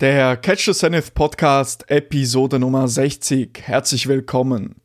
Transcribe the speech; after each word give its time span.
Der 0.00 0.38
Catch 0.38 0.64
the 0.64 0.72
Zenith 0.72 1.12
Podcast 1.12 1.84
Episode 1.90 2.58
Nummer 2.58 2.88
60. 2.88 3.60
Herzlich 3.60 4.08
willkommen. 4.08 4.76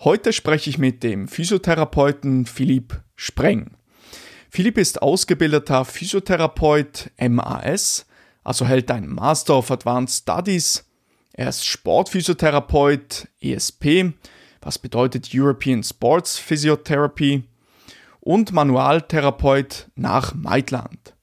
Heute 0.00 0.32
spreche 0.32 0.68
ich 0.68 0.78
mit 0.78 1.04
dem 1.04 1.28
Physiotherapeuten 1.28 2.44
Philipp 2.44 3.00
Spreng. 3.14 3.76
Philipp 4.50 4.76
ist 4.76 5.00
ausgebildeter 5.00 5.84
Physiotherapeut 5.84 7.12
MAS, 7.20 8.06
also 8.42 8.66
hält 8.66 8.90
ein 8.90 9.06
Master 9.06 9.58
of 9.58 9.70
Advanced 9.70 10.22
Studies. 10.22 10.84
Er 11.34 11.50
ist 11.50 11.64
Sportphysiotherapeut 11.64 13.28
ESP, 13.40 14.12
was 14.60 14.80
bedeutet 14.80 15.30
European 15.32 15.84
Sports 15.84 16.36
Physiotherapy 16.36 17.44
und 18.18 18.50
Manualtherapeut 18.50 19.86
nach 19.94 20.34
Maitland. 20.34 21.13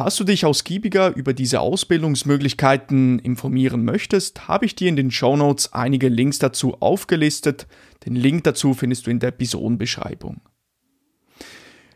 Falls 0.00 0.16
du 0.16 0.24
dich 0.24 0.46
ausgiebiger 0.46 1.14
über 1.14 1.34
diese 1.34 1.60
Ausbildungsmöglichkeiten 1.60 3.18
informieren 3.18 3.84
möchtest, 3.84 4.48
habe 4.48 4.64
ich 4.64 4.74
dir 4.74 4.88
in 4.88 4.96
den 4.96 5.10
Show 5.10 5.36
Notes 5.36 5.74
einige 5.74 6.08
Links 6.08 6.38
dazu 6.38 6.80
aufgelistet. 6.80 7.66
Den 8.06 8.16
Link 8.16 8.44
dazu 8.44 8.72
findest 8.72 9.06
du 9.06 9.10
in 9.10 9.18
der 9.18 9.28
Episodenbeschreibung. 9.28 10.40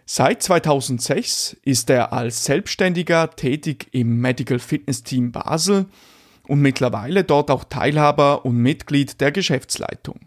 Seit 0.04 0.42
2006 0.42 1.56
ist 1.62 1.88
er 1.88 2.12
als 2.12 2.44
Selbstständiger 2.44 3.30
tätig 3.30 3.88
im 3.92 4.18
Medical 4.20 4.58
Fitness 4.58 5.02
Team 5.02 5.32
Basel 5.32 5.86
und 6.46 6.60
mittlerweile 6.60 7.24
dort 7.24 7.50
auch 7.50 7.64
Teilhaber 7.64 8.44
und 8.44 8.58
Mitglied 8.58 9.18
der 9.22 9.32
Geschäftsleitung. 9.32 10.20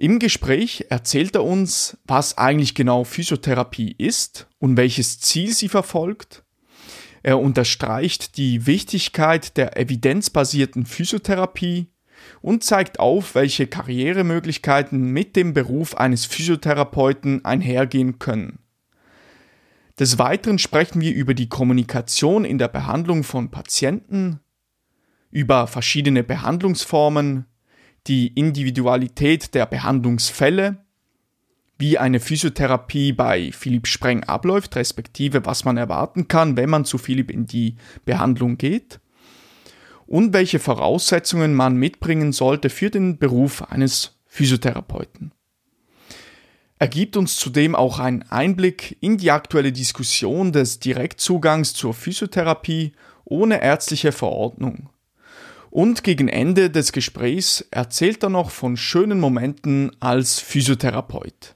Im 0.00 0.20
Gespräch 0.20 0.86
erzählt 0.90 1.34
er 1.34 1.42
uns, 1.42 1.98
was 2.04 2.38
eigentlich 2.38 2.76
genau 2.76 3.02
Physiotherapie 3.02 3.96
ist 3.98 4.46
und 4.60 4.76
welches 4.76 5.18
Ziel 5.18 5.52
sie 5.52 5.68
verfolgt. 5.68 6.44
Er 7.24 7.40
unterstreicht 7.40 8.36
die 8.36 8.64
Wichtigkeit 8.68 9.56
der 9.56 9.76
evidenzbasierten 9.76 10.86
Physiotherapie 10.86 11.88
und 12.40 12.62
zeigt 12.62 13.00
auf, 13.00 13.34
welche 13.34 13.66
Karrieremöglichkeiten 13.66 15.10
mit 15.10 15.34
dem 15.34 15.52
Beruf 15.52 15.96
eines 15.96 16.26
Physiotherapeuten 16.26 17.44
einhergehen 17.44 18.20
können. 18.20 18.60
Des 19.98 20.16
Weiteren 20.16 20.60
sprechen 20.60 21.00
wir 21.00 21.12
über 21.12 21.34
die 21.34 21.48
Kommunikation 21.48 22.44
in 22.44 22.58
der 22.58 22.68
Behandlung 22.68 23.24
von 23.24 23.50
Patienten, 23.50 24.38
über 25.32 25.66
verschiedene 25.66 26.22
Behandlungsformen, 26.22 27.46
die 28.06 28.28
Individualität 28.28 29.54
der 29.54 29.66
Behandlungsfälle, 29.66 30.78
wie 31.78 31.98
eine 31.98 32.20
Physiotherapie 32.20 33.12
bei 33.12 33.52
Philipp 33.52 33.86
Spreng 33.86 34.24
abläuft, 34.24 34.76
respektive 34.76 35.46
was 35.46 35.64
man 35.64 35.76
erwarten 35.76 36.26
kann, 36.26 36.56
wenn 36.56 36.70
man 36.70 36.84
zu 36.84 36.98
Philipp 36.98 37.30
in 37.30 37.46
die 37.46 37.76
Behandlung 38.04 38.58
geht 38.58 39.00
und 40.06 40.32
welche 40.32 40.58
Voraussetzungen 40.58 41.54
man 41.54 41.76
mitbringen 41.76 42.32
sollte 42.32 42.70
für 42.70 42.90
den 42.90 43.18
Beruf 43.18 43.62
eines 43.62 44.18
Physiotherapeuten. 44.26 45.32
Er 46.80 46.88
gibt 46.88 47.16
uns 47.16 47.36
zudem 47.36 47.74
auch 47.74 47.98
einen 47.98 48.22
Einblick 48.22 48.96
in 49.00 49.18
die 49.18 49.30
aktuelle 49.30 49.72
Diskussion 49.72 50.52
des 50.52 50.78
Direktzugangs 50.78 51.74
zur 51.74 51.92
Physiotherapie 51.92 52.92
ohne 53.24 53.60
ärztliche 53.60 54.12
Verordnung. 54.12 54.88
Und 55.78 56.02
gegen 56.02 56.26
Ende 56.26 56.70
des 56.70 56.90
Gesprächs 56.90 57.60
erzählt 57.70 58.24
er 58.24 58.30
noch 58.30 58.50
von 58.50 58.76
schönen 58.76 59.20
Momenten 59.20 59.92
als 60.00 60.40
Physiotherapeut. 60.40 61.54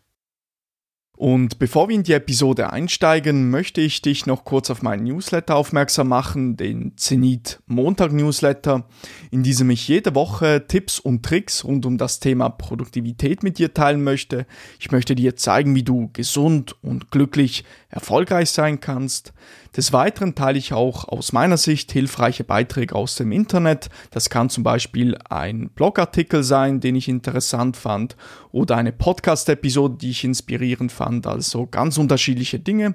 Und 1.16 1.58
bevor 1.58 1.88
wir 1.88 1.96
in 1.96 2.04
die 2.04 2.12
Episode 2.12 2.72
einsteigen, 2.72 3.50
möchte 3.50 3.80
ich 3.80 4.00
dich 4.00 4.26
noch 4.26 4.44
kurz 4.44 4.70
auf 4.70 4.82
meinen 4.82 5.04
Newsletter 5.04 5.56
aufmerksam 5.56 6.08
machen, 6.08 6.56
den 6.56 6.96
Zenit 6.96 7.60
Montag 7.66 8.12
Newsletter, 8.12 8.88
in 9.32 9.42
diesem 9.42 9.70
ich 9.70 9.88
jede 9.88 10.14
Woche 10.14 10.66
Tipps 10.68 11.00
und 11.00 11.24
Tricks 11.24 11.64
rund 11.64 11.84
um 11.84 11.98
das 11.98 12.20
Thema 12.20 12.48
Produktivität 12.48 13.42
mit 13.42 13.58
dir 13.58 13.74
teilen 13.74 14.04
möchte. 14.04 14.46
Ich 14.78 14.92
möchte 14.92 15.16
dir 15.16 15.34
zeigen, 15.34 15.74
wie 15.74 15.82
du 15.82 16.10
gesund 16.12 16.76
und 16.82 17.10
glücklich 17.10 17.64
erfolgreich 17.92 18.50
sein 18.50 18.80
kannst. 18.80 19.32
Des 19.76 19.92
Weiteren 19.92 20.34
teile 20.34 20.58
ich 20.58 20.72
auch 20.72 21.08
aus 21.08 21.32
meiner 21.32 21.56
Sicht 21.56 21.92
hilfreiche 21.92 22.42
Beiträge 22.42 22.94
aus 22.94 23.16
dem 23.16 23.32
Internet. 23.32 23.88
Das 24.10 24.28
kann 24.28 24.50
zum 24.50 24.64
Beispiel 24.64 25.16
ein 25.28 25.68
Blogartikel 25.70 26.42
sein, 26.42 26.80
den 26.80 26.96
ich 26.96 27.08
interessant 27.08 27.76
fand, 27.76 28.16
oder 28.50 28.76
eine 28.76 28.92
Podcast-Episode, 28.92 29.96
die 29.98 30.10
ich 30.10 30.24
inspirierend 30.24 30.90
fand. 30.90 31.26
Also 31.26 31.66
ganz 31.66 31.96
unterschiedliche 31.96 32.58
Dinge. 32.58 32.94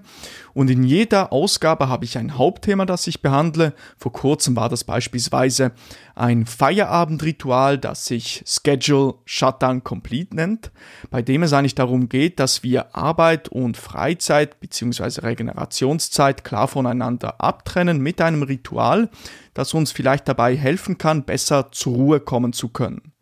Und 0.53 0.69
in 0.69 0.83
jeder 0.83 1.31
Ausgabe 1.31 1.89
habe 1.89 2.05
ich 2.05 2.17
ein 2.17 2.37
Hauptthema, 2.37 2.85
das 2.85 3.07
ich 3.07 3.21
behandle. 3.21 3.73
Vor 3.97 4.11
kurzem 4.13 4.55
war 4.55 4.69
das 4.69 4.83
beispielsweise 4.83 5.71
ein 6.17 6.45
Feierabendritual, 6.45 7.77
das 7.77 8.05
sich 8.05 8.43
Schedule 8.45 9.15
Shutdown 9.25 9.83
Complete 9.83 10.35
nennt, 10.35 10.71
bei 11.09 11.21
dem 11.21 11.43
es 11.43 11.53
eigentlich 11.53 11.75
darum 11.75 12.09
geht, 12.09 12.39
dass 12.39 12.63
wir 12.63 12.95
Arbeit 12.95 13.49
und 13.49 13.77
Freizeit 13.77 14.59
bzw. 14.59 15.21
Regenerationszeit 15.21 16.43
klar 16.43 16.67
voneinander 16.67 17.39
abtrennen 17.39 18.01
mit 18.01 18.19
einem 18.19 18.43
Ritual, 18.43 19.09
das 19.53 19.73
uns 19.73 19.91
vielleicht 19.91 20.27
dabei 20.27 20.55
helfen 20.57 20.97
kann, 20.97 21.23
besser 21.23 21.71
zur 21.71 21.93
Ruhe 21.93 22.19
kommen 22.19 22.53
zu 22.53 22.69
können. 22.69 23.13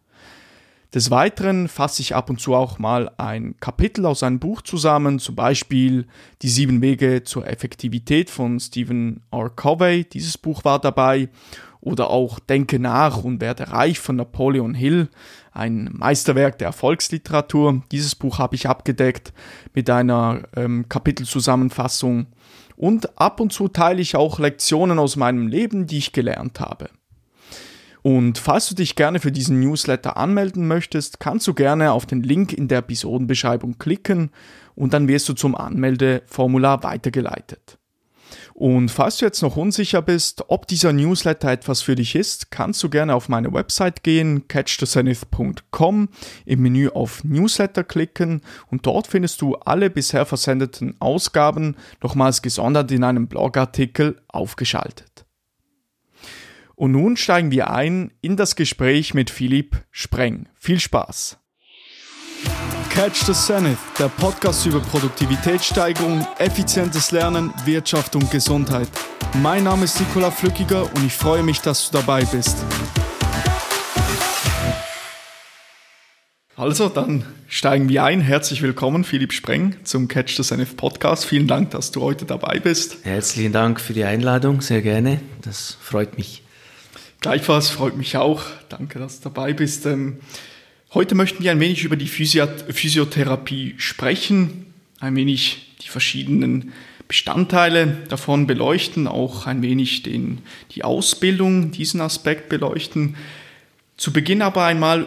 Des 0.94 1.12
Weiteren 1.12 1.68
fasse 1.68 2.02
ich 2.02 2.16
ab 2.16 2.30
und 2.30 2.40
zu 2.40 2.56
auch 2.56 2.80
mal 2.80 3.12
ein 3.18 3.56
Kapitel 3.60 4.06
aus 4.06 4.24
einem 4.24 4.40
Buch 4.40 4.62
zusammen, 4.62 5.20
zum 5.20 5.36
Beispiel 5.36 6.08
Die 6.42 6.48
sieben 6.48 6.82
Wege 6.82 7.26
zur 7.26 7.46
Effektivität 7.46 8.30
von 8.30 8.62
Stephen 8.62 9.22
R. 9.30 9.50
Covey. 9.50 10.06
Dieses 10.06 10.38
Buch 10.38 10.64
war 10.64 10.80
dabei 10.80 11.28
oder 11.86 12.10
auch 12.10 12.40
Denke 12.40 12.80
nach 12.80 13.24
und 13.24 13.40
werde 13.40 13.72
reich 13.72 14.00
von 14.00 14.18
Napoleon 14.18 14.74
Hill, 14.74 15.08
ein 15.52 15.90
Meisterwerk 15.94 16.58
der 16.58 16.68
Erfolgsliteratur. 16.68 17.84
Dieses 17.92 18.16
Buch 18.16 18.40
habe 18.40 18.56
ich 18.56 18.68
abgedeckt 18.68 19.32
mit 19.74 19.90
einer 19.90 20.42
ähm, 20.56 20.90
Kapitelzusammenfassung 20.90 22.26
und 22.76 23.18
ab 23.20 23.40
und 23.40 23.54
zu 23.54 23.68
teile 23.68 24.02
ich 24.02 24.16
auch 24.16 24.40
Lektionen 24.40 25.00
aus 25.00 25.16
meinem 25.16 25.48
Leben, 25.48 25.86
die 25.86 26.00
ich 26.00 26.12
gelernt 26.12 26.60
habe. 26.60 26.90
Und 28.02 28.38
falls 28.38 28.68
du 28.70 28.76
dich 28.76 28.96
gerne 28.96 29.20
für 29.20 29.32
diesen 29.32 29.60
Newsletter 29.60 30.18
anmelden 30.18 30.68
möchtest, 30.68 31.20
kannst 31.20 31.48
du 31.48 31.54
gerne 31.54 31.92
auf 31.92 32.06
den 32.06 32.22
Link 32.22 32.54
in 32.54 32.68
der 32.68 32.80
Episodenbeschreibung 32.80 33.78
klicken 33.78 34.32
und 34.76 34.94
dann 34.94 35.08
wirst 35.08 35.30
du 35.30 35.34
zum 35.34 35.56
Anmeldeformular 35.56 36.84
weitergeleitet. 36.84 37.80
Und 38.58 38.88
falls 38.88 39.18
du 39.18 39.26
jetzt 39.26 39.42
noch 39.42 39.58
unsicher 39.58 40.02
bist, 40.02 40.46
ob 40.48 40.66
dieser 40.66 40.94
Newsletter 40.94 41.52
etwas 41.52 41.82
für 41.82 41.96
dich 41.96 42.16
ist, 42.16 42.52
kannst 42.52 42.82
du 42.82 42.90
gerne 42.90 43.14
auf 43.14 43.28
meine 43.28 43.52
Website 43.52 44.02
gehen, 44.02 44.48
catchthezenith.com, 44.48 46.08
im 46.46 46.62
Menü 46.62 46.88
auf 46.88 47.26
Newsletter 47.26 47.84
klicken 47.84 48.40
und 48.72 48.86
dort 48.86 49.08
findest 49.08 49.42
du 49.42 49.56
alle 49.56 49.90
bisher 49.90 50.26
versendeten 50.26 50.96
Ausgaben 51.02 51.76
nochmals 52.02 52.42
gesondert 52.42 52.90
in 52.94 53.04
einem 53.04 53.28
Blogartikel 53.28 54.22
aufgeschaltet. 54.30 55.26
Und 56.76 56.94
nun 56.94 57.18
steigen 57.18 57.52
wir 57.52 57.72
ein 57.72 58.14
in 58.22 58.38
das 58.38 58.56
Gespräch 58.56 59.14
mit 59.14 59.30
Philipp 59.30 59.84
Spreng. 59.92 60.48
Viel 60.56 60.80
Spaß! 60.80 61.40
Catch 62.96 63.26
the 63.26 63.34
Zenith, 63.34 63.78
der 64.00 64.08
Podcast 64.08 64.66
über 64.66 64.80
Produktivitätssteigerung, 64.80 66.26
effizientes 66.40 67.12
Lernen, 67.12 67.54
Wirtschaft 67.66 68.16
und 68.16 68.32
Gesundheit. 68.32 68.88
Mein 69.42 69.66
Name 69.66 69.84
ist 69.84 70.00
Nikola 70.00 70.32
Flückiger 70.32 70.84
und 70.84 71.06
ich 71.06 71.12
freue 71.12 71.44
mich, 71.44 71.60
dass 71.60 71.92
du 71.92 71.98
dabei 71.98 72.24
bist. 72.24 72.56
Also, 76.56 76.88
dann 76.88 77.26
steigen 77.50 77.90
wir 77.90 78.06
ein. 78.06 78.22
Herzlich 78.22 78.62
willkommen, 78.62 79.04
Philipp 79.04 79.34
Spreng, 79.34 79.76
zum 79.84 80.08
Catch 80.08 80.38
the 80.38 80.44
Zenith 80.44 80.78
Podcast. 80.78 81.26
Vielen 81.26 81.48
Dank, 81.48 81.72
dass 81.72 81.92
du 81.92 82.02
heute 82.02 82.24
dabei 82.24 82.62
bist. 82.62 83.00
Herzlichen 83.04 83.52
Dank 83.52 83.82
für 83.82 83.92
die 83.92 84.06
Einladung, 84.06 84.62
sehr 84.62 84.82
gerne. 84.82 85.20
Das 85.42 85.78
freut 85.82 86.18
mich. 86.18 86.44
Gleichfalls 87.20 87.70
freut 87.70 87.98
mich 87.98 88.16
auch. 88.16 88.44
Danke, 88.70 89.00
dass 89.00 89.20
du 89.20 89.28
dabei 89.28 89.52
bist. 89.52 89.86
Ähm, 89.86 90.20
Heute 90.94 91.16
möchten 91.16 91.44
wir 91.44 91.52
ein 91.52 91.60
wenig 91.60 91.84
über 91.84 91.96
die 91.96 92.08
Physiotherapie 92.08 93.76
sprechen, 93.78 94.66
ein 95.00 95.16
wenig 95.16 95.76
die 95.82 95.90
verschiedenen 95.90 96.74
Bestandteile 97.08 97.98
davon 98.10 98.48
beleuchten, 98.48 99.08
auch 99.08 99.46
ein 99.46 99.62
wenig 99.62 100.04
den, 100.04 100.40
die 100.72 100.84
Ausbildung, 100.84 101.72
diesen 101.72 102.02
Aspekt 102.02 102.50
beleuchten. 102.50 103.16
Zu 103.98 104.12
Beginn 104.12 104.42
aber 104.42 104.66
einmal 104.66 105.06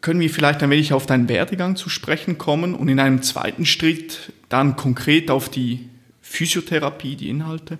können 0.00 0.20
wir 0.20 0.30
vielleicht 0.30 0.62
ein 0.62 0.70
wenig 0.70 0.92
auf 0.92 1.06
deinen 1.06 1.28
Werdegang 1.28 1.76
zu 1.76 1.88
sprechen 1.88 2.38
kommen 2.38 2.74
und 2.74 2.88
in 2.88 3.00
einem 3.00 3.22
zweiten 3.22 3.66
Schritt 3.66 4.32
dann 4.48 4.76
konkret 4.76 5.30
auf 5.30 5.48
die 5.48 5.88
Physiotherapie, 6.20 7.16
die 7.16 7.30
Inhalte. 7.30 7.78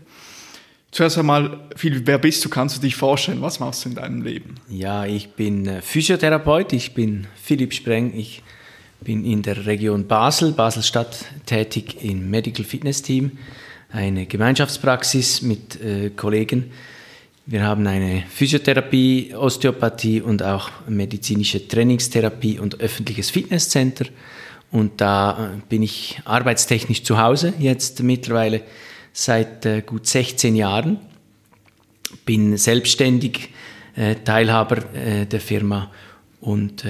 Zuerst 0.91 1.19
einmal, 1.19 1.61
Philipp, 1.77 2.07
wer 2.07 2.19
bist 2.19 2.45
du? 2.45 2.49
Kannst 2.49 2.77
du 2.77 2.81
dich 2.81 2.97
vorstellen? 2.97 3.43
Was 3.43 3.61
machst 3.61 3.85
du 3.85 3.91
in 3.91 3.95
deinem 3.95 4.23
Leben? 4.23 4.55
Ja, 4.69 5.05
ich 5.05 5.31
bin 5.31 5.67
äh, 5.67 5.83
Physiotherapeut. 5.83 6.73
Ich 6.73 6.95
bin 6.95 7.27
Philipp 7.41 7.75
Spreng. 7.75 8.15
Ich 8.17 8.43
bin 9.01 9.25
in 9.25 9.43
der 9.43 9.67
Region 9.67 10.07
Basel, 10.07 10.53
Basel-Stadt, 10.53 11.27
tätig 11.47 12.03
im 12.03 12.31
Medical 12.31 12.65
Fitness 12.65 13.03
Team, 13.03 13.39
eine 13.91 14.27
Gemeinschaftspraxis 14.27 15.43
mit 15.43 15.81
äh, 15.81 16.11
Kollegen. 16.11 16.73
Wir 17.47 17.63
haben 17.63 17.87
eine 17.87 18.25
Physiotherapie, 18.29 19.35
Osteopathie 19.35 20.21
und 20.21 20.43
auch 20.43 20.71
medizinische 20.89 21.67
Trainingstherapie 21.67 22.59
und 22.59 22.81
öffentliches 22.81 23.31
Fitnesscenter. 23.31 24.07
Und 24.71 25.01
da 25.01 25.53
äh, 25.55 25.61
bin 25.69 25.83
ich 25.83 26.21
arbeitstechnisch 26.25 27.05
zu 27.05 27.19
Hause, 27.19 27.55
jetzt 27.59 28.03
mittlerweile 28.03 28.63
seit 29.19 29.67
äh, 29.67 29.83
gut 29.83 30.07
16 30.07 30.55
Jahren. 30.55 30.99
Bin 32.25 32.57
selbstständig, 32.57 33.51
äh, 33.97 34.15
Teilhaber 34.15 34.77
der 34.77 35.41
Firma 35.41 35.91
und 36.41 36.85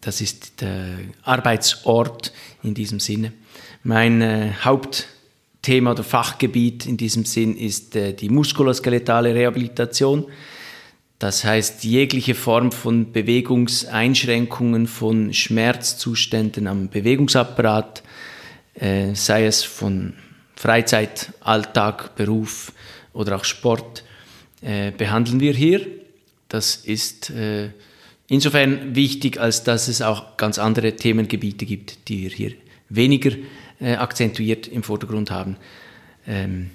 das 0.00 0.20
ist 0.20 0.60
der 0.60 0.98
Arbeitsort 1.22 2.32
in 2.64 2.74
diesem 2.74 2.98
Sinne. 2.98 3.32
Mein 3.84 4.64
Hauptthema 4.64 5.92
oder 5.92 6.02
Fachgebiet 6.02 6.86
in 6.86 6.96
diesem 6.96 7.24
Sinn 7.24 7.56
ist 7.56 7.94
die 7.94 8.28
muskuloskeletale 8.28 9.32
Rehabilitation. 9.32 10.26
Das 11.20 11.44
heißt, 11.44 11.84
jegliche 11.84 12.34
Form 12.34 12.72
von 12.72 13.12
Bewegungseinschränkungen, 13.12 14.88
von 14.88 15.32
Schmerzzuständen 15.32 16.66
am 16.66 16.88
Bewegungsapparat, 16.88 18.02
äh, 18.74 19.14
sei 19.14 19.46
es 19.46 19.62
von 19.62 20.14
Freizeit, 20.58 21.32
Alltag, 21.38 22.16
Beruf 22.16 22.72
oder 23.12 23.36
auch 23.36 23.44
Sport, 23.44 24.02
äh, 24.60 24.90
behandeln 24.90 25.38
wir 25.38 25.52
hier. 25.52 25.86
Das 26.48 26.74
ist 26.74 27.30
äh, 27.30 27.68
insofern 28.26 28.96
wichtig, 28.96 29.38
als 29.38 29.62
dass 29.62 29.86
es 29.86 30.02
auch 30.02 30.36
ganz 30.36 30.58
andere 30.58 30.96
Themengebiete 30.96 31.64
gibt, 31.64 32.08
die 32.08 32.22
wir 32.22 32.30
hier 32.30 32.52
weniger 32.88 33.36
äh, 33.80 33.94
akzentuiert 33.94 34.66
im 34.66 34.82
Vordergrund 34.82 35.30
haben. 35.30 35.56
Ähm, 36.26 36.70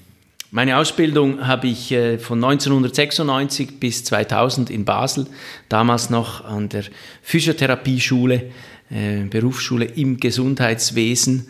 meine 0.52 0.78
Ausbildung 0.78 1.46
habe 1.46 1.68
ich 1.68 1.92
äh, 1.92 2.20
von 2.20 2.42
1996 2.42 3.82
bis 3.82 4.06
2000 4.06 4.70
in 4.70 4.86
Basel, 4.86 5.28
damals 5.68 6.10
noch 6.10 6.46
an 6.46 6.70
der 6.70 6.86
Physiotherapieschule, 7.22 8.50
äh, 8.90 9.24
Berufsschule 9.30 9.84
im 9.84 10.22
Gesundheitswesen. 10.22 11.48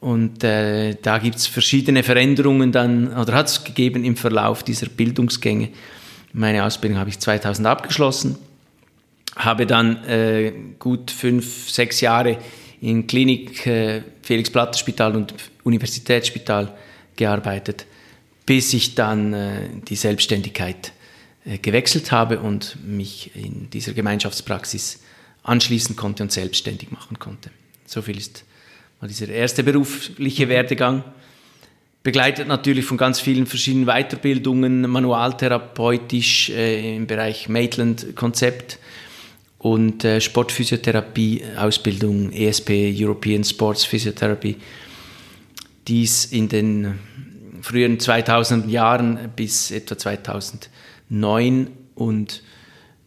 Und 0.00 0.44
äh, 0.44 0.94
da 1.00 1.18
gibt 1.18 1.36
es 1.36 1.46
verschiedene 1.46 2.02
Veränderungen 2.02 2.70
dann, 2.70 3.16
oder 3.16 3.32
hat 3.34 3.48
es 3.48 3.64
gegeben 3.64 4.04
im 4.04 4.16
Verlauf 4.16 4.62
dieser 4.62 4.86
Bildungsgänge. 4.88 5.70
Meine 6.32 6.64
Ausbildung 6.64 6.98
habe 6.98 7.10
ich 7.10 7.18
2000 7.18 7.66
abgeschlossen, 7.66 8.36
habe 9.36 9.66
dann 9.66 10.04
äh, 10.04 10.52
gut 10.78 11.10
fünf, 11.10 11.70
sechs 11.70 12.00
Jahre 12.00 12.38
in 12.80 13.06
Klinik 13.06 13.66
äh, 13.66 14.02
Felix 14.22 14.50
Platter 14.50 14.78
Spital 14.78 15.16
und 15.16 15.34
Universitätsspital 15.64 16.72
gearbeitet 17.16 17.86
bis 18.46 18.72
ich 18.72 18.94
dann 18.94 19.34
äh, 19.34 19.68
die 19.88 19.96
Selbstständigkeit 19.96 20.92
äh, 21.44 21.58
gewechselt 21.58 22.12
habe 22.12 22.40
und 22.40 22.78
mich 22.86 23.32
in 23.34 23.68
dieser 23.70 23.92
Gemeinschaftspraxis 23.92 25.00
anschließen 25.42 25.96
konnte 25.96 26.22
und 26.22 26.32
selbstständig 26.32 26.92
machen 26.92 27.18
konnte. 27.18 27.50
So 27.84 28.02
viel 28.02 28.16
ist 28.16 28.44
dieser 29.02 29.28
erste 29.28 29.62
berufliche 29.62 30.48
Werdegang. 30.48 31.04
Begleitet 32.02 32.46
natürlich 32.48 32.84
von 32.84 32.96
ganz 32.96 33.20
vielen 33.20 33.46
verschiedenen 33.46 33.86
Weiterbildungen, 33.86 34.82
manualtherapeutisch 34.82 36.50
äh, 36.50 36.96
im 36.96 37.06
Bereich 37.06 37.48
Maitland-Konzept 37.48 38.78
und 39.58 40.04
äh, 40.04 40.20
Sportphysiotherapie, 40.20 41.42
Ausbildung, 41.56 42.32
ESP, 42.32 42.94
European 42.96 43.42
Sports 43.42 43.84
Physiotherapy. 43.84 44.56
Dies 45.88 46.26
in 46.26 46.48
den 46.48 46.98
frühen 47.62 47.98
2000 47.98 48.70
Jahren 48.70 49.32
bis 49.34 49.72
etwa 49.72 49.98
2009 49.98 51.68
und 51.96 52.42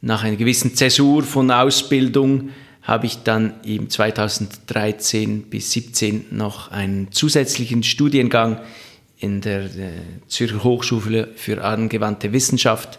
nach 0.01 0.23
einer 0.23 0.35
gewissen 0.35 0.75
Zäsur 0.75 1.23
von 1.23 1.51
Ausbildung 1.51 2.49
habe 2.89 3.05
ich 3.05 3.21
dann 3.21 3.53
im 3.63 3.87
2013 3.87 5.43
bis 5.43 5.69
2017 5.69 6.25
noch 6.31 6.71
einen 6.71 7.11
zusätzlichen 7.11 7.83
Studiengang 7.83 8.59
in 9.19 9.41
der 9.41 9.65
äh, 9.65 9.91
Zürcher 10.27 10.63
Hochschule 10.63 11.29
für 11.35 11.63
angewandte 11.63 12.33
Wissenschaft 12.33 12.97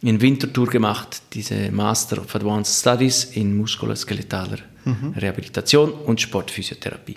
in 0.00 0.20
Winterthur 0.20 0.68
gemacht, 0.68 1.22
diese 1.32 1.72
Master 1.72 2.20
of 2.20 2.36
Advanced 2.36 2.78
Studies 2.78 3.24
in 3.24 3.56
muskuloskeletaler 3.56 4.58
mhm. 4.84 5.14
Rehabilitation 5.16 5.90
und 5.90 6.20
Sportphysiotherapie. 6.20 7.16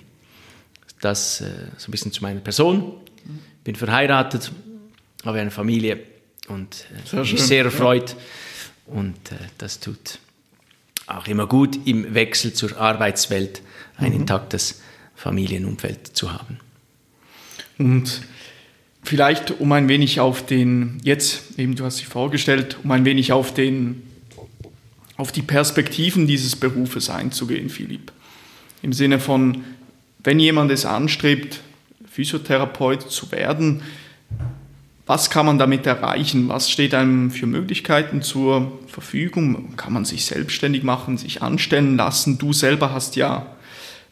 Das 1.00 1.42
äh, 1.42 1.44
so 1.76 1.88
ein 1.88 1.90
bisschen 1.92 2.10
zu 2.10 2.22
meiner 2.22 2.40
Person 2.40 2.94
bin 3.62 3.76
verheiratet, 3.76 4.50
habe 5.24 5.38
eine 5.38 5.52
Familie 5.52 6.00
und 6.48 6.86
äh, 7.12 7.20
mich 7.20 7.40
sehr 7.40 7.66
erfreut. 7.66 8.10
Ja. 8.10 8.94
Und 8.94 9.30
äh, 9.30 9.36
das 9.58 9.78
tut 9.78 10.18
auch 11.16 11.26
immer 11.26 11.46
gut, 11.46 11.78
im 11.86 12.14
Wechsel 12.14 12.52
zur 12.52 12.76
Arbeitswelt 12.78 13.62
ein 13.96 14.12
mhm. 14.12 14.20
intaktes 14.20 14.80
Familienumfeld 15.14 16.16
zu 16.16 16.32
haben. 16.32 16.58
Und 17.78 18.22
vielleicht 19.02 19.60
um 19.60 19.72
ein 19.72 19.88
wenig 19.88 20.20
auf 20.20 20.44
den, 20.44 21.00
jetzt 21.02 21.58
eben 21.58 21.74
du 21.74 21.84
hast 21.84 21.98
dich 21.98 22.06
vorgestellt, 22.06 22.78
um 22.84 22.90
ein 22.90 23.04
wenig 23.04 23.32
auf 23.32 23.52
den, 23.52 24.02
auf 25.16 25.32
die 25.32 25.42
Perspektiven 25.42 26.26
dieses 26.26 26.56
Berufes 26.56 27.10
einzugehen, 27.10 27.70
Philipp. 27.70 28.12
Im 28.82 28.92
Sinne 28.92 29.18
von, 29.18 29.64
wenn 30.22 30.40
jemand 30.40 30.70
es 30.70 30.86
anstrebt, 30.86 31.60
Physiotherapeut 32.10 33.10
zu 33.10 33.30
werden. 33.30 33.82
Was 35.10 35.28
kann 35.28 35.44
man 35.44 35.58
damit 35.58 35.86
erreichen? 35.86 36.48
Was 36.48 36.70
steht 36.70 36.94
einem 36.94 37.32
für 37.32 37.46
Möglichkeiten 37.46 38.22
zur 38.22 38.78
Verfügung? 38.86 39.76
Kann 39.76 39.92
man 39.92 40.04
sich 40.04 40.24
selbstständig 40.24 40.84
machen, 40.84 41.18
sich 41.18 41.42
anstellen 41.42 41.96
lassen? 41.96 42.38
Du 42.38 42.52
selber 42.52 42.92
hast 42.92 43.16
ja 43.16 43.56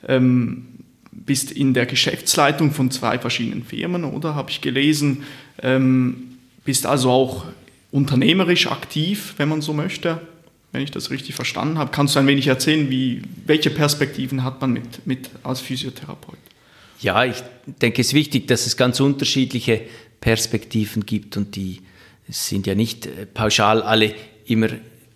ähm, 0.09 0.67
bist 1.13 1.53
in 1.53 1.73
der 1.73 1.87
Geschäftsleitung 1.87 2.73
von 2.73 2.91
zwei 2.91 3.17
verschiedenen 3.17 3.63
Firmen, 3.63 4.03
oder 4.03 4.35
habe 4.35 4.51
ich 4.51 4.61
gelesen? 4.61 5.23
Ähm, 5.63 6.37
bist 6.65 6.85
also 6.85 7.13
auch 7.13 7.45
unternehmerisch 7.93 8.67
aktiv, 8.67 9.35
wenn 9.37 9.49
man 9.49 9.63
so 9.63 9.73
möchte, 9.73 10.21
wenn 10.73 10.83
ich 10.83 10.91
das 10.91 11.13
richtig 11.13 11.37
verstanden 11.37 11.79
habe. 11.79 11.93
Kannst 11.93 12.17
du 12.17 12.19
ein 12.19 12.27
wenig 12.27 12.49
erzählen, 12.49 12.91
wie, 12.91 13.23
welche 13.47 13.71
Perspektiven 13.71 14.43
hat 14.43 14.61
man 14.61 14.73
mit, 14.73 15.07
mit 15.07 15.31
als 15.45 15.61
Physiotherapeut? 15.61 16.39
Ja, 17.01 17.25
ich 17.25 17.37
denke, 17.67 18.01
es 18.01 18.09
ist 18.09 18.15
wichtig, 18.15 18.49
dass 18.49 18.67
es 18.67 18.77
ganz 18.77 18.99
unterschiedliche 18.99 19.83
Perspektiven 20.21 21.07
gibt 21.07 21.37
und 21.37 21.57
die 21.57 21.81
sind 22.29 22.67
ja 22.67 22.75
nicht 22.75 23.07
äh, 23.07 23.27
pauschal 23.27 23.83
alle 23.83 24.15
immer 24.47 24.69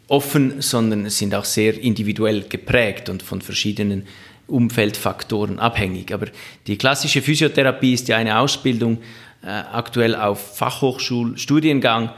offen, 0.08 0.60
sondern 0.60 1.08
sind 1.10 1.34
auch 1.34 1.44
sehr 1.44 1.78
individuell 1.78 2.42
geprägt 2.48 3.08
und 3.08 3.22
von 3.22 3.40
verschiedenen 3.40 4.06
Umfeldfaktoren 4.46 5.58
abhängig. 5.58 6.12
Aber 6.12 6.26
die 6.66 6.76
klassische 6.76 7.22
Physiotherapie 7.22 7.94
ist 7.94 8.08
ja 8.08 8.16
eine 8.16 8.38
Ausbildung 8.38 8.98
äh, 9.42 9.48
aktuell 9.48 10.14
auf 10.14 10.56
Fachhochschulstudiengang, 10.56 12.10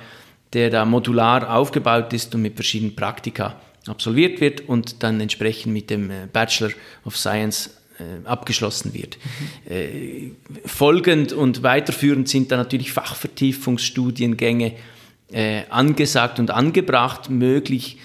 der 0.52 0.70
da 0.70 0.85
modular 0.85 1.54
aufgebaut 1.54 2.12
ist 2.12 2.35
und 2.35 2.42
mit 2.42 2.54
verschiedenen 2.54 2.97
Praktika 2.97 3.61
absolviert 3.87 4.40
wird 4.40 4.68
und 4.68 5.02
dann 5.02 5.20
entsprechend 5.20 5.73
mit 5.73 5.90
dem 5.90 6.11
äh, 6.11 6.26
Bachelor 6.32 6.70
of 7.04 7.16
Science 7.16 7.70
abgeschlossen 8.24 8.92
wird. 8.94 9.18
Mhm. 9.68 9.72
Äh, 9.72 10.30
folgend 10.66 11.32
und 11.32 11.62
weiterführend 11.62 12.28
sind 12.28 12.50
da 12.50 12.56
natürlich 12.56 12.92
Fachvertiefungsstudiengänge 12.92 14.72
äh, 15.32 15.62
angesagt 15.70 16.38
und 16.38 16.50
angebracht. 16.50 17.30
Möglich 17.30 17.98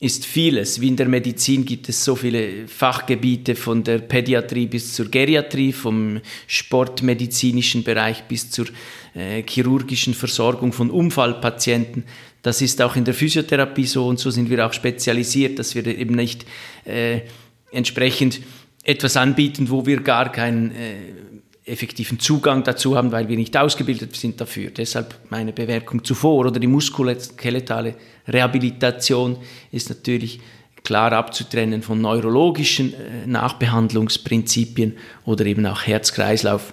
ist 0.00 0.24
vieles. 0.24 0.80
Wie 0.80 0.88
in 0.88 0.96
der 0.96 1.08
Medizin 1.08 1.64
gibt 1.64 1.88
es 1.88 2.04
so 2.04 2.16
viele 2.16 2.66
Fachgebiete 2.66 3.54
von 3.54 3.84
der 3.84 3.98
Pädiatrie 3.98 4.66
bis 4.66 4.94
zur 4.94 5.10
Geriatrie, 5.10 5.72
vom 5.72 6.20
sportmedizinischen 6.46 7.84
Bereich 7.84 8.24
bis 8.24 8.50
zur 8.50 8.66
äh, 9.14 9.42
chirurgischen 9.42 10.14
Versorgung 10.14 10.72
von 10.72 10.90
Unfallpatienten. 10.90 12.04
Das 12.42 12.62
ist 12.62 12.80
auch 12.80 12.96
in 12.96 13.04
der 13.04 13.12
Physiotherapie 13.12 13.84
so 13.84 14.06
und 14.06 14.18
so 14.18 14.30
sind 14.30 14.48
wir 14.48 14.66
auch 14.66 14.72
spezialisiert, 14.72 15.58
dass 15.58 15.74
wir 15.74 15.86
eben 15.86 16.14
nicht 16.14 16.46
äh, 16.86 17.20
entsprechend 17.70 18.40
etwas 18.82 19.16
anbieten, 19.16 19.70
wo 19.70 19.86
wir 19.86 20.00
gar 20.00 20.32
keinen 20.32 20.72
äh, 20.72 20.94
effektiven 21.64 22.18
Zugang 22.18 22.64
dazu 22.64 22.96
haben, 22.96 23.12
weil 23.12 23.28
wir 23.28 23.36
nicht 23.36 23.56
ausgebildet 23.56 24.16
sind 24.16 24.40
dafür. 24.40 24.70
Deshalb 24.70 25.14
meine 25.28 25.52
Bemerkung 25.52 26.02
zuvor 26.04 26.46
oder 26.46 26.58
die 26.58 26.66
muskuloskeletale 26.66 27.94
Rehabilitation 28.26 29.36
ist 29.70 29.88
natürlich 29.88 30.40
klar 30.82 31.12
abzutrennen 31.12 31.82
von 31.82 32.00
neurologischen 32.00 32.94
äh, 32.94 33.26
Nachbehandlungsprinzipien 33.26 34.96
oder 35.26 35.44
eben 35.44 35.66
auch 35.66 35.82
Herz-Kreislauf 35.82 36.72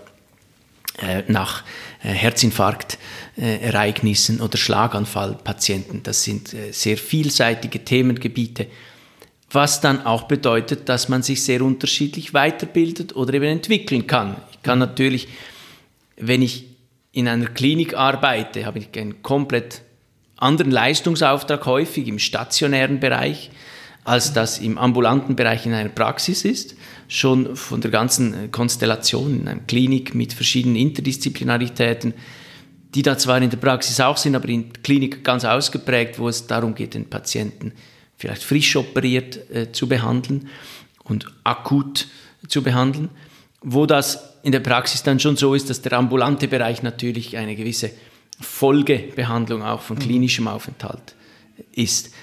äh, 1.00 1.24
nach 1.28 1.64
äh, 2.02 2.08
Herzinfarktereignissen 2.08 4.42
oder 4.42 4.58
Schlaganfallpatienten. 4.58 6.02
Das 6.04 6.24
sind 6.24 6.54
äh, 6.54 6.72
sehr 6.72 6.98
vielseitige 6.98 7.84
Themengebiete 7.84 8.68
was 9.50 9.80
dann 9.80 10.06
auch 10.06 10.24
bedeutet, 10.24 10.90
dass 10.90 11.08
man 11.10 11.24
sich 11.24 11.44
sehr 11.44 11.62
unterschiedlich 11.62 12.34
weiterbildet 12.34 13.16
oder 13.16 13.34
eben 13.34 13.46
entwickeln 13.46 14.06
kann. 14.06 14.36
Ich 14.52 14.62
kann 14.62 14.80
natürlich, 14.80 15.28
wenn 16.18 16.42
ich 16.42 16.66
in 17.14 17.28
einer 17.28 17.48
Klinik 17.48 17.96
arbeite, 17.96 18.66
habe 18.66 18.80
ich 18.80 18.90
ein 18.98 19.24
komplett 19.24 19.82
anderen 20.36 20.72
Leistungsauftrag 20.72 21.66
häufig 21.66 22.08
im 22.08 22.20
stationären 22.20 23.00
Bereich, 23.00 23.50
als 24.04 24.34
das 24.34 24.60
im 24.60 24.78
ambulanten 24.78 25.36
Bereich 25.36 25.66
in 25.66 25.74
einer 25.74 25.90
Praxis 25.90 26.46
ist. 26.46 26.76
Schon 27.08 27.56
von 27.56 27.82
der 27.82 27.92
ganzen 27.92 28.52
Konstellation 28.52 29.42
in 29.42 29.48
einer 29.48 29.62
Klinik 29.62 30.14
mit 30.14 30.34
verschiedenen 30.34 30.76
Interdisziplinaritäten, 30.76 32.14
die 32.94 33.02
da 33.02 33.18
zwar 33.18 33.42
in 33.42 33.50
der 33.50 33.58
Praxis 33.58 34.00
auch 34.00 34.18
sind, 34.18 34.36
aber 34.36 34.50
in 34.50 34.72
der 34.74 34.82
Klinik 34.82 35.24
ganz 35.24 35.46
ausgeprägt, 35.46 36.20
wo 36.20 36.30
es 36.30 36.48
darum 36.48 36.76
geht, 36.76 36.94
den 36.94 37.10
Patienten 37.10 37.74
vielleicht 38.18 38.44
frisch 38.44 38.76
operiert 38.76 39.50
äh, 39.52 39.72
zu 39.72 39.88
behandeln 39.88 40.50
und 41.04 41.28
akut 41.44 42.08
zu 42.48 42.62
behandeln, 42.62 43.10
wo 43.62 43.86
das 43.86 44.36
in 44.44 44.52
der 44.52 44.60
Praxis 44.60 45.04
dann 45.04 45.20
schon 45.20 45.38
so 45.38 45.54
ist, 45.54 45.70
dass 45.70 45.82
der 45.82 45.94
ambulante 45.94 46.48
Bereich 46.48 46.84
natürlich 46.84 47.38
eine 47.38 47.56
gewisse 47.56 47.92
Folgebehandlung 48.40 49.64
auch 49.64 49.82
von 49.82 49.98
mhm. 49.98 50.02
klinischem 50.02 50.48
Aufenthalt 50.48 51.16
ist. 51.74 52.14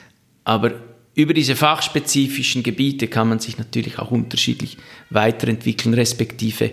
Aber 0.44 0.72
über 1.14 1.34
diese 1.34 1.56
fachspezifischen 1.56 2.62
Gebiete 2.62 3.08
kann 3.08 3.28
man 3.28 3.38
sich 3.38 3.58
natürlich 3.58 3.98
auch 3.98 4.10
unterschiedlich 4.10 4.78
weiterentwickeln, 5.10 5.94
respektive 5.94 6.72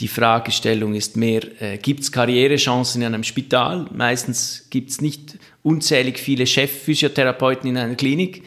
die 0.00 0.08
Fragestellung 0.08 0.94
ist 0.94 1.16
mehr, 1.16 1.42
äh, 1.60 1.76
gibt 1.78 2.00
es 2.00 2.12
Karrierechancen 2.12 3.02
in 3.02 3.06
einem 3.06 3.24
Spital? 3.24 3.88
Meistens 3.92 4.68
gibt 4.70 4.90
es 4.90 5.00
nicht 5.00 5.38
unzählig 5.62 6.18
viele 6.18 6.46
Chefphysiotherapeuten 6.46 7.70
in 7.70 7.76
einer 7.76 7.94
Klinik. 7.94 8.42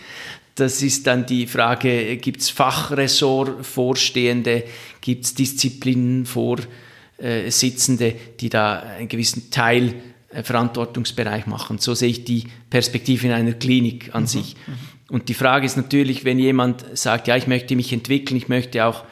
Das 0.56 0.82
ist 0.82 1.08
dann 1.08 1.26
die 1.26 1.48
Frage, 1.48 2.18
gibt 2.18 2.42
es 2.42 2.50
Fachressort-Vorstehende, 2.50 4.66
gibt 5.00 5.24
es 5.26 5.34
Disziplinenvorsitzende, 5.34 8.16
die 8.40 8.50
da 8.50 8.80
einen 8.80 9.08
gewissen 9.08 9.50
Teil 9.50 9.94
äh, 10.30 10.44
Verantwortungsbereich 10.44 11.48
machen. 11.48 11.78
So 11.78 11.94
sehe 11.94 12.10
ich 12.10 12.26
die 12.26 12.48
Perspektive 12.70 13.28
in 13.28 13.34
einer 13.34 13.54
Klinik 13.54 14.14
an 14.14 14.24
mhm. 14.24 14.28
sich. 14.28 14.58
Mhm. 14.68 15.16
Und 15.16 15.30
die 15.30 15.34
Frage 15.34 15.66
ist 15.66 15.78
natürlich, 15.78 16.26
wenn 16.26 16.40
jemand 16.40 16.98
sagt, 16.98 17.28
ja, 17.28 17.36
ich 17.36 17.48
möchte 17.48 17.76
mich 17.76 17.92
entwickeln, 17.92 18.38
ich 18.38 18.48
möchte 18.48 18.86
auch 18.86 19.04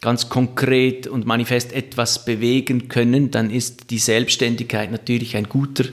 ganz 0.00 0.28
konkret 0.28 1.06
und 1.06 1.26
manifest 1.26 1.72
etwas 1.72 2.24
bewegen 2.24 2.88
können, 2.88 3.30
dann 3.30 3.50
ist 3.50 3.90
die 3.90 3.98
Selbstständigkeit 3.98 4.90
natürlich 4.90 5.36
ein 5.36 5.48
guter 5.48 5.84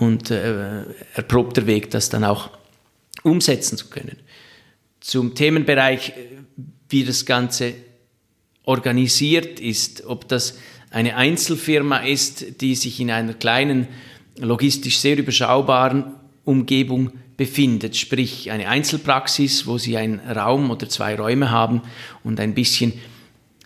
und 0.00 0.30
äh, 0.30 0.82
erprobter 1.14 1.66
Weg, 1.66 1.90
das 1.90 2.08
dann 2.08 2.24
auch 2.24 2.50
umsetzen 3.22 3.76
zu 3.76 3.88
können. 3.88 4.16
Zum 5.00 5.34
Themenbereich, 5.34 6.12
wie 6.88 7.04
das 7.04 7.26
Ganze 7.26 7.74
organisiert 8.64 9.60
ist, 9.60 10.04
ob 10.06 10.28
das 10.28 10.58
eine 10.90 11.16
Einzelfirma 11.16 11.98
ist, 11.98 12.60
die 12.60 12.74
sich 12.74 13.00
in 13.00 13.10
einer 13.10 13.34
kleinen, 13.34 13.88
logistisch 14.36 14.98
sehr 14.98 15.18
überschaubaren 15.18 16.14
Umgebung 16.44 17.12
befindet, 17.36 17.96
sprich 17.96 18.50
eine 18.50 18.68
Einzelpraxis, 18.68 19.66
wo 19.66 19.78
sie 19.78 19.96
einen 19.96 20.20
Raum 20.20 20.70
oder 20.70 20.88
zwei 20.88 21.14
Räume 21.14 21.50
haben 21.50 21.82
und 22.24 22.40
ein 22.40 22.54
bisschen 22.54 22.92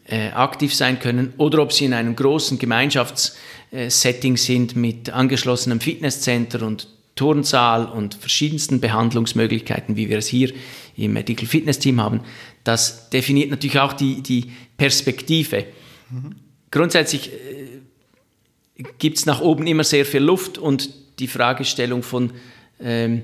äh, 0.07 0.31
aktiv 0.31 0.75
sein 0.75 0.99
können, 0.99 1.33
oder 1.37 1.63
ob 1.63 1.73
sie 1.73 1.85
in 1.85 1.95
einem 1.95 2.17
großen 2.17 2.59
Gemeinschaftssetting 2.59 4.37
sind 4.37 4.77
mit 4.77 5.11
angeschlossenem 5.11 5.81
Fitnesscenter 5.81 6.67
und 6.67 6.89
Turnsaal 7.15 7.87
und 7.87 8.15
verschiedensten 8.15 8.81
Behandlungsmöglichkeiten, 8.81 9.97
wie 9.97 10.09
wir 10.09 10.19
es 10.19 10.27
hier 10.27 10.53
im 10.97 11.13
Medical 11.13 11.47
Fitness 11.47 11.79
Team 11.79 12.01
haben, 12.01 12.21
das 12.65 13.11
definiert 13.11 13.51
natürlich 13.51 13.79
auch 13.79 13.93
die, 13.93 14.23
die 14.23 14.53
Perspektive. 14.77 15.67
Mhm. 16.11 16.35
Grundsätzlich 16.71 17.31
äh, 17.33 18.85
gibt 18.99 19.19
es 19.19 19.27
nach 19.27 19.41
oben 19.41 19.67
immer 19.67 19.85
sehr 19.85 20.07
viel 20.07 20.23
Luft 20.23 20.59
und 20.59 20.91
die 21.19 21.29
Fragestellung 21.29 22.03
von 22.03 22.33
ähm, 22.81 23.23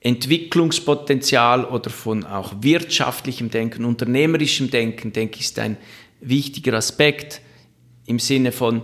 Entwicklungspotenzial 0.00 1.64
oder 1.64 1.90
von 1.90 2.24
auch 2.24 2.54
wirtschaftlichem 2.60 3.50
Denken, 3.50 3.84
unternehmerischem 3.84 4.70
Denken, 4.70 5.12
denke 5.12 5.36
ich, 5.36 5.46
ist 5.46 5.58
ein 5.58 5.76
wichtiger 6.20 6.74
Aspekt 6.74 7.40
im 8.06 8.18
Sinne 8.18 8.52
von, 8.52 8.82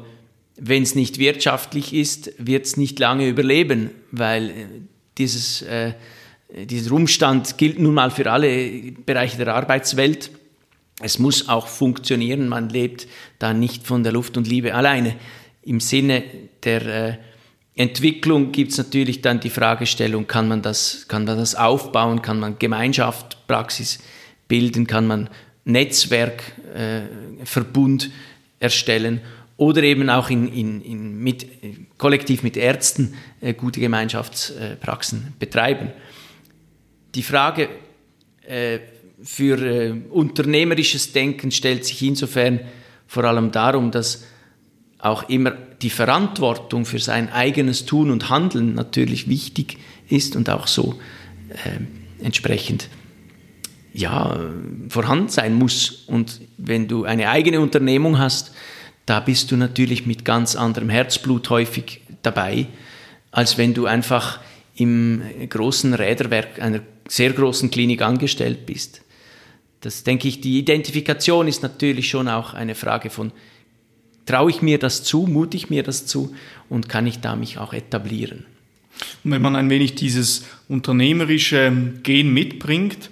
wenn 0.56 0.82
es 0.82 0.94
nicht 0.94 1.18
wirtschaftlich 1.18 1.92
ist, 1.92 2.32
wird 2.38 2.66
es 2.66 2.76
nicht 2.76 2.98
lange 2.98 3.28
überleben, 3.28 3.90
weil 4.10 4.50
äh, 4.50 4.52
dieses, 5.18 5.62
äh, 5.62 5.94
dieser 6.52 6.92
Umstand 6.92 7.58
gilt 7.58 7.78
nun 7.78 7.94
mal 7.94 8.10
für 8.10 8.30
alle 8.30 8.92
Bereiche 9.06 9.38
der 9.38 9.54
Arbeitswelt. 9.54 10.30
Es 11.00 11.18
muss 11.18 11.48
auch 11.48 11.66
funktionieren, 11.66 12.48
man 12.48 12.68
lebt 12.68 13.08
da 13.38 13.52
nicht 13.52 13.86
von 13.86 14.04
der 14.04 14.12
Luft 14.12 14.36
und 14.36 14.46
Liebe 14.46 14.74
alleine. 14.74 15.16
Im 15.62 15.80
Sinne 15.80 16.22
der 16.62 16.86
äh, 16.86 17.18
Entwicklung 17.76 18.52
gibt 18.52 18.70
es 18.72 18.78
natürlich 18.78 19.20
dann 19.20 19.40
die 19.40 19.50
Fragestellung, 19.50 20.26
kann 20.26 20.46
man, 20.46 20.62
das, 20.62 21.06
kann 21.08 21.24
man 21.24 21.36
das 21.36 21.54
aufbauen, 21.56 22.22
kann 22.22 22.38
man 22.38 22.58
Gemeinschaft, 22.58 23.46
Praxis 23.48 23.98
bilden, 24.46 24.86
kann 24.86 25.06
man 25.06 25.28
Netzwerk, 25.64 26.42
äh, 26.74 27.02
erstellen 28.60 29.20
oder 29.56 29.82
eben 29.82 30.08
auch 30.10 30.30
in, 30.30 30.48
in, 30.48 30.80
in 30.82 31.18
mit, 31.18 31.46
kollektiv 31.98 32.42
mit 32.42 32.56
Ärzten 32.56 33.14
äh, 33.40 33.54
gute 33.54 33.80
Gemeinschaftspraxen 33.80 35.34
betreiben. 35.38 35.90
Die 37.14 37.22
Frage 37.22 37.68
äh, 38.46 38.78
für 39.22 39.58
äh, 39.58 39.94
unternehmerisches 40.10 41.12
Denken 41.12 41.50
stellt 41.50 41.84
sich 41.84 42.02
insofern 42.02 42.60
vor 43.06 43.24
allem 43.24 43.52
darum, 43.52 43.90
dass 43.90 44.24
auch 45.04 45.28
immer 45.28 45.50
die 45.82 45.90
Verantwortung 45.90 46.86
für 46.86 46.98
sein 46.98 47.30
eigenes 47.30 47.84
Tun 47.84 48.10
und 48.10 48.30
Handeln 48.30 48.74
natürlich 48.74 49.28
wichtig 49.28 49.76
ist 50.08 50.34
und 50.34 50.48
auch 50.48 50.66
so 50.66 50.98
äh, 51.50 52.24
entsprechend 52.24 52.88
ja, 53.92 54.40
vorhanden 54.88 55.28
sein 55.28 55.54
muss. 55.54 56.04
Und 56.06 56.40
wenn 56.56 56.88
du 56.88 57.04
eine 57.04 57.28
eigene 57.28 57.60
Unternehmung 57.60 58.18
hast, 58.18 58.52
da 59.04 59.20
bist 59.20 59.50
du 59.50 59.56
natürlich 59.56 60.06
mit 60.06 60.24
ganz 60.24 60.56
anderem 60.56 60.88
Herzblut 60.88 61.50
häufig 61.50 62.00
dabei, 62.22 62.66
als 63.30 63.58
wenn 63.58 63.74
du 63.74 63.84
einfach 63.84 64.40
im 64.74 65.22
großen 65.50 65.92
Räderwerk 65.92 66.62
einer 66.62 66.80
sehr 67.08 67.32
großen 67.32 67.70
Klinik 67.70 68.00
angestellt 68.00 68.64
bist. 68.64 69.02
Das 69.82 70.02
denke 70.02 70.28
ich, 70.28 70.40
die 70.40 70.58
Identifikation 70.58 71.46
ist 71.46 71.62
natürlich 71.62 72.08
schon 72.08 72.26
auch 72.26 72.54
eine 72.54 72.74
Frage 72.74 73.10
von, 73.10 73.32
traue 74.26 74.50
ich 74.50 74.62
mir 74.62 74.78
das 74.78 75.02
zu, 75.02 75.26
mute 75.26 75.56
ich 75.56 75.70
mir 75.70 75.82
das 75.82 76.06
zu 76.06 76.34
und 76.68 76.88
kann 76.88 77.06
ich 77.06 77.20
da 77.20 77.36
mich 77.36 77.58
auch 77.58 77.72
etablieren. 77.72 78.44
Und 79.22 79.30
wenn 79.30 79.42
man 79.42 79.56
ein 79.56 79.70
wenig 79.70 79.94
dieses 79.94 80.44
unternehmerische 80.68 81.72
Gen 82.02 82.32
mitbringt, 82.32 83.10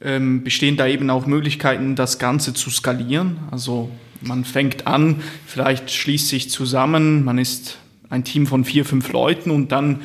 ähm, 0.00 0.42
bestehen 0.42 0.76
da 0.76 0.86
eben 0.86 1.10
auch 1.10 1.26
Möglichkeiten, 1.26 1.94
das 1.94 2.18
Ganze 2.18 2.54
zu 2.54 2.70
skalieren. 2.70 3.38
Also 3.50 3.90
man 4.20 4.44
fängt 4.44 4.86
an, 4.86 5.22
vielleicht 5.46 5.90
schließt 5.90 6.28
sich 6.28 6.50
zusammen, 6.50 7.24
man 7.24 7.38
ist 7.38 7.78
ein 8.10 8.24
Team 8.24 8.46
von 8.46 8.64
vier, 8.64 8.84
fünf 8.84 9.12
Leuten 9.12 9.50
und 9.50 9.72
dann 9.72 10.00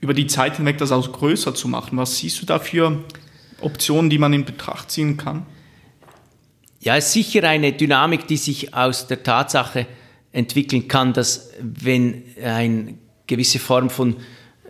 über 0.00 0.14
die 0.14 0.26
Zeit 0.26 0.56
hinweg 0.56 0.78
das 0.78 0.92
auch 0.92 1.12
größer 1.12 1.54
zu 1.54 1.68
machen. 1.68 1.96
Was 1.96 2.16
siehst 2.18 2.40
du 2.42 2.46
da 2.46 2.58
für 2.58 3.04
Optionen, 3.60 4.10
die 4.10 4.18
man 4.18 4.32
in 4.32 4.44
Betracht 4.44 4.90
ziehen 4.90 5.16
kann? 5.16 5.46
Ja, 6.82 6.96
ist 6.96 7.12
sicher 7.12 7.44
eine 7.44 7.72
Dynamik, 7.72 8.26
die 8.26 8.38
sich 8.38 8.72
aus 8.72 9.06
der 9.06 9.22
Tatsache 9.22 9.86
entwickeln 10.32 10.88
kann, 10.88 11.12
dass 11.12 11.50
wenn 11.60 12.24
eine 12.42 12.94
gewisse 13.26 13.58
Form 13.58 13.90
von 13.90 14.16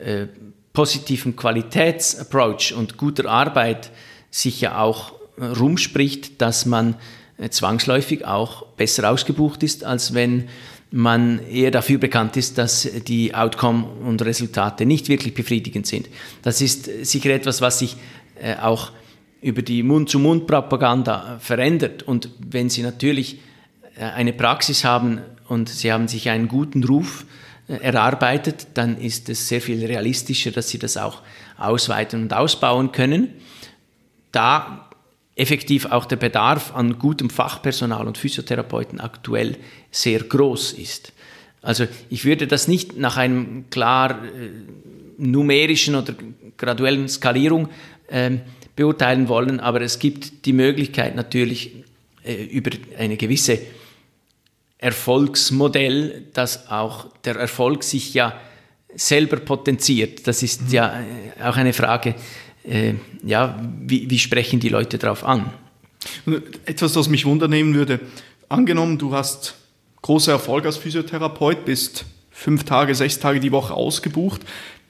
äh, 0.03 0.27
positivem 0.73 1.37
Qualitätsapproach 1.37 2.75
und 2.75 2.97
guter 2.97 3.31
Arbeit 3.31 3.91
sich 4.31 4.61
ja 4.61 4.81
auch 4.81 5.13
rumspricht, 5.39 6.41
dass 6.43 6.67
man 6.67 6.97
äh, 7.39 7.49
zwangsläufig 7.49 8.25
auch 8.25 8.67
besser 8.77 9.09
ausgebucht 9.09 9.63
ist, 9.63 9.85
als 9.85 10.13
wenn 10.13 10.49
man 10.91 11.39
eher 11.47 11.71
dafür 11.71 11.99
bekannt 11.99 12.37
ist, 12.37 12.59
dass 12.59 12.89
die 13.07 13.35
Outcome 13.35 13.85
und 14.05 14.23
Resultate 14.23 14.85
nicht 14.85 15.09
wirklich 15.09 15.35
befriedigend 15.35 15.87
sind. 15.87 16.09
Das 16.43 16.61
ist 16.61 16.91
sicher 17.07 17.31
etwas, 17.31 17.61
was 17.61 17.79
sich 17.79 17.97
äh, 18.41 18.57
auch 18.57 18.91
über 19.41 19.63
die 19.63 19.83
Mund-zu-Mund-Propaganda 19.83 21.39
verändert. 21.41 22.03
Und 22.03 22.31
wenn 22.39 22.69
Sie 22.69 22.83
natürlich 22.83 23.39
äh, 23.97 24.05
eine 24.05 24.33
Praxis 24.33 24.85
haben 24.85 25.21
und 25.49 25.69
Sie 25.69 25.93
haben 25.93 26.09
sich 26.09 26.29
einen 26.29 26.49
guten 26.49 26.85
Ruf 26.85 27.25
erarbeitet, 27.67 28.67
dann 28.75 28.99
ist 28.99 29.29
es 29.29 29.47
sehr 29.47 29.61
viel 29.61 29.85
realistischer, 29.87 30.51
dass 30.51 30.69
Sie 30.69 30.79
das 30.79 30.97
auch 30.97 31.23
ausweiten 31.57 32.23
und 32.23 32.35
ausbauen 32.35 32.91
können. 32.91 33.29
Da 34.33 34.91
effektiv 35.37 35.87
auch 35.87 36.05
der 36.05 36.17
Bedarf 36.17 36.75
an 36.75 36.99
gutem 36.99 37.31
Fachpersonal 37.31 38.07
und 38.07 38.19
Physiotherapeuten 38.19 39.01
aktuell 39.01 39.57
sehr 39.91 40.21
groß 40.21 40.73
ist. 40.73 41.13
Also 41.63 41.87
ich 42.09 42.25
würde 42.25 42.47
das 42.47 42.69
nicht 42.69 42.97
nach 42.97 43.17
einem 43.17 43.69
klar 43.71 44.23
äh, 44.25 44.51
numerischen 45.19 45.95
oder 45.95 46.15
graduellen 46.57 47.09
Skalierung 47.09 47.69
äh, 48.09 48.39
beurteilen 48.81 49.29
wollen, 49.29 49.61
aber 49.61 49.83
es 49.83 49.99
gibt 49.99 50.47
die 50.47 50.55
Möglichkeit 50.55 51.15
natürlich 51.15 51.73
äh, 52.25 52.45
über 52.45 52.71
eine 52.99 53.19
gewisse 53.19 53.59
Erfolgsmodell, 54.79 56.25
dass 56.33 56.71
auch 56.71 57.07
der 57.25 57.37
Erfolg 57.37 57.83
sich 57.85 58.15
ja 58.15 58.41
selber 58.95 59.37
potenziert. 59.37 60.27
Das 60.27 60.43
ist 60.43 60.63
mhm. 60.63 60.69
ja 60.71 60.99
äh, 60.99 61.43
auch 61.43 61.59
eine 61.59 61.75
Frage, 61.75 62.15
äh, 62.65 62.95
ja, 63.23 63.61
wie, 63.83 64.09
wie 64.09 64.19
sprechen 64.19 64.61
die 64.61 64.71
Leute 64.71 64.97
darauf 64.97 65.25
an? 65.25 65.53
Etwas, 66.65 66.95
das 66.95 67.11
mich 67.11 67.27
wundernehmen 67.27 67.75
würde, 67.75 68.01
angenommen, 68.49 68.97
du 68.97 69.13
hast 69.13 69.57
großer 70.01 70.33
Erfolg 70.33 70.65
als 70.65 70.79
Physiotherapeut, 70.79 71.67
bist 71.67 72.07
fünf 72.31 72.65
Tage, 72.65 72.95
sechs 72.95 73.19
Tage 73.19 73.41
die 73.41 73.53
Woche 73.53 73.75
ausgebucht, 73.75 74.41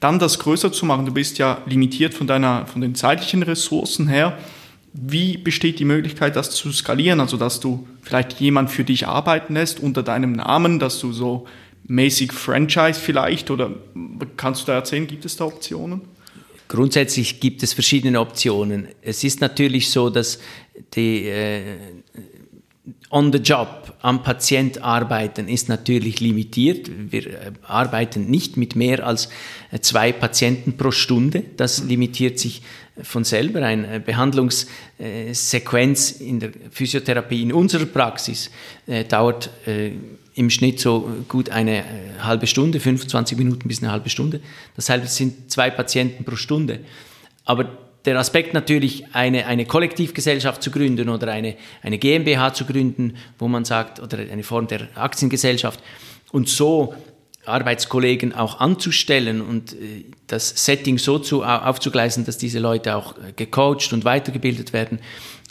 dann 0.01 0.19
das 0.19 0.39
größer 0.39 0.73
zu 0.73 0.85
machen, 0.85 1.05
du 1.05 1.13
bist 1.13 1.37
ja 1.37 1.61
limitiert 1.65 2.13
von, 2.13 2.27
deiner, 2.27 2.65
von 2.65 2.81
den 2.81 2.95
zeitlichen 2.95 3.43
Ressourcen 3.43 4.09
her. 4.09 4.37
Wie 4.93 5.37
besteht 5.37 5.79
die 5.79 5.85
Möglichkeit, 5.85 6.35
das 6.35 6.51
zu 6.51 6.71
skalieren? 6.73 7.21
Also, 7.21 7.37
dass 7.37 7.61
du 7.61 7.87
vielleicht 8.01 8.41
jemand 8.41 8.71
für 8.71 8.83
dich 8.83 9.07
arbeiten 9.07 9.53
lässt 9.53 9.79
unter 9.79 10.03
deinem 10.03 10.33
Namen, 10.33 10.79
dass 10.79 10.99
du 10.99 11.13
so 11.13 11.47
mäßig 11.83 12.33
Franchise 12.33 12.99
vielleicht 12.99 13.51
oder 13.51 13.71
kannst 14.37 14.63
du 14.63 14.65
da 14.67 14.73
erzählen, 14.73 15.07
gibt 15.07 15.23
es 15.23 15.37
da 15.37 15.45
Optionen? 15.45 16.01
Grundsätzlich 16.67 17.39
gibt 17.39 17.63
es 17.63 17.73
verschiedene 17.73 18.19
Optionen. 18.19 18.87
Es 19.01 19.23
ist 19.23 19.39
natürlich 19.39 19.89
so, 19.91 20.09
dass 20.09 20.39
die 20.95 21.27
äh, 21.27 21.77
on 23.09 23.31
the 23.31 23.37
job 23.37 23.93
am 24.01 24.23
Patient 24.23 24.81
arbeiten 24.81 25.47
ist 25.47 25.69
natürlich 25.69 26.19
limitiert. 26.19 26.89
Wir 27.11 27.27
äh, 27.27 27.51
arbeiten 27.63 28.31
nicht 28.31 28.57
mit 28.57 28.75
mehr 28.75 29.05
als 29.05 29.29
äh, 29.71 29.79
zwei 29.79 30.11
Patienten 30.11 30.75
pro 30.77 30.89
Stunde. 30.91 31.43
Das 31.57 31.83
limitiert 31.83 32.39
sich 32.39 32.63
von 33.03 33.23
selber. 33.23 33.63
Eine 33.63 33.99
Behandlungssequenz 33.99 36.11
in 36.11 36.39
der 36.39 36.49
Physiotherapie 36.71 37.43
in 37.43 37.53
unserer 37.53 37.85
Praxis 37.85 38.49
äh, 38.87 39.05
dauert 39.05 39.51
im 40.33 40.49
Schnitt 40.49 40.79
so 40.79 41.09
gut 41.27 41.49
eine 41.49 41.83
halbe 42.19 42.47
Stunde, 42.47 42.79
25 42.79 43.37
Minuten 43.37 43.67
bis 43.67 43.83
eine 43.83 43.91
halbe 43.91 44.09
Stunde. 44.09 44.39
Das 44.75 44.89
heißt, 44.89 45.03
es 45.03 45.15
sind 45.15 45.51
zwei 45.51 45.69
Patienten 45.69 46.23
pro 46.23 46.35
Stunde. 46.35 46.79
Aber 47.45 47.90
der 48.05 48.17
Aspekt 48.17 48.53
natürlich, 48.53 49.05
eine, 49.13 49.45
eine 49.45 49.65
Kollektivgesellschaft 49.65 50.63
zu 50.63 50.71
gründen 50.71 51.09
oder 51.09 51.31
eine, 51.31 51.55
eine 51.81 51.97
GmbH 51.97 52.53
zu 52.53 52.65
gründen, 52.65 53.17
wo 53.37 53.47
man 53.47 53.65
sagt, 53.65 53.99
oder 53.99 54.17
eine 54.17 54.43
Form 54.43 54.67
der 54.67 54.87
Aktiengesellschaft 54.95 55.79
und 56.31 56.49
so 56.49 56.95
Arbeitskollegen 57.45 58.33
auch 58.33 58.59
anzustellen 58.59 59.41
und 59.41 59.73
äh, 59.73 60.05
das 60.27 60.65
Setting 60.65 60.97
so 60.97 61.19
zu, 61.19 61.43
aufzugleisen, 61.43 62.25
dass 62.25 62.37
diese 62.37 62.59
Leute 62.59 62.95
auch 62.95 63.17
äh, 63.17 63.33
gecoacht 63.35 63.93
und 63.93 64.05
weitergebildet 64.05 64.73
werden, 64.73 64.99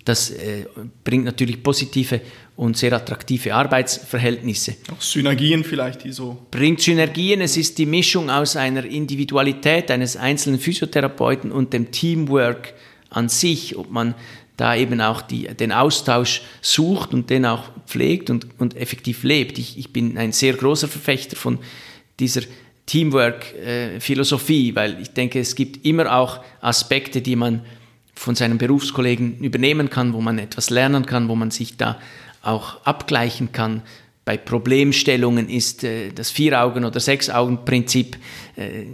das 0.05 0.31
äh, 0.31 0.67
bringt 1.05 1.25
natürlich 1.25 1.63
positive 1.63 2.21
und 2.61 2.77
sehr 2.77 2.93
attraktive 2.93 3.55
Arbeitsverhältnisse. 3.55 4.77
Auch 4.93 5.01
Synergien 5.01 5.65
vielleicht, 5.65 6.05
die 6.05 6.13
so. 6.13 6.37
Bringt 6.51 6.83
Synergien. 6.83 7.41
Es 7.41 7.57
ist 7.57 7.79
die 7.79 7.87
Mischung 7.87 8.29
aus 8.29 8.55
einer 8.55 8.85
Individualität 8.85 9.91
eines 9.91 10.15
einzelnen 10.19 10.61
Physiotherapeuten 10.61 11.53
und 11.53 11.73
dem 11.73 11.91
Teamwork 11.91 12.75
an 13.09 13.31
sich, 13.31 13.79
ob 13.79 13.91
man 13.91 14.15
da 14.59 14.77
eben 14.77 15.01
auch 15.01 15.23
die, 15.23 15.45
den 15.45 15.73
Austausch 15.73 16.43
sucht 16.61 17.15
und 17.15 17.31
den 17.31 17.47
auch 17.47 17.71
pflegt 17.87 18.29
und, 18.29 18.47
und 18.61 18.77
effektiv 18.77 19.23
lebt. 19.23 19.59
Ich, 19.59 19.79
ich 19.79 19.91
bin 19.91 20.19
ein 20.19 20.33
sehr 20.33 20.53
großer 20.53 20.87
Verfechter 20.87 21.37
von 21.37 21.61
dieser 22.19 22.43
Teamwork-Philosophie, 22.85 24.75
weil 24.75 25.01
ich 25.01 25.13
denke, 25.13 25.41
es 25.41 25.55
gibt 25.55 25.87
immer 25.87 26.15
auch 26.15 26.45
Aspekte, 26.61 27.23
die 27.23 27.37
man 27.37 27.63
von 28.15 28.35
seinen 28.35 28.59
Berufskollegen 28.59 29.39
übernehmen 29.39 29.89
kann, 29.89 30.13
wo 30.13 30.21
man 30.21 30.39
etwas 30.39 30.69
lernen 30.69 31.07
kann, 31.07 31.31
wo 31.31 31.37
man 31.37 31.51
sich 31.51 31.79
da 31.79 31.99
auch 32.43 32.85
abgleichen 32.85 33.53
kann. 33.53 33.83
Bei 34.25 34.37
Problemstellungen 34.37 35.49
ist 35.49 35.85
äh, 35.85 36.11
das 36.13 36.31
Vier-Augen- 36.31 36.85
oder 36.85 37.01
Sechs-Augen-Prinzip 37.01 38.17
äh, 38.57 38.85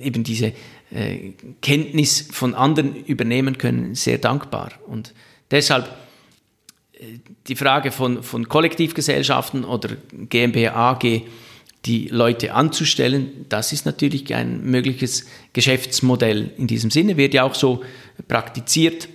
eben 0.00 0.24
diese 0.24 0.52
äh, 0.94 1.32
Kenntnis 1.60 2.28
von 2.30 2.54
anderen 2.54 2.94
übernehmen 3.04 3.58
können, 3.58 3.94
sehr 3.94 4.18
dankbar. 4.18 4.72
Und 4.86 5.12
deshalb 5.50 5.88
äh, 6.92 7.18
die 7.48 7.56
Frage 7.56 7.90
von, 7.90 8.22
von 8.22 8.48
Kollektivgesellschaften 8.48 9.64
oder 9.64 9.96
GmbH 10.12 10.92
AG, 10.92 11.22
die 11.84 12.08
Leute 12.08 12.54
anzustellen, 12.54 13.46
das 13.48 13.72
ist 13.72 13.84
natürlich 13.84 14.34
ein 14.34 14.64
mögliches 14.64 15.26
Geschäftsmodell 15.52 16.52
in 16.56 16.66
diesem 16.66 16.90
Sinne, 16.90 17.16
wird 17.16 17.34
ja 17.34 17.42
auch 17.42 17.54
so 17.54 17.82
praktiziert 18.28 19.08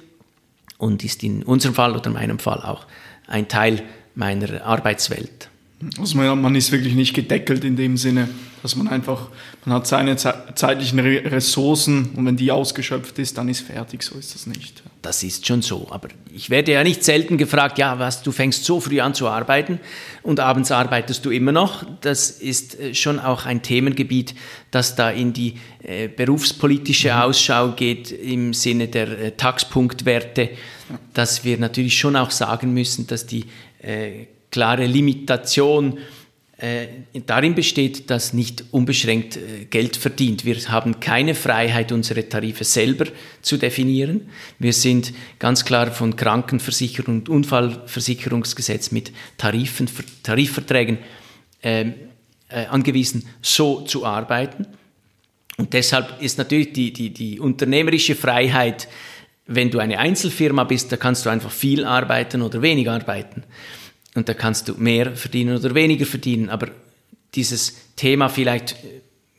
und 0.78 1.04
ist 1.04 1.24
in 1.24 1.44
unserem 1.44 1.74
Fall 1.74 1.96
oder 1.96 2.08
in 2.08 2.14
meinem 2.14 2.40
Fall 2.40 2.62
auch 2.62 2.86
ein 3.30 3.48
Teil 3.48 3.84
meiner 4.16 4.64
Arbeitswelt. 4.66 5.50
Also 5.98 6.18
man, 6.18 6.42
man 6.42 6.56
ist 6.56 6.72
wirklich 6.72 6.96
nicht 6.96 7.14
gedeckelt 7.14 7.64
in 7.64 7.78
dem 7.78 7.96
Sinne, 7.96 8.28
dass 8.62 8.76
man 8.76 8.90
einfach, 8.90 9.30
man 9.64 9.76
hat 9.76 9.88
seine 9.88 10.18
zeitlichen 10.18 11.00
Ressourcen 11.00 12.10
und 12.16 12.26
wenn 12.26 12.36
die 12.36 12.52
ausgeschöpft 12.52 13.18
ist, 13.20 13.38
dann 13.38 13.48
ist 13.48 13.62
fertig. 13.62 14.04
So 14.04 14.18
ist 14.20 14.36
das 14.36 14.46
nicht. 14.46 14.84
Das 15.02 15.24
ist 15.24 15.48
schon 15.48 15.62
so. 15.62 15.88
Aber 15.92 16.10
ich 16.34 16.50
werde 16.50 16.74
ja 16.74 16.84
nicht 16.84 17.06
selten 17.06 17.38
gefragt, 17.38 17.78
ja, 17.78 18.00
was, 18.00 18.22
du 18.22 18.34
fängst 18.34 18.66
so 18.66 18.82
früh 18.82 19.00
an 19.00 19.14
zu 19.14 19.30
arbeiten 19.30 19.80
und 20.24 20.42
abends 20.42 20.72
arbeitest 20.72 21.24
du 21.26 21.30
immer 21.30 21.54
noch. 21.54 21.86
Das 22.02 22.30
ist 22.30 22.78
äh, 22.78 22.94
schon 22.94 23.20
auch 23.20 23.46
ein 23.46 23.62
Themengebiet, 23.62 24.36
das 24.72 24.96
da 24.96 25.10
in 25.10 25.32
die 25.32 25.56
äh, 25.84 26.10
berufspolitische 26.10 27.14
mhm. 27.14 27.22
Ausschau 27.22 27.72
geht 27.72 28.12
im 28.12 28.54
Sinne 28.54 28.90
der 28.90 29.08
äh, 29.08 29.32
Taxpunktwerte, 29.32 30.50
dass 31.14 31.46
wir 31.46 31.58
natürlich 31.58 31.98
schon 31.98 32.18
auch 32.18 32.32
sagen 32.32 32.74
müssen, 32.74 33.08
dass 33.08 33.26
die 33.26 33.46
äh, 33.82 34.26
klare 34.52 34.86
Limitation 34.86 36.00
darin 37.26 37.56
besteht, 37.56 38.10
dass 38.10 38.34
nicht 38.34 38.66
unbeschränkt 38.72 39.38
äh, 39.38 39.66
Geld 39.70 39.96
verdient. 39.96 40.44
Wir 40.44 40.58
haben 40.70 41.00
keine 41.00 41.34
Freiheit, 41.34 41.92
unsere 41.92 42.28
Tarife 42.28 42.66
selber 42.66 43.06
zu 43.42 43.58
definieren. 43.58 44.30
Wir 44.60 44.74
sind 44.74 45.14
ganz 45.40 45.64
klar 45.64 45.92
von 45.92 46.16
Krankenversicherung 46.16 47.20
und 47.20 47.30
Unfallversicherungsgesetz 47.30 48.92
mit 48.92 49.14
Tarifen, 49.38 49.90
Tarifverträgen 50.24 50.98
ähm, 51.64 51.94
äh, 52.50 52.66
angewiesen, 52.66 53.26
so 53.42 53.82
zu 53.82 54.06
arbeiten. 54.06 54.68
Und 55.58 55.74
deshalb 55.74 56.22
ist 56.22 56.38
natürlich 56.38 56.74
die, 56.74 56.92
die, 56.92 57.10
die 57.12 57.40
unternehmerische 57.40 58.16
Freiheit, 58.16 58.88
wenn 59.46 59.72
du 59.72 59.80
eine 59.80 60.00
Einzelfirma 60.00 60.64
bist, 60.64 60.92
da 60.92 60.98
kannst 60.98 61.26
du 61.26 61.30
einfach 61.30 61.52
viel 61.52 61.84
arbeiten 61.84 62.42
oder 62.42 62.62
wenig 62.62 62.90
arbeiten. 62.90 63.44
Und 64.20 64.28
da 64.28 64.34
kannst 64.34 64.68
du 64.68 64.74
mehr 64.74 65.16
verdienen 65.16 65.56
oder 65.56 65.74
weniger 65.74 66.06
verdienen. 66.06 66.50
Aber 66.50 66.68
dieses 67.36 67.74
Thema 67.96 68.28
vielleicht 68.28 68.76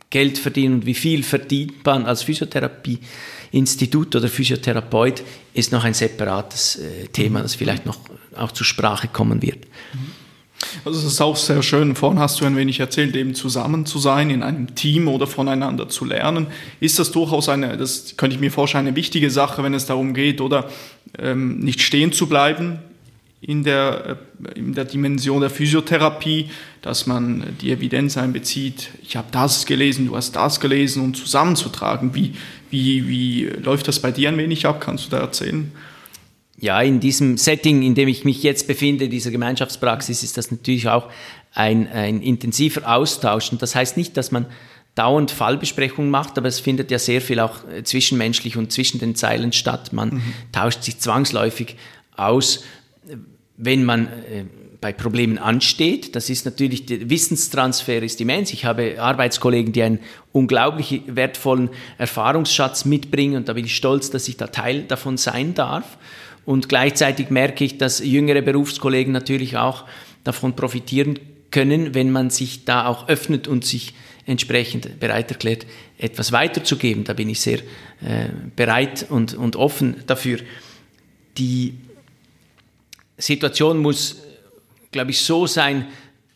Geld 0.08 0.38
verdienen 0.38 0.76
und 0.76 0.86
wie 0.86 0.94
viel 0.94 1.22
verdient 1.22 1.84
man 1.84 2.06
als 2.06 2.22
Physiotherapieinstitut 2.22 4.16
oder 4.16 4.28
Physiotherapeut 4.28 5.22
ist 5.52 5.70
noch 5.70 5.84
ein 5.84 5.92
separates 5.92 6.76
äh, 6.76 7.08
Thema, 7.08 7.42
das 7.42 7.56
vielleicht 7.56 7.84
noch 7.84 7.98
auch 8.34 8.52
zur 8.52 8.64
Sprache 8.64 9.08
kommen 9.08 9.42
wird. 9.42 9.66
Also 10.86 10.98
es 10.98 11.04
ist 11.04 11.20
auch 11.20 11.36
sehr 11.36 11.62
schön, 11.62 11.94
vorhin 11.94 12.18
hast 12.18 12.40
du 12.40 12.46
ein 12.46 12.56
wenig 12.56 12.80
erzählt, 12.80 13.14
eben 13.16 13.34
zusammen 13.34 13.84
zu 13.84 13.98
sein, 13.98 14.30
in 14.30 14.42
einem 14.42 14.74
Team 14.74 15.08
oder 15.08 15.26
voneinander 15.26 15.90
zu 15.90 16.06
lernen. 16.06 16.46
Ist 16.80 16.98
das 16.98 17.12
durchaus 17.12 17.50
eine, 17.50 17.76
das 17.76 18.16
könnte 18.16 18.34
ich 18.34 18.40
mir 18.40 18.50
vorstellen, 18.50 18.86
eine 18.86 18.96
wichtige 18.96 19.30
Sache, 19.30 19.62
wenn 19.62 19.74
es 19.74 19.84
darum 19.84 20.14
geht, 20.14 20.40
oder 20.40 20.70
ähm, 21.18 21.58
nicht 21.58 21.82
stehen 21.82 22.12
zu 22.12 22.28
bleiben, 22.28 22.78
in 23.40 23.64
der, 23.64 24.18
äh, 24.44 24.58
in 24.58 24.74
der 24.74 24.84
Dimension 24.84 25.40
der 25.40 25.50
Physiotherapie, 25.50 26.50
dass 26.82 27.06
man 27.06 27.56
die 27.60 27.70
Evidenz 27.70 28.16
einbezieht, 28.16 28.90
ich 29.02 29.16
habe 29.16 29.28
das 29.30 29.66
gelesen, 29.66 30.06
du 30.06 30.16
hast 30.16 30.36
das 30.36 30.60
gelesen 30.60 31.02
und 31.02 31.16
zusammenzutragen. 31.16 32.14
Wie, 32.14 32.34
wie, 32.70 33.08
wie 33.08 33.44
läuft 33.44 33.88
das 33.88 34.00
bei 34.00 34.12
dir 34.12 34.28
ein 34.28 34.36
wenig 34.36 34.66
ab? 34.66 34.80
Kannst 34.80 35.06
du 35.06 35.10
da 35.10 35.18
erzählen? 35.18 35.72
Ja, 36.58 36.80
in 36.82 37.00
diesem 37.00 37.38
Setting, 37.38 37.82
in 37.82 37.94
dem 37.94 38.08
ich 38.08 38.26
mich 38.26 38.42
jetzt 38.42 38.66
befinde, 38.66 39.08
dieser 39.08 39.30
Gemeinschaftspraxis, 39.30 40.22
ist 40.22 40.36
das 40.36 40.50
natürlich 40.50 40.88
auch 40.88 41.08
ein, 41.54 41.88
ein 41.88 42.20
intensiver 42.20 42.94
Austausch. 42.94 43.50
Und 43.50 43.62
das 43.62 43.74
heißt 43.74 43.96
nicht, 43.96 44.16
dass 44.18 44.30
man 44.30 44.44
dauernd 44.94 45.30
Fallbesprechungen 45.30 46.10
macht, 46.10 46.36
aber 46.36 46.48
es 46.48 46.60
findet 46.60 46.90
ja 46.90 46.98
sehr 46.98 47.22
viel 47.22 47.40
auch 47.40 47.66
äh, 47.68 47.82
zwischenmenschlich 47.82 48.58
und 48.58 48.72
zwischen 48.72 48.98
den 48.98 49.14
Zeilen 49.14 49.52
statt. 49.52 49.94
Man 49.94 50.10
mhm. 50.10 50.22
tauscht 50.52 50.82
sich 50.82 50.98
zwangsläufig 50.98 51.76
aus 52.16 52.64
wenn 53.60 53.84
man 53.84 54.06
äh, 54.06 54.44
bei 54.80 54.92
Problemen 54.92 55.36
ansteht, 55.36 56.16
das 56.16 56.30
ist 56.30 56.46
natürlich, 56.46 56.86
der 56.86 57.10
Wissenstransfer 57.10 58.02
ist 58.02 58.20
immens. 58.20 58.52
Ich 58.52 58.64
habe 58.64 59.00
Arbeitskollegen, 59.00 59.72
die 59.72 59.82
einen 59.82 59.98
unglaublich 60.32 61.02
wertvollen 61.06 61.68
Erfahrungsschatz 61.98 62.86
mitbringen 62.86 63.36
und 63.36 63.48
da 63.48 63.52
bin 63.52 63.66
ich 63.66 63.76
stolz, 63.76 64.10
dass 64.10 64.26
ich 64.28 64.38
da 64.38 64.46
Teil 64.46 64.84
davon 64.84 65.18
sein 65.18 65.54
darf. 65.54 65.98
Und 66.46 66.70
gleichzeitig 66.70 67.28
merke 67.28 67.64
ich, 67.64 67.76
dass 67.76 67.98
jüngere 67.98 68.40
Berufskollegen 68.40 69.12
natürlich 69.12 69.58
auch 69.58 69.84
davon 70.24 70.56
profitieren 70.56 71.18
können, 71.50 71.94
wenn 71.94 72.10
man 72.10 72.30
sich 72.30 72.64
da 72.64 72.86
auch 72.86 73.08
öffnet 73.08 73.46
und 73.48 73.66
sich 73.66 73.92
entsprechend 74.24 74.98
bereit 74.98 75.30
erklärt, 75.30 75.66
etwas 75.98 76.32
weiterzugeben. 76.32 77.04
Da 77.04 77.12
bin 77.12 77.28
ich 77.28 77.40
sehr 77.40 77.58
äh, 77.58 78.28
bereit 78.56 79.06
und, 79.10 79.34
und 79.34 79.56
offen 79.56 79.96
dafür. 80.06 80.38
Die 81.36 81.74
Situation 83.20 83.78
muss, 83.78 84.16
glaube 84.90 85.10
ich, 85.10 85.20
so 85.20 85.46
sein, 85.46 85.86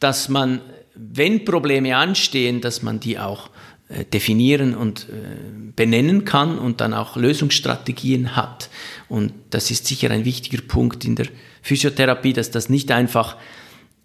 dass 0.01 0.29
man, 0.29 0.61
wenn 0.95 1.45
Probleme 1.45 1.97
anstehen, 1.97 2.61
dass 2.61 2.83
man 2.83 3.01
die 3.01 3.19
auch 3.19 3.51
äh, 3.89 4.05
definieren 4.05 4.75
und 4.75 5.09
äh, 5.11 5.73
benennen 5.77 6.25
kann 6.25 6.59
und 6.59 6.81
dann 6.81 6.95
auch 6.95 7.17
Lösungsstrategien 7.17 8.37
hat. 8.37 8.71
Und 9.09 9.33
das 9.51 9.71
ist 9.71 9.87
sicher 9.87 10.11
ein 10.11 10.25
wichtiger 10.25 10.63
Punkt 10.63 11.05
in 11.05 11.17
der 11.17 11.27
Physiotherapie, 11.63 12.33
dass 12.33 12.51
das 12.51 12.69
nicht 12.69 12.91
einfach 12.91 13.37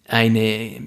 eine 0.05 0.81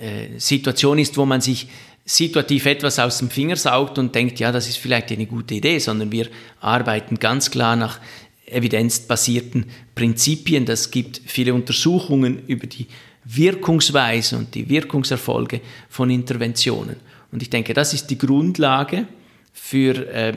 äh, 0.00 0.38
Situation 0.38 0.98
ist, 0.98 1.16
wo 1.16 1.24
man 1.24 1.40
sich 1.40 1.68
situativ 2.04 2.66
etwas 2.66 2.98
aus 2.98 3.18
dem 3.18 3.30
Finger 3.30 3.56
saugt 3.56 3.98
und 3.98 4.14
denkt, 4.14 4.38
ja, 4.38 4.52
das 4.52 4.68
ist 4.68 4.76
vielleicht 4.76 5.10
eine 5.10 5.26
gute 5.26 5.54
Idee, 5.54 5.78
sondern 5.78 6.12
wir 6.12 6.28
arbeiten 6.60 7.18
ganz 7.18 7.50
klar 7.50 7.76
nach 7.76 7.98
evidenzbasierten 8.46 9.66
Prinzipien. 9.94 10.66
Das 10.66 10.90
gibt 10.90 11.20
viele 11.26 11.54
Untersuchungen 11.54 12.46
über 12.46 12.66
die 12.66 12.86
Wirkungsweise 13.24 14.36
und 14.36 14.54
die 14.54 14.68
Wirkungserfolge 14.68 15.60
von 15.88 16.10
Interventionen. 16.10 16.96
Und 17.32 17.42
ich 17.42 17.50
denke, 17.50 17.74
das 17.74 17.94
ist 17.94 18.08
die 18.08 18.18
Grundlage 18.18 19.06
für 19.52 20.06
äh, 20.08 20.34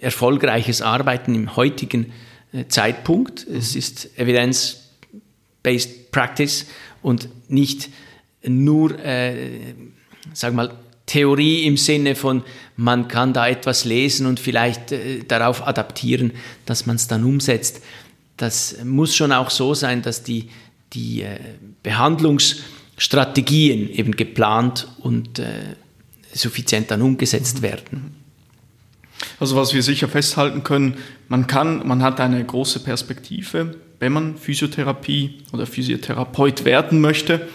erfolgreiches 0.00 0.80
Arbeiten 0.80 1.34
im 1.34 1.56
heutigen 1.56 2.12
äh, 2.52 2.66
Zeitpunkt. 2.68 3.46
Es 3.46 3.74
ist 3.74 4.16
Evidence-Based 4.18 6.12
Practice 6.12 6.66
und 7.02 7.28
nicht 7.48 7.90
nur, 8.46 8.98
äh, 9.04 9.74
sag 10.32 10.54
mal, 10.54 10.72
Theorie 11.06 11.66
im 11.66 11.76
Sinne 11.76 12.14
von, 12.14 12.42
man 12.76 13.08
kann 13.08 13.32
da 13.32 13.46
etwas 13.46 13.84
lesen 13.84 14.26
und 14.26 14.40
vielleicht 14.40 14.92
äh, 14.92 15.20
darauf 15.26 15.66
adaptieren, 15.66 16.32
dass 16.66 16.86
man 16.86 16.96
es 16.96 17.08
dann 17.08 17.24
umsetzt. 17.24 17.82
Das 18.36 18.76
muss 18.84 19.14
schon 19.14 19.32
auch 19.32 19.50
so 19.50 19.74
sein, 19.74 20.02
dass 20.02 20.22
die, 20.22 20.50
die 20.92 21.22
äh, 21.22 21.38
Behandlungsstrategien 21.82 23.90
eben 23.90 24.16
geplant 24.16 24.88
und 24.98 25.38
äh, 25.38 25.76
suffizient 26.32 26.90
dann 26.90 27.02
umgesetzt 27.02 27.62
werden. 27.62 28.16
Also 29.38 29.56
was 29.56 29.74
wir 29.74 29.82
sicher 29.82 30.08
festhalten 30.08 30.64
können, 30.64 30.96
man 31.28 31.46
kann, 31.46 31.86
man 31.86 32.02
hat 32.02 32.20
eine 32.20 32.44
große 32.44 32.80
Perspektive, 32.80 33.76
wenn 33.98 34.12
man 34.12 34.36
Physiotherapie 34.36 35.38
oder 35.52 35.66
Physiotherapeut 35.66 36.64
werden 36.64 37.00
möchte. 37.00 37.48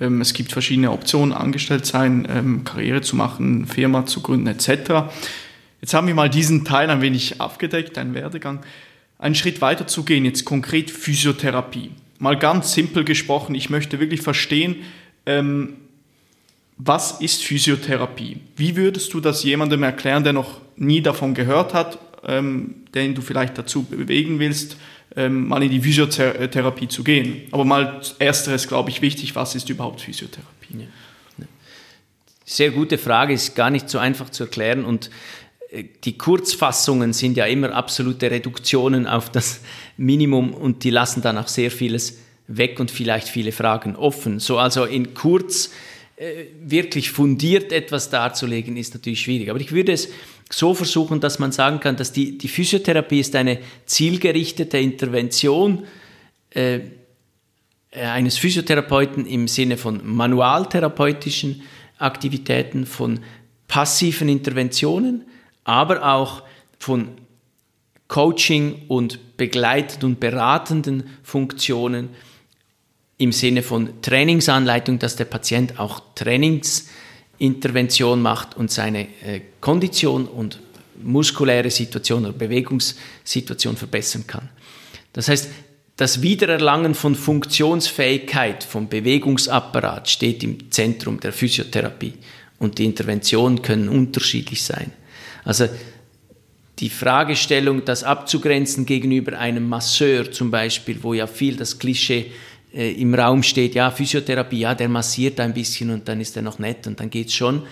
Ähm, 0.00 0.20
es 0.20 0.32
gibt 0.32 0.52
verschiedene 0.52 0.90
Optionen, 0.90 1.32
angestellt 1.32 1.86
sein, 1.86 2.26
ähm, 2.30 2.64
Karriere 2.64 3.02
zu 3.02 3.16
machen, 3.16 3.66
Firma 3.66 4.06
zu 4.06 4.20
gründen 4.22 4.46
etc. 4.46 5.12
Jetzt 5.80 5.94
haben 5.94 6.06
wir 6.06 6.14
mal 6.14 6.30
diesen 6.30 6.64
Teil 6.64 6.90
ein 6.90 7.00
wenig 7.00 7.40
abgedeckt, 7.40 7.98
einen 7.98 8.14
Werdegang. 8.14 8.60
Einen 9.18 9.34
Schritt 9.34 9.60
weiter 9.60 9.86
zu 9.86 10.04
gehen, 10.04 10.24
jetzt 10.24 10.44
konkret 10.44 10.90
Physiotherapie. 10.90 11.90
Mal 12.18 12.38
ganz 12.38 12.72
simpel 12.72 13.04
gesprochen, 13.04 13.54
ich 13.54 13.70
möchte 13.70 14.00
wirklich 14.00 14.22
verstehen, 14.22 14.76
ähm, 15.26 15.74
was 16.78 17.20
ist 17.20 17.44
Physiotherapie? 17.44 18.38
Wie 18.56 18.76
würdest 18.76 19.12
du 19.12 19.20
das 19.20 19.44
jemandem 19.44 19.82
erklären, 19.82 20.24
der 20.24 20.32
noch 20.32 20.62
nie 20.76 21.02
davon 21.02 21.34
gehört 21.34 21.74
hat, 21.74 21.98
den 22.26 23.14
du 23.14 23.22
vielleicht 23.22 23.58
dazu 23.58 23.82
bewegen 23.82 24.38
willst, 24.38 24.76
ähm, 25.16 25.48
mal 25.48 25.62
in 25.62 25.70
die 25.70 25.80
Physiotherapie 25.80 26.88
zu 26.88 27.02
gehen. 27.04 27.42
Aber 27.50 27.64
mal 27.64 28.00
ersteres, 28.18 28.68
glaube 28.68 28.90
ich, 28.90 29.02
wichtig, 29.02 29.34
was 29.34 29.54
ist 29.54 29.68
überhaupt 29.68 30.00
Physiotherapie? 30.00 30.74
Ja. 30.78 30.86
Sehr 32.44 32.70
gute 32.70 32.98
Frage, 32.98 33.32
ist 33.32 33.54
gar 33.54 33.70
nicht 33.70 33.88
so 33.88 33.98
einfach 33.98 34.30
zu 34.30 34.44
erklären 34.44 34.84
und 34.84 35.10
äh, 35.70 35.84
die 36.04 36.18
Kurzfassungen 36.18 37.12
sind 37.12 37.36
ja 37.36 37.46
immer 37.46 37.72
absolute 37.74 38.30
Reduktionen 38.30 39.06
auf 39.06 39.30
das 39.30 39.60
Minimum 39.96 40.52
und 40.52 40.84
die 40.84 40.90
lassen 40.90 41.22
dann 41.22 41.38
auch 41.38 41.48
sehr 41.48 41.70
vieles 41.70 42.18
weg 42.46 42.80
und 42.80 42.90
vielleicht 42.90 43.28
viele 43.28 43.52
Fragen 43.52 43.96
offen. 43.96 44.40
So 44.40 44.58
also 44.58 44.84
in 44.84 45.14
kurz 45.14 45.70
äh, 46.16 46.46
wirklich 46.62 47.12
fundiert 47.12 47.72
etwas 47.72 48.10
darzulegen, 48.10 48.76
ist 48.76 48.94
natürlich 48.94 49.20
schwierig. 49.20 49.50
Aber 49.50 49.60
ich 49.60 49.72
würde 49.72 49.92
es 49.92 50.08
so 50.52 50.74
versuchen, 50.74 51.20
dass 51.20 51.38
man 51.38 51.52
sagen 51.52 51.80
kann, 51.80 51.96
dass 51.96 52.12
die, 52.12 52.36
die 52.36 52.48
Physiotherapie 52.48 53.20
ist 53.20 53.36
eine 53.36 53.58
zielgerichtete 53.86 54.78
Intervention 54.78 55.84
äh, 56.50 56.80
eines 57.92 58.38
Physiotherapeuten 58.38 59.26
im 59.26 59.48
Sinne 59.48 59.76
von 59.76 60.00
manualtherapeutischen 60.04 61.62
Aktivitäten, 61.98 62.86
von 62.86 63.20
passiven 63.68 64.28
Interventionen, 64.28 65.24
aber 65.64 66.14
auch 66.14 66.42
von 66.78 67.08
Coaching 68.08 68.82
und 68.88 69.36
begleitenden 69.36 70.10
und 70.10 70.20
beratenden 70.20 71.04
Funktionen 71.22 72.10
im 73.18 73.32
Sinne 73.32 73.62
von 73.62 74.02
Trainingsanleitung, 74.02 74.98
dass 74.98 75.14
der 75.14 75.26
Patient 75.26 75.78
auch 75.78 76.00
Trainings 76.14 76.88
Intervention 77.40 78.22
macht 78.22 78.56
und 78.56 78.70
seine 78.70 79.08
äh, 79.22 79.40
Kondition 79.60 80.26
und 80.26 80.60
muskuläre 81.02 81.70
Situation 81.70 82.24
oder 82.26 82.34
Bewegungssituation 82.34 83.76
verbessern 83.76 84.26
kann. 84.26 84.48
Das 85.12 85.28
heißt, 85.28 85.48
das 85.96 86.22
Wiedererlangen 86.22 86.94
von 86.94 87.14
Funktionsfähigkeit 87.14 88.62
vom 88.62 88.88
Bewegungsapparat 88.88 90.08
steht 90.08 90.42
im 90.42 90.70
Zentrum 90.70 91.18
der 91.20 91.32
Physiotherapie 91.32 92.14
und 92.58 92.78
die 92.78 92.84
Interventionen 92.84 93.62
können 93.62 93.88
unterschiedlich 93.88 94.62
sein. 94.62 94.92
Also 95.44 95.68
die 96.78 96.90
Fragestellung, 96.90 97.84
das 97.84 98.04
abzugrenzen 98.04 98.86
gegenüber 98.86 99.38
einem 99.38 99.68
Masseur 99.68 100.30
zum 100.30 100.50
Beispiel, 100.50 101.02
wo 101.02 101.12
ja 101.14 101.26
viel 101.26 101.56
das 101.56 101.78
Klischee 101.78 102.32
äh, 102.74 102.92
im 102.92 103.14
Raum 103.14 103.42
steht, 103.42 103.74
ja, 103.74 103.90
Physiotherapie, 103.90 104.60
ja, 104.60 104.74
der 104.74 104.88
massiert 104.88 105.40
ein 105.40 105.52
bisschen 105.54 105.90
und 105.90 106.08
dann 106.08 106.20
ist 106.20 106.36
er 106.36 106.42
noch 106.42 106.58
nett 106.58 106.86
und 106.86 107.00
dann 107.00 107.10
geht's 107.10 107.34
schon. 107.34 107.62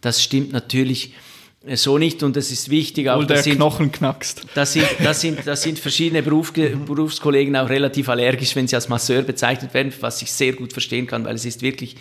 Das 0.00 0.22
stimmt 0.22 0.52
natürlich 0.52 1.14
äh, 1.66 1.76
so 1.76 1.98
nicht 1.98 2.22
und 2.22 2.36
es 2.36 2.50
ist 2.50 2.70
wichtig 2.70 3.10
auch, 3.10 3.24
der 3.24 3.42
sind, 3.42 3.56
Knochen 3.56 3.90
knackst. 3.90 4.46
Das 4.54 4.72
sind, 4.72 4.86
das 5.02 5.20
sind, 5.20 5.46
das 5.46 5.62
sind 5.62 5.78
verschiedene 5.78 6.22
Beruf, 6.22 6.52
Berufskollegen 6.52 7.56
auch 7.56 7.68
relativ 7.68 8.08
allergisch, 8.08 8.54
wenn 8.54 8.68
sie 8.68 8.76
als 8.76 8.88
Masseur 8.88 9.22
bezeichnet 9.22 9.74
werden, 9.74 9.92
was 10.00 10.22
ich 10.22 10.30
sehr 10.30 10.52
gut 10.52 10.72
verstehen 10.72 11.06
kann, 11.06 11.24
weil 11.24 11.34
es 11.34 11.44
ist 11.44 11.62
wirklich 11.62 11.96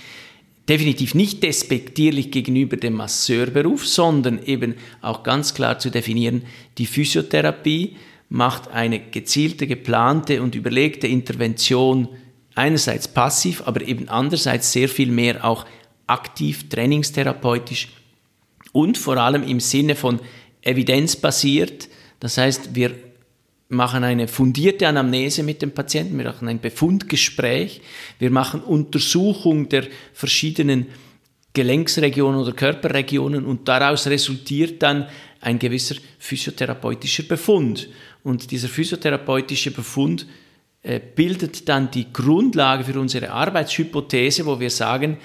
definitiv 0.70 1.14
nicht 1.14 1.44
despektierlich 1.44 2.32
gegenüber 2.32 2.78
dem 2.78 2.94
Masseurberuf, 2.94 3.88
sondern 3.88 4.42
eben 4.44 4.76
auch 5.02 5.24
ganz 5.24 5.54
klar 5.54 5.80
zu 5.80 5.90
definieren, 5.90 6.44
die 6.78 6.86
Physiotherapie 6.86 7.96
macht 8.30 8.70
eine 8.70 9.00
gezielte, 9.00 9.68
geplante 9.68 10.42
und 10.42 10.56
überlegte 10.56 11.08
Intervention 11.08 12.10
einerseits 12.56 13.08
passiv, 13.08 13.62
aber 13.66 13.82
eben 13.82 14.10
andererseits 14.10 14.72
sehr 14.72 14.90
viel 14.90 15.12
mehr 15.12 15.46
auch 15.46 15.66
aktiv, 16.08 16.70
trainingstherapeutisch 16.70 17.90
und 18.72 18.98
vor 18.98 19.18
allem 19.18 19.44
im 19.44 19.60
Sinne 19.60 19.96
von 19.96 20.20
evidenzbasiert. 20.62 21.90
Das 22.20 22.38
heißt, 22.38 22.76
wir 22.76 22.96
machen 23.70 24.04
eine 24.04 24.28
fundierte 24.28 24.88
Anamnese 24.88 25.44
mit 25.44 25.62
dem 25.62 25.72
Patienten, 25.72 26.18
wir 26.18 26.26
machen 26.26 26.48
ein 26.48 26.60
Befundgespräch, 26.60 27.82
wir 28.20 28.32
machen 28.32 28.62
Untersuchung 28.62 29.70
der 29.70 29.86
verschiedenen 30.14 30.88
Gelenksregionen 31.54 32.40
oder 32.40 32.52
Körperregionen 32.52 33.46
und 33.46 33.68
daraus 33.68 34.08
resultiert 34.08 34.84
dann 34.84 35.08
ein 35.42 35.58
gewisser 35.58 35.96
physiotherapeutischer 36.20 37.24
Befund. 37.24 37.88
Und 38.24 38.52
dieser 38.52 38.68
physiotherapeutische 38.68 39.72
Befund 39.72 40.28
bildet 41.16 41.68
dann 41.68 41.90
die 41.90 42.12
Grundlage 42.14 42.84
für 42.84 43.00
unsere 43.00 43.32
Arbeitshypothese, 43.32 44.46
wo 44.46 44.60
wir 44.60 44.70
sagen, 44.70 45.18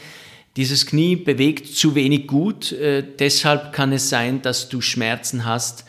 dieses 0.57 0.87
Knie 0.87 1.17
bewegt 1.17 1.67
zu 1.67 1.95
wenig 1.95 2.27
gut, 2.27 2.73
äh, 2.73 3.05
deshalb 3.19 3.73
kann 3.73 3.93
es 3.93 4.09
sein, 4.09 4.43
dass 4.43 4.69
du 4.69 4.81
Schmerzen 4.81 5.45
hast 5.45 5.85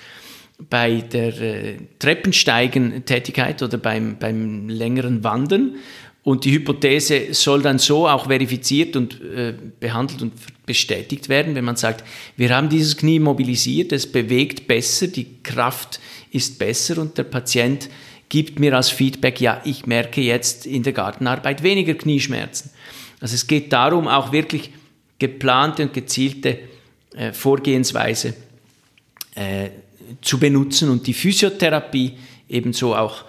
bei 0.69 1.01
der 1.01 1.41
äh, 1.41 1.77
Treppensteigen-Tätigkeit 1.97 3.63
oder 3.63 3.77
beim, 3.77 4.17
beim 4.19 4.69
längeren 4.69 5.23
Wandern. 5.23 5.75
Und 6.23 6.45
die 6.45 6.51
Hypothese 6.51 7.33
soll 7.33 7.63
dann 7.63 7.79
so 7.79 8.07
auch 8.07 8.27
verifiziert 8.27 8.95
und 8.95 9.19
äh, 9.21 9.55
behandelt 9.79 10.21
und 10.21 10.33
bestätigt 10.67 11.29
werden, 11.29 11.55
wenn 11.55 11.65
man 11.65 11.77
sagt, 11.77 12.03
wir 12.37 12.55
haben 12.55 12.69
dieses 12.69 12.95
Knie 12.95 13.19
mobilisiert, 13.19 13.91
es 13.91 14.11
bewegt 14.11 14.67
besser, 14.67 15.07
die 15.07 15.41
Kraft 15.41 15.99
ist 16.31 16.59
besser 16.59 17.01
und 17.01 17.17
der 17.17 17.23
Patient 17.23 17.89
gibt 18.31 18.61
mir 18.61 18.73
als 18.77 18.89
Feedback, 18.89 19.41
ja, 19.41 19.59
ich 19.65 19.85
merke 19.85 20.21
jetzt 20.21 20.65
in 20.65 20.83
der 20.83 20.93
Gartenarbeit 20.93 21.63
weniger 21.63 21.95
Knieschmerzen. 21.95 22.71
Also 23.19 23.35
es 23.35 23.45
geht 23.45 23.73
darum, 23.73 24.07
auch 24.07 24.31
wirklich 24.31 24.71
geplante 25.19 25.83
und 25.83 25.93
gezielte 25.93 26.57
äh, 27.13 27.33
Vorgehensweise 27.33 28.33
äh, 29.35 29.71
zu 30.21 30.39
benutzen 30.39 30.89
und 30.89 31.07
die 31.07 31.13
Physiotherapie 31.13 32.13
ebenso 32.47 32.95
auch 32.95 33.25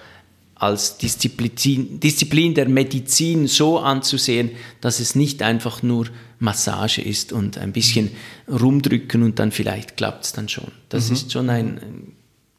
als 0.55 0.99
Disziplin, 0.99 1.99
Disziplin 1.99 2.55
der 2.55 2.69
Medizin 2.69 3.49
so 3.49 3.81
anzusehen, 3.81 4.53
dass 4.81 5.01
es 5.01 5.17
nicht 5.17 5.43
einfach 5.43 5.83
nur 5.83 6.07
Massage 6.39 7.03
ist 7.03 7.33
und 7.33 7.59
ein 7.59 7.73
bisschen 7.73 8.13
rumdrücken 8.49 9.25
und 9.25 9.41
dann 9.41 9.51
vielleicht 9.51 9.97
klappt 9.97 10.27
es 10.27 10.33
dann 10.33 10.49
schon. 10.49 10.71
Das 10.91 11.09
mhm. 11.09 11.15
ist 11.15 11.33
schon 11.33 11.51
ein, 11.51 11.79
ein 11.79 12.13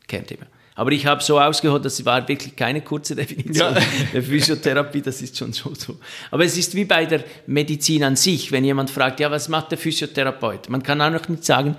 Kernthema. 0.08 0.45
Aber 0.75 0.91
ich 0.91 1.05
habe 1.05 1.23
so 1.23 1.39
ausgeholt, 1.39 1.86
das 1.86 2.03
war 2.05 2.27
wirklich 2.27 2.55
keine 2.55 2.81
kurze 2.81 3.15
Definition 3.17 3.75
ja. 3.75 3.81
der 4.12 4.23
Physiotherapie, 4.23 5.01
das 5.01 5.21
ist 5.21 5.38
schon 5.38 5.53
so, 5.53 5.73
so. 5.75 5.99
Aber 6.31 6.43
es 6.45 6.57
ist 6.57 6.75
wie 6.75 6.86
bei 6.86 7.05
der 7.05 7.23
Medizin 7.45 8.03
an 8.03 8.15
sich, 8.15 8.51
wenn 8.51 8.65
jemand 8.65 8.89
fragt, 8.89 9.19
ja, 9.19 9.29
was 9.29 9.49
macht 9.49 9.71
der 9.71 9.77
Physiotherapeut? 9.77 10.69
Man 10.69 10.81
kann 10.81 11.01
auch 11.01 11.12
noch 11.12 11.27
nicht 11.27 11.45
sagen, 11.45 11.75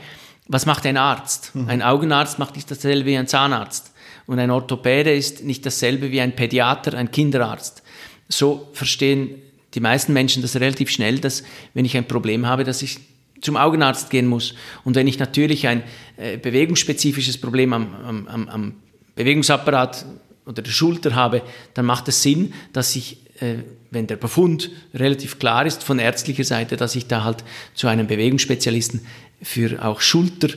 was 0.47 0.67
macht 0.67 0.87
ein 0.87 0.97
Arzt? 0.97 1.55
Mhm. 1.55 1.69
Ein 1.69 1.83
Augenarzt 1.83 2.39
macht 2.39 2.55
nicht 2.57 2.71
dasselbe 2.71 3.07
wie 3.07 3.17
ein 3.17 3.27
Zahnarzt. 3.27 3.93
Und 4.27 4.39
ein 4.39 4.51
Orthopäde 4.51 5.15
ist 5.15 5.45
nicht 5.45 5.67
dasselbe 5.67 6.11
wie 6.11 6.21
ein 6.21 6.35
Pädiater, 6.35 6.95
ein 6.95 7.11
Kinderarzt. 7.11 7.83
So 8.29 8.69
verstehen 8.73 9.43
die 9.75 9.81
meisten 9.81 10.13
Menschen 10.13 10.41
das 10.41 10.57
relativ 10.57 10.91
schnell, 10.91 11.19
dass 11.19 11.43
wenn 11.75 11.85
ich 11.85 11.97
ein 11.97 12.07
Problem 12.07 12.47
habe, 12.47 12.65
dass 12.65 12.81
ich 12.83 13.01
zum 13.41 13.57
Augenarzt 13.57 14.11
gehen 14.11 14.27
muss. 14.27 14.55
Und 14.85 14.97
wenn 14.97 15.07
ich 15.07 15.19
natürlich 15.19 15.67
ein 15.67 15.83
äh, 16.17 16.39
bewegungsspezifisches 16.39 17.39
Problem 17.39 17.73
am, 17.73 18.27
am, 18.29 18.49
am 18.49 18.75
Bewegungsapparat 19.15 20.07
oder 20.47 20.63
der 20.63 20.71
Schulter 20.71 21.15
habe, 21.15 21.43
dann 21.75 21.87
macht 21.87 22.09
es 22.09 22.23
Sinn, 22.23 22.53
dass 22.73 22.95
ich, 22.97 23.19
äh, 23.41 23.57
wenn 23.91 24.07
der 24.07 24.17
Befund 24.17 24.71
relativ 24.93 25.39
klar 25.39 25.67
ist 25.67 25.83
von 25.83 25.99
ärztlicher 25.99 26.45
Seite, 26.45 26.77
dass 26.77 26.95
ich 26.97 27.07
da 27.07 27.25
halt 27.25 27.45
zu 27.75 27.87
einem 27.87 28.07
Bewegungsspezialisten 28.07 29.01
für 29.43 29.85
auch 29.85 30.01
Schulter 30.01 30.49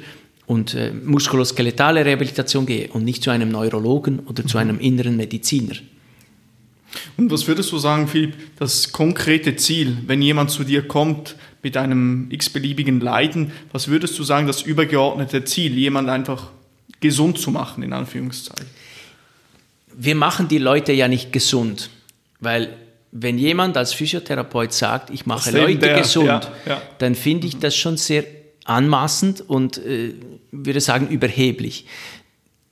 und 0.45 0.73
äh, 0.73 0.91
muskuloskeletale 0.91 2.05
Rehabilitation 2.05 2.65
gehe 2.65 2.87
und 2.89 3.03
nicht 3.03 3.23
zu 3.23 3.29
einem 3.29 3.49
Neurologen 3.49 4.19
oder 4.19 4.45
zu 4.45 4.57
einem 4.57 4.79
inneren 4.79 5.17
Mediziner. 5.17 5.75
Und 7.17 7.31
was 7.31 7.47
würdest 7.47 7.71
du 7.71 7.77
sagen, 7.77 8.07
Philipp, 8.07 8.33
das 8.57 8.91
konkrete 8.91 9.55
Ziel, 9.57 9.97
wenn 10.07 10.21
jemand 10.21 10.51
zu 10.51 10.63
dir 10.63 10.87
kommt 10.87 11.35
mit 11.61 11.75
einem 11.75 12.27
x-beliebigen 12.31 13.01
Leiden, 13.01 13.51
was 13.71 13.89
würdest 13.89 14.17
du 14.17 14.23
sagen, 14.23 14.47
das 14.47 14.61
übergeordnete 14.61 15.43
Ziel, 15.43 15.77
jemand 15.77 16.09
einfach 16.09 16.49
gesund 16.99 17.39
zu 17.39 17.51
machen, 17.51 17.83
in 17.83 17.93
Anführungszeichen? 17.93 18.67
Wir 19.95 20.15
machen 20.15 20.47
die 20.47 20.57
Leute 20.57 20.93
ja 20.93 21.07
nicht 21.07 21.31
gesund, 21.33 21.89
weil 22.39 22.75
wenn 23.11 23.37
jemand 23.37 23.77
als 23.77 23.93
Physiotherapeut 23.93 24.73
sagt, 24.73 25.09
ich 25.09 25.25
mache 25.25 25.51
Leute 25.51 25.79
der, 25.79 25.99
gesund, 25.99 26.27
ja, 26.27 26.41
ja. 26.65 26.81
dann 26.99 27.15
finde 27.15 27.47
ich 27.47 27.57
das 27.57 27.75
schon 27.75 27.97
sehr 27.97 28.25
anmaßend 28.65 29.41
und 29.41 29.77
äh, 29.77 30.13
würde 30.51 30.81
sagen 30.81 31.07
überheblich. 31.07 31.85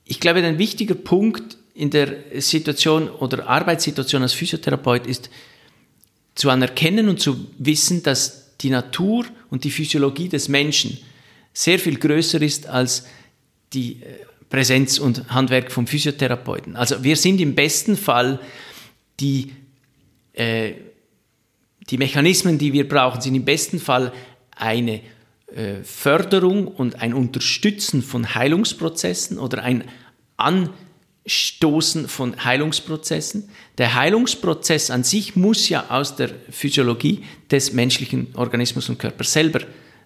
Ich 0.04 0.20
glaube, 0.20 0.44
ein 0.44 0.58
wichtiger 0.58 0.94
Punkt 0.94 1.56
in 1.74 1.90
der 1.90 2.16
Situation 2.38 3.08
oder 3.08 3.48
Arbeitssituation 3.48 4.22
als 4.22 4.32
Physiotherapeut 4.32 5.06
ist 5.06 5.30
zu 6.34 6.50
anerkennen 6.50 7.08
und 7.08 7.20
zu 7.20 7.48
wissen, 7.58 8.02
dass 8.02 8.56
die 8.58 8.70
Natur 8.70 9.26
und 9.50 9.64
die 9.64 9.70
Physiologie 9.70 10.28
des 10.28 10.48
Menschen 10.48 10.98
sehr 11.52 11.78
viel 11.78 11.98
größer 11.98 12.40
ist 12.40 12.66
als 12.66 13.06
die 13.76 14.02
äh, 14.02 14.24
Präsenz 14.48 14.98
und 14.98 15.28
Handwerk 15.32 15.70
vom 15.70 15.86
Physiotherapeuten. 15.86 16.76
Also 16.76 17.04
wir 17.04 17.16
sind 17.16 17.40
im 17.40 17.54
besten 17.54 17.96
Fall 17.96 18.40
die, 19.20 19.52
äh, 20.32 20.72
die 21.90 21.98
Mechanismen, 21.98 22.58
die 22.58 22.72
wir 22.72 22.88
brauchen, 22.88 23.20
sind 23.20 23.34
im 23.34 23.44
besten 23.44 23.78
Fall 23.78 24.12
eine 24.56 25.00
äh, 25.54 25.82
Förderung 25.84 26.68
und 26.68 27.00
ein 27.00 27.12
Unterstützen 27.14 28.02
von 28.02 28.34
Heilungsprozessen 28.34 29.38
oder 29.38 29.62
ein 29.62 29.84
Anstoßen 30.36 32.08
von 32.08 32.44
Heilungsprozessen. 32.44 33.48
Der 33.78 33.94
Heilungsprozess 33.94 34.90
an 34.90 35.04
sich 35.04 35.36
muss 35.36 35.68
ja 35.68 35.86
aus 35.90 36.16
der 36.16 36.30
Physiologie 36.50 37.24
des 37.50 37.72
menschlichen 37.72 38.28
Organismus 38.34 38.88
und 38.88 38.98
Körpers 38.98 39.32
selber 39.32 39.60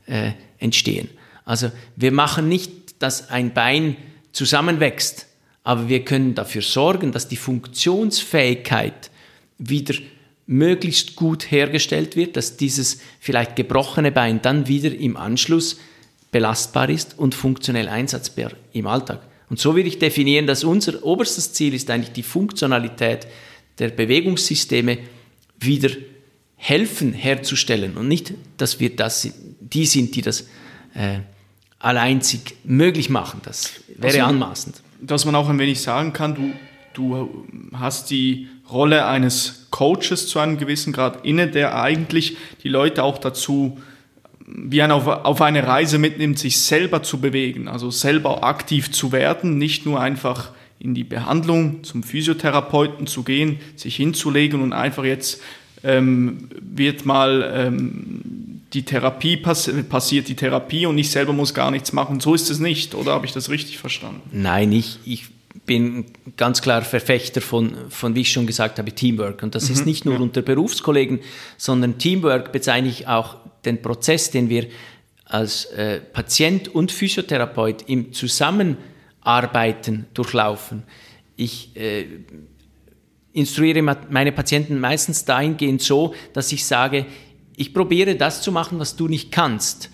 äh, 0.06 0.33
entstehen. 0.59 1.09
Also 1.44 1.70
wir 1.96 2.12
machen 2.12 2.48
nicht 2.48 2.79
dass 3.00 3.30
ein 3.30 3.52
Bein 3.52 3.96
zusammenwächst, 4.30 5.26
aber 5.64 5.88
wir 5.88 6.04
können 6.04 6.36
dafür 6.36 6.62
sorgen, 6.62 7.10
dass 7.10 7.26
die 7.26 7.36
Funktionsfähigkeit 7.36 9.10
wieder 9.58 9.94
möglichst 10.46 11.16
gut 11.16 11.50
hergestellt 11.50 12.16
wird, 12.16 12.36
dass 12.36 12.56
dieses 12.56 13.00
vielleicht 13.18 13.56
gebrochene 13.56 14.12
Bein 14.12 14.40
dann 14.42 14.68
wieder 14.68 14.94
im 14.94 15.16
Anschluss 15.16 15.78
belastbar 16.30 16.88
ist 16.88 17.18
und 17.18 17.34
funktionell 17.34 17.88
einsatzbar 17.88 18.52
im 18.72 18.86
Alltag. 18.86 19.20
Und 19.48 19.58
so 19.58 19.74
würde 19.74 19.88
ich 19.88 19.98
definieren, 19.98 20.46
dass 20.46 20.62
unser 20.62 21.04
oberstes 21.04 21.52
Ziel 21.52 21.74
ist 21.74 21.90
eigentlich 21.90 22.12
die 22.12 22.22
Funktionalität 22.22 23.26
der 23.78 23.88
Bewegungssysteme 23.88 24.98
wieder 25.58 25.90
helfen 26.56 27.12
herzustellen 27.12 27.96
und 27.96 28.06
nicht, 28.06 28.34
dass 28.58 28.78
wir 28.80 28.94
das, 28.94 29.28
die 29.60 29.86
sind, 29.86 30.14
die 30.14 30.22
das 30.22 30.42
äh, 30.94 31.20
alleinzig 31.80 32.54
möglich 32.62 33.10
machen. 33.10 33.40
Das 33.42 33.72
wäre 33.88 34.22
also, 34.22 34.26
anmaßend. 34.26 34.82
Dass 35.00 35.24
man 35.24 35.34
auch 35.34 35.48
ein 35.48 35.58
wenig 35.58 35.80
sagen 35.80 36.12
kann, 36.12 36.34
du, 36.34 36.52
du 36.94 37.48
hast 37.72 38.10
die 38.10 38.48
Rolle 38.70 39.06
eines 39.06 39.66
Coaches 39.70 40.28
zu 40.28 40.38
einem 40.38 40.58
gewissen 40.58 40.92
Grad 40.92 41.24
inne, 41.24 41.48
der 41.48 41.80
eigentlich 41.80 42.36
die 42.62 42.68
Leute 42.68 43.02
auch 43.02 43.18
dazu 43.18 43.78
wie 44.46 44.82
ein 44.82 44.90
auf, 44.90 45.06
auf 45.06 45.40
eine 45.42 45.66
Reise 45.66 45.98
mitnimmt, 45.98 46.38
sich 46.38 46.60
selber 46.60 47.02
zu 47.02 47.20
bewegen, 47.20 47.68
also 47.68 47.90
selber 47.90 48.42
aktiv 48.42 48.90
zu 48.90 49.12
werden, 49.12 49.58
nicht 49.58 49.86
nur 49.86 50.00
einfach 50.00 50.50
in 50.80 50.94
die 50.94 51.04
Behandlung 51.04 51.84
zum 51.84 52.02
Physiotherapeuten 52.02 53.06
zu 53.06 53.22
gehen, 53.22 53.60
sich 53.76 53.96
hinzulegen 53.96 54.60
und 54.60 54.72
einfach 54.72 55.04
jetzt 55.04 55.40
ähm, 55.84 56.48
wird 56.60 57.06
mal 57.06 57.52
ähm, 57.54 58.22
die 58.72 58.85
Therapie 58.85 59.37
pass 59.37 59.70
passiert, 59.88 60.28
die 60.28 60.37
Therapie 60.37 60.87
und 60.87 60.96
ich 60.98 61.11
selber 61.11 61.33
muss 61.33 61.54
gar 61.54 61.70
nichts 61.70 61.92
machen. 61.92 62.20
So 62.20 62.35
ist 62.35 62.50
es 62.50 62.61
nicht, 62.61 62.94
oder 62.94 63.12
habe 63.12 63.26
ich 63.26 63.33
das 63.33 63.50
richtig 63.50 63.78
verstanden? 63.78 64.22
Nein, 64.33 64.72
ich, 64.72 64.98
ich 65.04 65.24
bin 65.66 66.06
ganz 66.37 66.62
klar 66.62 66.83
Verfechter 66.83 67.40
von, 67.40 67.74
von, 67.90 68.14
wie 68.14 68.20
ich 68.20 68.33
schon 68.33 68.46
gesagt 68.46 68.78
habe, 68.78 68.92
Teamwork. 68.92 69.42
Und 69.42 69.54
das 69.54 69.68
mhm, 69.68 69.74
ist 69.74 69.87
nicht 69.87 70.04
nur 70.04 70.14
ja. 70.14 70.20
unter 70.20 70.42
Berufskollegen, 70.42 71.20
sondern 71.56 71.98
Teamwork 71.98 72.52
bezeichne 72.52 72.88
ich 72.88 73.09
auch 73.09 73.37
den 73.64 73.83
Prozess, 73.83 74.30
den 74.30 74.48
wir 74.48 74.66
als 75.24 75.66
äh, 75.66 76.00
Patient 76.00 76.68
und 76.68 76.92
Physiotherapeut 76.92 77.83
im 77.88 78.12
Zusammenarbeiten 78.12 80.06
durchlaufen. 80.14 80.85
Ich 81.37 81.76
äh, 81.76 82.06
instruiere 83.33 83.83
meine 83.83 84.33
Patienten 84.33 84.80
meistens 84.80 85.24
dahingehend 85.24 85.83
so, 85.83 86.14
dass 86.33 86.50
ich 86.52 86.64
sage, 86.64 87.06
ich 87.60 87.74
probiere 87.74 88.16
das 88.16 88.40
zu 88.40 88.52
machen, 88.52 88.78
was 88.78 88.96
du 88.96 89.06
nicht 89.06 89.30
kannst. 89.30 89.90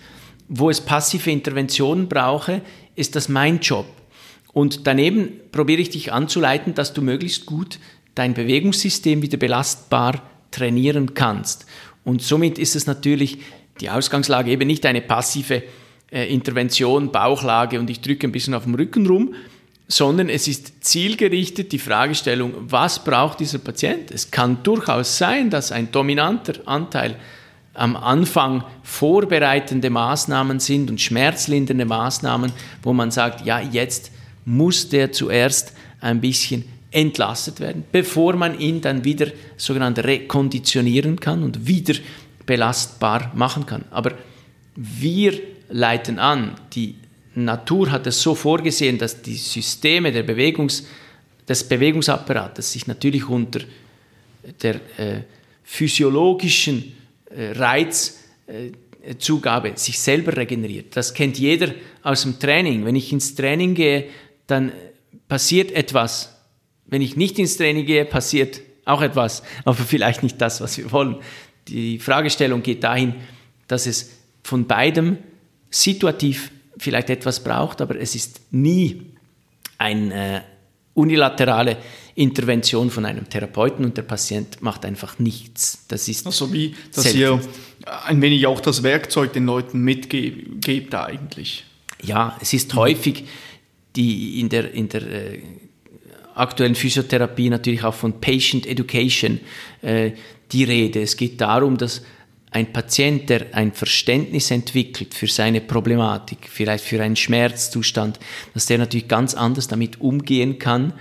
Wo 0.47 0.69
es 0.69 0.79
passive 0.79 1.29
Interventionen 1.31 2.07
brauche, 2.07 2.61
ist 2.95 3.17
das 3.17 3.27
mein 3.27 3.59
Job. 3.59 3.85
Und 4.53 4.87
daneben 4.87 5.33
probiere 5.51 5.81
ich 5.81 5.89
dich 5.89 6.13
anzuleiten, 6.13 6.75
dass 6.75 6.93
du 6.93 7.01
möglichst 7.01 7.45
gut 7.45 7.79
dein 8.15 8.33
Bewegungssystem 8.33 9.21
wieder 9.21 9.37
belastbar 9.37 10.21
trainieren 10.49 11.13
kannst. 11.13 11.65
Und 12.05 12.21
somit 12.21 12.57
ist 12.57 12.77
es 12.77 12.87
natürlich 12.87 13.39
die 13.81 13.89
Ausgangslage 13.89 14.49
eben 14.49 14.65
nicht 14.65 14.85
eine 14.85 15.01
passive 15.01 15.61
äh, 16.09 16.33
Intervention, 16.33 17.11
Bauchlage 17.11 17.81
und 17.81 17.89
ich 17.89 17.99
drücke 17.99 18.27
ein 18.27 18.31
bisschen 18.31 18.53
auf 18.53 18.63
dem 18.63 18.75
Rücken 18.75 19.07
rum, 19.07 19.35
sondern 19.89 20.29
es 20.29 20.47
ist 20.47 20.85
zielgerichtet 20.85 21.73
die 21.73 21.79
Fragestellung, 21.79 22.53
was 22.59 23.03
braucht 23.03 23.41
dieser 23.41 23.59
Patient? 23.59 24.09
Es 24.09 24.31
kann 24.31 24.63
durchaus 24.63 25.17
sein, 25.17 25.49
dass 25.49 25.73
ein 25.73 25.91
dominanter 25.91 26.65
Anteil 26.65 27.17
am 27.77 27.95
Anfang 27.95 28.63
vorbereitende 28.83 29.89
Maßnahmen 29.89 30.59
sind 30.59 30.89
und 30.89 30.99
schmerzlindernde 30.99 31.85
Maßnahmen, 31.85 32.51
wo 32.81 32.91
man 32.91 33.11
sagt, 33.11 33.45
ja, 33.45 33.59
jetzt 33.59 34.11
muss 34.45 34.89
der 34.89 35.11
zuerst 35.11 35.73
ein 36.01 36.19
bisschen 36.19 36.65
entlastet 36.91 37.59
werden, 37.59 37.83
bevor 37.91 38.35
man 38.35 38.59
ihn 38.59 38.81
dann 38.81 39.03
wieder 39.03 39.27
sogenannt 39.57 39.99
rekonditionieren 39.99 41.19
kann 41.19 41.43
und 41.43 41.67
wieder 41.67 41.95
belastbar 42.45 43.31
machen 43.35 43.65
kann. 43.65 43.83
Aber 43.91 44.13
wir 44.75 45.33
leiten 45.69 46.17
an, 46.17 46.55
die 46.73 46.95
Natur 47.35 47.91
hat 47.91 48.07
es 48.07 48.21
so 48.21 48.33
vorgesehen, 48.33 48.97
dass 48.97 49.21
die 49.21 49.35
Systeme 49.35 50.11
der 50.11 50.23
Bewegungs, 50.23 50.87
des 51.47 51.63
Bewegungsapparates 51.63 52.71
sich 52.73 52.87
natürlich 52.87 53.29
unter 53.29 53.61
der 54.61 54.75
äh, 54.97 55.21
physiologischen 55.63 56.93
Reizzugabe 57.29 59.73
sich 59.75 59.99
selber 59.99 60.37
regeneriert. 60.37 60.95
Das 60.95 61.13
kennt 61.13 61.37
jeder 61.37 61.73
aus 62.03 62.23
dem 62.23 62.39
Training. 62.39 62.85
Wenn 62.85 62.95
ich 62.95 63.11
ins 63.11 63.35
Training 63.35 63.75
gehe, 63.75 64.05
dann 64.47 64.71
passiert 65.27 65.71
etwas. 65.71 66.35
Wenn 66.85 67.01
ich 67.01 67.17
nicht 67.17 67.37
ins 67.37 67.57
Training 67.57 67.85
gehe, 67.85 68.05
passiert 68.05 68.61
auch 68.85 69.01
etwas, 69.01 69.43
aber 69.65 69.75
vielleicht 69.75 70.23
nicht 70.23 70.41
das, 70.41 70.61
was 70.61 70.77
wir 70.77 70.91
wollen. 70.91 71.17
Die 71.67 71.99
Fragestellung 71.99 72.63
geht 72.63 72.83
dahin, 72.83 73.15
dass 73.67 73.85
es 73.85 74.17
von 74.43 74.65
beidem 74.65 75.17
situativ 75.69 76.51
vielleicht 76.77 77.09
etwas 77.09 77.43
braucht, 77.43 77.81
aber 77.81 77.99
es 77.99 78.15
ist 78.15 78.41
nie 78.51 79.11
eine 79.77 80.37
äh, 80.37 80.41
unilaterale 80.93 81.77
Intervention 82.17 82.89
von 82.89 83.05
einem 83.05 83.29
Therapeuten 83.29 83.85
und 83.85 83.95
der 83.95 84.01
Patient 84.01 84.61
macht 84.63 84.85
einfach 84.85 85.19
nichts. 85.19 85.85
Das 85.87 86.07
ist 86.07 86.23
so 86.23 86.29
also 86.29 86.53
wie, 86.53 86.73
dass 86.93 87.03
selten. 87.03 87.19
ihr 87.19 87.39
ein 88.05 88.21
wenig 88.23 88.47
auch 88.47 88.59
das 88.59 88.81
Werkzeug 88.81 89.33
den 89.33 89.45
Leuten 89.45 89.81
mitgebt 89.81 90.95
eigentlich. 90.95 91.63
Ja, 92.01 92.35
es 92.41 92.53
ist 92.53 92.73
häufig 92.73 93.25
die 93.95 94.39
in 94.39 94.49
der, 94.49 94.73
in 94.73 94.89
der 94.89 95.01
äh, 95.03 95.41
aktuellen 96.33 96.73
Physiotherapie 96.73 97.49
natürlich 97.49 97.83
auch 97.83 97.93
von 97.93 98.19
Patient 98.19 98.65
Education 98.65 99.39
äh, 99.83 100.11
die 100.51 100.63
Rede. 100.63 101.01
Es 101.03 101.17
geht 101.17 101.39
darum, 101.39 101.77
dass 101.77 102.01
ein 102.49 102.73
Patient, 102.73 103.29
der 103.29 103.53
ein 103.53 103.73
Verständnis 103.73 104.49
entwickelt 104.49 105.13
für 105.13 105.27
seine 105.27 105.61
Problematik, 105.61 106.49
vielleicht 106.49 106.83
für 106.83 107.01
einen 107.03 107.15
Schmerzzustand, 107.15 108.19
dass 108.55 108.65
der 108.65 108.79
natürlich 108.79 109.07
ganz 109.07 109.35
anders 109.35 109.67
damit 109.67 110.01
umgehen 110.01 110.57
kann 110.57 110.93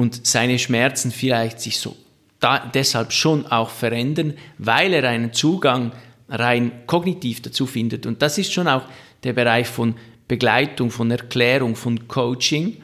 und 0.00 0.26
seine 0.26 0.58
Schmerzen 0.58 1.10
vielleicht 1.10 1.60
sich 1.60 1.78
so 1.78 1.94
da, 2.40 2.58
deshalb 2.58 3.12
schon 3.12 3.46
auch 3.46 3.68
verändern, 3.68 4.32
weil 4.56 4.94
er 4.94 5.06
einen 5.06 5.34
Zugang 5.34 5.92
rein 6.30 6.72
kognitiv 6.86 7.42
dazu 7.42 7.66
findet. 7.66 8.06
Und 8.06 8.22
das 8.22 8.38
ist 8.38 8.50
schon 8.50 8.66
auch 8.66 8.84
der 9.24 9.34
Bereich 9.34 9.66
von 9.66 9.94
Begleitung, 10.26 10.90
von 10.90 11.10
Erklärung, 11.10 11.76
von 11.76 12.08
Coaching 12.08 12.78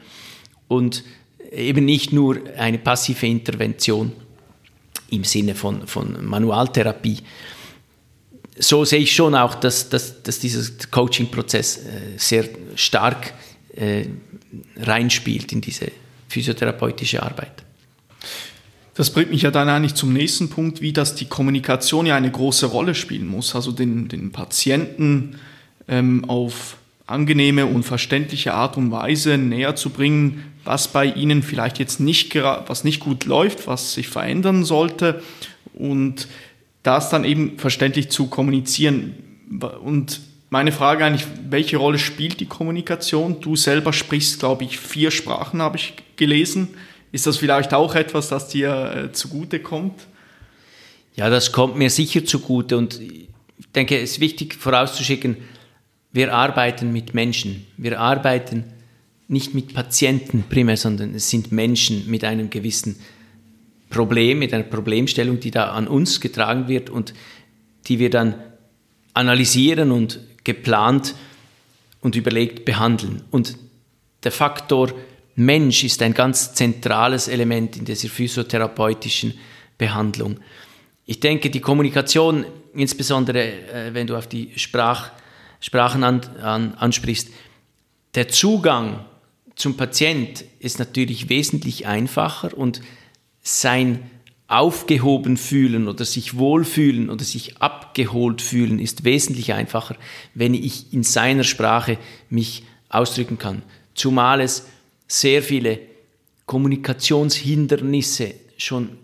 und 0.67 1.03
eben 1.51 1.85
nicht 1.85 2.13
nur 2.13 2.39
eine 2.55 2.77
passive 2.77 3.25
Intervention 3.25 4.11
im 5.09 5.23
Sinne 5.23 5.55
von, 5.55 5.87
von 5.87 6.23
Manualtherapie. 6.23 7.17
So 8.59 8.85
sehe 8.85 8.99
ich 8.99 9.15
schon 9.15 9.33
auch, 9.33 9.55
dass, 9.55 9.89
dass, 9.89 10.21
dass 10.21 10.37
dieser 10.37 10.69
Coaching-Prozess 10.91 11.77
äh, 11.77 11.81
sehr 12.17 12.45
stark 12.75 13.33
äh, 13.75 14.05
reinspielt 14.75 15.51
in 15.51 15.61
diese 15.61 15.87
physiotherapeutische 16.27 17.23
Arbeit. 17.23 17.63
Das 18.93 19.11
bringt 19.11 19.29
mich 19.29 19.43
ja 19.43 19.51
dann 19.51 19.69
eigentlich 19.69 19.93
zum 19.93 20.11
nächsten 20.11 20.49
Punkt, 20.49 20.81
wie 20.81 20.91
das 20.91 21.13
die 21.13 21.25
Kommunikation 21.25 22.07
ja 22.07 22.15
eine 22.15 22.31
große 22.31 22.65
Rolle 22.65 22.95
spielen 22.95 23.27
muss. 23.27 23.55
Also 23.55 23.71
den, 23.71 24.07
den 24.07 24.31
Patienten 24.31 25.39
ähm, 25.87 26.25
auf 26.25 26.77
angenehme 27.05 27.65
und 27.65 27.83
verständliche 27.83 28.53
Art 28.53 28.75
und 28.75 28.91
Weise 28.91 29.37
näher 29.37 29.75
zu 29.75 29.91
bringen, 29.91 30.43
was 30.65 30.89
bei 30.89 31.05
ihnen 31.05 31.41
vielleicht 31.41 31.79
jetzt 31.79 31.99
nicht, 31.99 32.35
was 32.35 32.83
nicht 32.83 32.99
gut 32.99 33.25
läuft, 33.25 33.67
was 33.67 33.93
sich 33.93 34.09
verändern 34.09 34.65
sollte 34.65 35.21
und 35.73 36.27
das 36.83 37.09
dann 37.09 37.23
eben 37.23 37.57
verständlich 37.57 38.09
zu 38.09 38.27
kommunizieren. 38.27 39.15
Und 39.83 40.21
meine 40.49 40.71
Frage 40.71 41.05
eigentlich, 41.05 41.27
welche 41.49 41.77
Rolle 41.77 41.99
spielt 41.99 42.39
die 42.39 42.45
Kommunikation? 42.45 43.41
Du 43.41 43.55
selber 43.55 43.93
sprichst, 43.93 44.39
glaube 44.39 44.63
ich, 44.63 44.79
vier 44.79 45.11
Sprachen, 45.11 45.61
habe 45.61 45.77
ich 45.77 45.93
gelesen. 46.15 46.69
Ist 47.11 47.27
das 47.27 47.37
vielleicht 47.37 47.73
auch 47.73 47.95
etwas, 47.95 48.29
das 48.29 48.49
dir 48.49 49.09
äh, 49.09 49.11
zugute 49.11 49.59
kommt? 49.59 50.07
Ja, 51.15 51.29
das 51.29 51.51
kommt 51.51 51.77
mir 51.77 51.89
sicher 51.89 52.23
zugute 52.25 52.77
und 52.77 53.01
ich 53.01 53.27
denke, 53.73 53.99
es 53.99 54.11
ist 54.11 54.19
wichtig 54.19 54.53
vorauszuschicken, 54.53 55.37
wir 56.11 56.33
arbeiten 56.33 56.93
mit 56.93 57.13
Menschen. 57.13 57.65
Wir 57.75 57.99
arbeiten 57.99 58.65
nicht 59.27 59.53
mit 59.53 59.73
Patienten 59.73 60.45
primär, 60.49 60.77
sondern 60.77 61.13
es 61.13 61.29
sind 61.29 61.51
Menschen 61.51 62.09
mit 62.09 62.23
einem 62.23 62.49
gewissen 62.49 62.95
Problem, 63.89 64.39
mit 64.39 64.53
einer 64.53 64.63
Problemstellung, 64.63 65.39
die 65.39 65.51
da 65.51 65.71
an 65.71 65.87
uns 65.87 66.21
getragen 66.21 66.67
wird 66.67 66.89
und 66.89 67.13
die 67.87 67.99
wir 67.99 68.09
dann 68.09 68.35
analysieren 69.13 69.91
und 69.91 70.19
geplant 70.47 71.13
und 71.99 72.15
überlegt 72.15 72.63
behandeln. 72.63 73.23
Und 73.31 73.57
der 74.23 74.31
Faktor 74.31 74.93
Mensch 75.35 75.83
ist 75.83 76.01
ein 76.01 76.13
ganz 76.13 76.53
zentrales 76.53 77.27
Element 77.27 77.75
in 77.75 77.85
dieser 77.85 78.07
physiotherapeutischen 78.07 79.33
Behandlung. 79.77 80.39
Ich 81.05 81.19
denke, 81.19 81.49
die 81.49 81.59
Kommunikation, 81.59 82.45
insbesondere 82.73 83.43
äh, 83.43 83.93
wenn 83.93 84.07
du 84.07 84.15
auf 84.15 84.27
die 84.27 84.53
Sprach, 84.55 85.11
Sprachen 85.59 86.03
an, 86.03 86.21
an, 86.41 86.73
ansprichst, 86.75 87.29
der 88.15 88.29
Zugang 88.29 89.05
zum 89.55 89.75
Patient 89.75 90.45
ist 90.59 90.79
natürlich 90.79 91.29
wesentlich 91.29 91.87
einfacher 91.87 92.57
und 92.57 92.81
sein 93.41 94.09
aufgehoben 94.47 95.35
fühlen 95.35 95.87
oder 95.87 96.05
sich 96.05 96.37
wohlfühlen 96.37 97.09
oder 97.09 97.25
sich 97.25 97.57
abgeholt 97.57 98.41
fühlen 98.41 98.79
ist 98.79 99.03
wesentlich 99.03 99.53
einfacher, 99.53 99.97
wenn 100.33 100.53
ich 100.53 100.93
in 100.93 101.03
seiner 101.03 101.43
Sprache 101.43 101.97
mich 102.29 102.63
ausdrücken 102.87 103.37
kann. 103.37 103.63
Zumal 103.93 104.39
es 104.39 104.67
sehr 105.07 105.43
viele 105.43 105.79
Kommunikationshindernisse 106.45 108.35
schon 108.57 108.97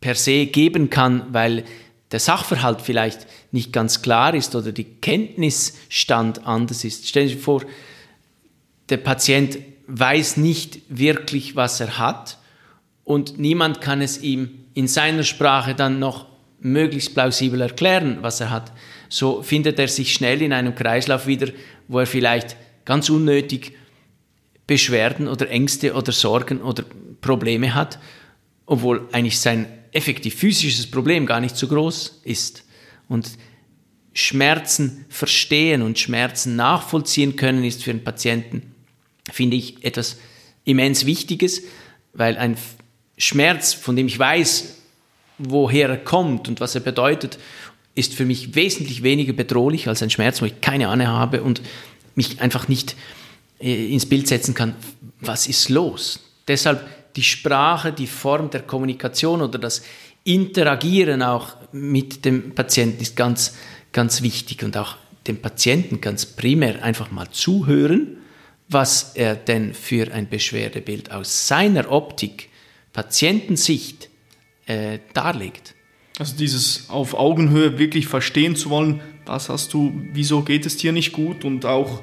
per 0.00 0.14
se 0.14 0.46
geben 0.46 0.88
kann, 0.88 1.26
weil 1.32 1.64
der 2.10 2.20
Sachverhalt 2.20 2.80
vielleicht 2.80 3.26
nicht 3.52 3.72
ganz 3.72 4.00
klar 4.00 4.34
ist 4.34 4.54
oder 4.54 4.72
die 4.72 4.84
Kenntnisstand 4.84 6.46
anders 6.46 6.84
ist. 6.84 7.06
Stellen 7.06 7.28
Sie 7.28 7.34
sich 7.34 7.42
vor, 7.42 7.62
der 8.88 8.96
Patient 8.96 9.58
weiß 9.86 10.38
nicht 10.38 10.80
wirklich, 10.88 11.56
was 11.56 11.80
er 11.80 11.98
hat 11.98 12.38
und 13.04 13.38
niemand 13.38 13.82
kann 13.82 14.00
es 14.00 14.22
ihm 14.22 14.50
in 14.78 14.86
seiner 14.86 15.24
Sprache 15.24 15.74
dann 15.74 15.98
noch 15.98 16.26
möglichst 16.60 17.12
plausibel 17.12 17.60
erklären, 17.60 18.18
was 18.20 18.40
er 18.40 18.50
hat. 18.50 18.72
So 19.08 19.42
findet 19.42 19.76
er 19.80 19.88
sich 19.88 20.12
schnell 20.12 20.40
in 20.40 20.52
einem 20.52 20.76
Kreislauf 20.76 21.26
wieder, 21.26 21.48
wo 21.88 21.98
er 21.98 22.06
vielleicht 22.06 22.56
ganz 22.84 23.10
unnötig 23.10 23.72
Beschwerden 24.68 25.26
oder 25.26 25.50
Ängste 25.50 25.94
oder 25.94 26.12
Sorgen 26.12 26.62
oder 26.62 26.84
Probleme 27.20 27.74
hat, 27.74 27.98
obwohl 28.66 29.08
eigentlich 29.10 29.40
sein 29.40 29.66
effektiv 29.90 30.36
physisches 30.36 30.88
Problem 30.88 31.26
gar 31.26 31.40
nicht 31.40 31.56
so 31.56 31.66
groß 31.66 32.20
ist. 32.22 32.64
Und 33.08 33.30
Schmerzen 34.12 35.06
verstehen 35.08 35.82
und 35.82 35.98
Schmerzen 35.98 36.54
nachvollziehen 36.54 37.34
können, 37.34 37.64
ist 37.64 37.82
für 37.82 37.90
einen 37.90 38.04
Patienten, 38.04 38.74
finde 39.28 39.56
ich, 39.56 39.84
etwas 39.84 40.18
immens 40.62 41.04
Wichtiges, 41.04 41.64
weil 42.12 42.38
ein 42.38 42.56
Schmerz, 43.18 43.74
von 43.74 43.96
dem 43.96 44.06
ich 44.06 44.18
weiß, 44.18 44.76
woher 45.38 45.88
er 45.88 45.98
kommt 45.98 46.48
und 46.48 46.60
was 46.60 46.74
er 46.74 46.80
bedeutet, 46.80 47.38
ist 47.94 48.14
für 48.14 48.24
mich 48.24 48.54
wesentlich 48.54 49.02
weniger 49.02 49.32
bedrohlich 49.32 49.88
als 49.88 50.02
ein 50.02 50.10
Schmerz, 50.10 50.40
wo 50.40 50.46
ich 50.46 50.60
keine 50.60 50.88
Ahnung 50.88 51.08
habe 51.08 51.42
und 51.42 51.62
mich 52.14 52.40
einfach 52.40 52.68
nicht 52.68 52.96
äh, 53.60 53.92
ins 53.92 54.06
Bild 54.06 54.28
setzen 54.28 54.54
kann, 54.54 54.74
was 55.20 55.48
ist 55.48 55.68
los? 55.68 56.20
Deshalb 56.46 56.86
die 57.16 57.24
Sprache, 57.24 57.92
die 57.92 58.06
Form 58.06 58.50
der 58.50 58.62
Kommunikation 58.62 59.42
oder 59.42 59.58
das 59.58 59.82
Interagieren 60.24 61.22
auch 61.22 61.56
mit 61.72 62.24
dem 62.24 62.54
Patienten 62.54 63.00
ist 63.00 63.16
ganz, 63.16 63.56
ganz 63.92 64.22
wichtig 64.22 64.62
und 64.62 64.76
auch 64.76 64.96
dem 65.26 65.40
Patienten 65.40 66.00
ganz 66.00 66.26
primär 66.26 66.84
einfach 66.84 67.10
mal 67.10 67.30
zuhören, 67.30 68.18
was 68.68 69.12
er 69.14 69.36
denn 69.36 69.72
für 69.74 70.12
ein 70.12 70.28
Beschwerdebild 70.28 71.10
aus 71.12 71.48
seiner 71.48 71.90
Optik, 71.90 72.47
Patientensicht 72.92 74.08
äh, 74.66 74.98
darlegt. 75.14 75.74
Also 76.18 76.36
dieses 76.36 76.90
auf 76.90 77.14
Augenhöhe 77.14 77.78
wirklich 77.78 78.06
verstehen 78.06 78.56
zu 78.56 78.70
wollen, 78.70 79.00
was 79.26 79.48
hast 79.48 79.72
du, 79.72 79.92
wieso 80.12 80.42
geht 80.42 80.66
es 80.66 80.76
dir 80.76 80.92
nicht 80.92 81.12
gut 81.12 81.44
und 81.44 81.64
auch 81.64 82.02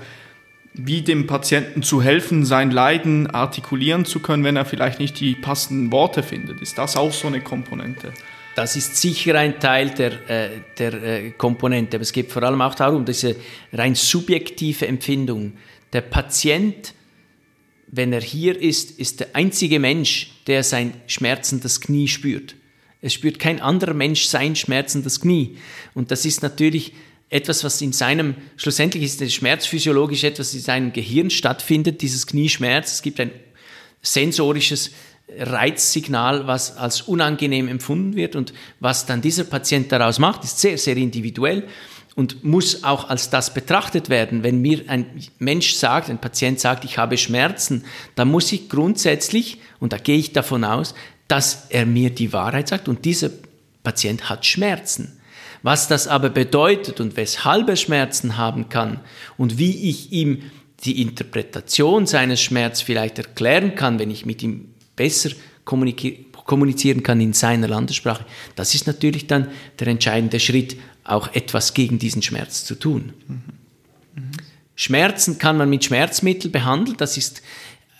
wie 0.73 1.01
dem 1.01 1.27
Patienten 1.27 1.83
zu 1.83 2.01
helfen, 2.01 2.45
sein 2.45 2.71
Leiden 2.71 3.27
artikulieren 3.27 4.05
zu 4.05 4.19
können, 4.19 4.43
wenn 4.43 4.55
er 4.55 4.65
vielleicht 4.65 4.99
nicht 4.99 5.19
die 5.19 5.35
passenden 5.35 5.91
Worte 5.91 6.21
findet. 6.21 6.61
Ist 6.61 6.77
das 6.77 6.95
auch 6.97 7.13
so 7.13 7.27
eine 7.27 7.41
Komponente? 7.41 8.13
Das 8.55 8.75
ist 8.77 8.95
sicher 8.95 9.35
ein 9.35 9.59
Teil 9.59 9.89
der, 9.89 10.29
äh, 10.29 10.49
der 10.77 10.93
äh, 11.03 11.31
Komponente, 11.31 11.97
aber 11.97 12.03
es 12.03 12.13
geht 12.13 12.31
vor 12.31 12.43
allem 12.43 12.61
auch 12.61 12.75
darum, 12.75 13.03
diese 13.03 13.35
rein 13.73 13.95
subjektive 13.95 14.87
Empfindung. 14.87 15.53
Der 15.91 16.01
Patient, 16.01 16.93
wenn 17.95 18.11
er 18.11 18.21
hier 18.21 18.59
ist, 18.59 18.91
ist 18.91 19.21
der 19.21 19.35
einzige 19.35 19.79
Mensch, 19.79 20.31
der 20.47 20.63
sein 20.63 20.93
schmerzendes 21.07 21.81
Knie 21.81 22.07
spürt. 22.07 22.55
Es 23.01 23.13
spürt 23.13 23.39
kein 23.39 23.61
anderer 23.61 23.93
Mensch 23.93 24.25
sein 24.25 24.55
schmerzendes 24.55 25.21
Knie. 25.21 25.57
Und 25.93 26.11
das 26.11 26.25
ist 26.25 26.41
natürlich 26.41 26.93
etwas, 27.29 27.63
was 27.63 27.81
in 27.81 27.93
seinem, 27.93 28.35
schlussendlich 28.57 29.03
ist 29.03 29.21
es 29.21 29.33
schmerzphysiologisch 29.33 30.23
etwas, 30.23 30.53
in 30.53 30.59
seinem 30.59 30.93
Gehirn 30.93 31.29
stattfindet, 31.29 32.01
dieses 32.01 32.27
Knieschmerz. 32.27 32.93
Es 32.93 33.01
gibt 33.01 33.19
ein 33.19 33.31
sensorisches 34.01 34.91
Reizsignal, 35.37 36.47
was 36.47 36.77
als 36.77 37.01
unangenehm 37.01 37.67
empfunden 37.67 38.15
wird 38.15 38.35
und 38.35 38.53
was 38.79 39.05
dann 39.05 39.21
dieser 39.21 39.43
Patient 39.43 39.91
daraus 39.91 40.19
macht, 40.19 40.43
ist 40.43 40.59
sehr, 40.59 40.77
sehr 40.77 40.97
individuell 40.97 41.67
und 42.15 42.43
muss 42.43 42.83
auch 42.83 43.09
als 43.09 43.29
das 43.29 43.53
betrachtet 43.53 44.09
werden. 44.09 44.43
Wenn 44.43 44.61
mir 44.61 44.83
ein 44.87 45.05
Mensch 45.37 45.73
sagt, 45.75 46.09
ein 46.09 46.19
Patient 46.19 46.59
sagt, 46.59 46.85
ich 46.85 46.97
habe 46.97 47.17
Schmerzen, 47.17 47.83
dann 48.15 48.31
muss 48.31 48.51
ich 48.51 48.69
grundsätzlich, 48.69 49.59
und 49.79 49.91
da 49.93 49.97
gehe 49.97 50.17
ich 50.17 50.31
davon 50.31 50.63
aus, 50.63 50.95
dass 51.27 51.67
er 51.69 51.85
mir 51.85 52.09
die 52.09 52.31
Wahrheit 52.31 52.69
sagt 52.69 52.87
und 52.87 53.03
dieser 53.03 53.29
Patient 53.83 54.29
hat 54.29 54.45
Schmerzen. 54.45 55.19
Was 55.61 55.87
das 55.87 56.07
aber 56.07 56.29
bedeutet 56.29 56.99
und 56.99 57.17
weshalb 57.17 57.67
er 57.69 57.75
Schmerzen 57.75 58.37
haben 58.37 58.69
kann 58.69 58.99
und 59.37 59.57
wie 59.57 59.89
ich 59.89 60.11
ihm 60.11 60.43
die 60.83 61.01
Interpretation 61.01 62.05
seines 62.05 62.41
Schmerzes 62.41 62.83
vielleicht 62.83 63.17
erklären 63.17 63.75
kann, 63.75 63.97
wenn 63.97 64.11
ich 64.11 64.25
mit 64.25 64.43
ihm 64.43 64.69
besser 64.95 65.31
kommunizieren 65.65 67.01
kann 67.01 67.19
in 67.19 67.33
seiner 67.33 67.67
Landessprache, 67.67 68.25
das 68.55 68.75
ist 68.75 68.85
natürlich 68.85 69.25
dann 69.25 69.47
der 69.79 69.87
entscheidende 69.87 70.39
Schritt, 70.39 70.77
auch 71.05 71.33
etwas 71.33 71.73
gegen 71.73 71.99
diesen 71.99 72.21
Schmerz 72.21 72.65
zu 72.65 72.75
tun. 72.75 73.13
Mhm. 73.27 74.31
Schmerzen 74.75 75.37
kann 75.37 75.57
man 75.57 75.69
mit 75.69 75.85
Schmerzmitteln 75.85 76.51
behandeln, 76.51 76.97
das 76.97 77.15
ist 77.15 77.41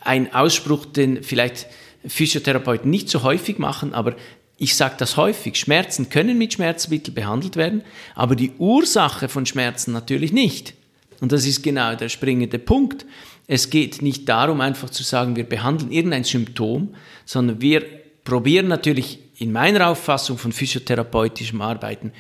ein 0.02 0.34
Ausspruch, 0.34 0.86
den 0.86 1.24
vielleicht 1.24 1.68
Physiotherapeuten 2.06 2.90
nicht 2.90 3.10
so 3.10 3.24
häufig 3.24 3.58
machen, 3.58 3.94
aber 3.94 4.16
ich 4.58 4.76
sage 4.76 4.96
das 4.98 5.18
häufig, 5.18 5.56
Schmerzen 5.56 6.10
können 6.10 6.38
mit 6.38 6.54
Schmerzmitteln 6.54 7.14
behandelt 7.14 7.56
werden, 7.56 7.82
aber 8.14 8.36
die 8.36 8.52
Ursache 8.58 9.30
von 9.30 9.46
Schmerzen 9.46 9.92
natürlich 9.92 10.32
nicht. 10.32 10.74
Und 11.20 11.32
das 11.32 11.46
ist 11.46 11.64
genau 11.64 11.96
der 11.96 12.10
springende 12.10 12.60
Punkt. 12.60 13.06
Es 13.48 13.70
geht 13.70 14.02
nicht 14.02 14.28
darum, 14.28 14.62
einfach 14.62 14.90
zu 14.90 15.04
sagen, 15.04 15.36
wir 15.36 15.44
behandeln 15.44 15.92
irgendein 15.92 16.24
Symptom, 16.24 16.94
sondern 17.26 17.62
wir 17.62 17.84
probieren 18.24 18.68
natürlich 18.68 19.20
in 19.38 19.52
meiner 19.52 19.88
Auffassung 19.88 20.38
von 20.38 20.52
physiotherapeutischem 20.52 21.62
Arbeiten 21.62 22.12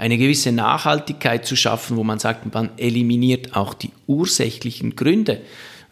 eine 0.00 0.16
gewisse 0.16 0.50
Nachhaltigkeit 0.50 1.44
zu 1.44 1.56
schaffen, 1.56 1.98
wo 1.98 2.04
man 2.04 2.18
sagt, 2.18 2.54
man 2.54 2.70
eliminiert 2.78 3.54
auch 3.54 3.74
die 3.74 3.90
ursächlichen 4.06 4.96
Gründe 4.96 5.42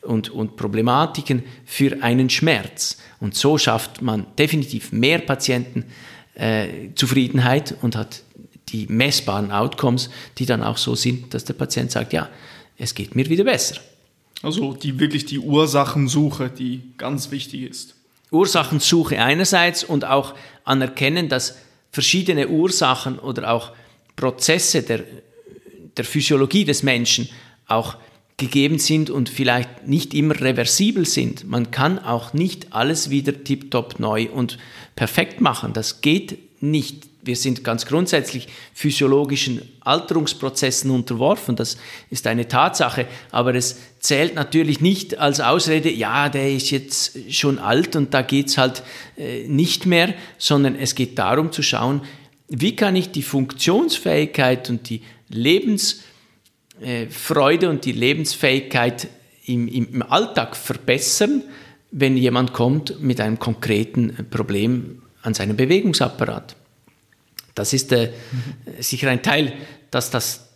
und, 0.01 0.31
und 0.31 0.57
Problematiken 0.57 1.43
für 1.67 2.03
einen 2.03 2.31
Schmerz. 2.31 2.97
Und 3.21 3.35
so 3.35 3.59
schafft 3.59 4.01
man 4.01 4.25
definitiv 4.39 4.93
mehr 4.93 5.19
Patientenzufriedenheit 5.19 7.73
äh, 7.73 7.75
und 7.83 7.97
hat 7.97 8.23
die 8.71 8.87
messbaren 8.89 9.53
Outcomes, 9.53 10.09
die 10.39 10.47
dann 10.47 10.63
auch 10.63 10.79
so 10.79 10.95
sind, 10.95 11.35
dass 11.35 11.45
der 11.45 11.53
Patient 11.53 11.91
sagt, 11.91 12.15
ja, 12.15 12.31
es 12.79 12.95
geht 12.95 13.15
mir 13.15 13.29
wieder 13.29 13.45
besser. 13.45 13.77
Also 14.43 14.73
die 14.73 14.99
wirklich 14.99 15.27
die 15.27 15.39
Ursachensuche, 15.39 16.49
die 16.49 16.81
ganz 16.97 17.31
wichtig 17.31 17.65
ist. 17.65 17.95
Ursachensuche 18.31 19.21
einerseits 19.21 19.85
und 19.85 20.07
auch 20.07 20.35
anerkennen, 20.65 21.29
dass 21.29 21.59
verschiedene 21.91 22.49
Ursachen 22.49 23.19
oder 23.19 23.53
auch 23.53 23.73
Prozesse 24.19 24.83
der, 24.83 25.05
der 25.97 26.05
Physiologie 26.05 26.65
des 26.65 26.83
Menschen 26.83 27.29
auch 27.67 27.97
gegeben 28.37 28.79
sind 28.79 29.11
und 29.11 29.29
vielleicht 29.29 29.87
nicht 29.87 30.13
immer 30.13 30.41
reversibel 30.41 31.07
sind. 31.07 31.49
Man 31.49 31.71
kann 31.71 31.99
auch 31.99 32.33
nicht 32.33 32.73
alles 32.73 33.11
wieder 33.11 33.45
tiptop 33.45 33.99
neu 33.99 34.29
und 34.29 34.59
perfekt 34.97 35.41
machen. 35.41 35.73
Das 35.73 36.01
geht 36.01 36.39
nicht 36.61 37.09
wir 37.29 37.37
sind 37.37 37.63
ganz 37.63 37.85
grundsätzlich 37.85 38.49
physiologischen 38.73 39.61
Alterungsprozessen 39.81 40.91
unterworfen. 40.91 41.57
Das 41.57 41.77
ist 42.09 42.27
eine 42.27 42.49
Tatsache. 42.49 43.07
Aber 43.31 43.55
es 43.55 43.79
zählt 44.01 44.35
natürlich 44.35 44.81
nicht 44.81 45.19
als 45.19 45.39
Ausrede, 45.41 45.91
ja, 45.91 46.31
der 46.31 46.51
ist 46.51 46.71
jetzt 46.71 47.19
schon 47.31 47.59
alt 47.59 47.97
und 47.97 48.15
da 48.15 48.23
geht 48.23 48.47
es 48.47 48.57
halt 48.57 48.83
äh, 49.19 49.47
nicht 49.47 49.85
mehr, 49.85 50.15
sondern 50.39 50.75
es 50.75 50.95
geht 50.95 51.19
darum 51.19 51.53
zu 51.53 51.63
schauen, 51.63 52.01
wie 52.49 52.75
kann 52.75 52.97
ich 52.97 53.11
die 53.11 53.23
Funktionsfähigkeit 53.23 54.71
und 54.71 54.89
die 54.89 55.03
Lebensfreude 55.29 57.67
äh, 57.67 57.69
und 57.69 57.85
die 57.85 57.93
Lebensfähigkeit 57.93 59.09
im, 59.47 59.69
im 59.69 60.03
Alltag 60.03 60.57
verbessern, 60.57 61.43
wenn 61.91 62.17
jemand 62.17 62.53
kommt 62.53 63.01
mit 63.01 63.21
einem 63.21 63.39
konkreten 63.39 64.27
Problem 64.31 65.03
an 65.23 65.35
seinem 65.35 65.57
Bewegungsapparat. 65.57 66.57
Das 67.55 67.73
ist 67.73 67.93
äh, 67.93 68.13
sicher 68.79 69.11
ein 69.11 69.23
Teil, 69.23 69.53
dass 69.91 70.11
das 70.11 70.49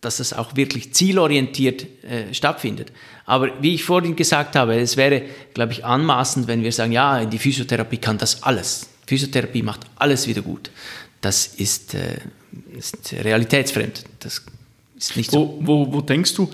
dass 0.00 0.18
es 0.18 0.32
auch 0.32 0.56
wirklich 0.56 0.94
zielorientiert 0.94 1.86
äh, 2.04 2.32
stattfindet. 2.32 2.92
Aber 3.26 3.50
wie 3.60 3.74
ich 3.74 3.84
vorhin 3.84 4.16
gesagt 4.16 4.56
habe, 4.56 4.76
es 4.76 4.96
wäre, 4.96 5.22
glaube 5.52 5.72
ich, 5.72 5.84
anmaßend, 5.84 6.48
wenn 6.48 6.62
wir 6.62 6.72
sagen, 6.72 6.92
ja, 6.92 7.24
die 7.24 7.38
Physiotherapie 7.38 7.98
kann 7.98 8.16
das 8.16 8.42
alles. 8.42 8.88
Physiotherapie 9.06 9.62
macht 9.62 9.80
alles 9.96 10.26
wieder 10.26 10.42
gut. 10.42 10.70
Das 11.20 11.46
ist, 11.46 11.94
äh, 11.94 12.18
ist 12.76 13.12
realitätsfremd. 13.12 14.04
Das 14.20 14.42
ist 14.98 15.16
nicht 15.16 15.30
so. 15.30 15.58
Wo, 15.60 15.92
wo, 15.92 16.00
denkst 16.00 16.34
du, 16.34 16.50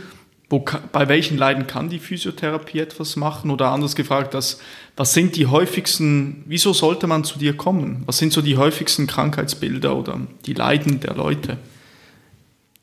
wo, 0.48 0.64
bei 0.92 1.08
welchen 1.08 1.36
Leiden 1.36 1.66
kann 1.66 1.88
die 1.88 1.98
Physiotherapie 1.98 2.80
etwas 2.80 3.16
machen? 3.16 3.50
Oder 3.50 3.70
anders 3.70 3.96
gefragt, 3.96 4.34
dass, 4.34 4.60
was 4.96 5.14
sind 5.14 5.36
die 5.36 5.46
häufigsten, 5.46 6.44
wieso 6.46 6.72
sollte 6.72 7.06
man 7.06 7.24
zu 7.24 7.38
dir 7.38 7.56
kommen? 7.56 8.02
Was 8.06 8.18
sind 8.18 8.32
so 8.32 8.42
die 8.42 8.56
häufigsten 8.56 9.06
Krankheitsbilder 9.06 9.96
oder 9.96 10.20
die 10.46 10.54
Leiden 10.54 11.00
der 11.00 11.14
Leute? 11.14 11.58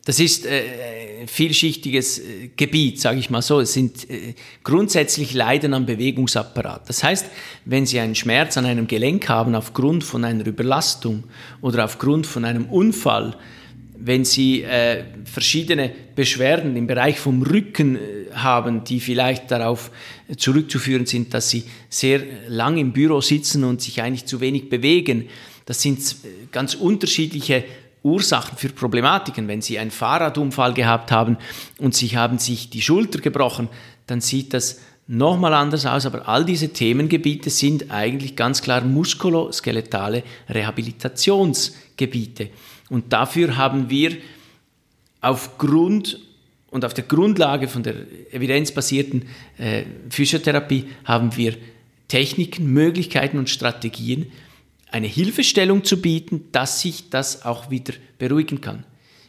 Das 0.05 0.19
ist 0.19 0.45
äh, 0.45 1.21
ein 1.21 1.27
vielschichtiges 1.27 2.19
äh, 2.19 2.49
Gebiet, 2.57 2.99
sage 2.99 3.19
ich 3.19 3.29
mal 3.29 3.41
so. 3.41 3.61
Es 3.61 3.71
sind 3.71 4.09
äh, 4.09 4.33
grundsätzlich 4.63 5.33
Leiden 5.33 5.73
am 5.73 5.85
Bewegungsapparat. 5.85 6.89
Das 6.89 7.03
heißt, 7.03 7.27
wenn 7.63 7.85
Sie 7.85 7.99
einen 7.99 8.15
Schmerz 8.15 8.57
an 8.57 8.65
einem 8.65 8.87
Gelenk 8.87 9.29
haben 9.29 9.55
aufgrund 9.55 10.03
von 10.03 10.25
einer 10.25 10.45
Überlastung 10.45 11.23
oder 11.61 11.85
aufgrund 11.85 12.27
von 12.27 12.43
einem 12.43 12.65
Unfall, 12.65 13.37
wenn 13.97 14.25
Sie 14.25 14.63
äh, 14.63 15.05
verschiedene 15.23 15.89
Beschwerden 16.15 16.75
im 16.75 16.85
Bereich 16.85 17.17
vom 17.17 17.41
Rücken 17.41 17.95
äh, 17.95 17.99
haben, 18.33 18.83
die 18.83 18.99
vielleicht 18.99 19.51
darauf 19.51 19.89
zurückzuführen 20.35 21.05
sind, 21.05 21.33
dass 21.33 21.49
Sie 21.49 21.63
sehr 21.89 22.21
lang 22.49 22.77
im 22.77 22.91
Büro 22.91 23.21
sitzen 23.21 23.63
und 23.63 23.81
sich 23.81 24.01
eigentlich 24.01 24.25
zu 24.25 24.41
wenig 24.41 24.67
bewegen, 24.67 25.29
das 25.65 25.81
sind 25.81 25.99
äh, 26.01 26.47
ganz 26.51 26.75
unterschiedliche 26.75 27.63
Ursachen 28.03 28.57
für 28.57 28.69
Problematiken. 28.69 29.47
Wenn 29.47 29.61
Sie 29.61 29.79
einen 29.79 29.91
Fahrradunfall 29.91 30.73
gehabt 30.73 31.11
haben 31.11 31.37
und 31.79 31.95
Sie 31.95 32.17
haben 32.17 32.37
sich 32.37 32.69
die 32.69 32.81
Schulter 32.81 33.19
gebrochen, 33.19 33.69
dann 34.07 34.21
sieht 34.21 34.53
das 34.53 34.79
nochmal 35.07 35.53
anders 35.53 35.85
aus, 35.85 36.05
aber 36.05 36.27
all 36.27 36.45
diese 36.45 36.69
Themengebiete 36.69 37.49
sind 37.49 37.91
eigentlich 37.91 38.35
ganz 38.35 38.61
klar 38.61 38.81
muskuloskeletale 38.81 40.23
Rehabilitationsgebiete. 40.49 42.49
Und 42.89 43.11
dafür 43.11 43.57
haben 43.57 43.89
wir 43.89 44.15
aufgrund 45.21 46.19
und 46.69 46.85
auf 46.85 46.93
der 46.95 47.03
Grundlage 47.03 47.67
von 47.67 47.83
der 47.83 47.95
evidenzbasierten 48.31 49.25
äh, 49.59 49.83
Physiotherapie 50.09 50.85
haben 51.05 51.35
wir 51.37 51.55
Techniken, 52.07 52.73
Möglichkeiten 52.73 53.37
und 53.37 53.49
Strategien, 53.49 54.31
eine 54.93 55.07
Hilfestellung 55.07 55.83
zu 55.83 55.99
bieten, 55.99 56.45
dass 56.51 56.81
sich 56.81 57.09
das 57.09 57.45
auch 57.45 57.71
wieder 57.71 57.93
beruhigen 58.19 58.61
kann. 58.61 58.85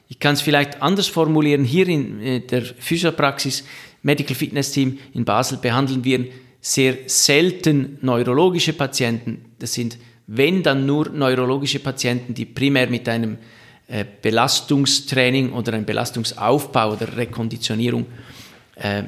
Ich 0.09 0.19
kann 0.19 0.35
es 0.35 0.43
vielleicht 0.43 0.83
anders 0.83 1.09
formulieren. 1.09 1.65
Hier 1.65 1.89
in 1.89 2.21
äh, 2.21 2.41
der 2.41 2.63
Physiopraxis 2.63 3.65
Medical 4.03 4.37
Fitness 4.37 4.73
Team 4.73 4.99
in 5.15 5.25
Basel 5.25 5.57
behandeln 5.57 6.05
wir 6.05 6.27
sehr 6.61 6.97
selten 7.07 7.99
neurologische 8.03 8.75
Patienten. 8.75 9.47
Das 9.59 9.73
sind 9.73 9.97
wenn 10.27 10.63
dann 10.63 10.87
nur 10.87 11.11
neurologische 11.11 11.81
Patienten, 11.81 12.33
die 12.33 12.47
primär 12.47 12.89
mit 12.89 13.09
einem 13.09 13.37
äh, 13.87 14.05
Belastungstraining 14.23 15.53
oder 15.53 15.75
einem 15.75 15.85
Belastungsaufbau 15.85 16.93
oder 16.93 17.17
Rekonditionierung 17.17 18.07
äh, 18.77 19.03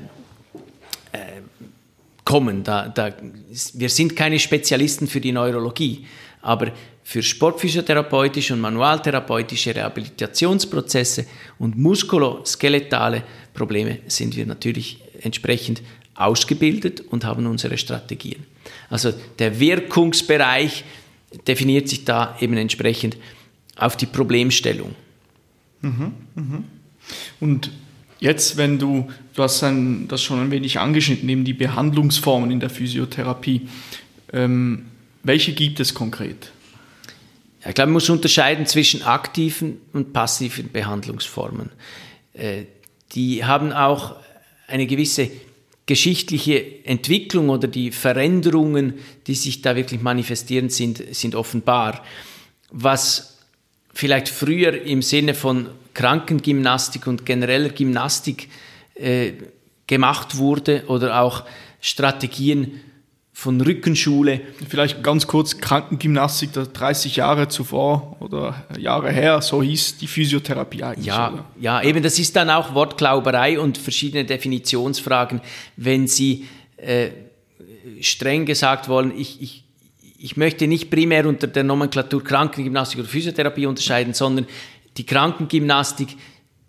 kommen. 2.25 2.65
Wir 2.67 3.89
sind 3.89 4.17
keine 4.17 4.39
Spezialisten 4.39 5.07
für 5.07 5.21
die 5.21 5.33
Neurologie, 5.33 6.05
aber 6.43 6.73
für 7.03 7.23
sportphysiotherapeutische 7.23 8.55
und 8.55 8.61
manualtherapeutische 8.61 9.75
Rehabilitationsprozesse 9.75 11.27
und 11.59 11.77
muskuloskeletale 11.77 13.23
Probleme 13.55 13.99
sind 14.07 14.37
wir 14.37 14.47
natürlich 14.47 15.03
entsprechend 15.21 15.83
ausgebildet 16.15 17.03
und 17.11 17.25
haben 17.25 17.47
unsere 17.47 17.79
Strategien. 17.79 18.45
Also 18.91 19.13
der 19.39 19.61
Wirkungsbereich 19.61 20.85
definiert 21.47 21.89
sich 21.89 22.05
da 22.05 22.37
eben 22.41 22.57
entsprechend 22.57 23.17
auf 23.77 23.97
die 23.97 24.07
Problemstellung. 24.07 24.95
Mhm, 25.83 26.13
mh. 26.35 26.63
Und 27.41 27.71
jetzt, 28.19 28.57
wenn 28.57 28.79
du, 28.79 29.09
du 29.35 29.43
hast 29.43 29.63
ein, 29.63 30.09
das 30.09 30.23
schon 30.23 30.41
ein 30.41 30.51
wenig 30.51 30.79
angeschnitten, 30.79 31.29
eben 31.29 31.45
die 31.45 31.53
Behandlungsformen 31.53 32.51
in 32.51 32.61
der 32.61 32.71
Physiotherapie. 32.71 33.69
Ähm, 34.33 34.87
welche 35.27 35.53
gibt 35.53 35.81
es 35.81 35.95
konkret? 35.95 36.53
ich 37.69 37.75
glaube, 37.75 37.89
man 37.89 37.95
muss 37.95 38.09
unterscheiden 38.09 38.67
zwischen 38.67 39.03
aktiven 39.03 39.81
und 39.93 40.13
passiven 40.13 40.71
Behandlungsformen. 40.71 41.71
Äh, 42.33 42.65
die 43.13 43.45
haben 43.45 43.73
auch 43.73 44.17
eine 44.69 44.87
gewisse 44.87 45.31
geschichtliche 45.87 46.85
Entwicklung 46.85 47.49
oder 47.49 47.69
die 47.69 47.93
Veränderungen, 47.93 48.95
die 49.27 49.35
sich 49.35 49.63
da 49.63 49.77
wirklich 49.77 50.01
manifestieren, 50.01 50.69
sind, 50.69 51.03
sind 51.15 51.35
offenbar. 51.35 52.05
Was 52.71 53.39
vielleicht 53.95 54.29
früher 54.29 54.83
im 54.83 55.03
Sinne 55.03 55.35
von 55.35 55.69
Krankengymnastik 55.95 57.07
und 57.07 57.25
genereller 57.25 57.71
Gymnastik 57.71 58.49
äh, 58.95 59.33
gemacht 59.87 60.37
wurde 60.37 60.85
oder 60.89 61.21
auch 61.21 61.45
Strategien 61.81 62.81
von 63.39 63.61
Rückenschule. 63.61 64.41
Vielleicht 64.67 65.03
ganz 65.03 65.27
kurz, 65.27 65.59
Krankengymnastik, 65.59 66.53
30 66.55 67.17
Jahre 67.17 67.49
zuvor 67.49 68.17
oder 68.21 68.65
Jahre 68.79 69.13
her, 69.13 69.43
so 69.43 69.63
hieß 69.63 69.99
die 69.99 70.07
Physiotherapie 70.07 70.83
eigentlich. 70.83 71.05
Ja, 71.05 71.31
oder? 71.31 71.45
ja, 71.61 71.83
eben, 71.83 72.03
das 72.03 72.19
ist 72.19 72.35
dann 72.35 72.49
auch 72.49 72.73
Wortklauberei 72.73 73.61
und 73.61 73.77
verschiedene 73.77 74.25
Definitionsfragen. 74.25 75.43
Wenn 75.77 76.09
Sie 76.09 76.47
äh, 76.79 77.11
streng 78.01 78.47
gesagt 78.47 78.89
wollen, 78.89 79.13
ich, 79.15 79.43
ich, 79.43 79.65
ich 80.19 80.39
möchte 80.39 80.67
nicht 80.67 80.89
primär 80.89 81.27
unter 81.27 81.47
der 81.47 81.63
Nomenklatur 81.63 82.25
Krankengymnastik 82.25 83.01
oder 83.01 83.09
Physiotherapie 83.09 83.67
unterscheiden, 83.67 84.15
sondern 84.15 84.47
die 84.97 85.05
Krankengymnastik 85.05 86.17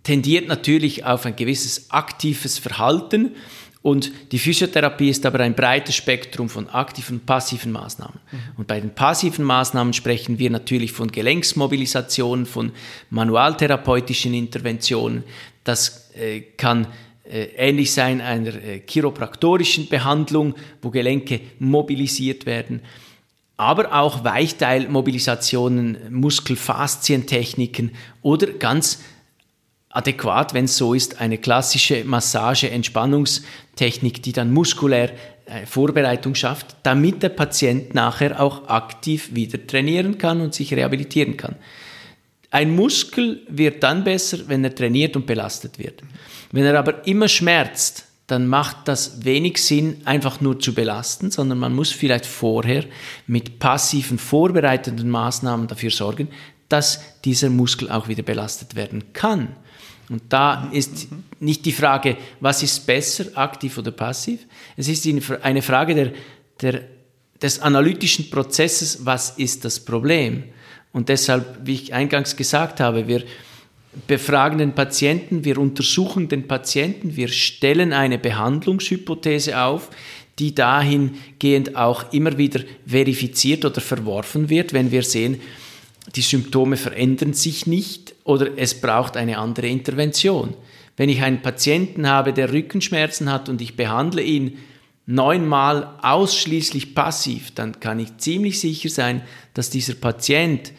tendiert 0.04 0.50
natürlich 0.50 1.06
auf 1.06 1.26
ein 1.26 1.38
gewisses 1.38 1.92
aktives 1.92 2.60
Verhalten 2.60 3.38
Und 3.82 4.12
die 4.32 4.40
Physiotherapie 4.40 5.10
ist 5.10 5.26
aber 5.26 5.40
ein 5.40 5.56
breites 5.56 5.96
Spektrum 5.96 6.50
von 6.50 6.68
aktiven 6.70 7.18
und 7.18 7.26
passiven 7.26 7.72
Maßnahmen. 7.72 8.20
Mhm. 8.32 8.40
Und 8.58 8.68
bei 8.68 8.80
den 8.80 8.94
passiven 8.94 9.46
Maßnahmen 9.46 9.94
sprechen 9.94 10.40
wir 10.40 10.50
natürlich 10.50 10.92
von 10.92 11.12
Gelenksmobilisationen, 11.12 12.46
von 12.46 12.72
manualtherapeutischen 13.10 14.34
Interventionen. 14.34 15.24
Das 15.64 16.12
äh, 16.16 16.42
kann 16.42 16.88
äh, 17.24 17.44
ähnlich 17.56 17.92
sein 17.94 18.20
einer 18.20 18.56
äh, 18.56 18.80
chiropraktorischen 18.80 19.88
Behandlung, 19.88 20.56
wo 20.82 20.90
Gelenke 20.90 21.42
mobilisiert 21.60 22.46
werden 22.46 22.82
aber 23.58 23.92
auch 23.92 24.24
Weichteilmobilisationen, 24.24 25.98
Muskelfaszientechniken 26.12 27.92
oder 28.22 28.48
ganz 28.48 29.00
adäquat, 29.98 30.54
wenn 30.54 30.66
es 30.66 30.78
so 30.78 30.94
ist, 30.94 31.20
eine 31.20 31.40
klassische 31.40 32.04
Massage-Entspannungstechnik, 32.06 34.22
die 34.22 34.32
dann 34.32 34.54
muskulär 34.54 35.12
äh, 35.48 35.66
Vorbereitung 35.66 36.36
schafft, 36.36 36.76
damit 36.84 37.24
der 37.24 37.30
Patient 37.30 37.96
nachher 37.96 38.40
auch 38.40 38.70
aktiv 38.70 39.34
wieder 39.34 39.66
trainieren 39.66 40.20
kann 40.20 40.42
und 40.42 40.54
sich 40.54 40.72
rehabilitieren 40.74 41.36
kann. 41.36 41.56
Ein 42.52 42.76
Muskel 42.76 43.42
wird 43.50 43.82
dann 43.84 44.04
besser, 44.04 44.48
wenn 44.48 44.64
er 44.64 44.74
trainiert 44.74 45.16
und 45.16 45.26
belastet 45.26 45.80
wird. 45.80 46.02
Wenn 46.52 46.64
er 46.64 46.78
aber 46.78 47.06
immer 47.08 47.28
schmerzt, 47.28 48.06
dann 48.28 48.48
macht 48.48 48.88
das 48.88 49.26
wenig 49.26 49.62
Sinn, 49.62 50.02
einfach 50.06 50.42
nur 50.42 50.60
zu 50.60 50.76
belasten, 50.76 51.32
sondern 51.32 51.58
man 51.58 51.74
muss 51.74 51.92
vielleicht 51.92 52.26
vorher 52.26 52.86
mit 53.26 53.60
passiven 53.60 54.18
vorbereitenden 54.18 55.10
Maßnahmen 55.10 55.68
dafür 55.68 55.92
sorgen, 55.92 56.30
dass 56.70 57.02
dieser 57.24 57.50
Muskel 57.50 57.90
auch 57.90 58.10
wieder 58.10 58.24
belastet 58.24 58.76
werden 58.76 59.14
kann. 59.14 59.56
Und 60.10 60.22
da 60.30 60.70
ist 60.72 61.08
nicht 61.40 61.66
die 61.66 61.72
Frage, 61.72 62.18
was 62.40 62.64
ist 62.64 62.86
besser, 62.86 63.26
aktiv 63.36 63.78
oder 63.78 63.92
passiv. 63.92 64.40
Es 64.78 64.88
ist 64.88 65.06
eine 65.42 65.62
Frage 65.62 65.96
der, 65.96 66.12
der, 66.62 66.84
des 67.42 67.60
analytischen 67.60 68.30
Prozesses, 68.30 69.06
was 69.06 69.32
ist 69.32 69.66
das 69.66 69.80
Problem. 69.80 70.44
Und 70.94 71.10
deshalb, 71.10 71.60
wie 71.64 71.74
ich 71.74 71.94
eingangs 71.94 72.36
gesagt 72.36 72.80
habe, 72.80 73.08
wir 73.08 73.24
befragen 74.08 74.60
den 74.60 74.74
Patienten, 74.74 75.44
wir 75.44 75.58
untersuchen 75.58 76.30
den 76.30 76.48
Patienten, 76.48 77.16
wir 77.16 77.28
stellen 77.28 77.94
eine 77.94 78.18
Behandlungshypothese 78.18 79.60
auf, 79.60 79.90
die 80.40 80.54
dahingehend 80.54 81.76
auch 81.76 82.14
immer 82.14 82.38
wieder 82.38 82.62
verifiziert 82.86 83.66
oder 83.66 83.82
verworfen 83.82 84.50
wird, 84.50 84.72
wenn 84.72 84.92
wir 84.92 85.04
sehen, 85.04 85.42
die 86.16 86.22
Symptome 86.22 86.78
verändern 86.78 87.34
sich 87.34 87.68
nicht 87.68 88.16
oder 88.24 88.58
es 88.58 88.80
braucht 88.80 89.18
eine 89.18 89.38
andere 89.38 89.68
Intervention. 89.68 90.56
Wenn 90.96 91.10
ich 91.10 91.22
einen 91.22 91.42
Patienten 91.42 92.08
habe, 92.08 92.34
der 92.34 92.52
Rückenschmerzen 92.52 93.32
hat 93.32 93.50
und 93.50 93.62
ich 93.62 93.76
behandle 93.76 94.22
ihn 94.22 94.58
neunmal 95.06 95.98
ausschließlich 96.02 96.96
passiv, 96.96 97.52
dann 97.54 97.80
kann 97.80 98.00
ich 98.00 98.18
ziemlich 98.18 98.60
sicher 98.60 98.90
sein, 98.90 99.22
dass 99.54 99.70
dieser 99.70 99.94
Patient 99.94 100.74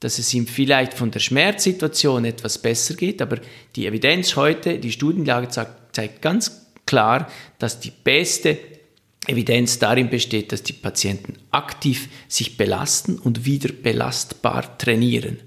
dass 0.00 0.18
es 0.18 0.32
ihm 0.32 0.46
vielleicht 0.46 0.94
von 0.94 1.10
der 1.10 1.20
Schmerzsituation 1.20 2.24
etwas 2.24 2.58
besser 2.58 2.94
geht, 2.94 3.20
aber 3.20 3.36
die 3.76 3.86
Evidenz 3.86 4.34
heute, 4.34 4.78
die 4.78 4.92
Studienlage 4.92 5.48
zeigt 5.92 6.22
ganz 6.22 6.66
klar, 6.86 7.30
dass 7.58 7.80
die 7.80 7.92
beste 8.02 8.58
Evidenz 9.26 9.78
darin 9.78 10.08
besteht, 10.08 10.52
dass 10.52 10.62
die 10.62 10.72
Patienten 10.72 11.34
aktiv 11.50 12.08
sich 12.26 12.56
belasten 12.56 13.18
und 13.18 13.44
wieder 13.44 13.72
belastbar 13.72 14.78
trainieren. 14.78 15.38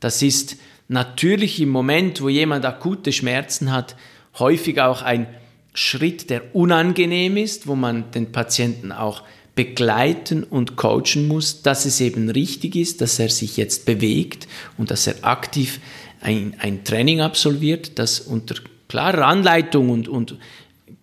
Das 0.00 0.22
ist 0.22 0.56
natürlich 0.88 1.60
im 1.60 1.70
Moment, 1.70 2.20
wo 2.20 2.28
jemand 2.28 2.64
akute 2.64 3.12
Schmerzen 3.12 3.72
hat, 3.72 3.96
häufig 4.38 4.80
auch 4.80 5.02
ein 5.02 5.26
Schritt, 5.72 6.30
der 6.30 6.54
unangenehm 6.54 7.36
ist, 7.36 7.66
wo 7.66 7.74
man 7.74 8.10
den 8.10 8.32
Patienten 8.32 8.92
auch 8.92 9.22
begleiten 9.54 10.44
und 10.44 10.76
coachen 10.76 11.26
muss, 11.26 11.62
dass 11.62 11.86
es 11.86 12.00
eben 12.00 12.28
richtig 12.28 12.76
ist, 12.76 13.00
dass 13.00 13.18
er 13.18 13.30
sich 13.30 13.56
jetzt 13.56 13.86
bewegt 13.86 14.46
und 14.76 14.90
dass 14.90 15.06
er 15.06 15.16
aktiv 15.22 15.80
ein, 16.20 16.54
ein 16.58 16.84
Training 16.84 17.22
absolviert, 17.22 17.98
das 17.98 18.20
unter 18.20 18.56
klarer 18.88 19.26
Anleitung 19.26 19.88
und, 19.88 20.08
und 20.08 20.36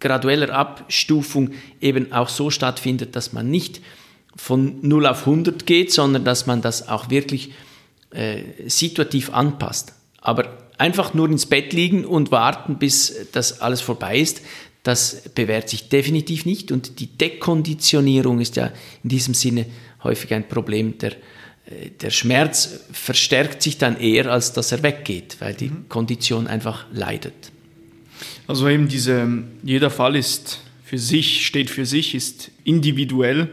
gradueller 0.03 0.53
Abstufung 0.53 1.51
eben 1.81 2.11
auch 2.11 2.29
so 2.29 2.51
stattfindet, 2.51 3.15
dass 3.15 3.33
man 3.33 3.49
nicht 3.49 3.81
von 4.35 4.77
0 4.81 5.07
auf 5.07 5.21
100 5.21 5.65
geht, 5.65 5.91
sondern 5.91 6.25
dass 6.25 6.45
man 6.45 6.61
das 6.61 6.87
auch 6.89 7.09
wirklich 7.09 7.53
äh, 8.11 8.43
situativ 8.67 9.31
anpasst. 9.31 9.93
Aber 10.21 10.57
einfach 10.77 11.13
nur 11.13 11.29
ins 11.29 11.45
Bett 11.45 11.73
liegen 11.73 12.05
und 12.05 12.31
warten, 12.31 12.77
bis 12.77 13.27
das 13.31 13.61
alles 13.61 13.81
vorbei 13.81 14.19
ist, 14.19 14.41
das 14.83 15.29
bewährt 15.33 15.69
sich 15.69 15.87
definitiv 15.87 16.45
nicht 16.45 16.71
und 16.71 16.99
die 16.99 17.07
Dekonditionierung 17.07 18.41
ist 18.41 18.57
ja 18.57 18.71
in 19.01 19.09
diesem 19.09 19.33
Sinne 19.33 19.65
häufig 20.03 20.33
ein 20.33 20.49
Problem. 20.49 20.97
Der, 20.97 21.13
äh, 21.65 21.89
der 22.01 22.09
Schmerz 22.09 22.81
verstärkt 22.91 23.63
sich 23.63 23.77
dann 23.77 23.97
eher, 23.97 24.29
als 24.29 24.51
dass 24.51 24.73
er 24.73 24.83
weggeht, 24.83 25.37
weil 25.39 25.53
die 25.53 25.69
mhm. 25.69 25.87
Kondition 25.87 26.47
einfach 26.47 26.85
leidet. 26.91 27.52
Also 28.47 28.67
eben 28.67 28.87
diese, 28.87 29.27
jeder 29.63 29.89
Fall 29.89 30.15
ist 30.15 30.61
für 30.83 30.97
sich, 30.97 31.45
steht 31.45 31.69
für 31.69 31.85
sich, 31.85 32.13
ist 32.13 32.51
individuell. 32.63 33.49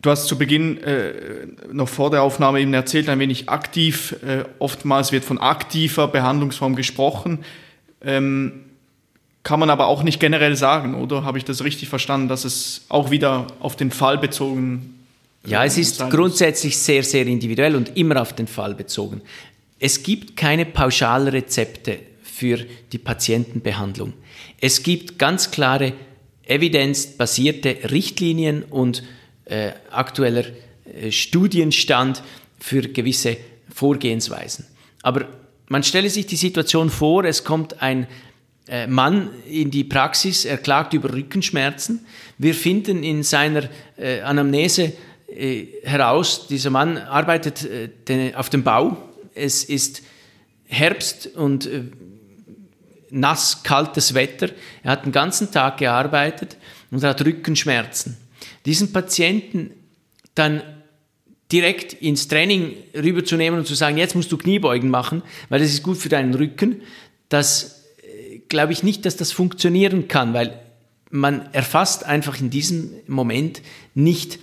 Du 0.00 0.10
hast 0.10 0.26
zu 0.26 0.36
Beginn 0.36 0.82
äh, 0.82 1.12
noch 1.70 1.88
vor 1.88 2.10
der 2.10 2.22
Aufnahme 2.22 2.60
eben 2.60 2.74
erzählt, 2.74 3.08
ein 3.08 3.20
wenig 3.20 3.48
aktiv. 3.48 4.16
Äh, 4.26 4.44
oftmals 4.58 5.12
wird 5.12 5.24
von 5.24 5.38
aktiver 5.38 6.08
Behandlungsform 6.08 6.74
gesprochen. 6.74 7.44
Ähm, 8.00 8.64
kann 9.44 9.60
man 9.60 9.70
aber 9.70 9.86
auch 9.86 10.02
nicht 10.02 10.18
generell 10.18 10.56
sagen, 10.56 10.94
oder? 10.94 11.24
Habe 11.24 11.38
ich 11.38 11.44
das 11.44 11.62
richtig 11.62 11.88
verstanden, 11.88 12.28
dass 12.28 12.44
es 12.44 12.86
auch 12.88 13.10
wieder 13.10 13.46
auf 13.60 13.76
den 13.76 13.90
Fall 13.90 14.18
bezogen 14.18 14.94
Ja, 15.44 15.64
es 15.64 15.78
ist 15.78 15.98
grundsätzlich 16.10 16.78
sehr, 16.78 17.02
sehr 17.02 17.26
individuell 17.26 17.76
und 17.76 17.96
immer 17.96 18.20
auf 18.20 18.32
den 18.32 18.46
Fall 18.46 18.74
bezogen. 18.74 19.20
Es 19.78 20.02
gibt 20.02 20.36
keine 20.36 20.64
Pauschalrezepte 20.64 21.98
für 22.32 22.64
die 22.92 22.98
Patientenbehandlung. 22.98 24.14
Es 24.58 24.82
gibt 24.82 25.18
ganz 25.18 25.50
klare 25.50 25.92
evidenzbasierte 26.44 27.90
Richtlinien 27.90 28.62
und 28.62 29.02
äh, 29.44 29.72
aktueller 29.90 30.44
äh, 30.84 31.12
Studienstand 31.12 32.22
für 32.58 32.82
gewisse 32.82 33.36
Vorgehensweisen. 33.72 34.64
Aber 35.02 35.26
man 35.68 35.82
stelle 35.82 36.08
sich 36.08 36.26
die 36.26 36.36
Situation 36.36 36.88
vor, 36.88 37.24
es 37.24 37.44
kommt 37.44 37.82
ein 37.82 38.06
äh, 38.66 38.86
Mann 38.86 39.30
in 39.46 39.70
die 39.70 39.84
Praxis, 39.84 40.46
er 40.46 40.56
klagt 40.56 40.94
über 40.94 41.12
Rückenschmerzen. 41.12 42.06
Wir 42.38 42.54
finden 42.54 43.02
in 43.02 43.22
seiner 43.24 43.68
äh, 43.98 44.20
Anamnese 44.22 44.94
äh, 45.28 45.66
heraus, 45.82 46.46
dieser 46.46 46.70
Mann 46.70 46.96
arbeitet 46.96 47.64
äh, 47.64 47.90
den, 48.08 48.34
auf 48.34 48.48
dem 48.48 48.62
Bau. 48.62 48.96
Es 49.34 49.64
ist 49.64 50.02
Herbst 50.66 51.26
und 51.36 51.68
nass, 53.12 53.62
kaltes 53.62 54.14
Wetter. 54.14 54.50
Er 54.82 54.92
hat 54.92 55.04
den 55.04 55.12
ganzen 55.12 55.52
Tag 55.52 55.78
gearbeitet 55.78 56.56
und 56.90 57.04
hat 57.04 57.24
Rückenschmerzen. 57.24 58.16
Diesen 58.66 58.92
Patienten 58.92 59.70
dann 60.34 60.62
direkt 61.52 61.92
ins 61.92 62.28
Training 62.28 62.74
rüberzunehmen 62.94 63.60
und 63.60 63.66
zu 63.66 63.74
sagen, 63.74 63.98
jetzt 63.98 64.14
musst 64.14 64.32
du 64.32 64.38
Kniebeugen 64.38 64.88
machen, 64.88 65.22
weil 65.50 65.60
das 65.60 65.70
ist 65.70 65.82
gut 65.82 65.98
für 65.98 66.08
deinen 66.08 66.34
Rücken, 66.34 66.80
das 67.28 67.84
glaube 68.48 68.72
ich 68.72 68.82
nicht, 68.82 69.04
dass 69.04 69.16
das 69.16 69.32
funktionieren 69.32 70.08
kann, 70.08 70.32
weil 70.34 70.58
man 71.10 71.52
erfasst 71.52 72.06
einfach 72.06 72.40
in 72.40 72.48
diesem 72.48 72.92
Moment 73.06 73.60
nicht 73.94 74.38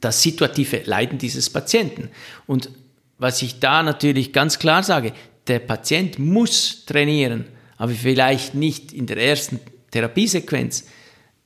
das 0.00 0.22
situative 0.22 0.82
Leiden 0.84 1.18
dieses 1.18 1.50
Patienten. 1.50 2.08
Und 2.46 2.70
was 3.18 3.42
ich 3.42 3.60
da 3.60 3.82
natürlich 3.82 4.32
ganz 4.32 4.58
klar 4.58 4.82
sage, 4.82 5.12
der 5.46 5.58
Patient 5.58 6.18
muss 6.18 6.84
trainieren, 6.86 7.44
aber 7.76 7.92
vielleicht 7.92 8.54
nicht 8.54 8.92
in 8.92 9.06
der 9.06 9.18
ersten 9.18 9.60
Therapiesequenz, 9.90 10.84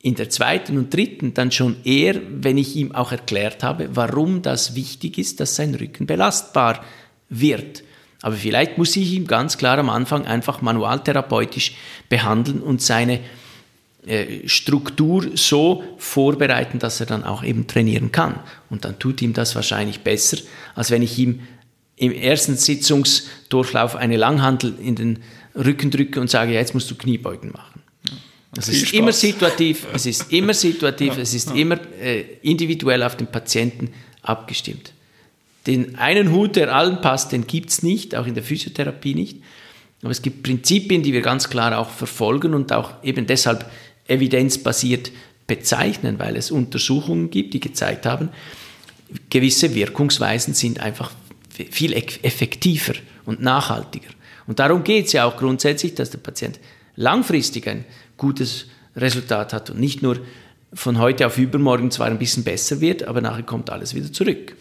in 0.03 0.15
der 0.15 0.31
zweiten 0.31 0.79
und 0.79 0.95
dritten 0.95 1.35
dann 1.35 1.53
schon 1.53 1.77
eher, 1.85 2.21
wenn 2.31 2.57
ich 2.57 2.75
ihm 2.75 2.93
auch 2.95 3.13
erklärt 3.13 3.63
habe, 3.63 3.91
warum 3.93 4.41
das 4.41 4.75
wichtig 4.75 5.19
ist, 5.19 5.41
dass 5.41 5.57
sein 5.57 5.75
Rücken 5.75 6.07
belastbar 6.07 6.83
wird. 7.29 7.83
Aber 8.23 8.35
vielleicht 8.35 8.79
muss 8.79 8.97
ich 8.97 9.13
ihm 9.13 9.27
ganz 9.27 9.59
klar 9.59 9.79
am 9.79 9.91
Anfang 9.91 10.27
einfach 10.27 10.63
manualtherapeutisch 10.63 11.75
behandeln 12.09 12.61
und 12.61 12.83
seine 12.83 13.21
äh, 14.07 14.49
Struktur 14.49 15.27
so 15.35 15.85
vorbereiten, 15.99 16.79
dass 16.79 17.01
er 17.01 17.07
dann 17.07 17.25
auch 17.25 17.43
eben 17.43 17.67
trainieren 17.67 18.13
kann. 18.13 18.41
Und 18.71 18.87
dann 18.87 18.99
tut 18.99 19.21
ihm 19.21 19.35
das 19.35 19.55
wahrscheinlich 19.55 20.01
besser, 20.01 20.39
als 20.75 20.91
wenn 20.91 21.03
ich 21.03 21.19
ihm 21.19 21.41
im 21.97 22.13
ersten 22.13 22.57
Sitzungsdurchlauf 22.57 23.97
eine 23.97 24.17
Langhandel 24.17 24.75
in 24.83 24.97
den 24.97 25.19
Rücken 25.55 25.91
drücke 25.91 26.21
und 26.21 26.31
sage, 26.31 26.53
jetzt 26.53 26.75
musst 26.75 26.91
du 26.91 26.95
Kniebeugen 26.95 27.53
machen. 27.53 27.83
Es 28.57 28.69
ist 28.69 28.93
immer 28.93 29.13
situativ, 29.13 29.87
es 29.93 30.07
ist 30.07 30.33
immer 30.33 30.55
situativ, 30.55 31.17
es 31.19 31.35
ist 31.35 31.55
immer 31.55 31.79
äh, 32.01 32.25
individuell 32.43 33.03
auf 33.05 33.17
den 33.17 33.29
Patienten 33.29 33.93
abgestimmt. 34.23 34.93
Den 35.67 35.97
einen 35.97 36.33
Hut, 36.33 36.57
der 36.57 36.75
allen 36.75 37.01
passt, 37.01 37.33
den 37.33 37.47
gibt 37.47 37.71
es 37.71 37.83
nicht, 37.83 38.17
auch 38.17 38.27
in 38.27 38.35
der 38.35 38.43
Physiotherapie 38.43 39.15
nicht. 39.15 39.39
Aber 40.03 40.11
es 40.11 40.23
gibt 40.23 40.43
Prinzipien, 40.43 41.03
die 41.03 41.13
wir 41.13 41.21
ganz 41.21 41.49
klar 41.49 41.79
auch 41.79 41.91
verfolgen 41.91 42.55
und 42.55 42.73
auch 42.73 42.93
eben 43.05 43.27
deshalb 43.27 43.71
evidenzbasiert 44.09 45.13
bezeichnen, 45.47 46.19
weil 46.19 46.37
es 46.37 46.51
Untersuchungen 46.51 47.31
gibt, 47.31 47.55
die 47.55 47.61
gezeigt 47.61 48.07
haben, 48.07 48.31
gewisse 49.29 49.75
Wirkungsweisen 49.75 50.55
sind 50.55 50.81
einfach 50.81 51.13
viel 51.71 51.93
effektiver 51.93 52.95
und 53.27 53.43
nachhaltiger. 53.43 54.09
Und 54.51 54.59
darum 54.59 54.83
geht 54.83 55.07
es 55.07 55.13
ja 55.13 55.27
auch 55.27 55.37
grundsätzlich, 55.37 55.95
dass 55.95 56.11
der 56.11 56.19
Patient 56.19 56.59
langfristig 56.97 57.69
ein 57.69 57.85
gutes 58.17 58.67
Resultat 58.97 59.53
hat 59.53 59.71
und 59.71 59.79
nicht 59.79 60.03
nur 60.03 60.19
von 60.73 60.99
heute 60.99 61.29
auf 61.29 61.39
übermorgen 61.39 61.93
zwar 61.93 62.09
ein 62.09 62.19
bisschen 62.19 62.43
besser 62.43 62.81
wird, 62.81 63.05
aber 63.05 63.21
nachher 63.21 63.45
kommt 63.45 63.71
alles 63.71 63.95
wieder 63.95 64.13
zurück. 64.13 64.57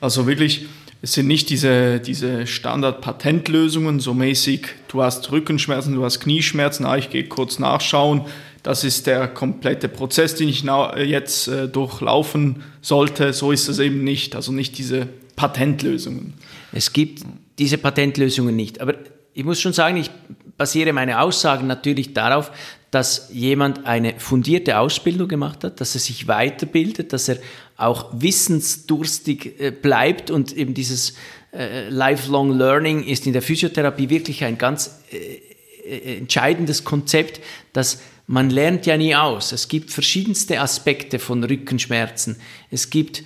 Also 0.00 0.28
wirklich, 0.28 0.66
es 1.02 1.14
sind 1.14 1.26
nicht 1.26 1.50
diese, 1.50 1.98
diese 1.98 2.46
Standard-Patentlösungen, 2.46 3.98
so 3.98 4.14
mäßig, 4.14 4.68
du 4.86 5.02
hast 5.02 5.32
Rückenschmerzen, 5.32 5.96
du 5.96 6.04
hast 6.04 6.20
Knieschmerzen, 6.20 6.86
ah, 6.86 6.96
ich 6.96 7.10
gehe 7.10 7.24
kurz 7.24 7.58
nachschauen, 7.58 8.26
das 8.62 8.84
ist 8.84 9.08
der 9.08 9.26
komplette 9.26 9.88
Prozess, 9.88 10.36
den 10.36 10.48
ich 10.48 10.62
jetzt 11.04 11.48
äh, 11.48 11.66
durchlaufen 11.66 12.62
sollte. 12.80 13.32
So 13.32 13.50
ist 13.50 13.68
es 13.68 13.80
eben 13.80 14.04
nicht, 14.04 14.36
also 14.36 14.52
nicht 14.52 14.78
diese 14.78 15.08
Patentlösungen. 15.34 16.34
Es 16.70 16.92
gibt 16.92 17.24
diese 17.58 17.78
Patentlösungen 17.78 18.54
nicht, 18.54 18.80
aber 18.80 18.94
ich 19.34 19.44
muss 19.44 19.60
schon 19.60 19.74
sagen, 19.74 19.98
ich 19.98 20.10
basiere 20.56 20.94
meine 20.94 21.20
Aussagen 21.20 21.66
natürlich 21.66 22.14
darauf, 22.14 22.50
dass 22.90 23.28
jemand 23.30 23.84
eine 23.84 24.18
fundierte 24.18 24.78
Ausbildung 24.78 25.28
gemacht 25.28 25.62
hat, 25.64 25.80
dass 25.80 25.94
er 25.94 26.00
sich 26.00 26.26
weiterbildet, 26.26 27.12
dass 27.12 27.28
er 27.28 27.36
auch 27.76 28.06
wissensdurstig 28.12 29.60
äh, 29.60 29.70
bleibt 29.70 30.30
und 30.30 30.56
eben 30.56 30.72
dieses 30.72 31.14
äh, 31.52 31.90
Lifelong 31.90 32.56
Learning 32.56 33.04
ist 33.04 33.26
in 33.26 33.34
der 33.34 33.42
Physiotherapie 33.42 34.08
wirklich 34.08 34.44
ein 34.44 34.56
ganz 34.56 35.02
äh, 35.10 36.16
entscheidendes 36.16 36.84
Konzept, 36.84 37.40
dass 37.74 38.00
man 38.26 38.50
lernt 38.50 38.86
ja 38.86 38.96
nie 38.96 39.14
aus. 39.14 39.52
Es 39.52 39.68
gibt 39.68 39.90
verschiedenste 39.90 40.60
Aspekte 40.60 41.18
von 41.18 41.44
Rückenschmerzen. 41.44 42.36
Es 42.70 42.90
gibt 42.90 43.22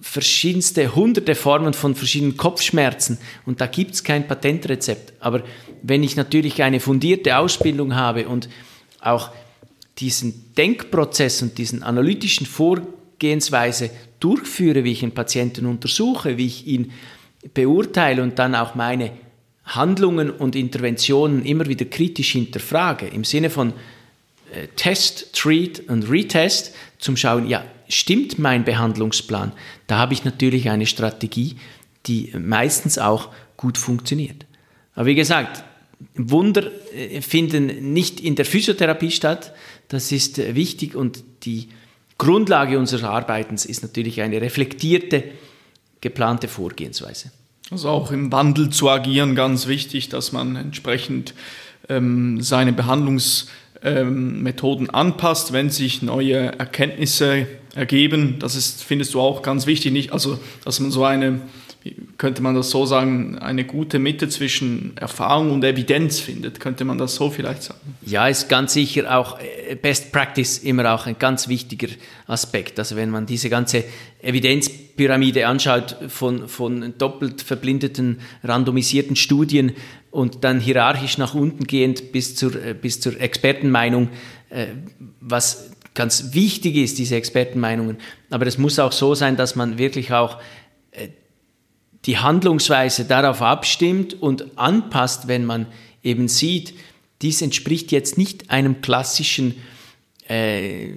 verschiedenste 0.00 0.94
hunderte 0.94 1.34
Formen 1.34 1.72
von 1.72 1.94
verschiedenen 1.94 2.36
Kopfschmerzen 2.36 3.18
und 3.46 3.60
da 3.60 3.66
gibt 3.66 3.94
es 3.94 4.04
kein 4.04 4.26
Patentrezept. 4.26 5.12
Aber 5.20 5.42
wenn 5.82 6.02
ich 6.02 6.16
natürlich 6.16 6.62
eine 6.62 6.80
fundierte 6.80 7.38
Ausbildung 7.38 7.94
habe 7.94 8.28
und 8.28 8.48
auch 9.00 9.30
diesen 9.98 10.54
Denkprozess 10.56 11.42
und 11.42 11.58
diesen 11.58 11.82
analytischen 11.82 12.46
Vorgehensweise 12.46 13.90
durchführe, 14.18 14.84
wie 14.84 14.92
ich 14.92 15.02
einen 15.02 15.12
Patienten 15.12 15.66
untersuche, 15.66 16.36
wie 16.36 16.46
ich 16.46 16.66
ihn 16.66 16.92
beurteile 17.52 18.22
und 18.22 18.38
dann 18.38 18.54
auch 18.54 18.74
meine 18.74 19.12
Handlungen 19.64 20.30
und 20.30 20.56
Interventionen 20.56 21.44
immer 21.44 21.66
wieder 21.66 21.84
kritisch 21.84 22.32
hinterfrage, 22.32 23.06
im 23.06 23.24
Sinne 23.24 23.50
von 23.50 23.72
äh, 24.52 24.66
Test, 24.76 25.32
Treat 25.34 25.82
und 25.88 26.10
Retest, 26.10 26.74
zum 26.98 27.16
Schauen, 27.16 27.48
ja, 27.48 27.64
stimmt 27.88 28.38
mein 28.38 28.64
Behandlungsplan? 28.64 29.52
Da 29.86 29.98
habe 29.98 30.14
ich 30.14 30.24
natürlich 30.24 30.70
eine 30.70 30.86
Strategie, 30.86 31.56
die 32.06 32.32
meistens 32.38 32.98
auch 32.98 33.30
gut 33.56 33.78
funktioniert. 33.78 34.46
Aber 34.94 35.06
wie 35.06 35.14
gesagt, 35.14 35.64
Wunder 36.14 36.64
äh, 36.92 37.20
finden 37.20 37.92
nicht 37.92 38.20
in 38.20 38.34
der 38.34 38.44
Physiotherapie 38.44 39.10
statt. 39.10 39.52
Das 39.88 40.12
ist 40.12 40.38
äh, 40.38 40.54
wichtig 40.54 40.94
und 40.94 41.24
die 41.44 41.68
Grundlage 42.18 42.78
unseres 42.78 43.04
Arbeitens 43.04 43.66
ist 43.66 43.82
natürlich 43.82 44.22
eine 44.22 44.40
reflektierte, 44.40 45.24
geplante 46.00 46.48
Vorgehensweise. 46.48 47.30
Also 47.70 47.88
auch 47.88 48.12
im 48.12 48.30
Wandel 48.30 48.70
zu 48.70 48.90
agieren, 48.90 49.34
ganz 49.34 49.66
wichtig, 49.66 50.10
dass 50.10 50.32
man 50.32 50.54
entsprechend 50.54 51.34
ähm, 51.88 52.40
seine 52.40 52.72
Behandlungsmethoden 52.72 54.86
ähm, 54.86 54.94
anpasst, 54.94 55.52
wenn 55.52 55.70
sich 55.70 56.02
neue 56.02 56.56
Erkenntnisse 56.58 57.48
ergeben. 57.74 58.36
Das 58.38 58.54
ist, 58.54 58.82
findest 58.82 59.14
du 59.14 59.20
auch 59.20 59.42
ganz 59.42 59.66
wichtig, 59.66 59.92
nicht, 59.92 60.12
also 60.12 60.38
dass 60.64 60.80
man 60.80 60.90
so 60.90 61.04
eine 61.04 61.40
könnte 62.16 62.42
man 62.42 62.54
das 62.54 62.70
so 62.70 62.86
sagen, 62.86 63.38
eine 63.38 63.64
gute 63.64 63.98
Mitte 63.98 64.28
zwischen 64.28 64.96
Erfahrung 64.96 65.52
und 65.52 65.64
Evidenz 65.64 66.18
findet. 66.18 66.58
Könnte 66.58 66.84
man 66.84 66.96
das 66.96 67.14
so 67.14 67.30
vielleicht 67.30 67.62
sagen? 67.62 67.78
Ja, 68.06 68.26
ist 68.26 68.48
ganz 68.48 68.72
sicher 68.72 69.18
auch 69.18 69.38
äh, 69.38 69.74
Best 69.74 70.10
Practice 70.10 70.58
immer 70.58 70.94
auch 70.94 71.06
ein 71.06 71.18
ganz 71.18 71.48
wichtiger 71.48 71.88
Aspekt. 72.26 72.78
Also 72.78 72.96
wenn 72.96 73.10
man 73.10 73.26
diese 73.26 73.50
ganze 73.50 73.84
Evidenzpyramide 74.22 75.46
anschaut 75.46 75.96
von, 76.08 76.48
von 76.48 76.94
doppelt 76.96 77.42
verblindeten, 77.42 78.20
randomisierten 78.42 79.16
Studien 79.16 79.72
und 80.10 80.42
dann 80.44 80.60
hierarchisch 80.60 81.18
nach 81.18 81.34
unten 81.34 81.64
gehend 81.64 82.12
bis 82.12 82.34
zur, 82.34 82.54
äh, 82.54 82.72
bis 82.72 83.00
zur 83.00 83.20
Expertenmeinung, 83.20 84.08
äh, 84.48 84.68
was 85.20 85.70
ganz 85.94 86.34
wichtig 86.34 86.76
ist, 86.76 86.98
diese 86.98 87.16
Expertenmeinungen. 87.16 87.98
Aber 88.30 88.46
es 88.46 88.58
muss 88.58 88.78
auch 88.78 88.92
so 88.92 89.14
sein, 89.14 89.36
dass 89.36 89.56
man 89.56 89.78
wirklich 89.78 90.12
auch 90.12 90.38
die 92.06 92.18
Handlungsweise 92.18 93.04
darauf 93.04 93.40
abstimmt 93.40 94.20
und 94.20 94.58
anpasst, 94.58 95.28
wenn 95.28 95.44
man 95.44 95.66
eben 96.02 96.28
sieht, 96.28 96.74
dies 97.22 97.40
entspricht 97.40 97.92
jetzt 97.92 98.18
nicht 98.18 98.50
einem 98.50 98.82
klassischen 98.82 99.54
äh, 100.28 100.88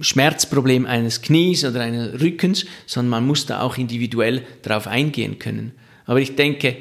Schmerzproblem 0.00 0.86
eines 0.86 1.22
Knies 1.22 1.64
oder 1.64 1.80
eines 1.80 2.20
Rückens, 2.20 2.64
sondern 2.86 3.10
man 3.10 3.26
muss 3.26 3.46
da 3.46 3.60
auch 3.60 3.76
individuell 3.76 4.42
darauf 4.62 4.86
eingehen 4.86 5.38
können. 5.38 5.72
Aber 6.06 6.20
ich 6.20 6.36
denke, 6.36 6.76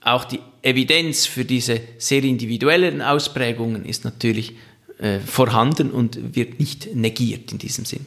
auch 0.00 0.24
die 0.24 0.40
Evidenz 0.62 1.26
für 1.26 1.44
diese 1.44 1.80
sehr 1.98 2.22
individuellen 2.22 3.02
Ausprägungen 3.02 3.84
ist 3.84 4.04
natürlich 4.04 4.54
äh, 5.02 5.20
vorhanden 5.20 5.90
und 5.90 6.34
wird 6.34 6.58
nicht 6.58 6.94
negiert 6.94 7.52
in 7.52 7.58
diesem 7.58 7.84
Sinn. 7.84 8.06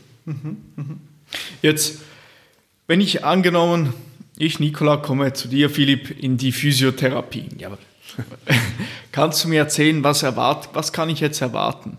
Jetzt, 1.62 2.00
wenn 2.88 3.02
ich 3.02 3.24
angenommen 3.24 3.94
ich, 4.38 4.60
Nikola, 4.60 4.98
komme 4.98 5.32
zu 5.34 5.48
dir, 5.48 5.70
Philipp, 5.70 6.22
in 6.22 6.38
die 6.38 6.52
Physiotherapie. 6.52 7.46
Ja. 7.58 7.78
Kannst 9.12 9.44
du 9.44 9.48
mir 9.48 9.60
erzählen, 9.60 10.04
was, 10.04 10.24
erwart 10.24 10.70
was 10.74 10.92
kann 10.92 11.10
ich 11.10 11.22
jetzt 11.22 11.42
erwarten? 11.42 11.98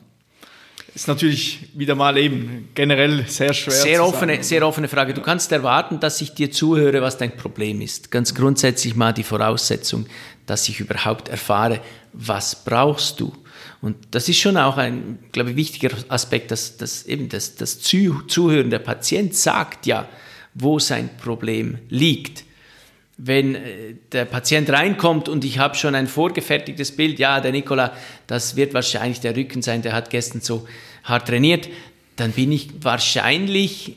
Ist 0.94 1.08
natürlich 1.08 1.68
wieder 1.74 1.94
mal 1.94 2.16
eben 2.16 2.68
generell 2.74 3.26
sehr 3.26 3.52
schwer. 3.52 3.74
Sehr 3.74 4.04
offene, 4.04 4.34
sagen. 4.34 4.44
sehr 4.44 4.66
offene 4.66 4.88
Frage. 4.88 5.12
Du 5.12 5.20
kannst 5.20 5.52
erwarten, 5.52 6.00
dass 6.00 6.22
ich 6.22 6.32
dir 6.32 6.50
zuhöre, 6.50 7.02
was 7.02 7.18
dein 7.18 7.36
Problem 7.36 7.82
ist. 7.82 8.10
Ganz 8.10 8.34
grundsätzlich 8.34 8.96
mal 8.96 9.12
die 9.12 9.22
Voraussetzung, 9.22 10.06
dass 10.46 10.66
ich 10.70 10.80
überhaupt 10.80 11.28
erfahre, 11.28 11.80
was 12.14 12.64
brauchst 12.64 13.20
du. 13.20 13.30
Und 13.86 13.96
das 14.10 14.28
ist 14.28 14.40
schon 14.40 14.56
auch 14.56 14.78
ein, 14.78 15.20
glaube 15.30 15.50
ich, 15.50 15.56
wichtiger 15.56 15.90
Aspekt, 16.08 16.50
dass, 16.50 16.76
dass 16.76 17.06
eben 17.06 17.28
das, 17.28 17.54
das 17.54 17.78
Zuhören 17.78 18.68
der 18.68 18.80
Patient 18.80 19.32
sagt 19.32 19.86
ja, 19.86 20.08
wo 20.54 20.80
sein 20.80 21.08
Problem 21.18 21.78
liegt. 21.88 22.42
Wenn 23.16 23.54
äh, 23.54 23.94
der 24.10 24.24
Patient 24.24 24.68
reinkommt 24.70 25.28
und 25.28 25.44
ich 25.44 25.60
habe 25.60 25.76
schon 25.76 25.94
ein 25.94 26.08
vorgefertigtes 26.08 26.96
Bild, 26.96 27.20
ja, 27.20 27.38
der 27.38 27.52
Nikola, 27.52 27.92
das 28.26 28.56
wird 28.56 28.74
wahrscheinlich 28.74 29.20
der 29.20 29.36
Rücken 29.36 29.62
sein, 29.62 29.82
der 29.82 29.92
hat 29.92 30.10
gestern 30.10 30.40
so 30.40 30.66
hart 31.04 31.28
trainiert, 31.28 31.68
dann 32.16 32.32
bin 32.32 32.50
ich 32.50 32.70
wahrscheinlich 32.80 33.94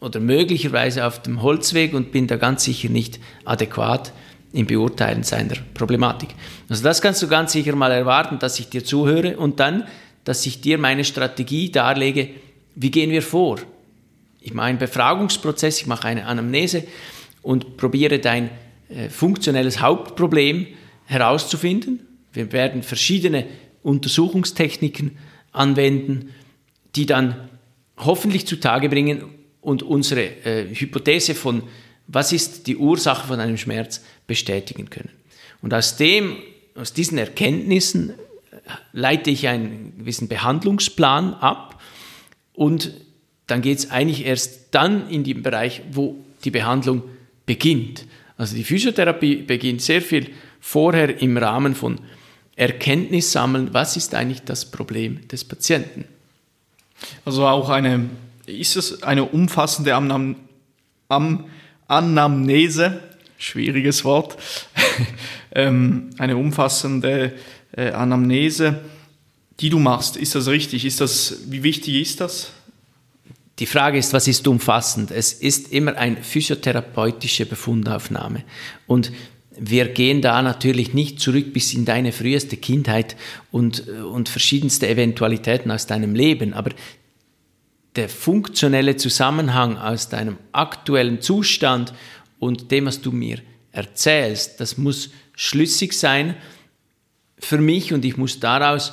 oder 0.00 0.18
möglicherweise 0.18 1.06
auf 1.06 1.22
dem 1.22 1.42
Holzweg 1.42 1.94
und 1.94 2.10
bin 2.10 2.26
da 2.26 2.38
ganz 2.38 2.64
sicher 2.64 2.88
nicht 2.88 3.20
adäquat 3.44 4.12
im 4.52 4.66
Beurteilen 4.66 5.22
seiner 5.22 5.54
Problematik. 5.74 6.30
Also 6.68 6.82
das 6.82 7.00
kannst 7.00 7.22
du 7.22 7.28
ganz 7.28 7.52
sicher 7.52 7.74
mal 7.74 7.90
erwarten, 7.90 8.38
dass 8.38 8.58
ich 8.58 8.68
dir 8.68 8.84
zuhöre 8.84 9.36
und 9.36 9.60
dann, 9.60 9.84
dass 10.24 10.44
ich 10.46 10.60
dir 10.60 10.78
meine 10.78 11.04
Strategie 11.04 11.70
darlege, 11.70 12.28
wie 12.74 12.90
gehen 12.90 13.10
wir 13.10 13.22
vor? 13.22 13.58
Ich 14.40 14.54
mache 14.54 14.66
einen 14.66 14.78
Befragungsprozess, 14.78 15.80
ich 15.80 15.86
mache 15.86 16.08
eine 16.08 16.26
Anamnese 16.26 16.84
und 17.42 17.76
probiere 17.76 18.18
dein 18.18 18.50
äh, 18.88 19.08
funktionelles 19.08 19.80
Hauptproblem 19.80 20.66
herauszufinden. 21.06 22.00
Wir 22.32 22.52
werden 22.52 22.82
verschiedene 22.82 23.46
Untersuchungstechniken 23.82 25.18
anwenden, 25.52 26.30
die 26.94 27.06
dann 27.06 27.48
hoffentlich 27.98 28.46
zutage 28.46 28.88
bringen 28.88 29.24
und 29.60 29.82
unsere 29.82 30.22
äh, 30.44 30.74
Hypothese 30.74 31.34
von, 31.34 31.62
was 32.06 32.32
ist 32.32 32.66
die 32.66 32.76
Ursache 32.76 33.26
von 33.26 33.40
einem 33.40 33.56
Schmerz, 33.56 34.02
bestätigen 34.26 34.88
können. 34.90 35.10
Und 35.60 35.74
aus 35.74 35.96
dem, 35.96 36.36
aus 36.74 36.92
diesen 36.92 37.18
Erkenntnissen 37.18 38.10
äh, 38.10 38.14
leite 38.92 39.30
ich 39.30 39.48
einen 39.48 39.98
gewissen 39.98 40.28
Behandlungsplan 40.28 41.34
ab 41.34 41.80
und 42.54 42.92
dann 43.46 43.62
geht 43.62 43.78
es 43.78 43.90
eigentlich 43.90 44.24
erst 44.24 44.74
dann 44.74 45.08
in 45.08 45.24
den 45.24 45.42
Bereich, 45.42 45.82
wo 45.90 46.16
die 46.44 46.50
Behandlung 46.50 47.02
beginnt. 47.46 48.06
Also 48.36 48.56
die 48.56 48.64
Physiotherapie 48.64 49.36
beginnt 49.36 49.82
sehr 49.82 50.00
viel 50.00 50.30
vorher 50.60 51.20
im 51.20 51.36
Rahmen 51.36 51.74
von 51.74 52.00
Erkenntnis 52.56 53.32
sammeln, 53.32 53.72
was 53.72 53.96
ist 53.96 54.14
eigentlich 54.14 54.42
das 54.42 54.70
Problem 54.70 55.26
des 55.28 55.44
Patienten. 55.44 56.04
Also 57.24 57.46
auch 57.46 57.68
eine, 57.68 58.08
ist 58.46 58.76
es 58.76 59.02
eine 59.02 59.24
umfassende 59.24 59.94
Anam, 59.94 60.36
Am, 61.08 61.44
Anamnese, 61.92 63.00
schwieriges 63.38 64.04
Wort, 64.04 64.38
ähm, 65.54 66.10
eine 66.18 66.36
umfassende 66.36 67.34
äh, 67.76 67.90
Anamnese, 67.90 68.80
die 69.60 69.68
du 69.68 69.78
machst. 69.78 70.16
Ist 70.16 70.34
das 70.34 70.48
richtig? 70.48 70.84
Ist 70.84 71.00
das, 71.00 71.38
wie 71.48 71.62
wichtig 71.62 71.96
ist 71.96 72.20
das? 72.20 72.52
Die 73.58 73.66
Frage 73.66 73.98
ist, 73.98 74.14
was 74.14 74.26
ist 74.26 74.48
umfassend? 74.48 75.10
Es 75.10 75.34
ist 75.34 75.70
immer 75.70 75.96
eine 75.96 76.16
physiotherapeutische 76.16 77.44
Befundaufnahme. 77.44 78.42
Und 78.86 79.12
wir 79.58 79.88
gehen 79.88 80.22
da 80.22 80.40
natürlich 80.40 80.94
nicht 80.94 81.20
zurück 81.20 81.52
bis 81.52 81.74
in 81.74 81.84
deine 81.84 82.12
früheste 82.12 82.56
Kindheit 82.56 83.16
und, 83.50 83.86
und 83.88 84.30
verschiedenste 84.30 84.88
Eventualitäten 84.88 85.70
aus 85.70 85.86
deinem 85.86 86.14
Leben, 86.14 86.54
aber 86.54 86.70
der 87.96 88.08
funktionelle 88.08 88.96
Zusammenhang 88.96 89.76
aus 89.76 90.08
deinem 90.08 90.38
aktuellen 90.52 91.20
Zustand 91.20 91.92
und 92.38 92.70
dem, 92.70 92.86
was 92.86 93.00
du 93.00 93.12
mir 93.12 93.38
erzählst, 93.70 94.60
das 94.60 94.78
muss 94.78 95.10
schlüssig 95.34 95.92
sein 95.92 96.36
für 97.38 97.58
mich 97.58 97.92
und 97.92 98.04
ich 98.04 98.16
muss 98.16 98.40
daraus 98.40 98.92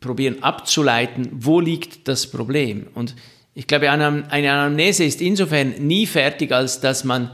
probieren 0.00 0.42
abzuleiten, 0.42 1.28
wo 1.32 1.60
liegt 1.60 2.08
das 2.08 2.26
Problem. 2.26 2.88
Und 2.94 3.14
ich 3.54 3.66
glaube, 3.66 3.90
eine 3.90 4.24
Anamnese 4.30 5.04
ist 5.04 5.20
insofern 5.20 5.74
nie 5.78 6.06
fertig, 6.06 6.52
als 6.52 6.80
dass 6.80 7.04
man, 7.04 7.30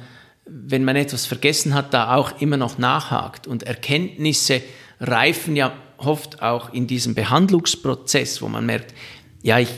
wenn 0.46 0.84
man 0.84 0.96
etwas 0.96 1.26
vergessen 1.26 1.74
hat, 1.74 1.94
da 1.94 2.14
auch 2.14 2.40
immer 2.40 2.56
noch 2.56 2.78
nachhakt. 2.78 3.46
Und 3.46 3.64
Erkenntnisse 3.64 4.62
reifen 5.00 5.56
ja 5.56 5.72
oft 5.96 6.42
auch 6.42 6.72
in 6.72 6.86
diesem 6.86 7.14
Behandlungsprozess, 7.14 8.42
wo 8.42 8.48
man 8.48 8.66
merkt, 8.66 8.94
ja, 9.42 9.58
ich, 9.58 9.70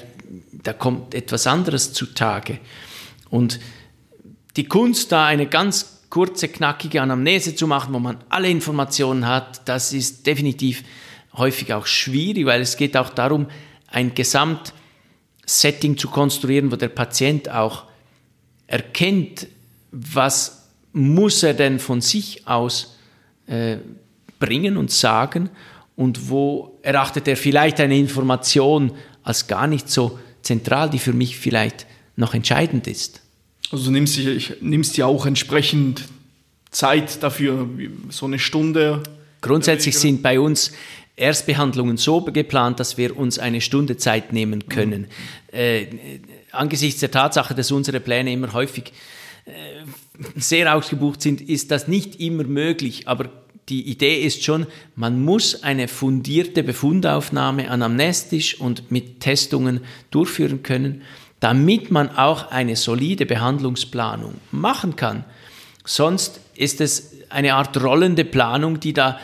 da 0.63 0.73
kommt 0.73 1.15
etwas 1.15 1.47
anderes 1.47 1.93
zutage. 1.93 2.59
Und 3.31 3.61
die 4.57 4.65
Kunst, 4.65 5.13
da 5.13 5.27
eine 5.27 5.47
ganz 5.47 6.01
kurze, 6.11 6.49
knackige 6.49 7.01
Anamnese 7.01 7.55
zu 7.55 7.67
machen, 7.67 7.95
wo 7.95 7.99
man 7.99 8.19
alle 8.29 8.51
Informationen 8.51 9.27
hat, 9.27 9.69
das 9.69 9.93
ist 9.93 10.27
definitiv 10.27 10.83
häufig 11.35 11.73
auch 11.73 11.87
schwierig, 11.87 12.47
weil 12.47 12.61
es 12.61 12.77
geht 12.77 12.97
auch 12.97 13.11
darum, 13.11 13.47
ein 13.87 14.15
Gesamtsetting 14.15 15.97
zu 15.97 16.09
konstruieren, 16.09 16.73
wo 16.73 16.77
der 16.77 16.89
Patient 16.89 17.49
auch 17.49 17.85
erkennt, 18.67 19.47
was 19.93 20.69
muss 20.93 21.43
er 21.43 21.55
denn 21.55 21.79
von 21.79 22.01
sich 22.01 22.47
aus 22.49 22.97
äh, 23.47 23.77
bringen 24.39 24.77
und 24.77 24.91
sagen 24.91 25.51
und 25.97 26.29
wo 26.29 26.79
erachtet 26.83 27.29
er 27.29 27.37
vielleicht 27.37 27.81
eine 27.81 27.97
Information 27.97 28.93
als 29.23 29.47
gar 29.47 29.67
nicht 29.67 29.89
so 29.89 30.19
zentral, 30.43 30.91
die 30.91 30.99
für 30.99 31.13
mich 31.13 31.39
vielleicht 31.39 31.87
noch 32.17 32.35
entscheidend 32.35 32.87
ist. 32.87 33.21
Also 33.71 33.87
du 33.87 33.91
nimmst, 33.93 34.17
dich, 34.17 34.55
nimmst 34.61 34.97
dir 34.97 35.07
auch 35.07 35.27
entsprechend 35.27 36.05
Zeit 36.71 37.23
dafür, 37.23 37.69
so 38.11 38.27
eine 38.27 38.39
Stunde. 38.39 39.03
Grundsätzlich 39.41 39.99
sind 39.99 40.23
bei 40.23 40.41
uns 40.41 40.73
Erstbehandlungen 41.17 41.97
so 41.97 42.21
geplant, 42.23 42.81
dass 42.81 42.97
wir 42.97 43.17
uns 43.17 43.39
eine 43.39 43.61
Stunde 43.61 43.97
Zeit 43.97 44.33
nehmen 44.33 44.69
können. 44.69 45.03
Mhm. 45.53 45.57
Äh, 45.59 45.87
angesichts 46.53 47.01
der 47.01 47.11
Tatsache, 47.11 47.55
dass 47.55 47.71
unsere 47.71 48.01
Pläne 48.01 48.33
immer 48.33 48.53
häufig 48.53 48.93
äh, 49.45 49.51
sehr 50.37 50.75
ausgebucht 50.75 51.23
sind, 51.23 51.41
ist 51.41 51.71
das 51.71 51.89
nicht 51.89 52.21
immer 52.21 52.45
möglich. 52.45 53.07
Aber 53.07 53.31
die 53.71 53.89
Idee 53.89 54.23
ist 54.23 54.45
schon, 54.45 54.67
man 54.97 55.25
muss 55.25 55.63
eine 55.63 55.89
fundierte 55.89 56.63
Befundaufnahme 56.63 57.71
anamnestisch 57.71 58.61
und 58.61 58.91
mit 58.91 59.21
Testungen 59.21 59.81
durchführen 60.11 60.63
können, 60.63 61.03
damit 61.39 61.91
man 61.91 62.11
auch 62.11 62.51
eine 62.51 62.77
solide 62.77 63.25
Behandlungsplanung 63.25 64.35
machen 64.51 64.97
kann. 64.97 65.25
Sonst 65.85 66.41
ist 66.55 66.81
es 66.81 67.13
eine 67.31 67.55
Art 67.55 67.83
rollende 67.83 68.25
Planung, 68.25 68.81
die 68.81 68.93
da 68.93 69.19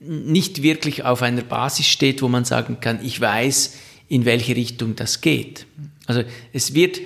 nicht 0.00 0.62
wirklich 0.62 1.04
auf 1.04 1.22
einer 1.22 1.42
Basis 1.42 1.86
steht, 1.86 2.22
wo 2.22 2.28
man 2.28 2.44
sagen 2.44 2.78
kann, 2.80 3.04
ich 3.04 3.20
weiß, 3.20 3.78
in 4.08 4.24
welche 4.24 4.56
Richtung 4.56 4.96
das 4.96 5.20
geht. 5.20 5.66
Also 6.06 6.24
es 6.52 6.74
wird 6.74 7.00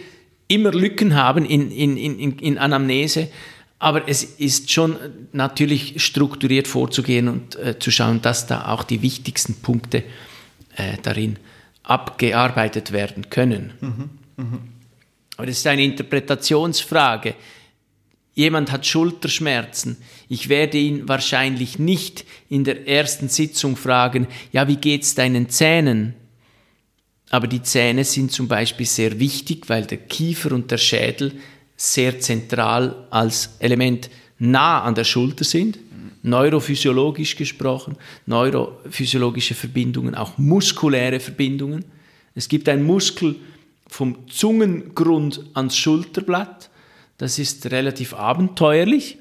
immer 0.49 0.73
Lücken 0.73 1.15
haben 1.15 1.45
in, 1.45 1.71
in, 1.71 1.97
in, 1.97 2.39
in 2.39 2.59
Anamnese, 2.59 3.29
aber 3.79 4.09
es 4.09 4.23
ist 4.23 4.71
schon 4.71 4.97
natürlich 5.33 6.03
strukturiert 6.03 6.67
vorzugehen 6.67 7.29
und 7.29 7.57
äh, 7.57 7.79
zu 7.79 7.91
schauen, 7.91 8.23
dass 8.23 8.47
da 8.47 8.69
auch 8.69 8.85
die 8.85 9.03
wichtigsten 9.03 9.55
Punkte 9.55 10.03
äh, 10.77 10.97
darin 11.03 11.39
abgearbeitet 11.83 12.93
werden 12.93 13.29
können. 13.29 13.73
Mhm. 13.81 14.11
Mhm. 14.37 14.59
Aber 15.37 15.47
das 15.47 15.59
ist 15.59 15.67
eine 15.67 15.85
Interpretationsfrage. 15.85 17.35
Jemand 18.35 18.73
hat 18.73 18.87
Schulterschmerzen. 18.87 19.97
Ich 20.29 20.49
werde 20.49 20.79
ihn 20.79 21.09
wahrscheinlich 21.09 21.79
nicht 21.79 22.25
in 22.49 22.65
der 22.65 22.87
ersten 22.87 23.29
Sitzung 23.29 23.77
fragen, 23.77 24.27
ja, 24.53 24.69
wie 24.69 24.77
geht's 24.77 25.15
deinen 25.15 25.49
Zähnen? 25.49 26.15
Aber 27.31 27.47
die 27.47 27.63
Zähne 27.63 28.05
sind 28.05 28.33
zum 28.33 28.47
Beispiel 28.47 28.87
sehr 28.87 29.19
wichtig, 29.19 29.69
weil 29.69 29.85
der 29.87 29.99
Kiefer 29.99 30.53
und 30.53 30.71
der 30.71 30.79
Schädel 30.79 31.33
sehr 31.77 32.21
zentral 32.21 33.07
als 33.11 33.57
Element 33.59 34.11
nah 34.39 34.83
an 34.83 34.95
der 34.95 35.05
Schulter 35.05 35.45
sind, 35.45 35.79
neurophysiologisch 36.23 37.37
gesprochen, 37.37 37.97
neurophysiologische 38.27 39.55
Verbindungen, 39.55 40.15
auch 40.15 40.39
muskuläre 40.39 41.21
Verbindungen. 41.21 41.85
Es 42.35 42.49
gibt 42.49 42.69
einen 42.69 42.85
Muskel 42.85 43.37
vom 43.87 44.29
Zungengrund 44.29 45.45
ans 45.55 45.77
Schulterblatt. 45.77 46.71
Das 47.19 47.39
ist 47.39 47.71
relativ 47.71 48.13
abenteuerlich, 48.15 49.19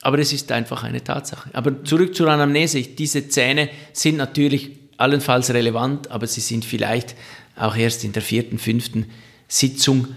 aber 0.00 0.18
es 0.18 0.32
ist 0.32 0.50
einfach 0.50 0.82
eine 0.82 1.04
Tatsache. 1.04 1.50
Aber 1.52 1.84
zurück 1.84 2.14
zur 2.14 2.28
Anamnese. 2.28 2.82
Diese 2.82 3.28
Zähne 3.28 3.68
sind 3.92 4.16
natürlich 4.16 4.70
allenfalls 4.96 5.52
relevant, 5.52 6.10
aber 6.10 6.26
sie 6.26 6.40
sind 6.40 6.64
vielleicht 6.64 7.14
auch 7.56 7.76
erst 7.76 8.04
in 8.04 8.12
der 8.12 8.22
vierten, 8.22 8.58
fünften 8.58 9.06
Sitzung 9.46 10.08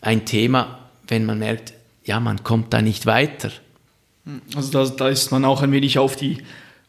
ein 0.00 0.24
Thema, 0.24 0.81
wenn 1.08 1.24
man 1.24 1.38
merkt, 1.38 1.72
ja, 2.04 2.20
man 2.20 2.42
kommt 2.42 2.72
da 2.72 2.82
nicht 2.82 3.06
weiter. 3.06 3.50
Also 4.54 4.70
da, 4.70 4.84
da 4.84 5.08
ist 5.08 5.30
man 5.32 5.44
auch 5.44 5.62
ein 5.62 5.72
wenig 5.72 5.98
auf 5.98 6.16
die 6.16 6.38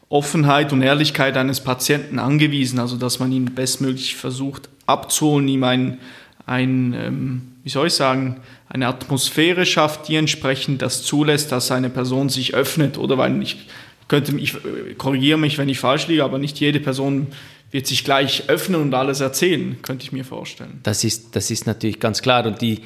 Offenheit 0.10 0.72
und 0.72 0.82
Ehrlichkeit 0.82 1.38
eines 1.38 1.62
Patienten 1.62 2.20
angewiesen, 2.20 2.80
also 2.80 2.98
dass 2.98 3.20
man 3.20 3.32
ihn 3.32 3.46
bestmöglich 3.46 4.16
versucht 4.16 4.70
abzuholen, 4.86 5.48
ihm 5.48 5.64
ein, 5.64 5.98
ein 6.46 6.94
ähm, 6.94 7.42
wie 7.64 7.70
soll 7.70 7.88
ich 7.88 7.94
sagen, 7.94 8.42
eine 8.70 8.88
Atmosphäre 8.88 9.66
schafft, 9.66 10.08
die 10.08 10.16
entsprechend 10.16 10.82
das 10.82 11.04
zulässt, 11.04 11.52
dass 11.52 11.72
eine 11.72 11.90
Person 11.90 12.30
sich 12.30 12.54
öffnet. 12.54 12.98
Oder 12.98 13.18
weil 13.18 13.42
ich 13.42 13.68
könnte, 14.08 14.36
ich 14.38 14.56
korrigiere 14.98 15.40
mich, 15.40 15.58
wenn 15.58 15.70
ich 15.70 15.80
falsch 15.80 16.08
liege, 16.08 16.24
aber 16.24 16.38
nicht 16.38 16.60
jede 16.60 16.80
Person 16.80 17.28
wird 17.72 17.88
sich 17.88 18.04
gleich 18.04 18.50
öffnen 18.50 18.82
und 18.82 18.94
alles 18.94 19.20
erzählen, 19.20 19.78
könnte 19.82 20.04
ich 20.04 20.12
mir 20.12 20.26
vorstellen. 20.26 20.80
Das 20.84 21.04
ist, 21.04 21.36
das 21.36 21.50
ist 21.50 21.66
natürlich 21.66 22.00
ganz 22.00 22.22
klar. 22.22 22.46
Und 22.46 22.62
die 22.62 22.82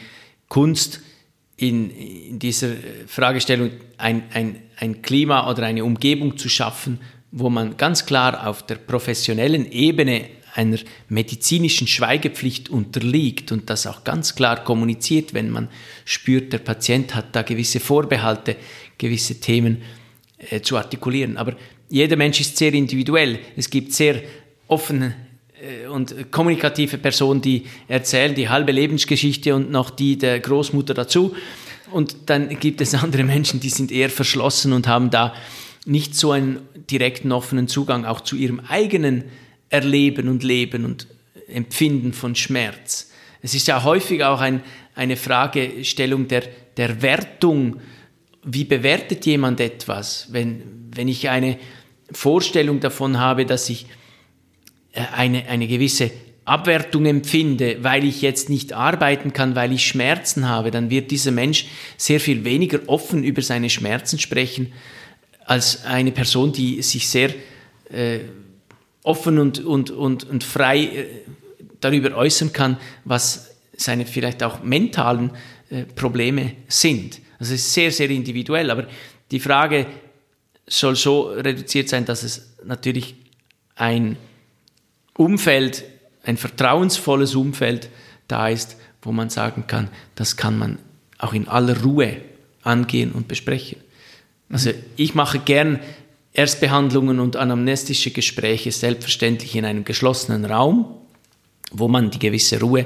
Kunst 0.48 1.02
in, 1.58 1.90
in 1.90 2.40
dieser 2.40 2.70
Fragestellung, 3.08 3.72
ein, 3.98 4.24
ein, 4.32 4.62
ein 4.78 5.02
Klima 5.02 5.50
oder 5.50 5.64
eine 5.64 5.84
Umgebung 5.84 6.38
zu 6.38 6.50
schaffen, 6.50 7.00
wo 7.32 7.50
man 7.50 7.78
ganz 7.78 8.06
klar 8.06 8.48
auf 8.48 8.66
der 8.66 8.76
professionellen 8.76 9.70
Ebene 9.72 10.26
einer 10.54 10.78
medizinischen 11.10 11.88
Schweigepflicht 11.88 12.70
unterliegt 12.70 13.52
und 13.52 13.70
das 13.70 13.86
auch 13.86 14.04
ganz 14.04 14.34
klar 14.34 14.64
kommuniziert, 14.64 15.34
wenn 15.34 15.52
man 15.52 15.70
spürt, 16.06 16.54
der 16.54 16.60
Patient 16.60 17.14
hat 17.14 17.36
da 17.36 17.44
gewisse 17.44 17.80
Vorbehalte, 17.80 18.56
gewisse 18.98 19.40
Themen 19.40 19.84
äh, 20.50 20.62
zu 20.62 20.78
artikulieren. 20.78 21.38
Aber 21.38 21.56
jeder 21.90 22.16
Mensch 22.16 22.40
ist 22.40 22.58
sehr 22.58 22.74
individuell. 22.74 23.40
Es 23.56 23.70
gibt 23.70 23.94
sehr 23.94 24.22
offene 24.68 25.16
und 25.92 26.32
kommunikative 26.32 26.98
Personen, 26.98 27.42
die 27.42 27.66
erzählen 27.88 28.36
die 28.36 28.50
halbe 28.50 28.72
Lebensgeschichte 28.72 29.56
und 29.56 29.72
noch 29.72 29.90
die 29.90 30.18
der 30.18 30.40
Großmutter 30.40 30.94
dazu. 30.94 31.36
Und 31.92 32.30
dann 32.30 32.60
gibt 32.60 32.82
es 32.82 32.94
andere 33.04 33.24
Menschen, 33.24 33.60
die 33.60 33.70
sind 33.70 33.92
eher 33.92 34.10
verschlossen 34.10 34.74
und 34.74 34.88
haben 34.88 35.10
da 35.10 35.34
nicht 35.86 36.16
so 36.16 36.32
einen 36.32 36.60
direkten 36.90 37.32
offenen 37.32 37.68
Zugang 37.68 38.06
auch 38.06 38.22
zu 38.22 38.36
ihrem 38.36 38.60
eigenen 38.60 39.24
Erleben 39.70 40.28
und 40.28 40.44
Leben 40.44 40.86
und 40.86 41.08
Empfinden 41.48 42.14
von 42.14 42.36
Schmerz. 42.36 43.12
Es 43.42 43.56
ist 43.56 43.68
ja 43.68 43.84
häufig 43.84 44.24
auch 44.24 44.42
ein, 44.42 44.62
eine 44.96 45.16
Fragestellung 45.16 46.28
der, 46.28 46.44
der 46.76 47.02
Wertung. 47.02 47.78
Wie 48.44 48.66
bewertet 48.66 49.26
jemand 49.26 49.60
etwas? 49.60 50.28
Wenn, 50.32 50.90
wenn 50.94 51.08
ich 51.08 51.30
eine 51.30 51.58
Vorstellung 52.12 52.80
davon 52.80 53.18
habe, 53.20 53.46
dass 53.46 53.70
ich 53.70 53.86
äh, 53.86 53.88
eine, 55.14 55.48
eine 55.48 55.68
gewisse 55.68 56.12
Abwertung 56.46 57.06
empfinde, 57.06 57.78
weil 57.82 58.06
ich 58.06 58.22
jetzt 58.22 58.50
nicht 58.50 58.72
arbeiten 58.72 59.34
kann, 59.34 59.56
weil 59.56 59.74
ich 59.74 59.86
Schmerzen 59.86 60.48
habe, 60.48 60.72
dann 60.72 60.90
wird 60.90 61.12
dieser 61.12 61.32
Mensch 61.32 61.68
sehr 61.98 62.22
viel 62.22 62.46
weniger 62.46 62.80
offen 62.88 63.24
über 63.24 63.42
seine 63.42 63.70
Schmerzen 63.70 64.18
sprechen, 64.18 64.72
als 65.46 65.86
eine 65.86 66.12
Person, 66.12 66.54
die 66.54 66.82
sich 66.82 67.08
sehr 67.08 67.34
äh, 67.92 68.20
offen 69.04 69.40
und, 69.40 69.60
und, 69.60 69.92
und, 69.92 70.24
und 70.30 70.44
frei 70.44 70.84
äh, 70.84 71.06
darüber 71.82 72.16
äußern 72.16 72.54
kann, 72.54 72.78
was 73.04 73.56
seine 73.76 74.06
vielleicht 74.06 74.42
auch 74.42 74.64
mentalen 74.64 75.32
äh, 75.70 75.84
Probleme 75.84 76.54
sind. 76.68 77.20
Also 77.40 77.54
es 77.54 77.62
ist 77.62 77.74
sehr, 77.74 77.92
sehr 77.92 78.10
individuell, 78.10 78.72
aber 78.72 78.88
die 79.32 79.40
Frage 79.40 79.86
soll 80.66 80.96
so 80.96 81.24
reduziert 81.24 81.90
sein, 81.90 82.06
dass 82.06 82.24
es 82.24 82.56
natürlich 82.66 83.16
ein 83.76 84.18
Umfeld, 85.18 85.84
ein 86.24 86.38
vertrauensvolles 86.38 87.36
Umfeld 87.36 87.90
da 88.28 88.50
ist, 88.50 88.78
wo 89.02 89.12
man 89.12 89.30
sagen 89.30 89.66
kann, 89.68 89.90
das 90.16 90.38
kann 90.38 90.58
man 90.58 90.80
auch 91.18 91.34
in 91.34 91.48
aller 91.48 91.82
Ruhe 91.82 92.18
angehen 92.64 93.12
und 93.12 93.28
besprechen. 93.28 93.80
Also 94.50 94.72
ich 94.96 95.16
mache 95.16 95.40
gern 95.40 95.80
Erstbehandlungen 96.34 97.20
und 97.20 97.36
anamnestische 97.36 98.12
Gespräche 98.12 98.72
selbstverständlich 98.72 99.56
in 99.56 99.66
einem 99.66 99.86
geschlossenen 99.86 100.46
Raum, 100.46 100.86
wo 101.72 101.88
man 101.88 102.12
die 102.12 102.20
gewisse 102.20 102.60
Ruhe 102.60 102.86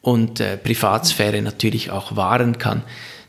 und 0.00 0.40
äh, 0.40 0.56
Privatsphäre 0.56 1.40
natürlich 1.42 1.90
auch 1.90 2.16
wahren 2.16 2.58
kann. 2.58 2.82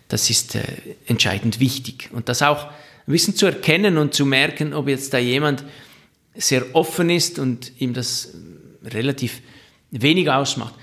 Das 0.08 0.30
ist 0.30 0.56
äh, 0.56 0.64
entscheidend 1.06 1.60
wichtig. 1.60 2.10
Und 2.12 2.30
das 2.30 2.42
auch 2.42 2.66
ein 2.66 3.12
bisschen 3.12 3.36
zu 3.36 3.46
erkennen 3.46 3.98
und 3.98 4.14
zu 4.14 4.26
merken, 4.26 4.74
ob 4.74 4.88
jetzt 4.88 5.14
da 5.14 5.18
jemand 5.18 5.64
sehr 6.36 6.64
offen 6.74 7.10
ist 7.10 7.40
und 7.40 7.72
ihm 7.80 7.94
das 7.94 8.34
relativ 8.84 9.42
wenig 9.92 10.30
ausmacht. 10.30 10.76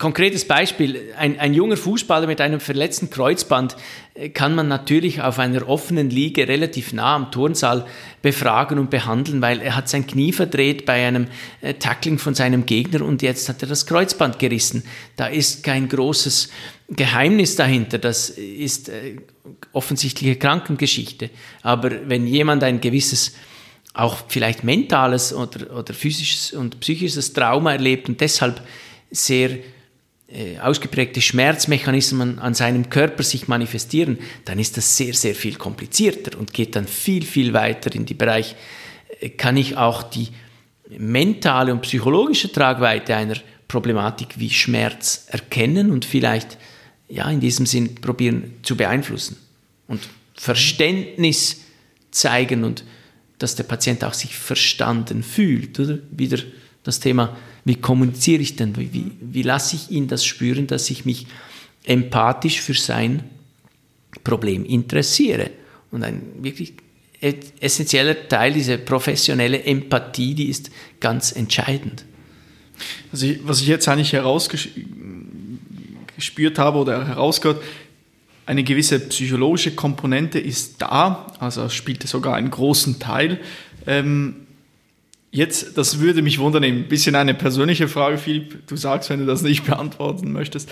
Konkretes 0.00 0.46
Beispiel, 0.46 1.12
ein, 1.18 1.38
ein, 1.38 1.52
junger 1.52 1.76
Fußballer 1.76 2.26
mit 2.26 2.40
einem 2.40 2.58
verletzten 2.58 3.10
Kreuzband 3.10 3.76
äh, 4.14 4.30
kann 4.30 4.54
man 4.54 4.66
natürlich 4.66 5.20
auf 5.20 5.38
einer 5.38 5.68
offenen 5.68 6.08
Liege 6.08 6.48
relativ 6.48 6.94
nah 6.94 7.14
am 7.14 7.30
Turnsaal 7.30 7.84
befragen 8.22 8.78
und 8.78 8.88
behandeln, 8.88 9.42
weil 9.42 9.60
er 9.60 9.76
hat 9.76 9.90
sein 9.90 10.06
Knie 10.06 10.32
verdreht 10.32 10.86
bei 10.86 11.06
einem 11.06 11.26
äh, 11.60 11.74
Tackling 11.74 12.16
von 12.16 12.34
seinem 12.34 12.64
Gegner 12.64 13.02
und 13.04 13.20
jetzt 13.20 13.50
hat 13.50 13.60
er 13.60 13.68
das 13.68 13.84
Kreuzband 13.84 14.38
gerissen. 14.38 14.84
Da 15.16 15.26
ist 15.26 15.64
kein 15.64 15.86
großes 15.86 16.48
Geheimnis 16.88 17.56
dahinter, 17.56 17.98
das 17.98 18.30
ist 18.30 18.88
äh, 18.88 19.16
offensichtliche 19.74 20.36
Krankengeschichte. 20.36 21.28
Aber 21.60 22.08
wenn 22.08 22.26
jemand 22.26 22.64
ein 22.64 22.80
gewisses 22.80 23.34
auch 23.92 24.18
vielleicht 24.28 24.64
mentales 24.64 25.32
oder, 25.32 25.76
oder 25.76 25.94
physisches 25.94 26.52
und 26.52 26.80
psychisches 26.80 27.32
Trauma 27.32 27.72
erlebt 27.72 28.08
und 28.08 28.20
deshalb 28.20 28.60
sehr 29.10 29.58
äh, 30.28 30.58
ausgeprägte 30.60 31.20
Schmerzmechanismen 31.20 32.38
an 32.38 32.54
seinem 32.54 32.88
Körper 32.88 33.24
sich 33.24 33.48
manifestieren, 33.48 34.18
dann 34.44 34.60
ist 34.60 34.76
das 34.76 34.96
sehr, 34.96 35.14
sehr 35.14 35.34
viel 35.34 35.56
komplizierter 35.56 36.38
und 36.38 36.52
geht 36.52 36.76
dann 36.76 36.86
viel, 36.86 37.24
viel 37.24 37.52
weiter 37.52 37.92
in 37.94 38.06
die 38.06 38.14
Bereich, 38.14 38.54
äh, 39.18 39.30
kann 39.30 39.56
ich 39.56 39.76
auch 39.76 40.04
die 40.04 40.28
mentale 40.88 41.72
und 41.72 41.82
psychologische 41.82 42.52
Tragweite 42.52 43.16
einer 43.16 43.36
Problematik 43.66 44.38
wie 44.38 44.50
Schmerz 44.50 45.26
erkennen 45.28 45.90
und 45.90 46.04
vielleicht 46.04 46.58
ja 47.08 47.28
in 47.30 47.40
diesem 47.40 47.66
Sinn 47.66 47.96
probieren 47.96 48.54
zu 48.62 48.76
beeinflussen 48.76 49.36
und 49.88 50.00
Verständnis 50.34 51.62
zeigen 52.10 52.64
und 52.64 52.84
dass 53.40 53.56
der 53.56 53.64
Patient 53.64 54.04
auch 54.04 54.14
sich 54.14 54.36
verstanden 54.36 55.24
fühlt, 55.24 55.80
oder? 55.80 55.98
Wieder 56.12 56.38
das 56.84 57.00
Thema 57.00 57.36
wie 57.64 57.76
kommuniziere 57.76 58.42
ich 58.42 58.56
denn? 58.56 58.76
Wie, 58.76 58.92
wie, 58.92 59.12
wie 59.20 59.42
lasse 59.42 59.76
ich 59.76 59.90
ihn 59.90 60.08
das 60.08 60.24
spüren, 60.24 60.66
dass 60.66 60.90
ich 60.90 61.04
mich 61.04 61.28
empathisch 61.84 62.60
für 62.60 62.74
sein 62.74 63.22
Problem 64.24 64.64
interessiere? 64.64 65.50
Und 65.90 66.02
ein 66.04 66.22
wirklich 66.40 66.72
essentieller 67.20 68.28
Teil, 68.28 68.54
diese 68.54 68.78
professionelle 68.78 69.62
Empathie, 69.62 70.34
die 70.34 70.48
ist 70.48 70.70
ganz 71.00 71.32
entscheidend. 71.32 72.06
Also 73.12 73.26
was 73.44 73.60
ich 73.60 73.68
jetzt 73.68 73.86
eigentlich 73.88 74.14
herausgespürt 74.14 76.58
habe 76.58 76.78
oder 76.78 77.06
herausgehört, 77.06 77.62
eine 78.50 78.64
gewisse 78.64 78.98
psychologische 78.98 79.76
Komponente 79.76 80.40
ist 80.40 80.82
da, 80.82 81.28
also 81.38 81.68
spielte 81.68 82.08
sogar 82.08 82.34
einen 82.34 82.50
großen 82.50 82.98
Teil. 82.98 83.38
Ähm, 83.86 84.46
Jetzt, 85.32 85.78
das 85.78 86.00
würde 86.00 86.22
mich 86.22 86.40
wundern, 86.40 86.64
ein 86.64 86.88
bisschen 86.88 87.14
eine 87.14 87.34
persönliche 87.34 87.86
Frage, 87.86 88.18
Philipp. 88.18 88.66
Du 88.66 88.74
sagst, 88.74 89.10
wenn 89.10 89.20
du 89.20 89.26
das 89.26 89.42
nicht 89.42 89.64
beantworten 89.64 90.32
möchtest. 90.32 90.68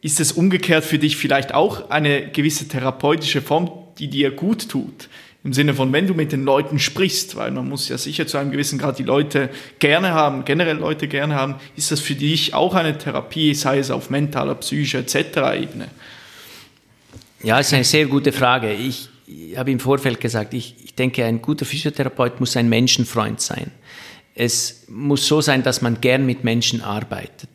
Ist 0.00 0.18
es 0.18 0.32
umgekehrt 0.32 0.84
für 0.84 0.98
dich 0.98 1.16
vielleicht 1.16 1.54
auch 1.54 1.88
eine 1.88 2.28
gewisse 2.32 2.66
therapeutische 2.66 3.40
Form, 3.40 3.70
die 4.00 4.08
dir 4.08 4.32
gut 4.32 4.68
tut? 4.68 5.08
Im 5.44 5.52
Sinne 5.52 5.74
von, 5.74 5.92
wenn 5.92 6.08
du 6.08 6.14
mit 6.14 6.32
den 6.32 6.42
Leuten 6.42 6.80
sprichst, 6.80 7.36
weil 7.36 7.52
man 7.52 7.68
muss 7.68 7.88
ja 7.88 7.96
sicher 7.96 8.26
zu 8.26 8.38
einem 8.38 8.50
gewissen 8.50 8.80
Grad 8.80 8.98
die 8.98 9.04
Leute 9.04 9.50
gerne 9.78 10.10
haben, 10.10 10.44
generell 10.44 10.78
Leute 10.78 11.06
gerne 11.06 11.36
haben, 11.36 11.54
ist 11.76 11.92
das 11.92 12.00
für 12.00 12.16
dich 12.16 12.54
auch 12.54 12.74
eine 12.74 12.98
Therapie, 12.98 13.54
sei 13.54 13.78
es 13.78 13.92
auf 13.92 14.10
mentaler, 14.10 14.56
psychischer 14.56 14.98
etc. 14.98 15.14
Ebene? 15.62 15.86
Ja, 17.42 17.58
ist 17.58 17.74
eine 17.74 17.84
sehr 17.84 18.06
gute 18.06 18.30
Frage. 18.30 18.72
Ich, 18.72 19.08
ich 19.26 19.56
habe 19.56 19.72
im 19.72 19.80
Vorfeld 19.80 20.20
gesagt, 20.20 20.54
ich, 20.54 20.76
ich 20.84 20.94
denke, 20.94 21.24
ein 21.24 21.42
guter 21.42 21.64
Physiotherapeut 21.64 22.38
muss 22.38 22.56
ein 22.56 22.68
Menschenfreund 22.68 23.40
sein. 23.40 23.72
Es 24.34 24.84
muss 24.88 25.26
so 25.26 25.40
sein, 25.40 25.62
dass 25.62 25.82
man 25.82 26.00
gern 26.00 26.24
mit 26.24 26.44
Menschen 26.44 26.80
arbeitet. 26.80 27.48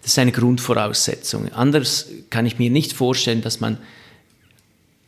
Das 0.00 0.12
ist 0.12 0.18
eine 0.18 0.32
Grundvoraussetzung. 0.32 1.52
Anders 1.52 2.08
kann 2.30 2.46
ich 2.46 2.58
mir 2.58 2.70
nicht 2.70 2.92
vorstellen, 2.92 3.42
dass 3.42 3.60
man 3.60 3.78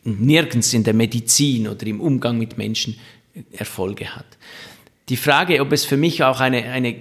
nirgends 0.03 0.73
in 0.73 0.83
der 0.83 0.93
Medizin 0.93 1.67
oder 1.67 1.87
im 1.87 2.01
Umgang 2.01 2.37
mit 2.37 2.57
Menschen 2.57 2.99
Erfolge 3.53 4.15
hat. 4.15 4.25
Die 5.09 5.17
Frage, 5.17 5.61
ob 5.61 5.71
es 5.71 5.85
für 5.85 5.97
mich 5.97 6.23
auch 6.23 6.39
eine, 6.39 6.63
eine 6.65 6.95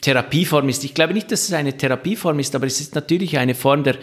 Therapieform 0.00 0.68
ist, 0.68 0.84
ich 0.84 0.94
glaube 0.94 1.14
nicht, 1.14 1.30
dass 1.32 1.44
es 1.44 1.52
eine 1.52 1.76
Therapieform 1.76 2.38
ist, 2.38 2.54
aber 2.54 2.66
es 2.66 2.80
ist 2.80 2.94
natürlich 2.94 3.38
eine 3.38 3.54
Form 3.54 3.84
der 3.84 3.96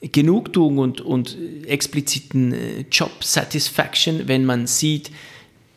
Genugtuung 0.00 0.78
und, 0.78 1.00
und 1.00 1.36
expliziten 1.66 2.52
äh, 2.52 2.84
Job 2.90 3.24
Satisfaction, 3.24 4.28
wenn 4.28 4.44
man 4.44 4.66
sieht, 4.66 5.10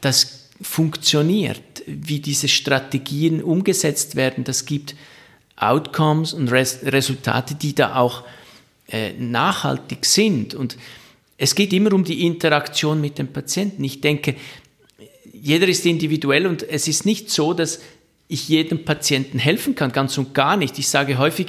das 0.01 0.49
funktioniert 0.61 1.61
wie 1.85 2.19
diese 2.19 2.47
Strategien 2.47 3.41
umgesetzt 3.41 4.15
werden. 4.15 4.43
Das 4.43 4.65
gibt 4.65 4.95
Outcomes 5.55 6.33
und 6.33 6.49
Res 6.49 6.79
Resultate, 6.83 7.55
die 7.55 7.73
da 7.73 7.95
auch 7.95 8.23
äh, 8.89 9.13
nachhaltig 9.13 10.05
sind. 10.05 10.53
Und 10.53 10.77
es 11.37 11.55
geht 11.55 11.73
immer 11.73 11.93
um 11.93 12.03
die 12.03 12.25
Interaktion 12.25 13.01
mit 13.01 13.17
dem 13.17 13.27
Patienten. 13.27 13.83
Ich 13.83 14.01
denke, 14.01 14.35
jeder 15.31 15.67
ist 15.67 15.85
individuell 15.85 16.47
und 16.47 16.63
es 16.63 16.87
ist 16.87 17.05
nicht 17.05 17.29
so, 17.29 17.53
dass 17.53 17.79
ich 18.27 18.49
jedem 18.49 18.85
Patienten 18.85 19.39
helfen 19.39 19.75
kann, 19.75 19.91
ganz 19.91 20.17
und 20.17 20.33
gar 20.33 20.57
nicht. 20.57 20.77
Ich 20.77 20.89
sage 20.89 21.17
häufig, 21.17 21.47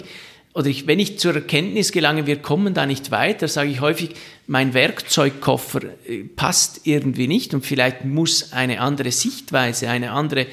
oder 0.53 0.67
ich, 0.67 0.87
wenn 0.87 0.99
ich 0.99 1.19
zur 1.19 1.35
Erkenntnis 1.35 1.93
gelange, 1.93 2.27
wir 2.27 2.43
kommen 2.43 2.75
da 2.75 2.85
nicht 2.85 3.11
weiter, 3.11 3.47
sage 3.47 3.71
ich 3.71 3.81
häufig, 3.81 4.11
mein 4.47 4.75
Werkzeugkoffer 4.75 5.83
äh, 6.07 6.25
passt 6.25 6.81
irgendwie 6.85 7.29
nicht 7.29 7.55
und 7.55 7.65
vielleicht 7.65 8.05
muss 8.05 8.53
eine 8.53 8.81
andere 8.81 9.13
Sichtweise, 9.13 9.89
eine 9.89 10.11
andere 10.11 10.47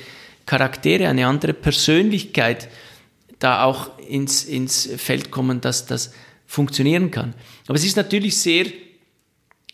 Charaktere, 0.45 1.07
eine 1.07 1.27
andere 1.27 1.53
Persönlichkeit 1.53 2.69
da 3.39 3.63
auch 3.63 3.97
ins, 3.99 4.43
ins 4.45 4.89
Feld 4.97 5.31
kommen, 5.31 5.61
dass 5.61 5.85
das 5.85 6.13
funktionieren 6.45 7.11
kann. 7.11 7.33
Aber 7.67 7.75
es 7.75 7.85
ist 7.85 7.97
natürlich 7.97 8.37
sehr 8.37 8.65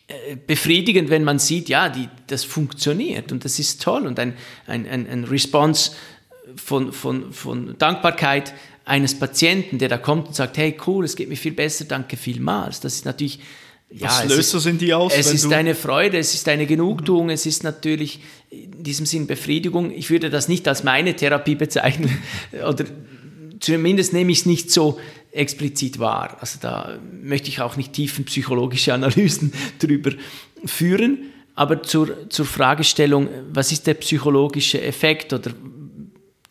äh, 0.06 0.36
befriedigend, 0.46 1.10
wenn 1.10 1.24
man 1.24 1.38
sieht, 1.38 1.68
ja, 1.68 1.88
die, 1.88 2.08
das 2.26 2.44
funktioniert 2.44 3.30
und 3.30 3.44
das 3.44 3.58
ist 3.58 3.82
toll 3.82 4.06
und 4.06 4.18
ein, 4.18 4.34
ein, 4.66 4.86
ein, 4.86 5.24
Response 5.24 5.92
von, 6.56 6.92
von, 6.92 7.32
von 7.32 7.76
Dankbarkeit 7.78 8.52
eines 8.84 9.18
Patienten, 9.18 9.78
der 9.78 9.88
da 9.88 9.98
kommt 9.98 10.28
und 10.28 10.34
sagt, 10.34 10.58
hey 10.58 10.76
cool, 10.86 11.04
es 11.04 11.16
geht 11.16 11.28
mir 11.28 11.36
viel 11.36 11.52
besser, 11.52 11.84
danke 11.86 12.16
vielmals. 12.16 12.80
Das 12.80 12.94
ist 12.94 13.04
natürlich 13.04 13.40
ja, 13.90 14.08
Was 14.08 14.24
löst 14.24 14.54
das 14.54 14.66
in 14.66 14.78
dir 14.78 14.98
aus? 14.98 15.12
Es 15.14 15.32
ist 15.32 15.52
eine 15.52 15.76
Freude, 15.76 16.18
es 16.18 16.34
ist 16.34 16.48
eine 16.48 16.66
Genugtuung, 16.66 17.30
es 17.30 17.46
ist 17.46 17.62
natürlich 17.62 18.20
in 18.50 18.82
diesem 18.82 19.06
Sinn 19.06 19.28
Befriedigung. 19.28 19.92
Ich 19.92 20.10
würde 20.10 20.30
das 20.30 20.48
nicht 20.48 20.66
als 20.66 20.82
meine 20.82 21.14
Therapie 21.14 21.54
bezeichnen 21.54 22.10
oder 22.68 22.86
zumindest 23.60 24.12
nehme 24.12 24.32
ich 24.32 24.40
es 24.40 24.46
nicht 24.46 24.72
so 24.72 24.98
explizit 25.30 26.00
wahr. 26.00 26.38
Also 26.40 26.58
da 26.60 26.98
möchte 27.22 27.48
ich 27.48 27.60
auch 27.60 27.76
nicht 27.76 27.92
tiefen 27.92 28.24
psychologische 28.24 28.92
Analysen 28.92 29.52
drüber 29.78 30.10
führen. 30.64 31.30
Aber 31.54 31.84
zur, 31.84 32.28
zur 32.30 32.46
Fragestellung, 32.46 33.28
was 33.52 33.70
ist 33.70 33.86
der 33.86 33.94
psychologische 33.94 34.82
Effekt 34.82 35.32
oder 35.32 35.52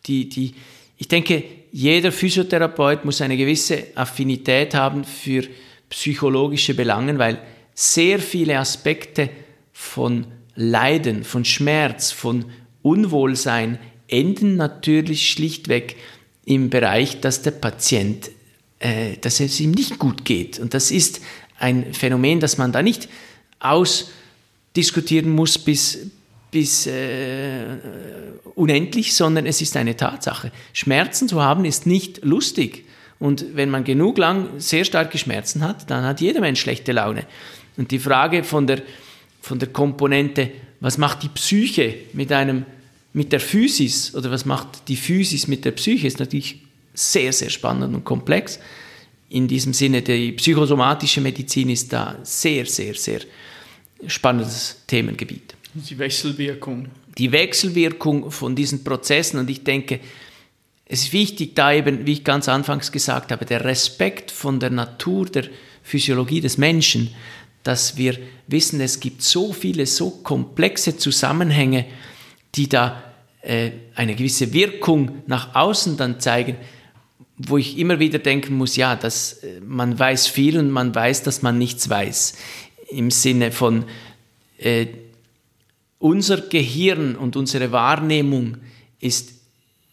die, 0.06 0.30
die, 0.30 0.54
ich 0.96 1.08
denke, 1.08 1.44
jeder 1.76 2.12
Physiotherapeut 2.12 3.04
muss 3.04 3.20
eine 3.20 3.36
gewisse 3.36 3.88
Affinität 3.96 4.74
haben 4.74 5.02
für 5.02 5.42
psychologische 5.90 6.72
Belangen, 6.72 7.18
weil 7.18 7.42
sehr 7.74 8.20
viele 8.20 8.60
Aspekte 8.60 9.28
von 9.72 10.28
Leiden, 10.54 11.24
von 11.24 11.44
Schmerz, 11.44 12.12
von 12.12 12.44
Unwohlsein 12.82 13.80
enden 14.06 14.54
natürlich 14.54 15.28
schlichtweg 15.28 15.96
im 16.44 16.70
Bereich, 16.70 17.20
dass 17.20 17.42
der 17.42 17.50
Patient, 17.50 18.30
äh, 18.78 19.16
dass 19.20 19.40
es 19.40 19.58
ihm 19.58 19.72
nicht 19.72 19.98
gut 19.98 20.24
geht. 20.24 20.60
Und 20.60 20.74
das 20.74 20.92
ist 20.92 21.22
ein 21.58 21.92
Phänomen, 21.92 22.38
das 22.38 22.56
man 22.56 22.70
da 22.70 22.82
nicht 22.82 23.08
ausdiskutieren 23.58 25.28
muss 25.28 25.58
bis, 25.58 26.06
bis 26.54 26.86
äh, 26.86 27.64
unendlich, 28.54 29.12
sondern 29.12 29.44
es 29.44 29.60
ist 29.60 29.76
eine 29.76 29.96
Tatsache. 29.96 30.52
Schmerzen 30.72 31.28
zu 31.28 31.42
haben 31.42 31.64
ist 31.64 31.84
nicht 31.84 32.24
lustig. 32.24 32.84
Und 33.18 33.56
wenn 33.56 33.70
man 33.70 33.82
genug 33.82 34.18
lang 34.18 34.50
sehr 34.58 34.84
starke 34.84 35.18
Schmerzen 35.18 35.62
hat, 35.62 35.90
dann 35.90 36.04
hat 36.04 36.20
jeder 36.20 36.40
Mensch 36.40 36.60
schlechte 36.60 36.92
Laune. 36.92 37.26
Und 37.76 37.90
die 37.90 37.98
Frage 37.98 38.44
von 38.44 38.68
der, 38.68 38.82
von 39.42 39.58
der 39.58 39.70
Komponente, 39.70 40.52
was 40.78 40.96
macht 40.96 41.24
die 41.24 41.28
Psyche 41.28 41.96
mit 42.12 42.30
einem 42.30 42.64
mit 43.12 43.32
der 43.32 43.40
Physis 43.40 44.14
oder 44.14 44.30
was 44.30 44.44
macht 44.44 44.86
die 44.86 44.96
Physis 44.96 45.48
mit 45.48 45.64
der 45.64 45.72
Psyche, 45.72 46.06
ist 46.06 46.20
natürlich 46.20 46.60
sehr, 46.94 47.32
sehr 47.32 47.50
spannend 47.50 47.96
und 47.96 48.04
komplex. 48.04 48.60
In 49.28 49.48
diesem 49.48 49.72
Sinne, 49.72 50.02
die 50.02 50.30
psychosomatische 50.32 51.20
Medizin 51.20 51.70
ist 51.70 51.92
da 51.92 52.16
sehr, 52.22 52.64
sehr, 52.66 52.94
sehr 52.94 53.22
spannendes 54.06 54.82
Themengebiet. 54.86 55.56
Die 55.74 55.98
Wechselwirkung. 55.98 56.88
Die 57.18 57.32
Wechselwirkung 57.32 58.30
von 58.30 58.54
diesen 58.54 58.84
Prozessen 58.84 59.38
und 59.38 59.50
ich 59.50 59.64
denke, 59.64 60.00
es 60.86 61.04
ist 61.04 61.12
wichtig, 61.12 61.54
da 61.54 61.72
eben, 61.72 62.06
wie 62.06 62.12
ich 62.12 62.24
ganz 62.24 62.48
anfangs 62.48 62.92
gesagt 62.92 63.32
habe, 63.32 63.44
der 63.44 63.64
Respekt 63.64 64.30
von 64.30 64.60
der 64.60 64.70
Natur, 64.70 65.26
der 65.26 65.44
Physiologie 65.82 66.40
des 66.40 66.58
Menschen, 66.58 67.14
dass 67.62 67.96
wir 67.96 68.18
wissen, 68.46 68.80
es 68.80 69.00
gibt 69.00 69.22
so 69.22 69.52
viele, 69.52 69.86
so 69.86 70.10
komplexe 70.10 70.96
Zusammenhänge, 70.96 71.86
die 72.54 72.68
da 72.68 73.02
äh, 73.40 73.72
eine 73.94 74.14
gewisse 74.14 74.52
Wirkung 74.52 75.22
nach 75.26 75.54
außen 75.54 75.96
dann 75.96 76.20
zeigen, 76.20 76.56
wo 77.36 77.56
ich 77.58 77.78
immer 77.78 77.98
wieder 77.98 78.18
denken 78.18 78.54
muss, 78.54 78.76
ja, 78.76 78.94
dass 78.94 79.34
äh, 79.42 79.60
man 79.60 79.98
weiß 79.98 80.26
viel 80.26 80.58
und 80.58 80.70
man 80.70 80.94
weiß, 80.94 81.22
dass 81.22 81.42
man 81.42 81.58
nichts 81.58 81.88
weiß. 81.88 82.36
Im 82.90 83.10
Sinne 83.10 83.50
von 83.50 83.86
äh, 84.58 84.86
unser 86.04 86.42
Gehirn 86.42 87.16
und 87.16 87.34
unsere 87.34 87.72
Wahrnehmung 87.72 88.58
ist 89.00 89.32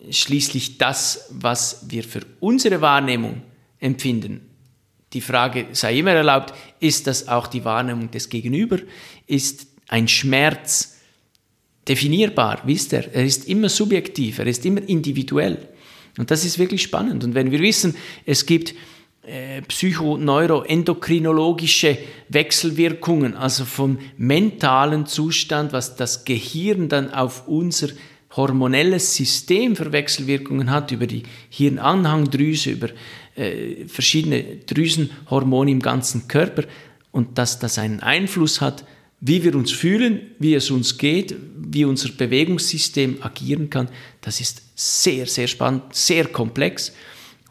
schließlich 0.10 0.78
das, 0.78 1.30
was 1.30 1.86
wir 1.88 2.04
für 2.04 2.20
unsere 2.42 2.82
Wahrnehmung 2.82 3.42
empfinden. 3.80 4.42
Die 5.14 5.22
Frage 5.22 5.68
sei 5.72 6.00
immer 6.00 6.12
erlaubt, 6.12 6.54
ist 6.82 7.08
das 7.08 7.30
auch 7.30 7.48
die 7.48 7.64
Wahrnehmung 7.64 8.12
des 8.12 8.28
Gegenüber? 8.28 8.80
Ist 9.26 9.68
ein 9.88 10.10
Schmerz 10.10 10.98
definierbar? 11.88 12.62
Wisst 12.66 12.92
ihr, 12.92 13.10
er 13.14 13.24
ist 13.24 13.48
immer 13.48 13.70
subjektiv, 13.70 14.40
er 14.40 14.48
ist 14.48 14.66
immer 14.66 14.82
individuell. 14.90 15.70
Und 16.18 16.30
das 16.30 16.44
ist 16.44 16.60
wirklich 16.60 16.82
spannend. 16.82 17.24
Und 17.24 17.36
wenn 17.36 17.52
wir 17.52 17.60
wissen, 17.62 17.96
es 18.26 18.46
gibt 18.46 18.76
äh, 19.24 19.62
psychoneuroendokrinologische 19.62 22.00
Wechselwirkungen, 22.30 23.36
also 23.36 23.66
vom 23.66 24.00
mentalen 24.18 25.06
Zustand, 25.06 25.74
was 25.74 25.96
das 25.96 26.26
Gehirn 26.26 26.90
dann 26.90 27.14
auf 27.14 27.48
unser 27.48 27.90
hormonelles 28.36 29.16
System 29.16 29.76
für 29.76 29.92
Wechselwirkungen 29.92 30.72
hat, 30.72 30.92
über 30.92 31.06
die 31.06 31.24
Hirnanhangdrüse, 31.50 32.72
über 32.72 32.90
äh, 33.36 33.86
verschiedene 33.88 34.44
Drüsenhormone 34.66 35.72
im 35.72 35.82
ganzen 35.82 36.28
Körper 36.28 36.64
und 37.12 37.38
dass 37.38 37.60
das 37.60 37.78
einen 37.78 38.00
Einfluss 38.00 38.62
hat, 38.62 38.86
wie 39.20 39.44
wir 39.44 39.56
uns 39.56 39.72
fühlen, 39.72 40.22
wie 40.40 40.56
es 40.56 40.72
uns 40.72 40.98
geht, 40.98 41.36
wie 41.56 41.86
unser 41.86 42.10
Bewegungssystem 42.10 43.18
agieren 43.22 43.70
kann, 43.70 43.90
das 44.22 44.42
ist 44.42 44.64
sehr, 44.76 45.28
sehr 45.28 45.48
spannend, 45.48 45.94
sehr 45.94 46.26
komplex 46.26 46.94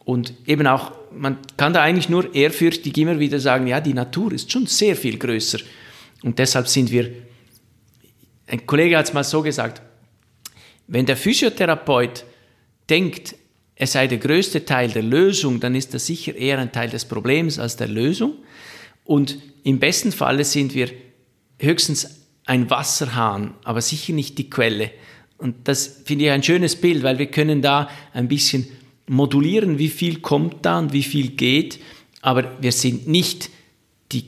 und 0.04 0.34
eben 0.46 0.66
auch, 0.66 0.92
man 1.12 1.38
kann 1.56 1.72
da 1.72 1.82
eigentlich 1.82 2.08
nur 2.08 2.34
ehrfürchtig 2.34 2.96
immer 2.98 3.18
wieder 3.18 3.38
sagen, 3.38 3.66
ja, 3.66 3.80
die 3.80 3.94
Natur 3.94 4.32
ist 4.32 4.50
schon 4.50 4.66
sehr 4.66 4.96
viel 4.96 5.18
größer 5.18 5.58
und 6.22 6.38
deshalb 6.38 6.68
sind 6.68 6.90
wir, 6.90 7.10
ein 8.46 8.66
Kollege 8.66 8.96
hat 8.96 9.06
es 9.06 9.12
mal 9.12 9.24
so 9.24 9.42
gesagt, 9.42 9.82
wenn 10.86 11.06
der 11.06 11.16
Physiotherapeut 11.16 12.24
denkt, 12.88 13.36
er 13.76 13.86
sei 13.86 14.08
der 14.08 14.18
größte 14.18 14.64
Teil 14.64 14.90
der 14.90 15.02
Lösung, 15.02 15.60
dann 15.60 15.74
ist 15.74 15.94
das 15.94 16.04
sicher 16.04 16.34
eher 16.34 16.58
ein 16.58 16.72
Teil 16.72 16.90
des 16.90 17.06
Problems 17.06 17.58
als 17.58 17.76
der 17.76 17.88
Lösung. 17.88 18.34
Und 19.04 19.38
im 19.62 19.78
besten 19.78 20.12
Falle 20.12 20.44
sind 20.44 20.74
wir 20.74 20.90
höchstens 21.58 22.26
ein 22.44 22.68
Wasserhahn, 22.68 23.54
aber 23.64 23.80
sicher 23.80 24.12
nicht 24.12 24.36
die 24.36 24.50
Quelle. 24.50 24.90
Und 25.38 25.68
das 25.68 26.02
finde 26.04 26.26
ich 26.26 26.30
ein 26.30 26.42
schönes 26.42 26.76
Bild, 26.76 27.02
weil 27.02 27.18
wir 27.18 27.30
können 27.30 27.62
da 27.62 27.88
ein 28.12 28.28
bisschen 28.28 28.68
modulieren, 29.10 29.78
wie 29.78 29.88
viel 29.88 30.20
kommt 30.20 30.64
da 30.64 30.78
und 30.78 30.92
wie 30.92 31.02
viel 31.02 31.30
geht, 31.30 31.80
aber 32.22 32.52
wir 32.60 32.70
sind 32.70 33.08
nicht 33.08 33.50
die 34.12 34.24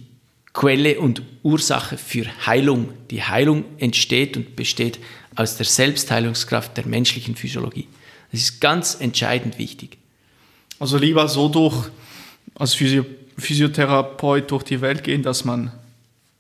Quelle 0.53 0.99
und 0.99 1.23
Ursache 1.45 1.97
für 1.97 2.25
Heilung. 2.47 2.89
Die 3.09 3.23
Heilung 3.23 3.65
entsteht 3.79 4.37
und 4.37 4.57
besteht 4.57 4.99
aus 5.37 5.57
der 5.57 5.67
Selbstheilungskraft 5.67 6.77
der 6.77 6.87
menschlichen 6.87 7.37
Physiologie. 7.37 7.87
Das 8.33 8.41
ist 8.41 8.61
ganz 8.61 8.97
entscheidend 8.99 9.57
wichtig. 9.57 9.99
Also 10.81 10.99
lieber 10.99 11.29
so 11.29 11.49
durch, 11.49 11.89
als 12.57 12.75
Physio 12.75 13.05
Physiotherapeut 13.39 14.51
durch 14.51 14.65
die 14.65 14.81
Welt 14.81 15.05
gehen, 15.05 15.23
dass 15.23 15.45
man 15.45 15.73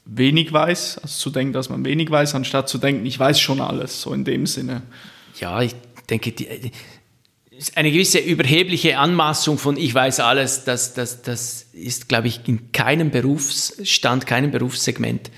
wenig 0.04 0.52
weiß, 0.52 0.98
also 0.98 1.16
zu 1.16 1.30
denken, 1.30 1.52
dass 1.52 1.70
man 1.70 1.84
wenig 1.84 2.10
weiß, 2.10 2.34
anstatt 2.34 2.68
zu 2.68 2.78
denken, 2.78 3.06
ich 3.06 3.18
weiß 3.18 3.40
schon 3.40 3.60
alles, 3.60 4.02
so 4.02 4.12
in 4.12 4.24
dem 4.24 4.46
Sinne. 4.46 4.82
Ja, 5.40 5.62
ich 5.62 5.74
denke, 6.10 6.32
die, 6.32 6.70
eine 7.76 7.92
gewisse 7.92 8.18
überhebliche 8.18 8.98
Anmaßung 8.98 9.58
von 9.58 9.76
ich 9.76 9.94
weiß 9.94 10.20
alles, 10.20 10.64
das, 10.64 10.94
das, 10.94 11.22
das 11.22 11.66
ist, 11.72 12.08
glaube 12.08 12.28
ich, 12.28 12.40
in 12.46 12.72
keinem 12.72 13.10
Berufsstand, 13.10 14.26
keinem 14.26 14.50
Berufssegment 14.50 15.30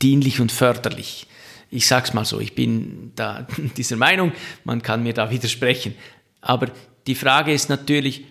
dienlich 0.00 0.40
und 0.40 0.52
förderlich 0.52 1.26
ich 1.72 1.86
sage 1.86 2.06
es 2.06 2.12
mal 2.12 2.26
so, 2.26 2.38
ich 2.38 2.54
bin 2.54 3.12
da 3.16 3.46
dieser 3.76 3.96
Meinung, 3.96 4.32
man 4.62 4.82
kann 4.82 5.02
mir 5.02 5.14
da 5.14 5.30
widersprechen. 5.30 5.94
Aber 6.40 6.70
die 7.06 7.14
Frage 7.14 7.52
ist 7.52 7.68
natürlich, 7.68 8.26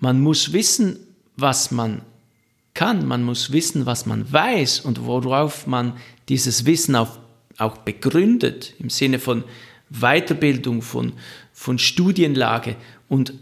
man 0.00 0.20
muss 0.20 0.52
wissen, 0.52 0.98
was 1.36 1.70
man 1.70 2.02
kann, 2.74 3.06
man 3.06 3.22
muss 3.22 3.52
wissen, 3.52 3.86
was 3.86 4.04
man 4.04 4.30
weiß 4.30 4.80
und 4.80 5.06
worauf 5.06 5.66
man 5.66 5.96
dieses 6.28 6.66
Wissen 6.66 6.96
auch, 6.96 7.18
auch 7.56 7.78
begründet, 7.78 8.74
im 8.80 8.90
Sinne 8.90 9.20
von 9.20 9.44
Weiterbildung, 9.90 10.82
von, 10.82 11.12
von 11.62 11.78
Studienlage 11.78 12.76
und 13.08 13.32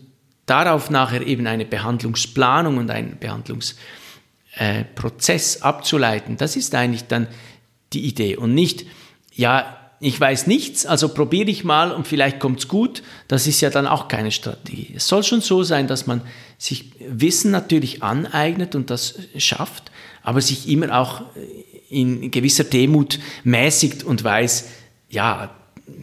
darauf 0.45 0.91
nachher 0.91 1.27
eben 1.27 1.47
eine 1.47 1.64
Behandlungsplanung 1.64 2.77
und 2.77 2.91
einen 2.91 3.16
Behandlungsprozess 3.18 5.57
äh, 5.57 5.62
abzuleiten. 5.62 6.37
Das 6.37 6.55
ist 6.55 6.75
eigentlich 6.75 7.05
dann 7.05 7.29
die 7.95 8.05
Idee 8.05 8.37
und 8.37 8.55
nicht, 8.55 8.85
ja, 9.33 9.75
ich 10.01 10.21
weiß 10.21 10.49
nichts, 10.49 10.85
also 10.85 11.09
probiere 11.09 11.49
ich 11.49 11.64
mal 11.64 11.93
und 11.93 12.07
vielleicht 12.07 12.41
kommt 12.41 12.61
es 12.61 12.68
gut. 12.68 13.03
Das 13.27 13.47
ist 13.47 13.62
ja 13.62 13.71
dann 13.71 13.87
auch 13.87 14.09
keine 14.09 14.33
Strategie. 14.33 14.93
Es 14.95 15.09
soll 15.09 15.25
schon 15.25 15.41
so 15.41 15.62
sein, 15.62 15.87
dass 15.87 16.07
man 16.07 16.21
sich 16.59 16.93
Wissen 17.01 17.51
natürlich 17.51 18.03
aneignet 18.03 18.75
und 18.75 18.91
das 18.91 19.14
schafft, 19.39 19.91
aber 20.23 20.43
sich 20.43 20.68
immer 20.68 20.99
auch 20.99 21.23
in 21.89 22.31
gewisser 22.31 22.64
Demut 22.64 23.18
mäßigt 23.45 24.03
und 24.03 24.23
weiß, 24.23 24.68
ja, 25.09 25.55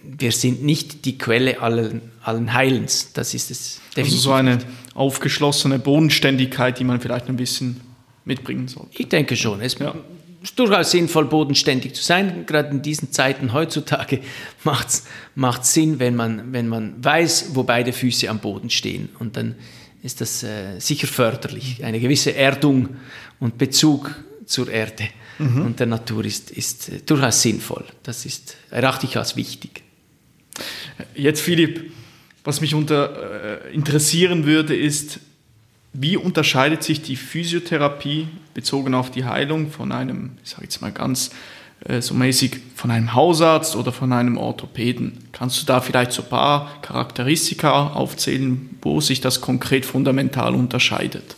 wir 0.03 0.31
sind 0.31 0.63
nicht 0.63 1.05
die 1.05 1.17
Quelle 1.17 1.61
allen, 1.61 2.01
allen 2.21 2.53
Heilens. 2.53 3.13
Das 3.13 3.33
ist 3.33 3.51
es 3.51 3.79
definitiv. 3.95 4.13
Also 4.13 4.17
so 4.17 4.33
eine 4.33 4.59
aufgeschlossene 4.93 5.79
Bodenständigkeit, 5.79 6.79
die 6.79 6.83
man 6.83 6.99
vielleicht 6.99 7.27
ein 7.27 7.37
bisschen 7.37 7.81
mitbringen 8.25 8.67
sollte. 8.67 8.89
Ich 8.97 9.09
denke 9.09 9.35
schon. 9.35 9.61
Es, 9.61 9.77
ja 9.79 9.95
ist 10.47 10.57
durchaus 10.57 10.91
sinnvoll, 10.91 11.25
bodenständig 11.25 11.93
zu 11.93 12.03
sein. 12.03 12.45
Gerade 12.45 12.69
in 12.69 12.81
diesen 12.81 13.11
Zeiten 13.11 13.53
heutzutage 13.53 14.21
macht 14.63 14.89
es 15.61 15.73
Sinn, 15.73 15.99
wenn 15.99 16.15
man, 16.15 16.53
wenn 16.53 16.67
man 16.67 17.03
weiß, 17.03 17.51
wo 17.53 17.63
beide 17.63 17.93
Füße 17.93 18.29
am 18.29 18.39
Boden 18.39 18.69
stehen. 18.69 19.09
Und 19.19 19.35
dann 19.35 19.55
ist 20.03 20.21
das 20.21 20.43
äh, 20.43 20.79
sicher 20.79 21.07
förderlich. 21.07 21.83
Eine 21.83 21.99
gewisse 21.99 22.35
Erdung 22.35 22.89
und 23.39 23.57
Bezug 23.57 24.15
zur 24.45 24.69
Erde 24.69 25.03
mhm. 25.39 25.65
und 25.65 25.79
der 25.79 25.87
Natur 25.87 26.25
ist, 26.25 26.51
ist 26.51 26.89
äh, 26.89 26.99
durchaus 27.05 27.41
sinnvoll. 27.41 27.85
Das 28.03 28.25
ist, 28.25 28.57
erachte 28.69 29.05
ich 29.05 29.17
als 29.17 29.35
wichtig. 29.35 29.83
Jetzt, 31.15 31.41
Philipp, 31.41 31.91
was 32.43 32.61
mich 32.61 32.73
unter, 32.73 33.63
äh, 33.65 33.73
interessieren 33.73 34.45
würde, 34.45 34.75
ist, 34.75 35.19
wie 35.93 36.17
unterscheidet 36.17 36.83
sich 36.83 37.01
die 37.01 37.15
Physiotherapie 37.15 38.27
bezogen 38.53 38.93
auf 38.93 39.11
die 39.11 39.25
Heilung 39.25 39.71
von 39.71 39.91
einem, 39.91 40.37
ich 40.43 40.51
sage 40.51 40.63
jetzt 40.63 40.81
mal 40.81 40.91
ganz 40.91 41.31
äh, 41.85 42.01
so 42.01 42.13
mäßig, 42.13 42.57
von 42.75 42.91
einem 42.91 43.13
Hausarzt 43.13 43.75
oder 43.75 43.91
von 43.91 44.13
einem 44.13 44.37
Orthopäden? 44.37 45.25
Kannst 45.31 45.61
du 45.61 45.65
da 45.65 45.81
vielleicht 45.81 46.11
so 46.11 46.23
ein 46.23 46.29
paar 46.29 46.81
Charakteristika 46.81 47.87
aufzählen, 47.93 48.77
wo 48.81 49.01
sich 49.01 49.21
das 49.21 49.41
konkret 49.41 49.85
fundamental 49.85 50.55
unterscheidet? 50.55 51.35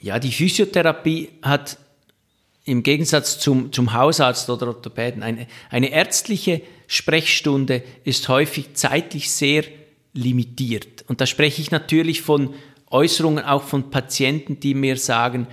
Ja, 0.00 0.18
die 0.18 0.32
Physiotherapie 0.32 1.30
hat 1.42 1.76
im 2.68 2.82
Gegensatz 2.82 3.38
zum, 3.38 3.72
zum 3.72 3.94
Hausarzt 3.94 4.50
oder 4.50 4.68
Orthopäden 4.68 5.22
eine, 5.22 5.46
eine 5.70 5.90
ärztliche 5.90 6.60
Sprechstunde 6.86 7.82
ist 8.04 8.28
häufig 8.28 8.74
zeitlich 8.74 9.30
sehr 9.30 9.64
limitiert. 10.12 11.04
Und 11.08 11.20
da 11.20 11.26
spreche 11.26 11.62
ich 11.62 11.70
natürlich 11.70 12.22
von 12.22 12.54
Äußerungen 12.90 13.44
auch 13.44 13.62
von 13.62 13.90
Patienten, 13.90 14.60
die 14.60 14.74
mir 14.74 14.96
sagen, 14.96 15.46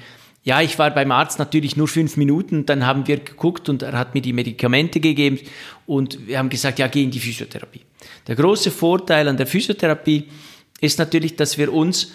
ja, 0.43 0.61
ich 0.61 0.77
war 0.77 0.91
beim 0.91 1.11
Arzt 1.11 1.39
natürlich 1.39 1.75
nur 1.75 1.87
fünf 1.87 2.17
Minuten, 2.17 2.65
dann 2.65 2.85
haben 2.85 3.07
wir 3.07 3.17
geguckt 3.17 3.67
und 3.67 3.81
er 3.81 3.93
hat 3.93 4.13
mir 4.13 4.21
die 4.21 4.33
Medikamente 4.33 4.99
gegeben 4.99 5.39
und 5.87 6.27
wir 6.27 6.37
haben 6.37 6.49
gesagt, 6.49 6.77
ja, 6.77 6.87
geh 6.87 7.03
in 7.03 7.11
die 7.11 7.19
Physiotherapie. 7.19 7.81
Der 8.27 8.35
große 8.35 8.69
Vorteil 8.69 9.27
an 9.27 9.37
der 9.37 9.47
Physiotherapie 9.47 10.25
ist 10.81 10.99
natürlich, 10.99 11.35
dass 11.35 11.57
wir 11.57 11.73
uns 11.73 12.11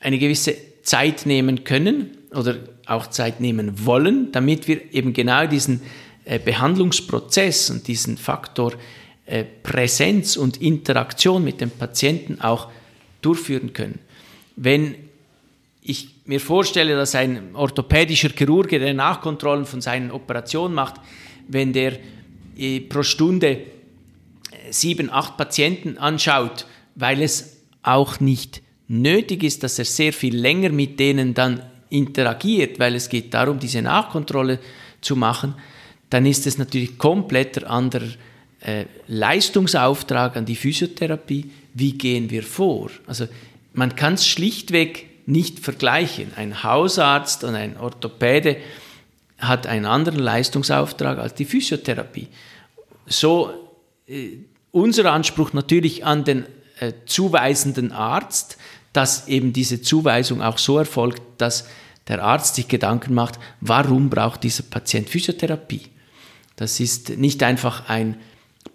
eine 0.00 0.18
gewisse 0.18 0.56
Zeit 0.82 1.24
nehmen 1.24 1.64
können 1.64 2.18
oder 2.34 2.56
auch 2.86 3.08
Zeit 3.08 3.40
nehmen 3.40 3.86
wollen, 3.86 4.32
damit 4.32 4.68
wir 4.68 4.92
eben 4.92 5.12
genau 5.12 5.46
diesen 5.46 5.82
äh, 6.24 6.38
Behandlungsprozess 6.38 7.70
und 7.70 7.86
diesen 7.86 8.16
Faktor 8.16 8.72
äh, 9.26 9.44
Präsenz 9.44 10.36
und 10.36 10.60
Interaktion 10.60 11.44
mit 11.44 11.60
dem 11.60 11.70
Patienten 11.70 12.40
auch 12.40 12.68
durchführen 13.22 13.72
können. 13.72 13.98
Wenn 14.56 14.94
ich 15.82 16.08
mir 16.24 16.40
vorstelle, 16.40 16.96
dass 16.96 17.14
ein 17.14 17.54
orthopädischer 17.54 18.30
Chirurg, 18.30 18.70
der 18.70 18.94
Nachkontrollen 18.94 19.66
von 19.66 19.80
seinen 19.80 20.10
Operationen 20.10 20.74
macht, 20.74 20.94
wenn 21.48 21.72
der 21.72 21.98
äh, 22.56 22.80
pro 22.80 23.02
Stunde 23.02 23.60
sieben, 24.70 25.10
acht 25.10 25.36
Patienten 25.36 25.98
anschaut, 25.98 26.66
weil 26.94 27.22
es 27.22 27.58
auch 27.82 28.20
nicht 28.20 28.62
nötig 28.88 29.42
ist, 29.42 29.62
dass 29.62 29.78
er 29.78 29.84
sehr 29.84 30.12
viel 30.12 30.36
länger 30.36 30.70
mit 30.70 30.98
denen 31.00 31.34
dann 31.34 31.62
interagiert, 31.94 32.78
weil 32.78 32.94
es 32.94 33.08
geht 33.08 33.32
darum, 33.32 33.58
diese 33.58 33.82
Nachkontrolle 33.82 34.58
zu 35.00 35.16
machen, 35.16 35.54
dann 36.10 36.26
ist 36.26 36.46
es 36.46 36.58
natürlich 36.58 36.98
kompletter 36.98 37.70
anderer 37.70 38.08
äh, 38.60 38.84
Leistungsauftrag 39.06 40.36
an 40.36 40.44
die 40.44 40.56
Physiotherapie. 40.56 41.50
Wie 41.74 41.92
gehen 41.92 42.30
wir 42.30 42.42
vor? 42.42 42.90
Also 43.06 43.26
man 43.72 43.96
kann 43.96 44.14
es 44.14 44.26
schlichtweg 44.26 45.08
nicht 45.26 45.60
vergleichen. 45.60 46.32
Ein 46.36 46.62
Hausarzt 46.62 47.44
und 47.44 47.54
ein 47.54 47.76
Orthopäde 47.76 48.56
hat 49.38 49.66
einen 49.66 49.86
anderen 49.86 50.20
Leistungsauftrag 50.20 51.18
als 51.18 51.34
die 51.34 51.44
Physiotherapie. 51.44 52.28
So 53.06 53.50
äh, 54.06 54.38
unser 54.70 55.12
Anspruch 55.12 55.52
natürlich 55.52 56.04
an 56.04 56.24
den 56.24 56.46
äh, 56.80 56.92
zuweisenden 57.06 57.92
Arzt, 57.92 58.58
dass 58.92 59.28
eben 59.28 59.52
diese 59.52 59.82
Zuweisung 59.82 60.40
auch 60.40 60.58
so 60.58 60.78
erfolgt, 60.78 61.22
dass 61.38 61.68
der 62.08 62.22
Arzt 62.22 62.54
sich 62.54 62.68
Gedanken 62.68 63.14
macht, 63.14 63.38
warum 63.60 64.10
braucht 64.10 64.42
dieser 64.42 64.62
Patient 64.62 65.08
Physiotherapie? 65.08 65.82
Das 66.56 66.80
ist 66.80 67.16
nicht 67.16 67.42
einfach 67.42 67.88
ein 67.88 68.16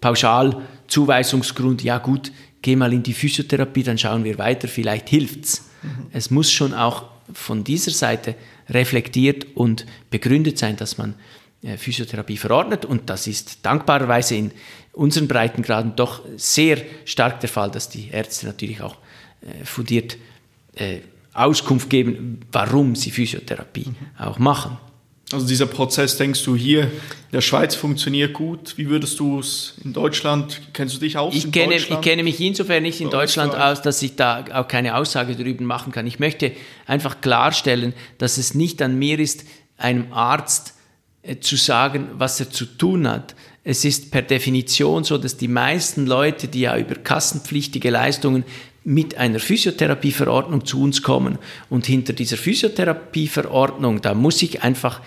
Pauschalzuweisungsgrund, 0.00 1.82
ja 1.82 1.98
gut, 1.98 2.32
geh 2.62 2.76
mal 2.76 2.92
in 2.92 3.02
die 3.02 3.14
Physiotherapie, 3.14 3.82
dann 3.82 3.98
schauen 3.98 4.24
wir 4.24 4.38
weiter, 4.38 4.68
vielleicht 4.68 5.08
hilft's. 5.08 5.70
Mhm. 5.82 6.06
Es 6.12 6.30
muss 6.30 6.50
schon 6.50 6.74
auch 6.74 7.04
von 7.32 7.64
dieser 7.64 7.92
Seite 7.92 8.34
reflektiert 8.68 9.46
und 9.54 9.86
begründet 10.10 10.58
sein, 10.58 10.76
dass 10.76 10.98
man 10.98 11.14
äh, 11.62 11.76
Physiotherapie 11.76 12.36
verordnet 12.36 12.84
und 12.84 13.08
das 13.08 13.26
ist 13.26 13.64
dankbarerweise 13.64 14.34
in 14.34 14.50
unseren 14.92 15.28
Breitengraden 15.28 15.94
doch 15.96 16.22
sehr 16.36 16.78
stark 17.04 17.40
der 17.40 17.48
Fall, 17.48 17.70
dass 17.70 17.88
die 17.88 18.08
Ärzte 18.10 18.46
natürlich 18.46 18.82
auch 18.82 18.96
äh, 19.42 19.64
fundiert 19.64 20.16
äh, 20.74 20.98
Auskunft 21.32 21.90
geben, 21.90 22.40
warum 22.52 22.96
sie 22.96 23.10
Physiotherapie 23.10 23.86
mhm. 23.86 23.96
auch 24.18 24.38
machen. 24.38 24.78
Also 25.32 25.46
dieser 25.46 25.66
Prozess, 25.66 26.16
denkst 26.16 26.42
du, 26.44 26.56
hier 26.56 26.84
in 26.84 26.90
der 27.32 27.40
Schweiz 27.40 27.76
funktioniert 27.76 28.32
gut. 28.32 28.76
Wie 28.76 28.88
würdest 28.88 29.20
du 29.20 29.38
es 29.38 29.74
in 29.84 29.92
Deutschland, 29.92 30.60
kennst 30.72 30.96
du 30.96 30.98
dich 30.98 31.16
aus 31.16 31.34
ich 31.34 31.52
kenne, 31.52 31.76
Ich 31.76 32.00
kenne 32.00 32.24
mich 32.24 32.40
insofern 32.40 32.82
nicht 32.82 33.00
in 33.00 33.10
Deutschland 33.10 33.54
aus, 33.54 33.80
dass 33.80 34.02
ich 34.02 34.16
da 34.16 34.44
auch 34.52 34.66
keine 34.66 34.96
Aussage 34.96 35.36
darüber 35.36 35.62
machen 35.62 35.92
kann. 35.92 36.06
Ich 36.08 36.18
möchte 36.18 36.52
einfach 36.84 37.20
klarstellen, 37.20 37.94
dass 38.18 38.38
es 38.38 38.54
nicht 38.54 38.82
an 38.82 38.98
mir 38.98 39.20
ist, 39.20 39.44
einem 39.76 40.12
Arzt 40.12 40.74
äh, 41.22 41.38
zu 41.38 41.54
sagen, 41.54 42.08
was 42.14 42.40
er 42.40 42.50
zu 42.50 42.64
tun 42.66 43.06
hat. 43.06 43.36
Es 43.62 43.84
ist 43.84 44.10
per 44.10 44.22
Definition 44.22 45.04
so, 45.04 45.16
dass 45.16 45.36
die 45.36 45.48
meisten 45.48 46.06
Leute, 46.06 46.48
die 46.48 46.62
ja 46.62 46.76
über 46.76 46.96
kassenpflichtige 46.96 47.90
Leistungen 47.90 48.42
mit 48.90 49.16
einer 49.16 49.38
Physiotherapieverordnung 49.38 50.64
zu 50.64 50.82
uns 50.82 51.00
kommen. 51.00 51.38
Und 51.68 51.86
hinter 51.86 52.12
dieser 52.12 52.36
Physiotherapieverordnung, 52.36 54.00
da 54.02 54.14
muss 54.14 54.42
ich 54.42 54.64
einfach 54.64 55.00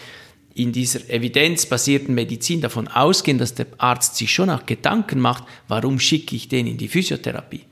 in 0.55 0.71
dieser 0.71 1.09
evidenzbasierten 1.09 2.15
Medizin 2.15 2.61
davon 2.61 2.87
ausgehen, 2.87 3.39
dass 3.39 3.55
der 3.55 3.67
Arzt 3.79 4.15
sich 4.15 4.33
schon 4.33 4.49
auch 4.49 4.65
Gedanken 4.65 5.19
macht, 5.19 5.43
warum 5.67 5.99
schicke 5.99 6.33
ich 6.33 6.47
den 6.47 6.65
in 6.65 6.77
die 6.77 6.87
Physiotherapie. 6.87 7.65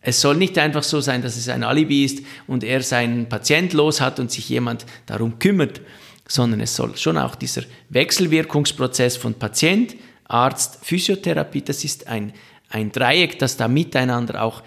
Es 0.00 0.20
soll 0.20 0.36
nicht 0.38 0.58
einfach 0.58 0.82
so 0.82 1.00
sein, 1.00 1.22
dass 1.22 1.36
es 1.36 1.48
ein 1.48 1.62
Alibi 1.62 2.04
ist 2.04 2.24
und 2.48 2.64
er 2.64 2.82
seinen 2.82 3.28
Patient 3.28 3.74
los 3.74 4.00
hat 4.00 4.18
und 4.18 4.32
sich 4.32 4.48
jemand 4.48 4.84
darum 5.06 5.38
kümmert, 5.38 5.82
sondern 6.26 6.62
es 6.62 6.74
soll 6.74 6.96
schon 6.96 7.16
auch 7.16 7.36
dieser 7.36 7.62
Wechselwirkungsprozess 7.90 9.16
von 9.16 9.34
Patient, 9.34 9.94
Arzt, 10.24 10.80
Physiotherapie, 10.82 11.62
das 11.62 11.84
ist 11.84 12.08
ein, 12.08 12.32
ein 12.70 12.90
Dreieck, 12.90 13.38
das 13.38 13.56
da 13.56 13.68
miteinander 13.68 14.42
auch 14.42 14.64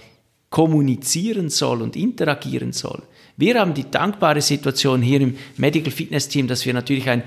kommunizieren 0.50 1.50
soll 1.50 1.82
und 1.82 1.96
interagieren 1.96 2.72
soll. 2.72 3.04
Wir 3.36 3.60
haben 3.60 3.74
die 3.74 3.90
dankbare 3.90 4.42
Situation 4.42 5.02
hier 5.02 5.22
im 5.22 5.38
Medical 5.58 5.92
Fitness 5.92 6.28
Team, 6.28 6.48
dass 6.48 6.66
wir 6.66 6.74
natürlich 6.74 7.10
ein 7.10 7.24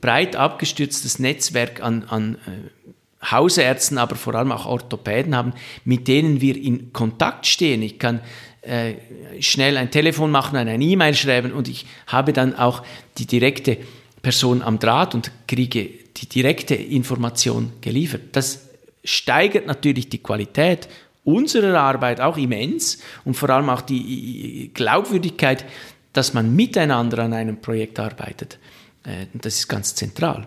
breit 0.00 0.36
abgestütztes 0.36 1.18
Netzwerk 1.18 1.82
an, 1.82 2.04
an 2.04 2.34
äh, 2.46 3.30
Hausärzten, 3.30 3.96
aber 3.96 4.16
vor 4.16 4.34
allem 4.34 4.52
auch 4.52 4.66
Orthopäden 4.66 5.34
haben, 5.34 5.54
mit 5.84 6.08
denen 6.08 6.42
wir 6.42 6.56
in 6.56 6.92
Kontakt 6.92 7.46
stehen. 7.46 7.80
Ich 7.82 7.98
kann 7.98 8.20
äh, 8.60 8.94
schnell 9.40 9.78
ein 9.78 9.90
Telefon 9.90 10.30
machen, 10.30 10.56
eine 10.56 10.74
E-Mail 10.74 11.14
schreiben 11.14 11.52
und 11.52 11.68
ich 11.68 11.86
habe 12.06 12.32
dann 12.34 12.54
auch 12.54 12.82
die 13.16 13.26
direkte 13.26 13.78
Person 14.20 14.62
am 14.62 14.78
Draht 14.78 15.14
und 15.14 15.30
kriege 15.46 15.88
die 16.16 16.28
direkte 16.28 16.74
Information 16.74 17.72
geliefert. 17.80 18.22
Das 18.32 18.68
steigert 19.04 19.66
natürlich 19.66 20.08
die 20.08 20.22
Qualität 20.22 20.88
unserer 21.24 21.80
Arbeit 21.80 22.20
auch 22.20 22.36
immens 22.36 22.98
und 23.24 23.34
vor 23.34 23.50
allem 23.50 23.70
auch 23.70 23.80
die 23.80 24.70
Glaubwürdigkeit, 24.74 25.64
dass 26.12 26.34
man 26.34 26.54
miteinander 26.54 27.18
an 27.20 27.32
einem 27.32 27.60
Projekt 27.60 27.98
arbeitet. 27.98 28.58
Äh, 29.04 29.26
das 29.34 29.56
ist 29.56 29.68
ganz 29.68 29.94
zentral. 29.94 30.46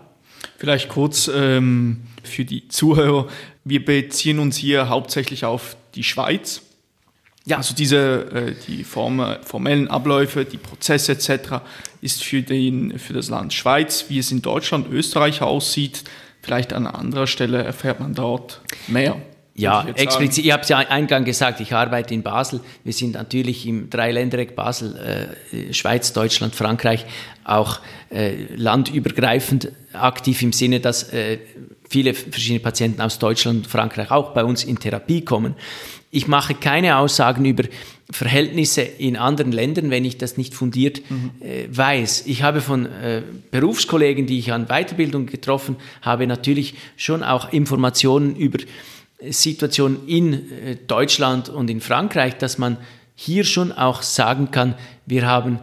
Vielleicht 0.56 0.88
kurz 0.88 1.30
ähm, 1.32 2.02
für 2.22 2.44
die 2.44 2.68
Zuhörer. 2.68 3.28
Wir 3.64 3.84
beziehen 3.84 4.38
uns 4.38 4.56
hier 4.56 4.88
hauptsächlich 4.88 5.44
auf 5.44 5.76
die 5.94 6.04
Schweiz. 6.04 6.62
Ja. 7.44 7.56
Also 7.58 7.74
diese 7.74 8.30
äh, 8.32 8.54
die 8.66 8.84
Form, 8.84 9.36
formellen 9.42 9.88
Abläufe, 9.88 10.44
die 10.44 10.58
Prozesse 10.58 11.12
etc. 11.12 11.62
ist 12.00 12.22
für, 12.22 12.42
den, 12.42 12.98
für 12.98 13.14
das 13.14 13.30
Land 13.30 13.52
Schweiz, 13.52 14.06
wie 14.08 14.18
es 14.18 14.30
in 14.30 14.42
Deutschland, 14.42 14.88
Österreich 14.90 15.42
aussieht. 15.42 16.04
Vielleicht 16.42 16.72
an 16.72 16.86
anderer 16.86 17.26
Stelle 17.26 17.62
erfährt 17.62 18.00
man 18.00 18.14
dort 18.14 18.60
mehr. 18.86 19.20
Ja, 19.58 19.86
ich 19.88 20.00
explizit. 20.00 20.44
Ich 20.44 20.52
habe 20.52 20.62
es 20.62 20.68
ja 20.68 20.78
eingang 20.78 21.24
gesagt, 21.24 21.60
ich 21.60 21.72
arbeite 21.72 22.14
in 22.14 22.22
Basel. 22.22 22.60
Wir 22.84 22.92
sind 22.92 23.14
natürlich 23.14 23.66
im 23.66 23.90
Dreiländereck 23.90 24.54
Basel, 24.54 25.36
äh, 25.52 25.72
Schweiz, 25.74 26.12
Deutschland, 26.12 26.54
Frankreich 26.54 27.04
auch 27.44 27.80
äh, 28.10 28.44
landübergreifend 28.54 29.72
aktiv 29.92 30.42
im 30.42 30.52
Sinne, 30.52 30.80
dass 30.80 31.12
äh, 31.12 31.38
viele 31.88 32.14
verschiedene 32.14 32.60
Patienten 32.60 33.00
aus 33.00 33.18
Deutschland 33.18 33.58
und 33.58 33.66
Frankreich 33.66 34.10
auch 34.10 34.32
bei 34.32 34.44
uns 34.44 34.64
in 34.64 34.78
Therapie 34.78 35.24
kommen. 35.24 35.54
Ich 36.10 36.28
mache 36.28 36.54
keine 36.54 36.96
Aussagen 36.96 37.44
über 37.44 37.64
Verhältnisse 38.10 38.80
in 38.80 39.16
anderen 39.16 39.52
Ländern, 39.52 39.90
wenn 39.90 40.04
ich 40.04 40.16
das 40.16 40.38
nicht 40.38 40.54
fundiert 40.54 41.02
mhm. 41.10 41.30
äh, 41.40 41.68
weiß. 41.70 42.24
Ich 42.26 42.42
habe 42.42 42.62
von 42.62 42.86
äh, 42.86 43.22
Berufskollegen, 43.50 44.26
die 44.26 44.38
ich 44.38 44.52
an 44.52 44.66
Weiterbildung 44.66 45.26
getroffen 45.26 45.76
habe, 46.00 46.26
natürlich 46.26 46.74
schon 46.96 47.22
auch 47.22 47.52
Informationen 47.52 48.34
über 48.36 48.58
Situation 49.30 50.06
in 50.06 50.50
äh, 50.50 50.76
Deutschland 50.86 51.48
und 51.48 51.70
in 51.70 51.80
Frankreich, 51.80 52.38
dass 52.38 52.58
man 52.58 52.78
hier 53.14 53.44
schon 53.44 53.72
auch 53.72 54.02
sagen 54.02 54.50
kann, 54.50 54.74
wir 55.06 55.26
haben 55.26 55.58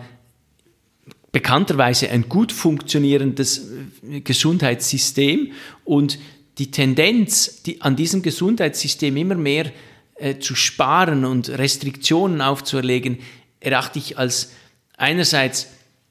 bekannterweise 1.31 2.09
ein 2.09 2.27
gut 2.29 2.51
funktionierendes 2.51 3.71
äh, 4.09 4.21
Gesundheitssystem 4.21 5.51
und 5.83 6.19
die 6.57 6.71
Tendenz, 6.71 7.63
die 7.63 7.81
an 7.81 7.95
diesem 7.95 8.21
Gesundheitssystem 8.21 9.15
immer 9.17 9.35
mehr 9.35 9.71
äh, 10.15 10.39
zu 10.39 10.55
sparen 10.55 11.25
und 11.25 11.49
Restriktionen 11.49 12.41
aufzuerlegen, 12.41 13.19
erachte 13.59 13.99
ich 13.99 14.17
als 14.17 14.53
einerseits 14.97 15.67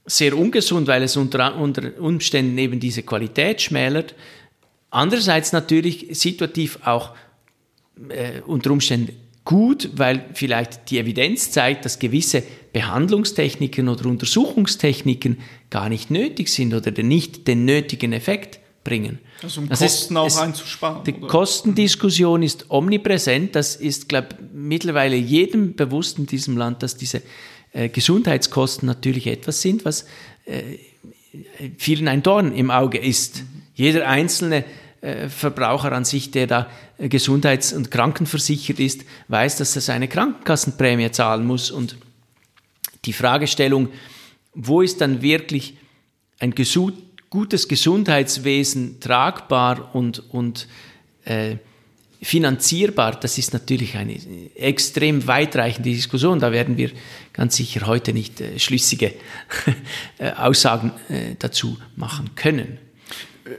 sehr 0.06 0.36
ungesund, 0.36 0.88
weil 0.88 1.02
es 1.02 1.16
unter, 1.16 1.56
unter 1.56 1.98
Umständen 1.98 2.58
eben 2.58 2.80
diese 2.80 3.02
Qualität 3.02 3.62
schmälert, 3.62 4.14
andererseits 4.90 5.52
natürlich 5.52 6.08
situativ 6.10 6.78
auch 6.84 7.14
äh, 8.08 8.40
unter 8.46 8.70
Umständen 8.70 9.12
gut, 9.44 9.90
weil 9.96 10.24
vielleicht 10.34 10.90
die 10.90 10.98
Evidenz 10.98 11.50
zeigt, 11.50 11.84
dass 11.84 11.98
gewisse 11.98 12.42
Behandlungstechniken 12.72 13.88
oder 13.88 14.06
Untersuchungstechniken 14.06 15.38
gar 15.70 15.88
nicht 15.88 16.10
nötig 16.10 16.48
sind 16.48 16.74
oder 16.74 16.90
nicht 17.02 17.46
den 17.46 17.64
nötigen 17.64 18.12
Effekt 18.12 18.58
bringen. 18.84 19.18
Also 19.42 19.60
um 19.60 19.68
das 19.68 19.80
Kosten 19.80 20.14
ist, 20.14 20.18
auch 20.18 20.26
es, 20.26 20.38
einzusparen. 20.38 21.04
Die 21.04 21.14
oder? 21.14 21.26
Kostendiskussion 21.26 22.42
ist 22.42 22.70
omnipräsent. 22.70 23.54
Das 23.54 23.76
ist, 23.76 24.08
glaube 24.08 24.28
ich, 24.30 24.36
mittlerweile 24.54 25.16
jedem 25.16 25.74
bewusst 25.74 26.18
in 26.18 26.26
diesem 26.26 26.56
Land, 26.56 26.82
dass 26.82 26.96
diese 26.96 27.22
äh, 27.72 27.88
Gesundheitskosten 27.88 28.86
natürlich 28.86 29.26
etwas 29.26 29.60
sind, 29.60 29.84
was 29.84 30.06
äh, 30.46 30.62
vielen 31.78 32.08
ein 32.08 32.22
Dorn 32.22 32.54
im 32.54 32.70
Auge 32.70 32.98
ist. 32.98 33.42
Mhm. 33.42 33.62
Jeder 33.74 34.08
Einzelne 34.08 34.64
Verbraucher 35.28 35.92
an 35.92 36.04
sich, 36.04 36.30
der 36.30 36.46
da 36.46 36.70
äh, 36.98 37.08
gesundheits- 37.08 37.72
und 37.72 37.90
krankenversichert 37.90 38.80
ist, 38.80 39.04
weiß, 39.28 39.58
dass 39.58 39.76
er 39.76 39.82
seine 39.82 40.08
Krankenkassenprämie 40.08 41.10
zahlen 41.10 41.46
muss. 41.46 41.70
Und 41.70 41.96
die 43.04 43.12
Fragestellung, 43.12 43.88
wo 44.54 44.80
ist 44.80 45.00
dann 45.00 45.20
wirklich 45.20 45.76
ein 46.38 46.54
gutes 47.30 47.68
Gesundheitswesen 47.68 49.00
tragbar 49.00 49.94
und, 49.94 50.22
und 50.30 50.68
äh, 51.24 51.56
finanzierbar, 52.22 53.20
das 53.20 53.36
ist 53.36 53.52
natürlich 53.52 53.96
eine 53.96 54.18
extrem 54.54 55.26
weitreichende 55.26 55.90
Diskussion. 55.90 56.40
Da 56.40 56.52
werden 56.52 56.76
wir 56.78 56.90
ganz 57.32 57.56
sicher 57.56 57.86
heute 57.86 58.12
nicht 58.12 58.40
äh, 58.40 58.58
schlüssige 58.58 59.12
äh, 60.18 60.30
Aussagen 60.32 60.92
äh, 61.08 61.34
dazu 61.38 61.76
machen 61.96 62.30
können. 62.34 62.78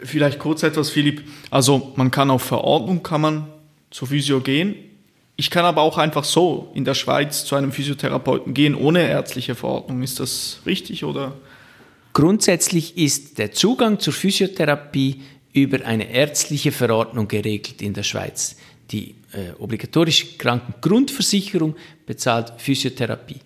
Vielleicht 0.04 0.40
kurz 0.40 0.64
etwas, 0.64 0.90
Philipp. 0.90 1.24
Also 1.52 1.94
man 1.96 2.12
kann 2.12 2.32
auf 2.32 2.42
Verordnung 2.42 3.04
kann 3.04 3.22
man 3.22 3.48
zur 3.92 4.08
Physio 4.08 4.42
gehen. 4.42 4.76
Ich 5.38 5.50
kann 5.50 5.66
aber 5.66 5.82
auch 5.82 5.98
einfach 5.98 6.24
so 6.24 6.72
in 6.74 6.86
der 6.86 6.94
Schweiz 6.94 7.46
zu 7.46 7.56
einem 7.56 7.72
Physiotherapeuten 7.72 8.54
gehen 8.54 8.74
ohne 8.74 9.08
ärztliche 9.08 9.54
Verordnung. 9.54 10.02
Ist 10.02 10.20
das 10.20 10.60
richtig 10.66 11.04
oder? 11.04 11.34
Grundsätzlich 12.14 12.98
ist 12.98 13.38
der 13.38 13.52
Zugang 13.52 14.00
zur 14.00 14.14
Physiotherapie 14.14 15.22
über 15.52 15.86
eine 15.86 16.10
ärztliche 16.10 16.72
Verordnung 16.72 17.28
geregelt 17.28 17.82
in 17.82 17.94
der 17.94 18.04
Schweiz. 18.04 18.56
Die 18.92 19.16
äh, 19.34 19.52
obligatorische 19.60 20.38
Krankengrundversicherung 20.38 21.76
bezahlt 22.06 22.54
Physiotherapie. 22.58 23.40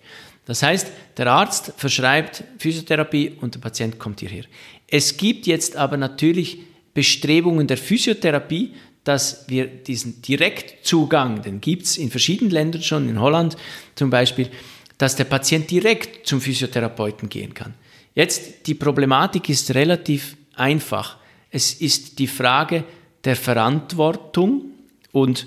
Das 0.44 0.62
heißt, 0.62 0.90
der 1.16 1.26
Arzt 1.28 1.72
verschreibt 1.76 2.44
Physiotherapie 2.58 3.36
und 3.40 3.54
der 3.54 3.60
Patient 3.60 3.98
kommt 3.98 4.20
hierher. 4.20 4.44
Es 4.90 5.16
gibt 5.16 5.46
jetzt 5.46 5.76
aber 5.76 5.96
natürlich 5.96 6.58
Bestrebungen 6.92 7.66
der 7.66 7.78
Physiotherapie, 7.78 8.72
dass 9.04 9.48
wir 9.48 9.66
diesen 9.66 10.20
Direktzugang, 10.20 11.42
den 11.42 11.60
gibt 11.60 11.84
es 11.84 11.96
in 11.96 12.10
verschiedenen 12.10 12.50
Ländern 12.50 12.82
schon, 12.82 13.08
in 13.08 13.20
Holland 13.20 13.56
zum 13.94 14.10
Beispiel, 14.10 14.50
dass 14.98 15.16
der 15.16 15.24
Patient 15.24 15.70
direkt 15.70 16.26
zum 16.26 16.40
Physiotherapeuten 16.40 17.28
gehen 17.28 17.54
kann. 17.54 17.74
Jetzt, 18.14 18.66
die 18.66 18.74
Problematik 18.74 19.48
ist 19.48 19.74
relativ 19.74 20.36
einfach. 20.54 21.16
Es 21.50 21.72
ist 21.72 22.18
die 22.18 22.26
Frage 22.26 22.84
der 23.24 23.36
Verantwortung 23.36 24.72
und 25.12 25.46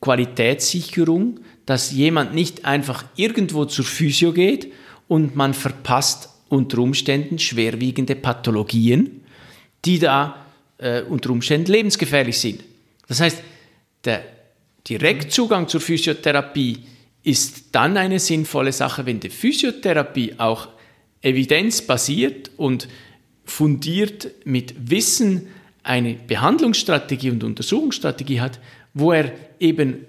Qualitätssicherung, 0.00 1.40
dass 1.64 1.92
jemand 1.92 2.34
nicht 2.34 2.64
einfach 2.64 3.04
irgendwo 3.16 3.64
zur 3.64 3.84
Physio 3.84 4.32
geht 4.32 4.72
und 5.08 5.36
man 5.36 5.54
verpasst 5.54 6.28
unter 6.52 6.78
Umständen 6.80 7.38
schwerwiegende 7.38 8.14
Pathologien, 8.14 9.22
die 9.86 9.98
da 9.98 10.44
äh, 10.76 11.00
unter 11.00 11.30
Umständen 11.30 11.72
lebensgefährlich 11.72 12.38
sind. 12.38 12.62
Das 13.08 13.20
heißt, 13.20 13.42
der 14.04 14.22
Direktzugang 14.86 15.66
zur 15.66 15.80
Physiotherapie 15.80 16.80
ist 17.22 17.68
dann 17.72 17.96
eine 17.96 18.18
sinnvolle 18.18 18.72
Sache, 18.72 19.06
wenn 19.06 19.18
die 19.18 19.30
Physiotherapie 19.30 20.34
auch 20.36 20.68
evidenzbasiert 21.22 22.50
und 22.58 22.86
fundiert 23.46 24.28
mit 24.44 24.74
Wissen 24.90 25.46
eine 25.82 26.14
Behandlungsstrategie 26.14 27.30
und 27.30 27.44
Untersuchungsstrategie 27.44 28.42
hat, 28.42 28.60
wo 28.92 29.12
er 29.12 29.32
eben 29.58 30.04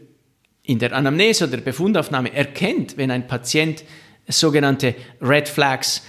in 0.63 0.79
der 0.79 0.91
Anamnese 0.91 1.47
oder 1.47 1.57
Befundaufnahme 1.57 2.33
erkennt, 2.33 2.97
wenn 2.97 3.11
ein 3.11 3.27
Patient 3.27 3.85
sogenannte 4.27 4.95
Red 5.21 5.47
Flags, 5.47 6.03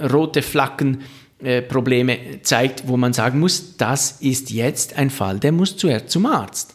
rote 0.00 0.42
Flaggen, 0.42 1.02
äh, 1.40 1.62
Probleme 1.62 2.42
zeigt, 2.42 2.88
wo 2.88 2.96
man 2.96 3.12
sagen 3.12 3.38
muss, 3.38 3.76
das 3.76 4.20
ist 4.20 4.50
jetzt 4.50 4.96
ein 4.96 5.08
Fall, 5.08 5.38
der 5.38 5.52
muss 5.52 5.76
zuerst 5.76 6.10
zum 6.10 6.26
Arzt. 6.26 6.74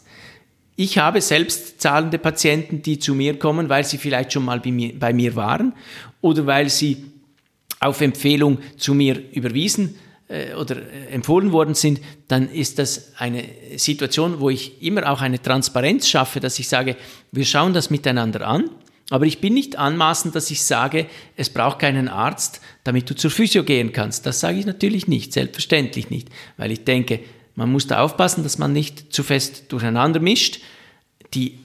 Ich 0.75 0.97
habe 0.97 1.21
selbst 1.21 1.81
zahlende 1.81 2.17
Patienten, 2.17 2.81
die 2.81 2.97
zu 2.97 3.13
mir 3.13 3.37
kommen, 3.37 3.69
weil 3.69 3.83
sie 3.83 3.97
vielleicht 3.97 4.33
schon 4.33 4.45
mal 4.45 4.59
bei 4.59 4.71
mir, 4.71 4.97
bei 4.97 5.13
mir 5.13 5.35
waren 5.35 5.73
oder 6.21 6.45
weil 6.45 6.69
sie 6.69 7.11
auf 7.79 8.01
Empfehlung 8.01 8.59
zu 8.77 8.93
mir 8.93 9.21
überwiesen 9.33 9.95
äh, 10.29 10.53
oder 10.55 10.77
äh, 10.77 11.07
empfohlen 11.11 11.51
worden 11.51 11.75
sind, 11.75 11.99
dann 12.27 12.49
ist 12.49 12.79
das 12.79 13.11
eine 13.17 13.43
Situation, 13.75 14.39
wo 14.39 14.49
ich 14.49 14.81
immer 14.81 15.11
auch 15.11 15.21
eine 15.21 15.41
Transparenz 15.41 16.07
schaffe, 16.07 16.39
dass 16.39 16.57
ich 16.57 16.69
sage, 16.69 16.95
wir 17.31 17.45
schauen 17.45 17.73
das 17.73 17.89
miteinander 17.89 18.47
an, 18.47 18.69
aber 19.09 19.25
ich 19.25 19.39
bin 19.39 19.53
nicht 19.53 19.77
anmaßend, 19.77 20.35
dass 20.35 20.49
ich 20.49 20.63
sage, 20.63 21.07
es 21.35 21.49
braucht 21.49 21.80
keinen 21.80 22.07
Arzt, 22.07 22.61
damit 22.84 23.09
du 23.09 23.15
zur 23.15 23.31
Physio 23.31 23.63
gehen 23.63 23.93
kannst. 23.93 24.25
Das 24.25 24.39
sage 24.39 24.59
ich 24.59 24.65
natürlich 24.65 25.07
nicht, 25.07 25.34
selbstverständlich 25.34 26.09
nicht, 26.09 26.30
weil 26.57 26.71
ich 26.71 26.84
denke, 26.84 27.19
man 27.55 27.71
muss 27.71 27.85
da 27.85 28.01
aufpassen, 28.01 28.43
dass 28.43 28.57
man 28.57 28.73
nicht 28.73 29.13
zu 29.13 29.23
fest 29.23 29.65
durcheinander 29.69 30.19
mischt. 30.19 30.61
Die 31.34 31.59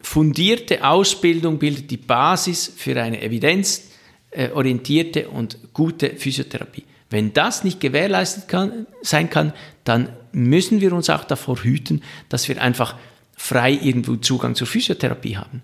fundierte 0.00 0.86
Ausbildung 0.86 1.58
bildet 1.58 1.90
die 1.90 1.96
Basis 1.96 2.70
für 2.76 3.00
eine 3.00 3.22
Evidenz, 3.22 3.90
äh, 4.30 4.50
orientierte 4.50 5.28
und 5.28 5.58
gute 5.72 6.10
Physiotherapie. 6.10 6.84
Wenn 7.08 7.32
das 7.32 7.64
nicht 7.64 7.80
gewährleistet 7.80 8.48
kann, 8.48 8.86
sein 9.00 9.30
kann, 9.30 9.52
dann 9.84 10.08
müssen 10.32 10.80
wir 10.80 10.92
uns 10.92 11.08
auch 11.08 11.24
davor 11.24 11.62
hüten, 11.62 12.02
dass 12.28 12.48
wir 12.48 12.60
einfach 12.60 12.96
frei 13.36 13.72
irgendwo 13.72 14.16
Zugang 14.16 14.54
zur 14.54 14.66
Physiotherapie 14.66 15.36
haben. 15.36 15.62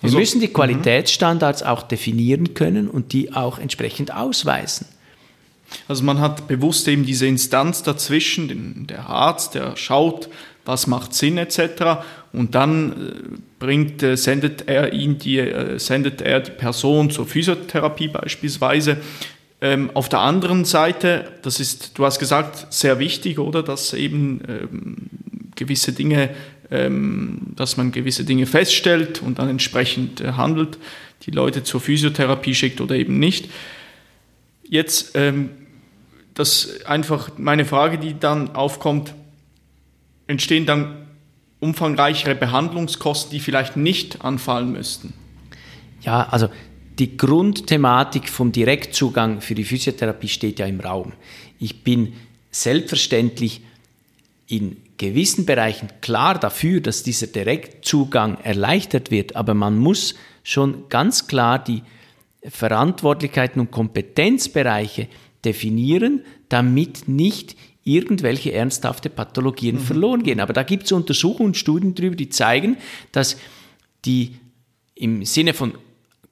Wir 0.00 0.08
also, 0.08 0.18
müssen 0.18 0.40
die 0.40 0.48
mhm. 0.48 0.52
Qualitätsstandards 0.54 1.62
auch 1.62 1.82
definieren 1.82 2.54
können 2.54 2.88
und 2.88 3.12
die 3.12 3.32
auch 3.32 3.58
entsprechend 3.58 4.14
ausweisen. 4.14 4.86
Also 5.88 6.04
man 6.04 6.20
hat 6.20 6.48
bewusst 6.48 6.86
eben 6.88 7.04
diese 7.04 7.26
Instanz 7.26 7.82
dazwischen, 7.82 8.48
den, 8.48 8.86
der 8.86 9.08
Arzt, 9.08 9.54
der 9.54 9.76
schaut, 9.76 10.28
was 10.64 10.86
macht 10.86 11.14
Sinn 11.14 11.38
etc. 11.38 12.04
Und 12.32 12.54
dann 12.54 12.92
äh, 12.92 13.38
bringt, 13.58 14.02
äh, 14.02 14.16
sendet 14.16 14.68
er 14.68 14.92
ihn 14.92 15.18
die, 15.18 15.38
äh, 15.38 15.78
sendet 15.78 16.20
er 16.20 16.40
die 16.40 16.50
Person 16.52 17.10
zur 17.10 17.26
Physiotherapie 17.26 18.08
beispielsweise. 18.08 18.98
Ähm, 19.60 19.90
auf 19.94 20.08
der 20.08 20.20
anderen 20.20 20.64
Seite, 20.64 21.32
das 21.42 21.60
ist, 21.60 21.96
du 21.98 22.04
hast 22.04 22.18
gesagt, 22.18 22.72
sehr 22.72 22.98
wichtig, 22.98 23.38
oder, 23.38 23.62
dass 23.62 23.94
eben 23.94 24.42
ähm, 24.48 24.96
gewisse 25.54 25.92
Dinge, 25.92 26.30
dass 26.68 27.76
man 27.76 27.92
gewisse 27.92 28.24
Dinge 28.24 28.46
feststellt 28.46 29.22
und 29.22 29.38
dann 29.38 29.48
entsprechend 29.48 30.20
äh, 30.20 30.32
handelt, 30.32 30.78
die 31.22 31.30
Leute 31.30 31.62
zur 31.62 31.80
Physiotherapie 31.80 32.54
schickt 32.54 32.80
oder 32.80 32.94
eben 32.96 33.18
nicht. 33.18 33.50
Jetzt 34.68 35.12
ähm, 35.14 35.50
das 36.34 36.84
einfach 36.84 37.30
meine 37.38 37.64
Frage, 37.64 37.98
die 37.98 38.18
dann 38.18 38.54
aufkommt, 38.54 39.14
entstehen 40.26 40.66
dann 40.66 41.06
umfangreichere 41.60 42.34
Behandlungskosten, 42.34 43.30
die 43.30 43.40
vielleicht 43.40 43.76
nicht 43.76 44.24
anfallen 44.24 44.72
müssten? 44.72 45.14
Ja, 46.02 46.28
also 46.28 46.48
die 46.98 47.16
Grundthematik 47.16 48.28
vom 48.28 48.52
Direktzugang 48.52 49.40
für 49.40 49.54
die 49.54 49.64
Physiotherapie 49.64 50.28
steht 50.28 50.58
ja 50.58 50.66
im 50.66 50.80
Raum. 50.80 51.12
Ich 51.58 51.82
bin 51.82 52.14
selbstverständlich 52.50 53.62
in 54.46 54.76
gewissen 54.98 55.46
Bereichen 55.46 55.88
klar 56.00 56.38
dafür, 56.38 56.80
dass 56.80 57.02
dieser 57.02 57.26
Direktzugang 57.26 58.38
erleichtert 58.42 59.10
wird, 59.10 59.36
aber 59.36 59.54
man 59.54 59.78
muss 59.78 60.14
schon 60.42 60.88
ganz 60.88 61.26
klar 61.26 61.62
die 61.62 61.82
Verantwortlichkeiten 62.42 63.60
und 63.60 63.70
Kompetenzbereiche 63.70 65.08
definieren, 65.44 66.22
damit 66.48 67.08
nicht 67.08 67.56
irgendwelche 67.84 68.52
ernsthafte 68.52 69.10
Pathologien 69.10 69.76
mhm. 69.76 69.80
verloren 69.80 70.22
gehen. 70.22 70.40
Aber 70.40 70.52
da 70.52 70.62
gibt 70.62 70.84
es 70.84 70.92
Untersuchungen 70.92 71.50
und 71.50 71.56
Studien 71.56 71.94
darüber, 71.94 72.16
die 72.16 72.28
zeigen, 72.28 72.76
dass 73.12 73.36
die 74.04 74.36
im 74.94 75.24
Sinne 75.24 75.54
von 75.54 75.74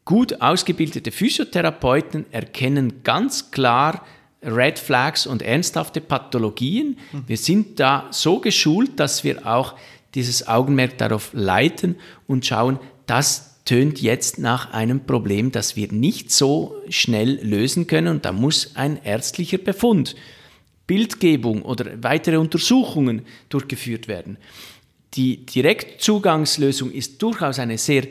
gut 0.04 0.40
ausgebildete 0.40 1.12
Physiotherapeuten 1.12 2.26
erkennen 2.32 3.02
ganz 3.04 3.50
klar 3.50 4.04
Red 4.44 4.78
Flags 4.78 5.26
und 5.26 5.42
ernsthafte 5.42 6.00
Pathologien. 6.00 6.98
Wir 7.26 7.36
sind 7.36 7.80
da 7.80 8.08
so 8.10 8.40
geschult, 8.40 8.98
dass 9.00 9.24
wir 9.24 9.46
auch 9.46 9.74
dieses 10.14 10.46
Augenmerk 10.46 10.98
darauf 10.98 11.30
leiten 11.32 11.96
und 12.26 12.46
schauen, 12.46 12.78
das 13.06 13.62
tönt 13.64 14.00
jetzt 14.00 14.38
nach 14.38 14.72
einem 14.72 15.06
Problem, 15.06 15.50
das 15.50 15.74
wir 15.74 15.90
nicht 15.90 16.30
so 16.30 16.76
schnell 16.88 17.40
lösen 17.42 17.86
können 17.86 18.08
und 18.08 18.24
da 18.24 18.32
muss 18.32 18.76
ein 18.76 19.02
ärztlicher 19.02 19.58
Befund 19.58 20.14
Bildgebung 20.86 21.62
oder 21.62 22.02
weitere 22.02 22.36
Untersuchungen 22.36 23.22
durchgeführt 23.48 24.08
werden. 24.08 24.36
Die 25.14 25.46
Direktzugangslösung 25.46 26.90
ist 26.90 27.22
durchaus 27.22 27.58
eine 27.58 27.78
sehr 27.78 28.06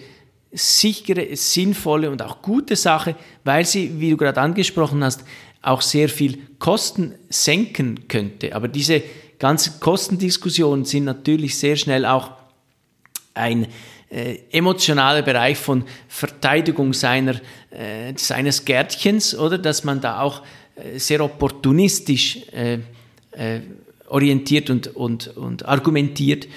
sichere, 0.52 1.36
sinnvolle 1.36 2.10
und 2.10 2.22
auch 2.22 2.42
gute 2.42 2.76
Sache, 2.76 3.16
weil 3.44 3.66
sie, 3.66 4.00
wie 4.00 4.12
du 4.12 4.18
gerade 4.18 4.42
angesprochen 4.42 5.04
hast, 5.04 5.24
auch 5.64 5.82
sehr 5.82 6.10
viel 6.10 6.38
Kosten 6.60 7.16
senken 7.30 8.08
könnte. 8.08 8.56
Aber 8.56 8.68
diese 8.68 9.02
ganzen 9.40 9.80
Kostendiskussionen 9.80 10.86
sind 10.86 11.06
natürlich 11.06 11.58
sehr 11.58 11.76
schnell 11.76 12.06
auch 12.06 12.32
ein 13.34 13.68
äh, 14.10 14.38
emotionaler 14.52 15.24
Bereich 15.24 15.58
von 15.58 15.84
Verteidigung 16.08 16.94
seiner, 16.94 17.42
äh, 17.72 18.14
seines 18.16 18.64
Gärtchens, 18.64 19.36
oder 19.36 19.58
dass 19.58 19.84
man 19.84 20.02
da 20.02 20.22
auch 20.22 20.44
äh, 20.76 21.00
sehr 21.00 21.22
opportunistisch 21.22 22.40
äh, 22.52 22.80
äh, 23.32 23.62
orientiert 24.08 24.70
und, 24.70 24.96
und, 24.96 25.36
und 25.36 25.66
argumentiert. 25.66 26.48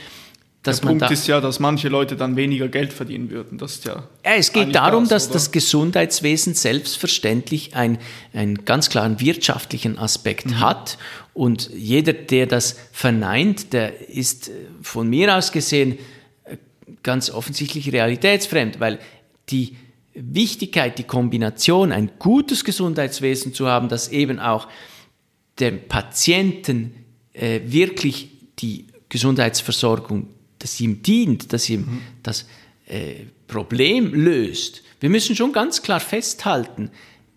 Dass 0.66 0.80
Der 0.80 0.88
Punkt 0.88 1.02
da 1.02 1.06
ist 1.09 1.26
ja, 1.26 1.40
dass 1.40 1.60
manche 1.60 1.88
Leute 1.88 2.16
dann 2.16 2.36
weniger 2.36 2.68
Geld 2.68 2.93
verdienen 2.93 3.30
würden. 3.30 3.59
Das 3.59 3.76
ist 3.76 3.84
ja, 3.84 4.05
ja 4.24 4.34
es 4.34 4.52
geht 4.52 4.74
darum, 4.74 5.09
das, 5.09 5.24
dass 5.28 5.32
das 5.32 5.52
Gesundheitswesen 5.52 6.55
selbstverständlich 6.55 7.74
ein, 7.76 7.98
einen 8.32 8.64
ganz 8.64 8.90
klaren 8.90 9.20
wirtschaftlichen 9.20 9.98
Aspekt 9.98 10.47
mhm. 10.47 10.60
hat. 10.60 10.98
Und 11.34 11.70
jeder, 11.74 12.12
der 12.12 12.47
das 12.47 12.76
verneint, 12.93 13.72
der 13.72 14.09
ist 14.09 14.51
von 14.82 15.09
mir 15.09 15.36
aus 15.36 15.52
gesehen 15.52 15.98
ganz 17.02 17.30
offensichtlich 17.30 17.93
realitätsfremd, 17.93 18.80
weil 18.80 18.98
die 19.48 19.76
Wichtigkeit, 20.14 20.98
die 20.98 21.05
Kombination, 21.05 21.93
ein 21.93 22.12
gutes 22.18 22.64
Gesundheitswesen 22.64 23.55
zu 23.55 23.68
haben, 23.68 23.88
das 23.88 24.09
eben 24.09 24.40
auch 24.40 24.66
dem 25.60 25.86
Patienten 25.88 26.94
äh, 27.32 27.60
wirklich 27.64 28.30
die 28.59 28.86
Gesundheitsversorgung, 29.09 30.28
dass 30.59 30.81
ihm 30.81 31.03
dient, 31.03 31.53
dass 31.53 31.69
ihm 31.69 31.81
mhm. 31.81 32.03
das 32.23 32.47
äh, 32.87 33.24
Problem 33.47 34.15
löst. 34.15 34.83
Wir 35.01 35.11
müssen 35.11 35.37
schon 35.37 35.53
ganz 35.53 35.83
klar 35.83 36.01
festhalten, 36.01 36.91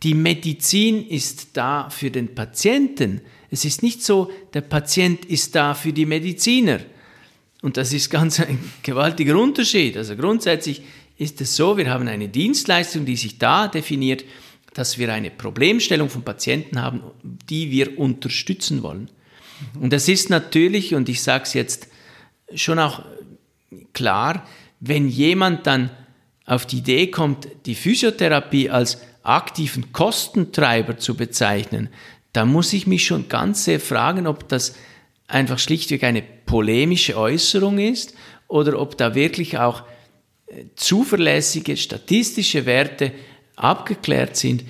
die 0.04 0.14
Medizin 0.14 1.06
ist 1.08 1.50
da 1.54 1.90
für 1.90 2.10
den 2.10 2.34
Patienten. 2.34 3.22
Es 3.52 3.66
ist 3.66 3.84
nicht 3.84 4.04
so, 4.04 4.32
der 4.54 4.62
Patient 4.62 5.26
ist 5.26 5.56
da 5.56 5.74
für 5.74 5.92
die 5.92 6.06
Mediziner. 6.06 6.80
Und 7.62 7.76
das 7.76 7.92
ist 7.92 8.10
ganz 8.10 8.40
ein 8.40 8.60
gewaltiger 8.84 9.38
Unterschied. 9.38 9.98
Also 9.98 10.16
grundsätzlich 10.16 10.82
ist 11.18 11.42
es 11.42 11.56
so, 11.56 11.78
wir 11.78 11.90
haben 11.90 12.08
eine 12.08 12.30
Dienstleistung, 12.30 13.06
die 13.06 13.18
sich 13.18 13.38
da 13.38 13.68
definiert, 13.68 14.24
dass 14.74 14.98
wir 14.98 15.12
eine 15.12 15.32
Problemstellung 15.32 16.10
von 16.10 16.24
Patienten 16.24 16.82
haben, 16.82 17.02
die 17.24 17.70
wir 17.72 18.00
unterstützen 18.00 18.82
wollen. 18.84 19.10
Mhm. 19.76 19.82
Und 19.82 19.94
das 19.94 20.08
ist 20.08 20.30
natürlich, 20.30 20.96
und 20.96 21.10
ich 21.10 21.22
sage 21.22 21.44
es 21.44 21.54
jetzt 21.54 21.89
schon 22.56 22.80
auch 22.80 23.04
klar, 23.94 24.46
wenn 24.80 25.08
jemand 25.10 25.68
dann 25.68 25.90
auf 26.46 26.66
die 26.66 26.78
Idee 26.78 27.08
kommt, 27.08 27.48
die 27.66 27.76
Physiotherapie 27.76 28.70
als 28.70 29.00
aktiven 29.24 29.92
Kostentreiber 29.92 30.98
zu 30.98 31.16
bezeichnen, 31.16 31.90
dann 32.34 32.52
muss 32.52 32.74
ich 32.74 32.88
mich 32.88 33.06
schon 33.06 33.28
ganz 33.28 33.66
sehr 33.66 33.80
fragen, 33.80 34.28
ob 34.28 34.48
das 34.48 34.76
einfach 35.28 35.60
schlichtweg 35.60 36.04
eine 36.04 36.24
polemische 36.46 37.18
Äußerung 37.18 37.78
ist 37.78 38.16
oder 38.48 38.80
ob 38.80 38.98
da 38.98 39.14
wirklich 39.14 39.60
auch 39.60 39.84
äh, 40.48 40.66
zuverlässige 40.76 41.78
statistische 41.78 42.66
Werte 42.66 43.12
abgeklärt 43.56 44.36
sind, 44.36 44.64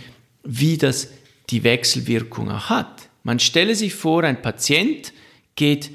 wie 0.44 0.78
das 0.78 1.10
die 1.50 1.64
Wechselwirkung 1.64 2.52
auch 2.52 2.70
hat. 2.70 3.10
Man 3.24 3.40
stelle 3.40 3.76
sich 3.76 3.94
vor, 3.94 4.24
ein 4.24 4.42
Patient 4.42 5.14
geht, 5.56 5.92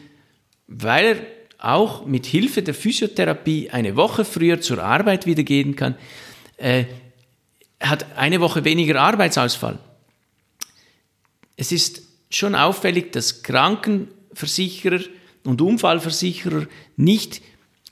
weil 0.67 1.05
er 1.05 1.17
auch 1.67 2.07
mit 2.07 2.27
Hilfe 2.27 2.63
der 2.63 2.75
Physiotherapie 2.75 3.71
eine 3.71 3.97
Woche 3.97 4.25
früher 4.25 4.61
zur 4.61 4.83
Arbeit 4.83 5.27
wieder 5.27 5.43
gehen 5.43 5.77
kann, 5.77 5.97
äh, 6.57 6.85
hat 7.81 8.17
eine 8.17 8.41
Woche 8.41 8.65
weniger 8.65 9.01
Arbeitsausfall. 9.01 9.79
Es 11.57 11.73
ist 11.73 12.03
schon 12.31 12.55
auffällig, 12.55 13.13
dass 13.13 13.43
Krankenversicherer 13.43 15.01
und 15.45 15.61
Unfallversicherer 15.61 16.67
nicht 16.97 17.43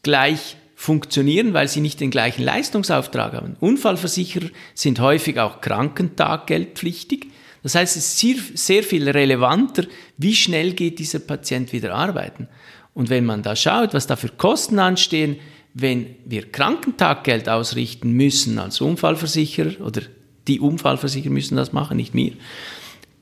gleich 0.03 0.57
funktionieren, 0.75 1.55
weil 1.55 1.69
sie 1.69 1.81
nicht 1.81 2.01
den 2.01 2.11
gleichen 2.11 2.43
Leistungsauftrag 2.43 3.35
haben. 3.35 3.57
Unfallversicherer 3.61 4.49
sind 4.75 4.99
häufig 4.99 5.39
auch 5.39 5.61
Krankentaggeldpflichtig. 5.61 7.27
Das 7.63 7.77
heißt, 7.77 7.97
es 7.97 8.09
ist 8.09 8.19
sehr, 8.19 8.37
sehr 8.55 8.83
viel 8.83 9.09
relevanter, 9.09 9.85
wie 10.19 10.35
schnell 10.35 10.73
geht 10.73 10.99
dieser 10.99 11.21
Patient 11.21 11.73
wieder 11.73 11.95
arbeiten. 11.95 12.49
Und 12.95 13.11
wenn 13.11 13.25
man 13.25 13.43
da 13.43 13.57
schaut, 13.57 13.95
was 13.95 14.07
da 14.07 14.17
für 14.17 14.29
Kosten 14.29 14.79
anstehen, 14.79 15.37
wenn 15.75 16.15
wir 16.25 16.51
Krankentaggeld 16.51 17.49
ausrichten 17.49 18.13
müssen 18.13 18.59
als 18.59 18.81
Unfallversicherer 18.81 19.81
oder 19.85 20.03
die 20.47 20.61
Unfallversicherer 20.61 21.33
müssen 21.33 21.57
das 21.57 21.73
machen, 21.73 21.97
nicht 21.97 22.15
mir, 22.15 22.33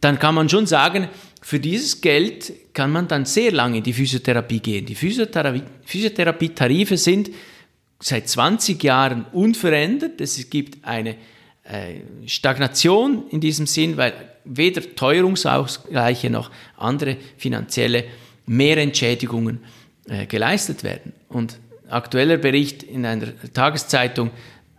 dann 0.00 0.18
kann 0.18 0.34
man 0.34 0.48
schon 0.48 0.66
sagen, 0.66 1.08
für 1.42 1.60
dieses 1.60 2.00
Geld 2.00 2.52
kann 2.74 2.90
man 2.90 3.08
dann 3.08 3.24
sehr 3.24 3.52
lange 3.52 3.78
in 3.78 3.82
die 3.82 3.92
Physiotherapie 3.92 4.60
gehen. 4.60 4.86
Die 4.86 4.94
Physiotherapie, 4.94 5.62
Physiotherapietarife 5.84 6.96
sind 6.96 7.30
seit 7.98 8.28
20 8.28 8.82
Jahren 8.82 9.26
unverändert. 9.32 10.20
Es 10.20 10.48
gibt 10.50 10.84
eine 10.84 11.16
äh, 11.64 12.00
Stagnation 12.26 13.28
in 13.30 13.40
diesem 13.40 13.66
Sinn, 13.66 13.96
weil 13.96 14.12
weder 14.44 14.82
Teuerungsausgleiche 14.94 16.30
noch 16.30 16.50
andere 16.76 17.16
finanzielle 17.36 18.04
Mehrentschädigungen 18.50 19.60
äh, 20.08 20.26
geleistet 20.26 20.82
werden. 20.82 21.12
Und 21.28 21.60
aktueller 21.88 22.36
Bericht 22.36 22.82
in 22.82 23.06
einer 23.06 23.28
Tageszeitung, 23.52 24.30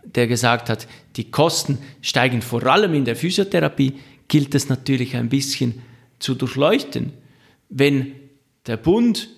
der 0.04 0.26
gesagt 0.26 0.68
hat, 0.68 0.86
die 1.16 1.30
Kosten 1.30 1.78
steigen 2.02 2.42
vor 2.42 2.66
allem 2.66 2.92
in 2.92 3.06
der 3.06 3.16
Physiotherapie, 3.16 3.94
gilt 4.28 4.54
es 4.54 4.68
natürlich 4.68 5.16
ein 5.16 5.30
bisschen 5.30 5.80
zu 6.18 6.34
durchleuchten. 6.34 7.14
Wenn 7.70 8.14
der 8.66 8.76
Bund 8.76 9.30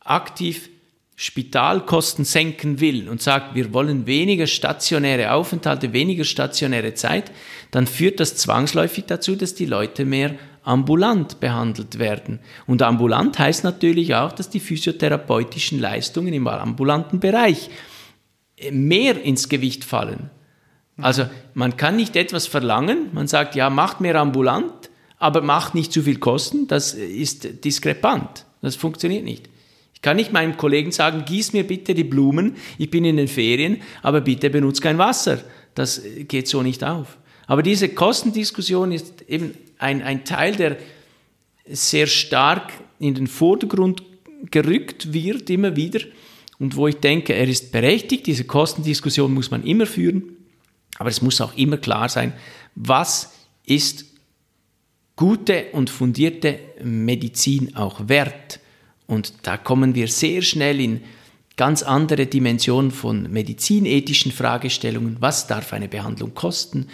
aktiv 0.00 0.68
Spitalkosten 1.16 2.26
senken 2.26 2.80
will 2.80 3.08
und 3.08 3.22
sagt, 3.22 3.54
wir 3.54 3.72
wollen 3.72 4.06
weniger 4.06 4.46
stationäre 4.46 5.32
Aufenthalte, 5.32 5.94
weniger 5.94 6.24
stationäre 6.24 6.92
Zeit, 6.94 7.32
dann 7.70 7.86
führt 7.86 8.20
das 8.20 8.36
zwangsläufig 8.36 9.06
dazu, 9.06 9.36
dass 9.36 9.54
die 9.54 9.66
Leute 9.66 10.04
mehr 10.04 10.34
ambulant 10.68 11.40
behandelt 11.40 11.98
werden. 11.98 12.40
Und 12.66 12.82
ambulant 12.82 13.38
heißt 13.38 13.64
natürlich 13.64 14.14
auch, 14.14 14.32
dass 14.32 14.50
die 14.50 14.60
physiotherapeutischen 14.60 15.80
Leistungen 15.80 16.34
im 16.34 16.46
ambulanten 16.46 17.20
Bereich 17.20 17.70
mehr 18.70 19.22
ins 19.22 19.48
Gewicht 19.48 19.84
fallen. 19.84 20.30
Also 21.00 21.26
man 21.54 21.76
kann 21.76 21.96
nicht 21.96 22.16
etwas 22.16 22.46
verlangen, 22.46 23.08
man 23.12 23.28
sagt, 23.28 23.54
ja, 23.54 23.70
macht 23.70 24.00
mehr 24.00 24.16
ambulant, 24.16 24.90
aber 25.18 25.40
macht 25.40 25.74
nicht 25.74 25.92
zu 25.92 26.02
viel 26.02 26.18
Kosten, 26.18 26.66
das 26.66 26.92
ist 26.92 27.64
diskrepant, 27.64 28.44
das 28.60 28.76
funktioniert 28.76 29.24
nicht. 29.24 29.48
Ich 29.94 30.02
kann 30.02 30.16
nicht 30.16 30.32
meinem 30.32 30.56
Kollegen 30.56 30.92
sagen, 30.92 31.24
gieß 31.24 31.54
mir 31.54 31.66
bitte 31.66 31.94
die 31.94 32.04
Blumen, 32.04 32.56
ich 32.78 32.90
bin 32.90 33.04
in 33.04 33.16
den 33.16 33.28
Ferien, 33.28 33.80
aber 34.02 34.20
bitte 34.20 34.50
benutze 34.50 34.82
kein 34.82 34.98
Wasser. 34.98 35.38
Das 35.74 36.02
geht 36.26 36.48
so 36.48 36.62
nicht 36.62 36.84
auf. 36.84 37.16
Aber 37.48 37.62
diese 37.62 37.88
Kostendiskussion 37.88 38.92
ist 38.92 39.22
eben 39.22 39.54
ein, 39.78 40.02
ein 40.02 40.24
Teil, 40.26 40.54
der 40.54 40.76
sehr 41.66 42.06
stark 42.06 42.72
in 43.00 43.14
den 43.14 43.26
Vordergrund 43.26 44.02
gerückt 44.50 45.14
wird, 45.14 45.48
immer 45.48 45.74
wieder. 45.74 46.00
Und 46.58 46.76
wo 46.76 46.86
ich 46.88 46.96
denke, 46.96 47.32
er 47.32 47.48
ist 47.48 47.72
berechtigt, 47.72 48.26
diese 48.26 48.44
Kostendiskussion 48.44 49.32
muss 49.32 49.50
man 49.50 49.64
immer 49.64 49.86
führen, 49.86 50.36
aber 50.98 51.08
es 51.08 51.22
muss 51.22 51.40
auch 51.40 51.56
immer 51.56 51.78
klar 51.78 52.10
sein, 52.10 52.34
was 52.74 53.32
ist 53.64 54.04
gute 55.16 55.66
und 55.72 55.88
fundierte 55.88 56.58
Medizin 56.84 57.76
auch 57.76 58.08
wert. 58.08 58.60
Und 59.06 59.32
da 59.44 59.56
kommen 59.56 59.94
wir 59.94 60.08
sehr 60.08 60.42
schnell 60.42 60.80
in 60.80 61.00
ganz 61.58 61.82
andere 61.82 62.26
Dimensionen 62.26 62.90
von 62.90 63.30
medizinethischen 63.30 64.32
Fragestellungen. 64.32 65.16
Was 65.20 65.46
darf 65.46 65.72
eine 65.72 65.88
Behandlung 65.88 66.34
kosten? 66.34 66.86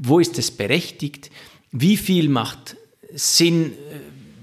Wo 0.00 0.20
ist 0.20 0.38
es 0.38 0.52
berechtigt? 0.52 1.30
Wie 1.72 1.96
viel 1.96 2.28
macht 2.28 2.76
Sinn? 3.12 3.72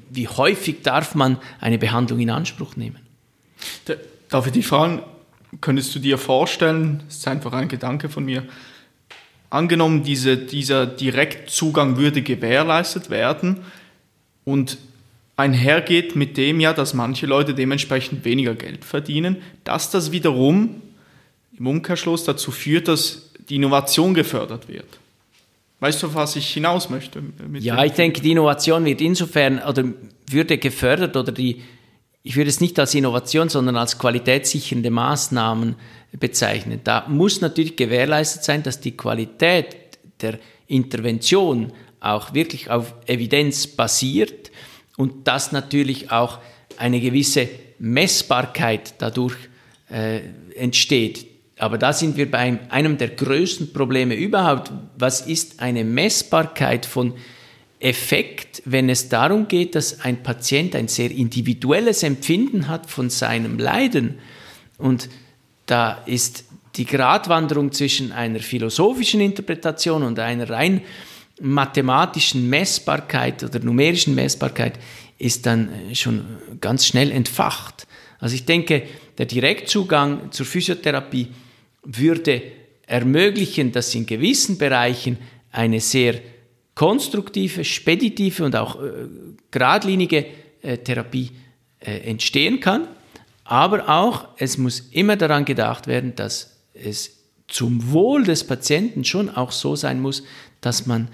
Wie 0.10 0.27
häufig 0.27 0.82
darf 0.84 1.15
man 1.15 1.38
eine 1.61 1.77
Behandlung 1.77 2.19
in 2.19 2.30
Anspruch 2.30 2.76
nehmen? 2.76 2.99
Darf 4.30 4.48
ich 4.48 4.52
dich 4.52 4.68
fragen, 4.68 5.02
könntest 5.61 5.95
du 5.95 5.99
dir 5.99 6.18
vorstellen, 6.18 7.03
das 7.07 7.18
ist 7.18 7.27
einfach 7.27 7.53
ein 7.53 7.69
Gedanke 7.69 8.10
von 8.10 8.26
mir, 8.26 8.44
angenommen, 9.49 10.03
diese, 10.03 10.36
dieser 10.36 10.86
Direktzugang 10.86 11.95
würde 11.95 12.22
gewährleistet 12.22 13.10
werden 13.10 13.60
und 14.44 14.77
einhergeht 15.38 16.18
mit 16.18 16.36
dem 16.36 16.60
ja, 16.60 16.73
dass 16.73 16.94
manche 16.94 17.27
Leute 17.27 17.53
dementsprechend 17.53 18.26
weniger 18.26 18.56
Geld 18.56 18.84
verdienen, 18.84 19.38
dass 19.64 19.90
das 19.90 20.11
wiederum 20.11 20.82
im 21.57 21.68
Umkehrschluss 21.68 22.26
dazu 22.26 22.52
führt, 22.52 22.90
dass 22.90 23.30
die 23.48 23.56
Innovation 23.56 24.14
gefördert 24.14 24.68
wird. 24.68 24.99
Weißt 25.80 26.02
du, 26.03 26.14
was 26.14 26.35
ich 26.35 26.47
hinaus 26.53 26.89
möchte? 26.89 27.22
ja, 27.60 27.84
ich 27.84 27.93
denke, 27.93 28.22
die 28.22 28.31
Innovation 28.31 28.85
wird 28.85 29.02
insofern 29.02 29.60
oder 29.60 29.84
würde 30.30 30.57
gefördert 30.57 31.18
oder 31.18 31.31
die, 31.31 31.61
ich 32.23 32.35
würde 32.35 32.49
es 32.49 32.61
nicht 32.61 32.80
als 32.80 32.95
Innovation, 32.95 33.49
sondern 33.49 33.76
als 33.76 33.99
qualitätssichernde 33.99 34.89
Maßnahmen 34.89 35.76
bezeichnen. 36.14 36.80
Da 36.84 37.06
muss 37.07 37.41
natürlich 37.41 37.76
gewährleistet 37.76 38.43
sein, 38.43 38.64
dass 38.64 38.80
die 38.80 38.95
Qualität 38.95 39.76
der 40.22 40.39
Intervention 40.68 41.73
auch 41.99 42.34
wirklich 42.34 42.69
auf 42.69 42.93
Evidenz 43.06 43.68
basiert 43.68 44.52
und 44.97 45.27
dass 45.27 45.52
natürlich 45.52 46.11
auch 46.11 46.39
eine 46.77 47.02
gewisse 47.02 47.49
Messbarkeit 47.80 48.95
dadurch 48.99 49.35
äh, 49.89 50.22
entsteht. 50.56 51.35
Aber 51.57 51.77
da 51.77 51.94
sind 51.94 52.18
wir 52.18 52.30
bei 52.30 52.60
einem 52.69 52.98
der 52.98 53.10
größten 53.10 53.72
Probleme 53.72 54.15
überhaupt. 54.15 54.72
Was 54.98 55.22
ist 55.22 55.61
eine 55.61 55.84
Messbarkeit 55.86 56.86
von 56.86 57.14
Effekt, 57.80 58.61
wenn 58.65 58.90
es 58.90 59.10
darum 59.10 59.48
geht, 59.48 59.76
dass 59.76 60.02
ein 60.02 60.22
Patient 60.23 60.76
ein 60.76 60.88
sehr 60.88 61.11
individuelles 61.11 62.03
Empfinden 62.03 62.68
hat 62.68 62.90
von 62.90 63.10
seinem 63.10 63.57
Leiden? 63.57 64.19
Und 64.77 65.10
da 65.65 66.03
ist 66.06 66.45
die 66.76 66.86
Gratwanderung 66.86 67.72
zwischen 67.72 68.11
einer 68.11 68.40
philosophischen 68.40 69.22
Interpretation 69.22 70.03
und 70.03 70.19
einer 70.19 70.49
rein 70.49 70.82
mathematischen 71.40 72.49
Messbarkeit 72.49 73.44
oder 73.44 73.60
numerischen 73.60 74.15
Messbarkeit 74.15 74.80
ist 75.18 75.45
dann 75.45 75.69
schon 75.94 76.26
ganz 76.60 76.86
schnell 76.86 77.11
entfacht. 77.11 77.88
Also 78.19 78.36
ich 78.36 78.45
denke, 78.45 78.84
der 79.18 79.26
Direktzugang 79.26 80.32
zur 80.32 80.45
Physiotherapie 80.45 81.27
würde 81.86 82.41
ermöglichen, 82.88 83.72
dass 83.72 83.95
in 83.95 84.06
gewissen 84.06 84.57
Bereichen 84.57 85.18
eine 85.52 85.80
sehr 85.80 86.20
konstruktive, 86.74 87.64
speditive 87.64 88.44
und 88.44 88.56
auch 88.56 88.82
äh, 88.82 89.07
geradlinige 89.49 90.26
äh, 90.62 90.78
Therapie 90.78 91.32
äh, 91.80 91.99
entstehen 91.99 92.60
kann. 92.60 92.88
Aber 93.45 93.88
auch, 93.88 94.28
es 94.38 94.57
muss 94.57 94.82
immer 94.91 95.16
daran 95.16 95.45
gedacht 95.45 95.88
werden, 95.88 96.16
dass 96.16 96.57
es 96.74 97.18
zum 97.48 97.91
Wohl 97.91 98.24
des 98.24 98.44
Patienten 98.44 99.06
schon 99.06 99.30
auch 99.30 99.52
so 99.52 99.76
sein 99.76 100.02
muss, 100.02 100.24
dass 100.62 100.86
man 100.86 101.07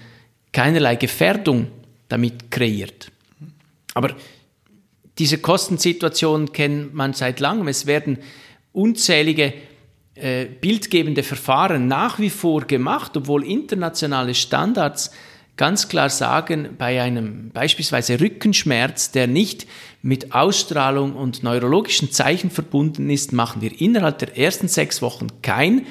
keinerlei 0.52 0.96
Gefährdung 0.96 1.68
damit 2.08 2.50
kreiert. 2.50 3.10
Aber 3.94 4.16
diese 5.18 5.38
Kostensituation 5.38 6.52
kennt 6.52 6.94
man 6.94 7.12
seit 7.12 7.38
langem. 7.40 7.68
Es 7.68 7.86
werden 7.86 8.18
unzählige 8.72 9.52
äh, 10.22 10.46
bildgebende 10.46 11.24
Verfahren 11.24 11.88
nach 11.88 12.20
wie 12.20 12.30
vor 12.30 12.62
gemacht, 12.62 13.16
obwohl 13.16 13.44
internationale 13.44 14.34
Standards 14.34 15.10
ganz 15.56 15.88
klar 15.88 16.10
sagen, 16.10 16.76
bei 16.78 17.02
einem 17.02 17.50
beispielsweise 17.50 18.20
Rückenschmerz, 18.20 19.10
der 19.10 19.26
nicht 19.26 19.66
mit 20.00 20.32
Ausstrahlung 20.32 21.14
und 21.14 21.42
neurologischen 21.42 22.12
Zeichen 22.12 22.50
verbunden 22.50 23.10
ist, 23.10 23.32
machen 23.32 23.62
wir 23.62 23.80
innerhalb 23.80 24.18
der 24.18 24.38
ersten 24.38 24.68
sechs 24.68 25.02
Wochen 25.02 25.26
kein 25.42 25.86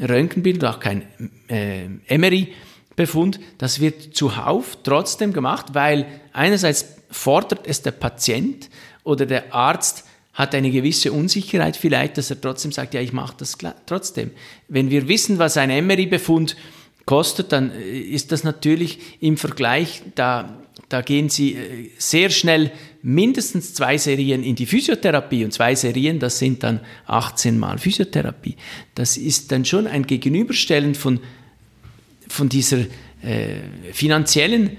Röntgenbild, 0.00 0.64
auch 0.64 0.80
kein 0.80 1.02
äh, 1.48 1.88
MRI-Befund. 2.16 3.38
Das 3.58 3.80
wird 3.80 4.16
zuhauf 4.16 4.78
trotzdem 4.82 5.32
gemacht, 5.32 5.74
weil 5.74 6.06
einerseits 6.32 6.96
fordert 7.10 7.66
es 7.66 7.82
der 7.82 7.92
Patient 7.92 8.70
oder 9.04 9.26
der 9.26 9.54
Arzt 9.54 10.04
hat 10.34 10.54
eine 10.54 10.70
gewisse 10.70 11.12
Unsicherheit 11.12 11.76
vielleicht, 11.76 12.18
dass 12.18 12.30
er 12.30 12.40
trotzdem 12.40 12.72
sagt, 12.72 12.94
ja, 12.94 13.00
ich 13.00 13.12
mache 13.12 13.36
das 13.38 13.56
trotzdem. 13.86 14.32
Wenn 14.68 14.90
wir 14.90 15.08
wissen, 15.08 15.38
was 15.38 15.56
ein 15.56 15.86
MRI-Befund 15.86 16.56
kostet, 17.06 17.52
dann 17.52 17.70
äh, 17.70 17.98
ist 17.98 18.32
das 18.32 18.44
natürlich 18.44 18.98
im 19.20 19.36
Vergleich, 19.36 20.02
da, 20.14 20.58
da 20.88 21.02
gehen 21.02 21.28
Sie 21.28 21.54
äh, 21.54 21.90
sehr 21.98 22.30
schnell 22.30 22.72
mindestens 23.02 23.74
zwei 23.74 23.96
Serien 23.98 24.42
in 24.42 24.56
die 24.56 24.66
Physiotherapie 24.66 25.44
und 25.44 25.52
zwei 25.52 25.74
Serien, 25.74 26.18
das 26.18 26.38
sind 26.38 26.62
dann 26.62 26.80
18 27.06 27.58
Mal 27.58 27.78
Physiotherapie. 27.78 28.56
Das 28.94 29.16
ist 29.16 29.52
dann 29.52 29.64
schon 29.64 29.86
ein 29.86 30.06
Gegenüberstellen 30.06 30.94
von, 30.94 31.20
von 32.26 32.48
dieser 32.48 32.78
äh, 33.22 33.58
finanziellen 33.92 34.78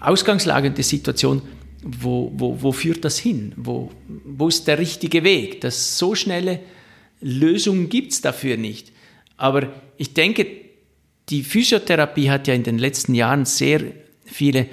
Ausgangslage 0.00 0.70
der 0.70 0.84
Situation, 0.84 1.42
wo, 1.86 2.32
wo, 2.34 2.60
wo 2.60 2.72
führt 2.72 3.04
das 3.04 3.18
hin? 3.18 3.52
Wo, 3.56 3.92
wo 4.08 4.48
ist 4.48 4.66
der 4.66 4.78
richtige 4.78 5.22
Weg? 5.22 5.60
Das 5.60 5.98
so 5.98 6.14
schnelle 6.14 6.60
Lösungen 7.20 7.88
gibt 7.88 8.12
es 8.12 8.20
dafür 8.20 8.56
nicht. 8.56 8.92
Aber 9.36 9.72
ich 9.96 10.12
denke, 10.12 10.46
die 11.28 11.42
Physiotherapie 11.42 12.30
hat 12.30 12.48
ja 12.48 12.54
in 12.54 12.64
den 12.64 12.78
letzten 12.78 13.14
Jahren 13.14 13.44
sehr 13.44 13.82
viele 14.24 14.66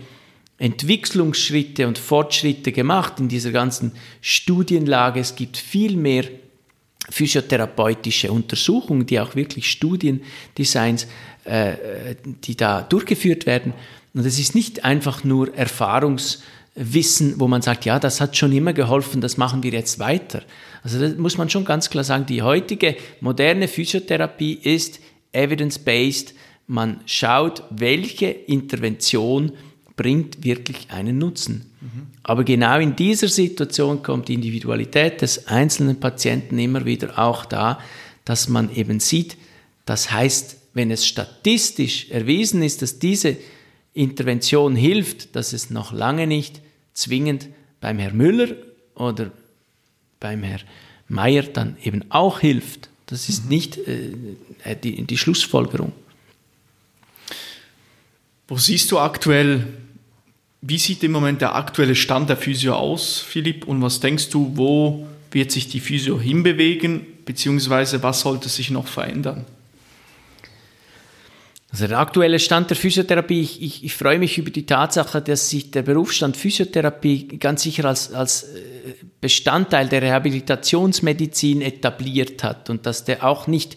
Entwicklungsschritte 0.57 1.88
und 1.88 1.98
Fortschritte 1.98 2.72
gemacht 2.72 3.19
in 3.19 3.27
dieser 3.27 3.52
ganzen 3.52 3.91
Studienlage. 4.22 5.19
Es 5.19 5.35
gibt 5.35 5.57
viel 5.57 5.95
mehr 5.95 6.26
physiotherapeutische 7.10 8.31
Untersuchungen, 8.31 9.06
die 9.06 9.19
auch 9.19 9.35
wirklich 9.35 9.69
Studiendesigns, 9.69 11.07
äh, 11.44 12.15
die 12.44 12.56
da 12.56 12.81
durchgeführt 12.81 13.45
werden. 13.45 13.73
Und 14.14 14.26
es 14.26 14.40
ist 14.40 14.56
nicht 14.56 14.85
einfach 14.85 15.23
nur 15.23 15.56
Erfahrungswissen, 16.75 17.39
wo 17.39 17.47
man 17.47 17.61
sagt, 17.61 17.85
ja, 17.85 17.99
das 17.99 18.19
hat 18.19 18.35
schon 18.35 18.51
immer 18.51 18.73
geholfen, 18.73 19.21
das 19.21 19.37
machen 19.37 19.63
wir 19.63 19.71
jetzt 19.71 19.99
weiter. 19.99 20.41
Also 20.83 20.99
da 20.99 21.15
muss 21.19 21.37
man 21.37 21.49
schon 21.49 21.65
ganz 21.65 21.89
klar 21.89 22.03
sagen, 22.03 22.25
die 22.25 22.41
heutige 22.41 22.95
moderne 23.21 23.67
Physiotherapie 23.67 24.53
ist 24.53 24.99
evidence-based. 25.31 26.33
Man 26.67 27.01
schaut, 27.05 27.63
welche 27.69 28.27
Intervention 28.27 29.51
bringt 29.95 30.43
wirklich 30.43 30.89
einen 30.89 31.19
Nutzen. 31.19 31.69
Mhm. 31.81 32.07
Aber 32.23 32.43
genau 32.43 32.79
in 32.79 32.95
dieser 32.95 33.27
Situation 33.27 34.01
kommt 34.01 34.27
die 34.27 34.33
Individualität 34.33 35.21
des 35.21 35.47
einzelnen 35.47 35.99
Patienten 35.99 36.57
immer 36.57 36.85
wieder 36.85 37.19
auch 37.19 37.45
da, 37.45 37.79
dass 38.25 38.49
man 38.49 38.73
eben 38.75 38.99
sieht, 38.99 39.37
das 39.85 40.11
heißt, 40.11 40.57
wenn 40.73 40.89
es 40.89 41.05
statistisch 41.05 42.09
erwiesen 42.09 42.63
ist, 42.63 42.81
dass 42.81 42.97
diese 42.97 43.35
Intervention 43.94 44.76
hilft, 44.76 45.36
dass 45.36 45.53
es 45.53 45.70
noch 45.70 45.91
lange 45.91 46.28
nicht 46.28 46.61
zwingend 46.94 47.48
beim 47.80 47.99
Herrn 47.99 48.18
Müller 48.18 48.56
oder 48.95 49.32
beim 50.20 50.44
Herrn 50.44 50.61
Meier 51.07 51.44
dann 51.44 51.78
eben 51.84 52.03
auch 52.10 52.40
hilft. 52.40 52.90
Das 53.06 53.30
ist 53.30 53.44
mhm. 53.44 53.49
nicht 53.49 53.78
äh, 53.78 54.76
die, 54.82 55.03
die 55.03 55.18
Schlussfolgerung. 55.18 55.91
Wo 58.48 58.57
siehst 58.57 58.91
du 58.91 58.99
aktuell, 58.99 59.68
wie 60.61 60.78
sieht 60.78 61.03
im 61.03 61.11
Moment 61.11 61.41
der 61.41 61.56
aktuelle 61.56 61.95
Stand 61.95 62.30
der 62.30 62.38
Physio 62.38 62.76
aus, 62.76 63.20
Philipp? 63.20 63.65
Und 63.68 63.82
was 63.82 63.99
denkst 63.99 64.30
du, 64.30 64.52
wo 64.56 65.07
wird 65.32 65.52
sich 65.52 65.68
die 65.68 65.80
Physio 65.80 66.20
hinbewegen, 66.20 67.06
beziehungsweise 67.26 68.02
was 68.03 68.22
sollte 68.22 68.49
sich 68.49 68.70
noch 68.70 68.88
verändern? 68.88 69.45
Also 71.73 71.87
der 71.87 71.97
aktuelle 71.97 72.37
Stand 72.37 72.69
der 72.69 72.77
Physiotherapie, 72.77 73.41
ich, 73.41 73.59
ich, 73.59 73.83
ich, 73.83 73.95
freue 73.95 74.19
mich 74.19 74.37
über 74.37 74.51
die 74.51 74.67
Tatsache, 74.67 75.23
dass 75.23 75.49
sich 75.49 75.71
der 75.71 75.81
Berufsstand 75.81 76.37
Physiotherapie 76.37 77.39
ganz 77.39 77.63
sicher 77.63 77.85
als, 77.85 78.13
als 78.13 78.43
äh, 78.43 78.93
Bestandteil 79.19 79.89
der 79.89 80.03
Rehabilitationsmedizin 80.03 81.63
etabliert 81.63 82.43
hat 82.43 82.69
und 82.69 82.85
dass 82.85 83.05
der 83.05 83.23
auch 83.23 83.47
nicht 83.47 83.75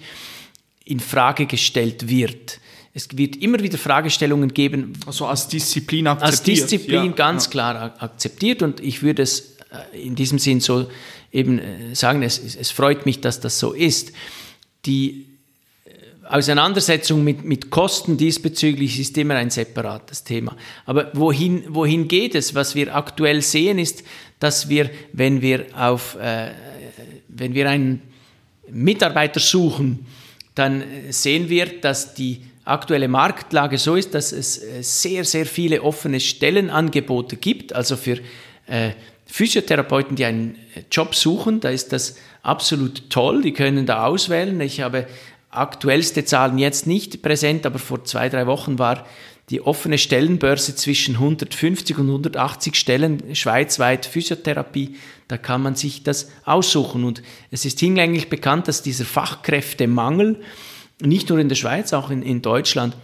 in 0.85 1.01
Frage 1.01 1.47
gestellt 1.47 2.07
wird. 2.07 2.61
Es 2.93 3.09
wird 3.17 3.37
immer 3.37 3.61
wieder 3.61 3.79
Fragestellungen 3.79 4.53
geben. 4.53 4.93
Also 5.07 5.25
als 5.25 5.49
Disziplin 5.49 6.07
akzeptiert. 6.07 6.61
Als 6.61 6.69
Disziplin 6.69 7.05
ja, 7.07 7.13
ganz 7.13 7.47
ja. 7.47 7.51
klar 7.51 7.95
akzeptiert 7.99 8.61
und 8.61 8.81
ich 8.81 9.03
würde 9.03 9.23
es 9.23 9.57
äh, 9.93 10.03
in 10.03 10.15
diesem 10.15 10.39
Sinn 10.39 10.61
so 10.61 10.91
eben 11.33 11.59
äh, 11.61 11.95
sagen, 11.95 12.23
es, 12.23 12.57
es 12.57 12.71
freut 12.71 13.07
mich, 13.07 13.23
dass 13.23 13.41
das 13.41 13.59
so 13.59 13.73
ist. 13.73 14.13
Die 14.85 15.36
Auseinandersetzung 16.29 17.23
mit, 17.25 17.45
mit 17.45 17.71
Kosten 17.71 18.17
diesbezüglich 18.17 18.99
ist 18.99 19.17
immer 19.19 19.35
ein 19.35 19.51
separates 19.51 20.25
Thema. 20.25 20.57
Aber 20.85 21.11
wohin, 21.15 21.65
wohin 21.69 22.09
geht 22.09 22.35
es? 22.35 22.55
Was 22.55 22.75
wir 22.75 22.95
aktuell 22.95 23.43
sehen, 23.43 23.79
ist, 23.79 24.03
dass 24.39 24.69
wir, 24.69 24.91
wenn 25.13 25.43
wir 25.43 25.67
auf, 25.77 26.17
äh, 26.17 26.51
wenn 27.29 27.55
wir 27.55 27.69
einen 27.69 28.03
Mitarbeiter 28.69 29.41
suchen, 29.41 30.07
dann 30.55 30.83
sehen 31.11 31.49
wir, 31.49 31.81
dass 31.81 32.15
die 32.15 32.43
aktuelle 32.65 33.09
Marktlage 33.09 33.79
so 33.79 33.95
ist, 33.95 34.15
dass 34.15 34.33
es 34.33 34.63
äh, 34.63 34.83
sehr, 34.83 35.25
sehr 35.25 35.47
viele 35.47 35.83
offene 35.83 36.21
Stellenangebote 36.21 37.37
gibt. 37.37 37.73
Also 37.73 37.97
für 37.97 38.19
äh, 38.67 38.91
Physiotherapeuten, 39.27 40.17
die 40.17 40.25
einen 40.25 40.57
Job 40.91 41.15
suchen, 41.15 41.61
da 41.61 41.71
ist 41.71 41.93
das 41.93 42.17
absolut 42.43 43.11
toll. 43.11 43.43
Die 43.43 43.53
können 43.53 43.87
da 43.87 44.05
auswählen. 44.05 44.61
Ich 44.61 44.81
habe 44.81 45.07
aktuellste 45.57 46.25
Zahlen 46.25 46.59
jetzt 46.59 46.87
nicht 46.87 47.23
präsent, 47.23 47.67
aber 47.67 47.79
vor 47.79 48.05
zwei, 48.05 48.29
drei 48.29 48.47
Wochen 48.47 48.79
war 48.79 49.07
die 49.51 49.61
offene 49.61 49.97
Stellenbörse 49.97 50.75
zwischen 50.75 51.15
150 51.15 51.99
und 51.99 52.07
180 52.07 52.75
Stellen 52.75 53.35
schweizweit 53.35 54.05
Physiotherapie. 54.05 54.97
Da 55.29 55.39
kann 55.39 55.63
man 55.63 55.77
sich 55.77 56.03
das 56.03 56.31
aussuchen. 56.45 57.05
Und 57.05 57.23
es 57.51 57.65
ist 57.65 57.79
hinlänglich 57.79 58.29
bekannt, 58.29 58.67
dass 58.67 58.83
dieser 58.83 59.05
Fachkräftemangel 59.05 60.41
nicht 61.01 61.29
nur 61.29 61.39
in 61.39 61.49
der 61.49 61.57
Schweiz, 61.57 61.93
auch 61.93 62.11
in, 62.11 62.23
in 62.23 62.43
Deutschland, 62.43 62.97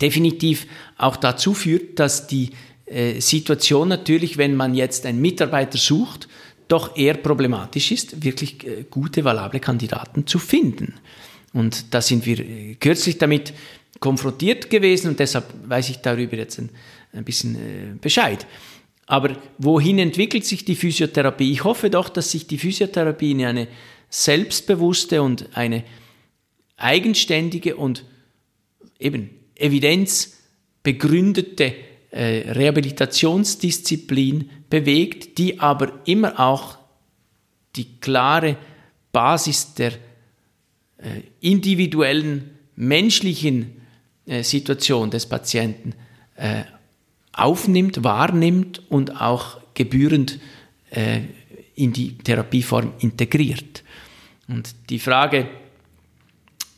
definitiv 0.00 0.66
auch 0.98 1.16
dazu 1.16 1.54
führt, 1.54 1.98
dass 1.98 2.26
die 2.26 2.50
äh, 2.86 3.20
Situation 3.20 3.88
natürlich, 3.88 4.38
wenn 4.38 4.54
man 4.54 4.74
jetzt 4.74 5.06
einen 5.06 5.20
Mitarbeiter 5.20 5.78
sucht, 5.78 6.28
doch 6.68 6.96
eher 6.96 7.14
problematisch 7.14 7.90
ist, 7.92 8.22
wirklich 8.22 8.64
äh, 8.66 8.84
gute, 8.88 9.24
valable 9.24 9.60
Kandidaten 9.60 10.26
zu 10.26 10.38
finden. 10.38 10.94
Und 11.52 11.94
da 11.94 12.00
sind 12.00 12.26
wir 12.26 12.40
äh, 12.40 12.74
kürzlich 12.74 13.18
damit 13.18 13.52
konfrontiert 14.00 14.68
gewesen 14.70 15.08
und 15.08 15.20
deshalb 15.20 15.46
weiß 15.68 15.90
ich 15.90 15.98
darüber 15.98 16.36
jetzt 16.36 16.58
ein, 16.58 16.70
ein 17.12 17.24
bisschen 17.24 17.56
äh, 17.56 17.94
Bescheid. 18.00 18.46
Aber 19.06 19.36
wohin 19.58 19.98
entwickelt 19.98 20.44
sich 20.44 20.64
die 20.64 20.74
Physiotherapie? 20.74 21.52
Ich 21.52 21.64
hoffe 21.64 21.90
doch, 21.90 22.08
dass 22.08 22.30
sich 22.32 22.46
die 22.46 22.58
Physiotherapie 22.58 23.32
in 23.32 23.44
eine 23.44 23.68
selbstbewusste 24.10 25.22
und 25.22 25.56
eine 25.56 25.84
eigenständige 26.76 27.76
und 27.76 28.04
eben 28.98 29.30
evidenzbegründete 29.54 31.72
äh, 32.10 32.50
Rehabilitationsdisziplin 32.50 34.50
bewegt, 34.68 35.38
die 35.38 35.60
aber 35.60 36.00
immer 36.06 36.40
auch 36.40 36.76
die 37.76 38.00
klare 38.00 38.56
Basis 39.12 39.74
der 39.74 39.92
individuellen 41.40 42.50
menschlichen 42.76 43.72
äh, 44.26 44.42
Situation 44.42 45.10
des 45.10 45.26
Patienten 45.26 45.94
äh, 46.36 46.62
aufnimmt, 47.32 48.04
wahrnimmt 48.04 48.82
und 48.90 49.20
auch 49.20 49.60
gebührend 49.74 50.38
äh, 50.90 51.20
in 51.74 51.92
die 51.92 52.16
Therapieform 52.18 52.92
integriert. 53.00 53.82
Und 54.48 54.74
die 54.88 54.98
Frage 54.98 55.48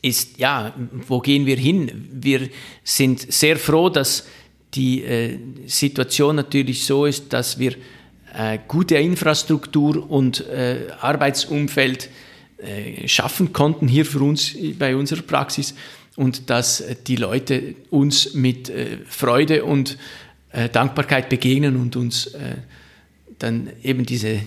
ist, 0.01 0.37
ja, 0.39 0.73
wo 1.07 1.19
gehen 1.19 1.45
wir 1.45 1.57
hin? 1.57 2.09
Wir 2.11 2.49
sind 2.83 3.31
sehr 3.31 3.57
froh, 3.57 3.89
dass 3.89 4.27
die 4.73 5.03
äh, 5.03 5.37
Situation 5.65 6.35
natürlich 6.35 6.85
so 6.85 7.05
ist, 7.05 7.33
dass 7.33 7.57
wir 7.59 7.75
äh, 8.33 8.59
gute 8.67 8.95
Infrastruktur 8.95 10.09
und 10.09 10.45
äh, 10.47 10.87
Arbeitsumfeld 10.99 12.09
äh, 12.61 13.07
schaffen 13.07 13.53
konnten 13.53 13.87
hier 13.87 14.05
für 14.05 14.19
uns 14.19 14.55
bei 14.77 14.95
unserer 14.95 15.21
Praxis 15.21 15.75
und 16.15 16.49
dass 16.49 16.83
die 17.07 17.15
Leute 17.15 17.75
uns 17.89 18.33
mit 18.33 18.69
äh, 18.69 18.97
Freude 19.07 19.63
und 19.63 19.97
äh, 20.51 20.67
Dankbarkeit 20.67 21.29
begegnen 21.29 21.77
und 21.77 21.95
uns 21.95 22.31
dann 23.37 23.69
eben 23.83 24.05
diese 24.05 24.41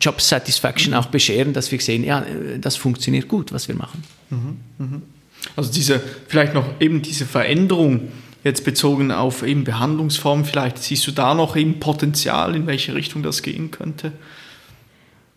Job 0.00 0.20
Satisfaction 0.20 0.94
auch 0.94 1.06
bescheren, 1.06 1.52
dass 1.52 1.72
wir 1.72 1.80
sehen, 1.80 2.04
ja, 2.04 2.24
das 2.60 2.76
funktioniert 2.76 3.26
gut, 3.26 3.52
was 3.52 3.66
wir 3.66 3.74
machen. 3.74 4.04
Mhm, 4.30 4.56
mhm. 4.78 5.02
Also 5.56 5.72
diese, 5.72 6.00
vielleicht 6.28 6.54
noch 6.54 6.80
eben 6.80 7.02
diese 7.02 7.26
Veränderung 7.26 8.12
jetzt 8.44 8.64
bezogen 8.64 9.10
auf 9.10 9.42
eben 9.42 9.64
Behandlungsformen, 9.64 10.44
vielleicht 10.44 10.78
siehst 10.78 11.06
du 11.08 11.10
da 11.10 11.34
noch 11.34 11.56
eben 11.56 11.80
Potenzial, 11.80 12.54
in 12.54 12.68
welche 12.68 12.94
Richtung 12.94 13.24
das 13.24 13.42
gehen 13.42 13.72
könnte? 13.72 14.12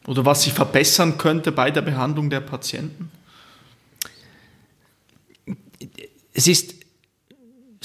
Oder 0.08 0.26
was 0.26 0.44
sich 0.44 0.54
verbessern 0.54 1.18
könnte 1.18 1.52
bei 1.52 1.72
der 1.72 1.82
Behandlung 1.82 2.30
der 2.30 2.42
Patienten? 2.42 3.12
Es 6.34 6.48
ist 6.48 6.76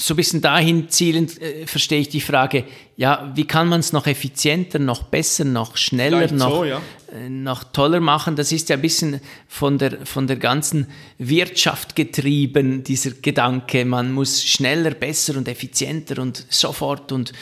so 0.01 0.13
ein 0.13 0.17
bisschen 0.17 0.41
dahin 0.41 0.89
zielend, 0.89 1.39
äh, 1.41 1.67
verstehe 1.67 1.99
ich 1.99 2.09
die 2.09 2.21
Frage, 2.21 2.65
ja, 2.97 3.31
wie 3.35 3.45
kann 3.45 3.67
man 3.67 3.79
es 3.79 3.93
noch 3.93 4.07
effizienter, 4.07 4.79
noch 4.79 5.03
besser, 5.03 5.45
noch 5.45 5.77
schneller, 5.77 6.31
noch, 6.31 6.49
so, 6.49 6.65
ja. 6.65 6.81
äh, 7.13 7.29
noch 7.29 7.63
toller 7.65 7.99
machen? 7.99 8.35
Das 8.35 8.51
ist 8.51 8.69
ja 8.69 8.77
ein 8.77 8.81
bisschen 8.81 9.21
von 9.47 9.77
der, 9.77 10.05
von 10.05 10.27
der 10.27 10.37
ganzen 10.37 10.87
Wirtschaft 11.17 11.95
getrieben, 11.95 12.83
dieser 12.83 13.11
Gedanke, 13.11 13.85
man 13.85 14.11
muss 14.11 14.43
schneller, 14.43 14.91
besser 14.91 15.37
und 15.37 15.47
effizienter 15.47 16.19
und 16.21 16.45
sofort. 16.49 17.11
Und 17.11 17.33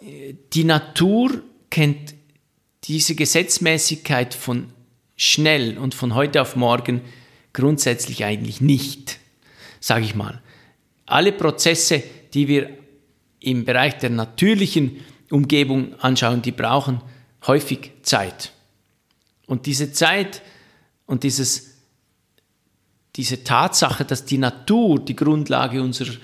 äh, 0.00 0.34
die 0.52 0.64
Natur 0.64 1.42
kennt 1.70 2.13
diese 2.84 3.14
Gesetzmäßigkeit 3.14 4.34
von 4.34 4.70
schnell 5.16 5.78
und 5.78 5.94
von 5.94 6.14
heute 6.14 6.42
auf 6.42 6.56
morgen 6.56 7.00
grundsätzlich 7.52 8.24
eigentlich 8.24 8.60
nicht, 8.60 9.18
sage 9.80 10.04
ich 10.04 10.14
mal. 10.14 10.42
Alle 11.06 11.32
Prozesse, 11.32 12.02
die 12.34 12.48
wir 12.48 12.70
im 13.40 13.64
Bereich 13.64 13.98
der 13.98 14.10
natürlichen 14.10 15.00
Umgebung 15.30 15.98
anschauen, 16.00 16.42
die 16.42 16.52
brauchen 16.52 17.00
häufig 17.46 17.92
Zeit. 18.02 18.52
Und 19.46 19.66
diese 19.66 19.92
Zeit 19.92 20.42
und 21.06 21.22
dieses, 21.22 21.78
diese 23.16 23.44
Tatsache, 23.44 24.04
dass 24.04 24.24
die 24.24 24.38
Natur 24.38 24.98
die 24.98 25.16
Grundlage 25.16 25.82
unserer 25.82 26.14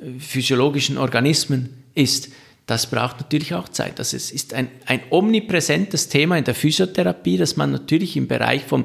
äh, 0.00 0.18
physiologischen 0.18 0.96
Organismen 0.98 1.84
ist, 1.94 2.30
das 2.68 2.84
braucht 2.90 3.18
natürlich 3.18 3.54
auch 3.54 3.70
Zeit. 3.70 3.98
Das 3.98 4.12
ist, 4.12 4.52
ein, 4.52 4.68
ein 4.84 5.00
omnipräsentes 5.08 6.10
Thema 6.10 6.36
in 6.36 6.44
der 6.44 6.54
Physiotherapie, 6.54 7.38
dass 7.38 7.56
man 7.56 7.72
natürlich 7.72 8.14
im 8.14 8.28
Bereich 8.28 8.62
vom 8.62 8.84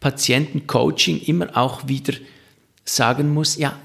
Patientencoaching 0.00 1.20
immer 1.20 1.56
auch 1.56 1.86
wieder 1.86 2.14
sagen 2.84 3.32
muss, 3.32 3.56
ja, 3.56 3.78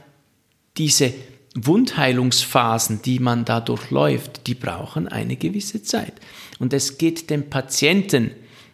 diese 0.76 1.14
Wundheilungsphasen, 1.54 3.04
die 3.04 3.20
man 3.20 3.46
da 3.46 3.62
durchläuft, 3.62 4.48
die 4.48 4.56
brauchen 4.56 5.08
eine 5.08 5.36
gewisse 5.36 5.84
Zeit. 5.84 6.14
Und 6.58 6.74
es 6.74 6.98
geht 6.98 7.30
dem 7.30 7.48
Patienten 7.52 8.32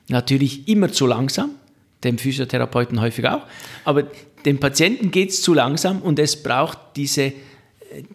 natürlich 0.07 0.69
immer 0.69 0.93
zu 0.93 1.05
langsam, 1.07 1.51
dem 2.05 2.17
Physiotherapeuten 2.17 3.01
häufig 3.01 3.27
auch, 3.27 3.45
aber 3.83 4.03
dem 4.45 4.61
Patienten 4.61 5.11
geht 5.11 5.31
es 5.31 5.41
zu 5.41 5.53
langsam 5.53 6.01
und 6.01 6.19
es 6.19 6.41
braucht 6.41 6.77
diese, 6.95 7.33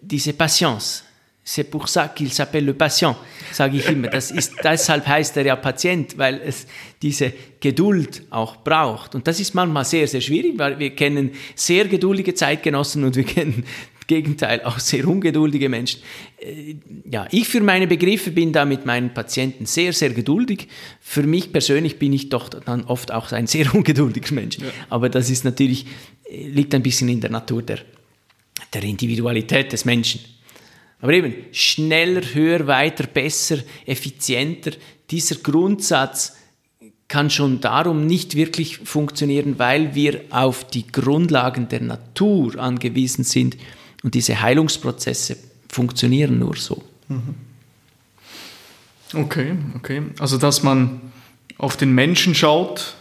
diese 0.01 0.33
Patience, 0.33 1.05
C'est 1.51 1.65
pour 1.65 1.89
ça 1.89 2.09
qu'il 2.09 2.31
s'appelle 2.31 2.67
le 2.67 2.75
patient, 2.75 3.17
sage 3.53 3.77
ich 3.77 3.89
immer. 3.89 4.09
Das 4.09 4.31
ist, 4.31 4.53
deshalb 4.63 5.07
heißt 5.07 5.35
er 5.39 5.47
ja 5.47 5.57
Patient, 5.57 6.19
weil 6.19 6.43
es 6.45 6.67
diese 7.01 7.33
Geduld 7.59 8.23
auch 8.29 8.57
braucht. 8.57 9.15
Und 9.15 9.27
das 9.27 9.41
ist 9.41 9.55
manchmal 9.55 9.87
sehr, 9.87 10.07
sehr 10.07 10.21
schwierig, 10.21 10.59
weil 10.59 10.79
wir 10.79 10.91
kennen 10.91 11.31
sehr 11.55 11.87
geduldige 11.87 12.35
Zeitgenossen 12.35 13.03
und 13.03 13.17
wir 13.17 13.25
kennen 13.25 13.65
Gegenteil 14.07 14.61
auch 14.63 14.79
sehr 14.79 15.09
ungeduldige 15.09 15.71
Menschen. 15.71 16.03
Äh, 16.39 16.75
ja, 17.11 17.27
ich 17.31 17.49
für 17.49 17.63
meine 17.63 17.87
Begriffe 17.87 18.31
bin 18.31 18.53
da 18.53 18.67
mit 18.67 18.85
meinen 18.85 19.15
Patienten 19.15 19.65
sehr, 19.65 19.95
sehr 19.95 20.11
geduldig. 20.11 20.69
Für 21.01 21.23
mich 21.23 21.51
persönlich 21.51 21.99
bin 21.99 22.13
ich 22.13 22.29
doch 22.29 22.51
dann 22.51 22.85
oft 22.85 23.11
auch 23.11 23.33
ein 23.33 23.47
sehr 23.47 23.75
ungeduldiger 23.75 24.35
Mensch. 24.35 24.59
Ja. 24.59 24.67
Aber 24.91 25.09
das 25.09 25.31
ist 25.31 25.47
natürlich, 25.47 25.87
äh, 26.31 26.47
liegt 26.47 26.75
ein 26.75 26.83
bisschen 26.83 27.09
in 27.09 27.23
der 27.23 27.31
Natur 27.31 27.63
der, 27.63 27.79
der 28.75 28.83
Individualität 28.83 29.73
des 29.73 29.87
Menschen. 29.87 30.21
Aber 31.01 31.13
eben, 31.13 31.35
schneller, 31.53 32.23
höher, 32.33 32.67
weiter, 32.67 33.07
besser, 33.07 33.59
effizienter, 33.87 34.73
dieser 35.11 35.37
Grundsatz 35.37 36.37
kann 37.07 37.31
schon 37.31 37.61
darum 37.61 38.07
nicht 38.07 38.35
wirklich 38.35 38.79
funktionieren, 38.79 39.59
weil 39.59 39.95
wir 39.95 40.21
auf 40.31 40.65
die 40.69 40.87
Grundlagen 40.87 41.69
der 41.69 41.81
Natur 41.81 42.59
angewiesen 42.59 43.25
sind 43.25 43.57
und 44.03 44.15
diese 44.15 44.41
Heilungsprozesse 44.41 45.37
funktionieren 45.69 46.39
nur 46.39 46.57
so. 46.57 46.83
Mhm. 47.09 47.35
Okay, 49.15 49.57
okay. 49.75 50.03
Also 50.19 50.37
dass 50.37 50.63
man 50.63 51.01
auf 51.57 51.79
den 51.79 51.93
Menschen 51.93 52.35
schaut, 52.35 52.95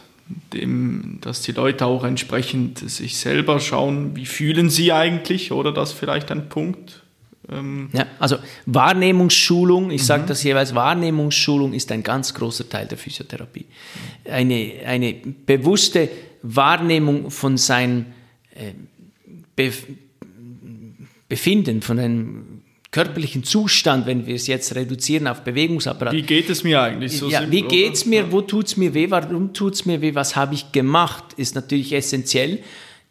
dem, 0.52 1.18
dass 1.20 1.42
die 1.42 1.52
Leute 1.52 1.86
auch 1.86 2.04
entsprechend 2.04 2.78
sich 2.78 3.16
selber 3.18 3.60
schauen, 3.60 4.16
wie 4.16 4.26
fühlen 4.26 4.70
sie 4.70 4.92
eigentlich, 4.92 5.52
oder 5.52 5.72
das 5.72 5.92
vielleicht 5.92 6.30
ein 6.30 6.48
Punkt, 6.48 7.02
ähm 7.50 7.88
ja, 7.92 8.06
also 8.18 8.36
Wahrnehmungsschulung, 8.66 9.90
ich 9.90 10.02
mhm. 10.02 10.06
sage 10.06 10.24
das 10.26 10.42
jeweils, 10.42 10.74
Wahrnehmungsschulung 10.74 11.72
ist 11.72 11.90
ein 11.92 12.02
ganz 12.02 12.34
großer 12.34 12.68
Teil 12.68 12.86
der 12.86 12.98
Physiotherapie. 12.98 13.66
Eine, 14.30 14.72
eine 14.86 15.14
bewusste 15.14 16.08
Wahrnehmung 16.42 17.30
von 17.30 17.56
seinem 17.56 18.06
äh, 18.54 18.72
Be 19.56 19.72
Befinden, 21.28 21.82
von 21.82 21.98
einem 21.98 22.62
körperlichen 22.90 23.44
Zustand, 23.44 24.06
wenn 24.06 24.26
wir 24.26 24.34
es 24.34 24.46
jetzt 24.46 24.74
reduzieren 24.74 25.26
auf 25.26 25.42
Bewegungsapparat. 25.44 26.14
Wie 26.14 26.22
geht 26.22 26.48
es 26.48 26.64
mir 26.64 26.80
eigentlich 26.80 27.18
so? 27.18 27.28
Ja, 27.28 27.50
wie 27.50 27.62
geht 27.62 27.94
es 27.94 28.06
mir? 28.06 28.32
Wo 28.32 28.40
tut 28.40 28.66
es 28.66 28.76
mir 28.76 28.94
weh? 28.94 29.10
Warum 29.10 29.52
tut 29.52 29.74
es 29.74 29.84
mir 29.84 30.00
weh? 30.00 30.14
Was 30.14 30.36
habe 30.36 30.54
ich 30.54 30.72
gemacht? 30.72 31.24
Ist 31.36 31.54
natürlich 31.54 31.92
essentiell. 31.92 32.60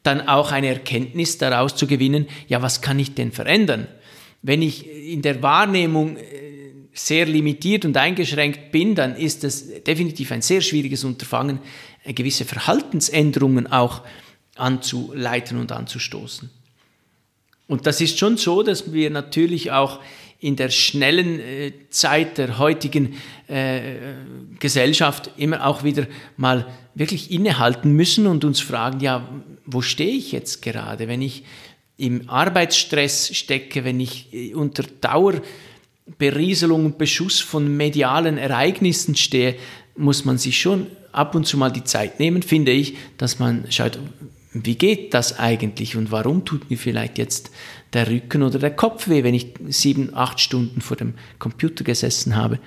Dann 0.01 0.27
auch 0.27 0.51
eine 0.51 0.67
Erkenntnis 0.67 1.37
daraus 1.37 1.75
zu 1.75 1.85
gewinnen, 1.85 2.27
ja, 2.47 2.61
was 2.61 2.81
kann 2.81 2.97
ich 2.97 3.13
denn 3.13 3.31
verändern? 3.31 3.87
Wenn 4.47 4.61
ich 4.61 4.87
in 4.87 5.21
der 5.21 5.43
Wahrnehmung 5.43 6.15
äh, 6.15 6.21
sehr 6.93 7.25
limitiert 7.25 7.83
und 7.83 7.97
eingeschränkt 7.97 8.71
bin, 8.71 8.95
dann 8.95 9.17
ist 9.17 9.43
es 9.43 9.83
definitiv 9.83 10.31
ein 10.31 10.41
sehr 10.41 10.61
schwieriges 10.61 11.03
Unterfangen, 11.03 11.59
äh, 12.05 12.13
gewisse 12.13 12.45
Verhaltensänderungen 12.45 13.67
auch 13.69 14.03
anzuleiten 14.55 15.59
und 15.59 15.73
anzustoßen. 15.73 16.49
Und 17.67 17.87
das 17.87 17.99
ist 17.99 18.17
schon 18.17 18.37
so, 18.37 18.63
dass 18.63 18.93
wir 18.93 19.09
natürlich 19.09 19.71
auch 19.71 19.99
in 20.39 20.55
der 20.55 20.69
schnellen 20.69 21.41
äh, 21.41 21.73
Zeit 21.89 22.37
der 22.37 22.57
heutigen 22.57 23.15
äh, 23.49 23.95
Gesellschaft 24.59 25.31
immer 25.35 25.67
auch 25.67 25.83
wieder 25.83 26.07
mal 26.37 26.67
wirklich 26.95 27.31
innehalten 27.31 27.91
müssen 27.91 28.27
und 28.27 28.45
uns 28.45 28.61
fragen, 28.61 29.01
ja, 29.01 29.27
wo 29.65 29.81
stehe 29.81 30.15
ich 30.15 30.31
jetzt 30.31 30.61
gerade, 30.61 31.09
wenn 31.09 31.21
ich 31.21 31.43
im 31.97 32.29
Arbeitsstress 32.29 33.35
stecke, 33.35 33.83
wenn 33.83 33.99
ich 33.99 34.33
äh, 34.33 34.53
unter 34.53 34.83
Dauerberieselung 34.83 36.85
und 36.85 36.97
Beschuss 36.97 37.39
von 37.39 37.75
medialen 37.75 38.37
Ereignissen 38.37 39.15
stehe, 39.15 39.55
muss 39.95 40.25
man 40.25 40.37
sich 40.37 40.59
schon 40.59 40.87
ab 41.11 41.33
und 41.33 41.45
zu 41.45 41.57
mal 41.57 41.71
die 41.71 41.83
Zeit 41.83 42.19
nehmen, 42.19 42.43
finde 42.43 42.71
ich, 42.71 42.95
dass 43.17 43.39
man 43.39 43.65
schaut, 43.71 43.97
wie 44.53 44.75
geht 44.75 45.13
das 45.13 45.39
eigentlich 45.39 45.95
und 45.95 46.11
warum 46.11 46.45
tut 46.45 46.69
mir 46.69 46.77
vielleicht 46.77 47.17
jetzt 47.17 47.51
der 47.93 48.07
Rücken 48.07 48.43
oder 48.43 48.59
der 48.59 48.75
Kopf 48.75 49.07
weh, 49.07 49.23
wenn 49.23 49.33
ich 49.33 49.53
sieben, 49.67 50.13
acht 50.13 50.39
Stunden 50.39 50.81
vor 50.81 50.97
dem 50.97 51.15
Computer 51.39 51.83
gesessen 51.83 52.35
habe. 52.35 52.59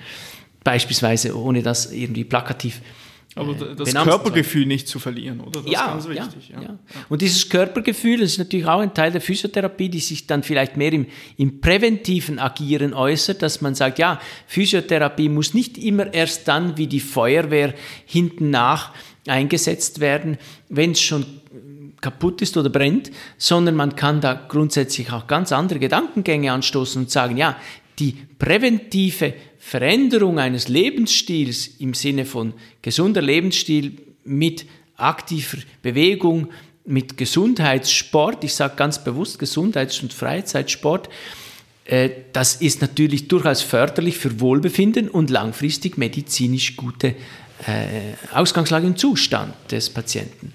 Beispielsweise, 0.63 1.37
ohne 1.37 1.63
das 1.63 1.91
irgendwie 1.91 2.23
plakativ 2.23 2.81
aber 3.35 3.53
äh, 3.53 3.75
das 3.75 3.93
Körpergefühl 3.93 4.65
nicht 4.65 4.87
zu 4.87 4.99
verlieren, 4.99 5.39
oder? 5.39 5.61
Das 5.61 5.71
ja, 5.71 5.85
ist 5.85 6.07
ganz 6.07 6.09
wichtig. 6.09 6.49
Ja, 6.49 6.61
ja. 6.61 6.69
ja, 6.69 6.79
Und 7.09 7.21
dieses 7.21 7.47
Körpergefühl, 7.49 8.19
das 8.19 8.31
ist 8.31 8.37
natürlich 8.39 8.65
auch 8.65 8.79
ein 8.79 8.93
Teil 8.93 9.11
der 9.11 9.21
Physiotherapie, 9.21 9.89
die 9.89 9.99
sich 9.99 10.27
dann 10.27 10.43
vielleicht 10.43 10.77
mehr 10.77 10.91
im, 10.91 11.05
im 11.37 11.61
präventiven 11.61 12.39
Agieren 12.39 12.93
äußert, 12.93 13.41
dass 13.41 13.61
man 13.61 13.75
sagt, 13.75 13.99
ja, 13.99 14.19
Physiotherapie 14.47 15.29
muss 15.29 15.53
nicht 15.53 15.77
immer 15.77 16.13
erst 16.13 16.47
dann 16.47 16.77
wie 16.77 16.87
die 16.87 16.99
Feuerwehr 16.99 17.73
hinten 18.05 18.49
nach 18.49 18.93
eingesetzt 19.27 19.99
werden, 19.99 20.37
wenn 20.69 20.91
es 20.91 21.01
schon 21.01 21.25
kaputt 22.01 22.41
ist 22.41 22.57
oder 22.57 22.69
brennt, 22.69 23.11
sondern 23.37 23.75
man 23.75 23.95
kann 23.95 24.21
da 24.21 24.33
grundsätzlich 24.33 25.11
auch 25.11 25.27
ganz 25.27 25.51
andere 25.51 25.79
Gedankengänge 25.79 26.51
anstoßen 26.51 27.03
und 27.03 27.11
sagen, 27.11 27.37
ja, 27.37 27.55
die 27.99 28.15
präventive 28.39 29.33
Veränderung 29.59 30.39
eines 30.39 30.67
Lebensstils 30.67 31.67
im 31.79 31.93
Sinne 31.93 32.25
von 32.25 32.53
gesunder 32.81 33.21
Lebensstil 33.21 33.97
mit 34.23 34.65
aktiver 34.95 35.57
Bewegung, 35.81 36.49
mit 36.85 37.17
Gesundheitssport, 37.17 38.43
ich 38.43 38.53
sage 38.53 38.75
ganz 38.75 39.03
bewusst 39.03 39.39
Gesundheits- 39.39 40.01
und 40.01 40.13
Freizeitsport, 40.13 41.09
äh, 41.85 42.09
das 42.33 42.55
ist 42.55 42.81
natürlich 42.81 43.27
durchaus 43.27 43.61
förderlich 43.61 44.17
für 44.17 44.39
Wohlbefinden 44.39 45.09
und 45.09 45.29
langfristig 45.29 45.97
medizinisch 45.97 46.75
gute 46.75 47.15
äh, 47.67 48.13
Ausgangslage 48.33 48.87
und 48.87 48.97
Zustand 48.99 49.53
des 49.71 49.89
Patienten. 49.89 50.53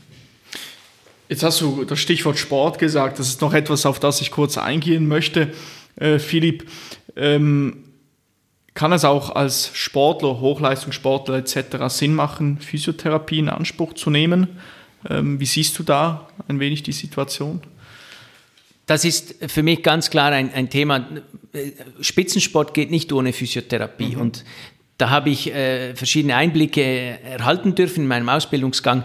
Jetzt 1.29 1.43
hast 1.43 1.61
du 1.61 1.85
das 1.85 1.99
Stichwort 1.99 2.39
Sport 2.39 2.79
gesagt. 2.79 3.19
Das 3.19 3.29
ist 3.29 3.41
noch 3.41 3.53
etwas, 3.53 3.85
auf 3.85 3.99
das 3.99 4.21
ich 4.21 4.31
kurz 4.31 4.59
eingehen 4.59 5.09
möchte. 5.09 5.53
Äh, 5.97 6.19
Philipp, 6.19 6.69
ähm, 7.17 7.85
kann 8.75 8.93
es 8.93 9.05
auch 9.05 9.35
als 9.35 9.71
Sportler, 9.73 10.39
Hochleistungssportler 10.41 11.37
etc. 11.37 11.89
Sinn 11.89 12.15
machen, 12.15 12.59
Physiotherapie 12.59 13.39
in 13.39 13.49
Anspruch 13.49 13.95
zu 13.95 14.11
nehmen? 14.11 14.49
Ähm, 15.09 15.41
wie 15.41 15.47
siehst 15.47 15.79
du 15.79 15.83
da 15.83 16.29
ein 16.47 16.61
wenig 16.61 16.83
die 16.83 16.93
Situation? 16.93 17.63
Das 18.85 19.05
ist 19.05 19.35
für 19.49 19.63
mich 19.63 19.83
ganz 19.83 20.11
klar 20.11 20.31
ein, 20.31 20.53
ein 20.53 20.71
Thema. 20.71 21.09
Spitzensport 22.01 22.75
geht 22.75 22.91
nicht 22.91 23.13
ohne 23.13 23.33
Physiotherapie. 23.33 24.15
Mhm. 24.15 24.21
Und 24.21 24.45
da 24.99 25.11
habe 25.11 25.31
ich 25.31 25.53
äh, 25.53 25.95
verschiedene 25.95 26.37
Einblicke 26.37 26.83
erhalten 26.83 27.75
dürfen 27.75 28.03
in 28.03 28.09
meinem 28.09 28.29
Ausbildungsgang 28.29 29.05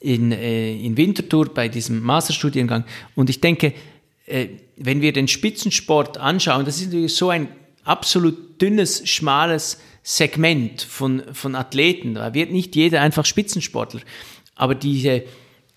in, 0.00 0.32
äh, 0.32 0.74
in 0.74 0.96
Winterthur 0.96 1.52
bei 1.52 1.68
diesem 1.68 2.00
Masterstudiengang. 2.00 2.84
Und 3.14 3.30
ich 3.30 3.40
denke, 3.40 3.74
äh, 4.26 4.48
wenn 4.82 5.02
wir 5.02 5.12
den 5.12 5.28
Spitzensport 5.28 6.18
anschauen, 6.18 6.64
das 6.64 6.78
ist 6.78 6.86
natürlich 6.86 7.14
so 7.14 7.28
ein 7.28 7.48
absolut 7.84 8.60
dünnes, 8.60 9.06
schmales 9.08 9.78
Segment 10.02 10.80
von, 10.80 11.22
von 11.32 11.54
Athleten. 11.54 12.14
Da 12.14 12.32
wird 12.32 12.50
nicht 12.50 12.74
jeder 12.74 13.02
einfach 13.02 13.26
Spitzensportler. 13.26 14.00
Aber 14.56 14.74
diese 14.74 15.22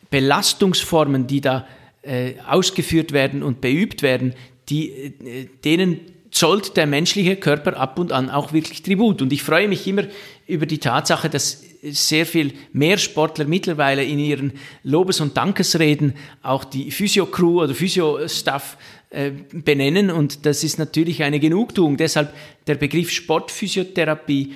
Belastungsformen, 0.09 1.27
die 1.27 1.41
da 1.41 1.67
äh, 2.01 2.35
ausgeführt 2.47 3.11
werden 3.11 3.43
und 3.43 3.59
beübt 3.59 4.03
werden, 4.03 4.35
die, 4.69 4.89
äh, 4.89 5.49
denen 5.65 5.99
zollt 6.31 6.77
der 6.77 6.88
menschliche 6.88 7.35
Körper 7.35 7.77
ab 7.77 7.99
und 7.99 8.13
an 8.13 8.30
auch 8.30 8.53
wirklich 8.53 8.84
Tribut. 8.84 9.21
Und 9.21 9.34
ich 9.34 9.43
freue 9.43 9.67
mich 9.67 9.85
immer 9.85 10.03
über 10.47 10.65
die 10.65 10.80
Tatsache, 10.80 11.30
dass 11.30 11.63
sehr 11.91 12.26
viel 12.26 12.53
mehr 12.72 12.97
Sportler 12.97 13.45
mittlerweile 13.45 14.03
in 14.03 14.19
ihren 14.19 14.53
Lobes- 14.84 15.19
und 15.19 15.35
Dankesreden 15.35 16.14
auch 16.41 16.64
die 16.64 16.91
Physio-Crew 16.91 17.64
oder 17.64 17.76
Physio-Staff 17.76 18.77
äh, 19.10 19.31
benennen. 19.51 20.10
Und 20.10 20.45
das 20.45 20.64
ist 20.64 20.80
natürlich 20.80 21.23
eine 21.23 21.39
Genugtuung. 21.39 21.97
Deshalb 21.97 22.34
der 22.68 22.76
Begriff 22.76 23.11
Sportphysiotherapie 23.11 24.53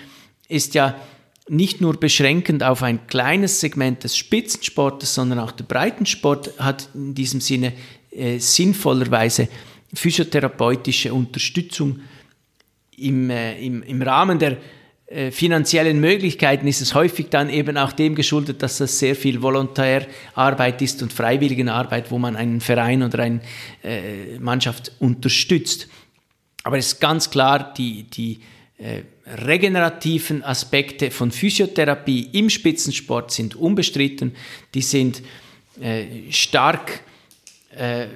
ist 0.48 0.74
ja 0.74 1.00
nicht 1.50 1.82
nur 1.82 1.98
beschränkend 2.00 2.64
auf 2.64 2.84
ein 2.84 3.08
kleines 3.08 3.60
Segment 3.60 4.04
des 4.04 4.18
Spitzensportes, 4.18 5.14
sondern 5.14 5.40
auch 5.40 5.52
der 5.52 5.64
Breitensport 5.66 6.60
hat 6.60 6.90
in 6.94 7.14
diesem 7.14 7.42
Sinne 7.42 7.74
äh, 8.12 8.40
sinnvollerweise 8.40 9.48
physiotherapeutische 9.94 11.14
Unterstützung 11.14 12.02
im, 12.98 13.30
äh, 13.30 13.60
im, 13.64 13.84
im 13.84 14.02
Rahmen 14.02 14.40
der 14.40 14.58
finanziellen 15.32 16.02
Möglichkeiten 16.02 16.68
ist 16.68 16.82
es 16.82 16.94
häufig 16.94 17.30
dann 17.30 17.50
eben 17.50 17.78
auch 17.78 17.94
dem 17.94 18.14
geschuldet, 18.14 18.62
dass 18.62 18.80
das 18.80 19.00
sehr 19.00 19.16
viel 19.16 19.42
Volontärarbeit 19.42 20.82
ist 20.82 21.02
und 21.02 21.14
Freiwilligenarbeit, 21.14 22.12
wo 22.12 22.20
man 22.20 22.36
einen 22.36 22.60
Verein 22.60 23.04
oder 23.04 23.20
eine 23.20 23.40
äh, 23.84 24.38
Mannschaft 24.40 24.92
unterstützt. 25.00 25.88
Aber 26.64 26.78
es 26.78 26.88
ist 26.88 27.00
ganz 27.00 27.30
klar, 27.30 27.74
die, 27.74 28.04
die 28.04 28.42
äh, 28.78 29.04
regenerativen 29.26 30.44
Aspekte 30.44 31.10
von 31.10 31.32
Physiotherapie 31.32 32.30
im 32.34 32.50
Spitzensport 32.50 33.32
sind 33.32 33.56
unbestritten. 33.56 34.36
Die 34.74 34.82
sind 34.82 35.22
äh, 35.80 36.32
stark 36.32 37.00
äh, 37.76 38.08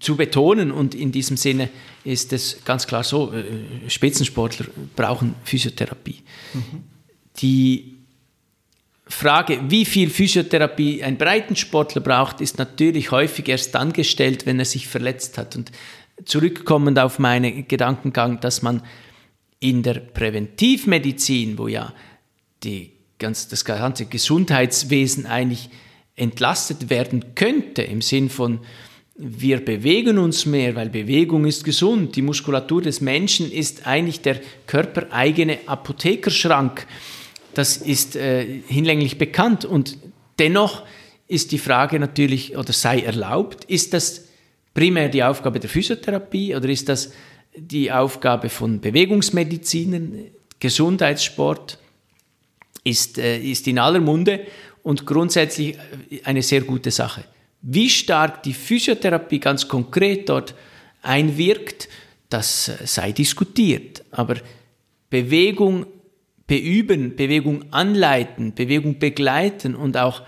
zu 0.00 0.16
betonen 0.16 0.70
und 0.72 0.94
in 0.94 1.12
diesem 1.12 1.36
Sinne 1.36 1.68
ist 2.04 2.32
es 2.32 2.64
ganz 2.64 2.86
klar 2.86 3.04
so, 3.04 3.32
äh, 3.32 3.90
Spitzensportler 3.90 4.66
brauchen 4.94 5.34
Physiotherapie. 5.44 6.22
Mhm. 6.54 6.84
Die 7.38 7.96
Frage, 9.06 9.60
wie 9.68 9.84
viel 9.84 10.10
Physiotherapie 10.10 11.02
ein 11.02 11.18
Breitensportler 11.18 12.00
braucht, 12.00 12.40
ist 12.40 12.58
natürlich 12.58 13.10
häufig 13.10 13.48
erst 13.48 13.74
dann 13.74 13.92
gestellt, 13.92 14.46
wenn 14.46 14.58
er 14.58 14.64
sich 14.64 14.88
verletzt 14.88 15.38
hat. 15.38 15.54
Und 15.54 15.70
zurückkommend 16.24 16.98
auf 16.98 17.18
meinen 17.18 17.68
Gedankengang, 17.68 18.40
dass 18.40 18.62
man 18.62 18.82
in 19.60 19.82
der 19.82 19.94
Präventivmedizin, 19.94 21.58
wo 21.58 21.68
ja 21.68 21.92
die 22.64 22.92
ganz, 23.18 23.48
das 23.48 23.64
ganze 23.64 24.06
Gesundheitswesen 24.06 25.26
eigentlich 25.26 25.70
entlastet 26.16 26.90
werden 26.90 27.34
könnte, 27.34 27.82
im 27.82 28.00
Sinn 28.00 28.30
von 28.30 28.60
wir 29.18 29.64
bewegen 29.64 30.18
uns 30.18 30.44
mehr, 30.44 30.74
weil 30.76 30.90
Bewegung 30.90 31.46
ist 31.46 31.64
gesund. 31.64 32.16
Die 32.16 32.22
Muskulatur 32.22 32.82
des 32.82 33.00
Menschen 33.00 33.50
ist 33.50 33.86
eigentlich 33.86 34.20
der 34.20 34.40
körpereigene 34.66 35.58
Apothekerschrank. 35.66 36.86
Das 37.54 37.78
ist 37.78 38.16
äh, 38.16 38.44
hinlänglich 38.66 39.16
bekannt. 39.16 39.64
Und 39.64 39.96
dennoch 40.38 40.82
ist 41.28 41.52
die 41.52 41.58
Frage 41.58 41.98
natürlich, 41.98 42.56
oder 42.56 42.72
sei 42.72 43.00
erlaubt, 43.00 43.64
ist 43.64 43.94
das 43.94 44.26
primär 44.74 45.08
die 45.08 45.24
Aufgabe 45.24 45.60
der 45.60 45.70
Physiotherapie 45.70 46.54
oder 46.54 46.68
ist 46.68 46.88
das 46.90 47.12
die 47.56 47.90
Aufgabe 47.90 48.50
von 48.50 48.80
Bewegungsmedizinen, 48.80 50.26
Gesundheitssport? 50.60 51.78
Ist, 52.84 53.18
äh, 53.18 53.40
ist 53.40 53.66
in 53.66 53.80
aller 53.80 53.98
Munde 53.98 54.46
und 54.84 55.06
grundsätzlich 55.06 55.76
eine 56.22 56.42
sehr 56.42 56.60
gute 56.60 56.92
Sache. 56.92 57.24
Wie 57.68 57.90
stark 57.90 58.44
die 58.44 58.54
Physiotherapie 58.54 59.40
ganz 59.40 59.66
konkret 59.66 60.28
dort 60.28 60.54
einwirkt, 61.02 61.88
das 62.28 62.68
äh, 62.68 62.86
sei 62.86 63.10
diskutiert. 63.10 64.04
Aber 64.12 64.36
Bewegung 65.10 65.84
beüben, 66.46 67.16
Bewegung 67.16 67.64
anleiten, 67.72 68.54
Bewegung 68.54 69.00
begleiten 69.00 69.74
und 69.74 69.96
auch 69.96 70.22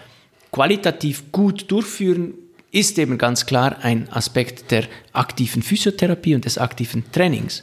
qualitativ 0.51 1.31
gut 1.31 1.71
durchführen, 1.71 2.35
ist 2.73 2.99
eben 2.99 3.19
ganz 3.19 3.47
klar 3.47 3.85
ein 3.85 4.09
Aspekt 4.11 4.73
der 4.73 4.89
aktiven 5.13 5.63
Physiotherapie 5.63 6.35
und 6.35 6.45
des 6.45 6.59
aktiven 6.59 7.05
Trainings. 7.13 7.63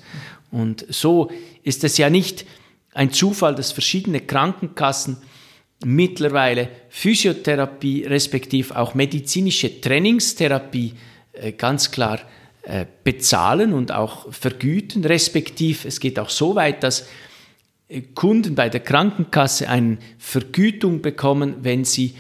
Und 0.52 0.86
so 0.88 1.30
ist 1.64 1.84
es 1.84 1.98
ja 1.98 2.10
nicht 2.10 2.46
ein 2.94 3.12
Zufall, 3.12 3.56
dass 3.56 3.74
verschiedene 3.74 4.22
Krankenkassen 4.22 5.18
mittlerweile 5.84 6.70
Physiotherapie 6.90 8.06
respektive 8.06 8.78
auch 8.78 8.94
medizinische 8.94 9.82
Trainingstherapie 9.82 10.94
äh, 11.34 11.52
ganz 11.52 11.92
klar 11.92 12.20
äh, 12.64 12.86
bezahlen 13.04 13.74
und 13.74 13.92
auch 13.92 14.32
vergüten, 14.32 15.04
respektive 15.04 15.88
es 15.88 16.00
geht 16.00 16.18
auch 16.18 16.30
so 16.30 16.56
weit, 16.56 16.84
dass 16.84 17.08
äh, 17.90 18.02
Kunden 18.02 18.56
bei 18.56 18.70
der 18.70 18.80
Krankenkasse 18.80 19.70
eine 19.70 19.98
Vergütung 20.18 21.02
bekommen, 21.02 21.58
wenn 21.62 21.84
sie 21.84 22.16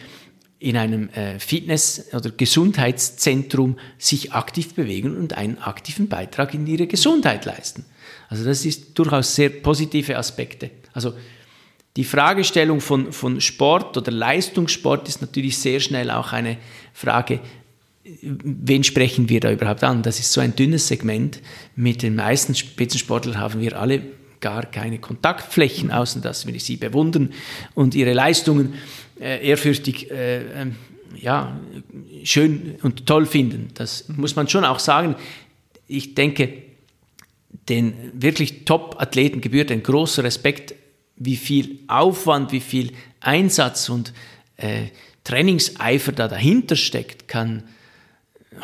in 0.57 0.77
einem 0.77 1.09
Fitness- 1.37 2.11
oder 2.13 2.31
Gesundheitszentrum 2.31 3.77
sich 3.99 4.31
aktiv 4.31 4.73
bewegen 4.73 5.15
und 5.15 5.33
einen 5.33 5.59
aktiven 5.59 6.07
Beitrag 6.07 6.55
in 6.55 6.65
ihre 6.65 6.87
Gesundheit 6.87 7.45
leisten. 7.45 7.85
Also 8.29 8.45
das 8.45 8.65
ist 8.65 8.97
durchaus 8.97 9.35
sehr 9.35 9.49
positive 9.49 10.17
Aspekte. 10.17 10.71
Also 10.93 11.13
die 11.95 12.03
Fragestellung 12.03 12.81
von, 12.81 13.11
von 13.13 13.39
Sport 13.39 13.97
oder 13.97 14.11
Leistungssport 14.11 15.07
ist 15.07 15.21
natürlich 15.21 15.57
sehr 15.57 15.79
schnell 15.79 16.11
auch 16.11 16.33
eine 16.33 16.57
Frage, 16.93 17.39
wen 18.21 18.83
sprechen 18.83 19.29
wir 19.29 19.39
da 19.39 19.51
überhaupt 19.51 19.83
an? 19.83 20.03
Das 20.03 20.19
ist 20.19 20.31
so 20.31 20.41
ein 20.41 20.55
dünnes 20.55 20.87
Segment. 20.87 21.41
Mit 21.75 22.03
den 22.03 22.15
meisten 22.15 22.53
Spitzensportlern 22.53 23.39
haben 23.39 23.61
wir 23.61 23.79
alle 23.79 24.01
gar 24.41 24.65
keine 24.65 24.99
Kontaktflächen, 24.99 25.91
außer 25.91 26.19
dass 26.19 26.45
wir 26.45 26.59
sie 26.59 26.77
bewundern 26.77 27.33
und 27.73 27.95
ihre 27.95 28.13
Leistungen 28.13 28.75
äh, 29.19 29.47
ehrfürchtig 29.47 30.11
äh, 30.11 30.61
ähm, 30.61 30.75
ja, 31.19 31.59
schön 32.23 32.75
und 32.83 33.05
toll 33.05 33.25
finden. 33.25 33.69
Das 33.73 34.07
muss 34.09 34.35
man 34.35 34.49
schon 34.49 34.65
auch 34.65 34.79
sagen. 34.79 35.15
Ich 35.87 36.13
denke, 36.13 36.61
den 37.69 37.93
wirklich 38.13 38.65
Top-Athleten 38.65 39.41
gebührt 39.41 39.71
ein 39.71 39.81
großer 39.81 40.23
Respekt 40.23 40.75
wie 41.17 41.35
viel 41.35 41.79
Aufwand, 41.87 42.51
wie 42.51 42.59
viel 42.59 42.91
Einsatz 43.21 43.89
und 43.89 44.13
äh, 44.57 44.87
Trainingseifer 45.23 46.11
da 46.11 46.27
dahinter 46.27 46.75
steckt, 46.75 47.27
kann 47.27 47.63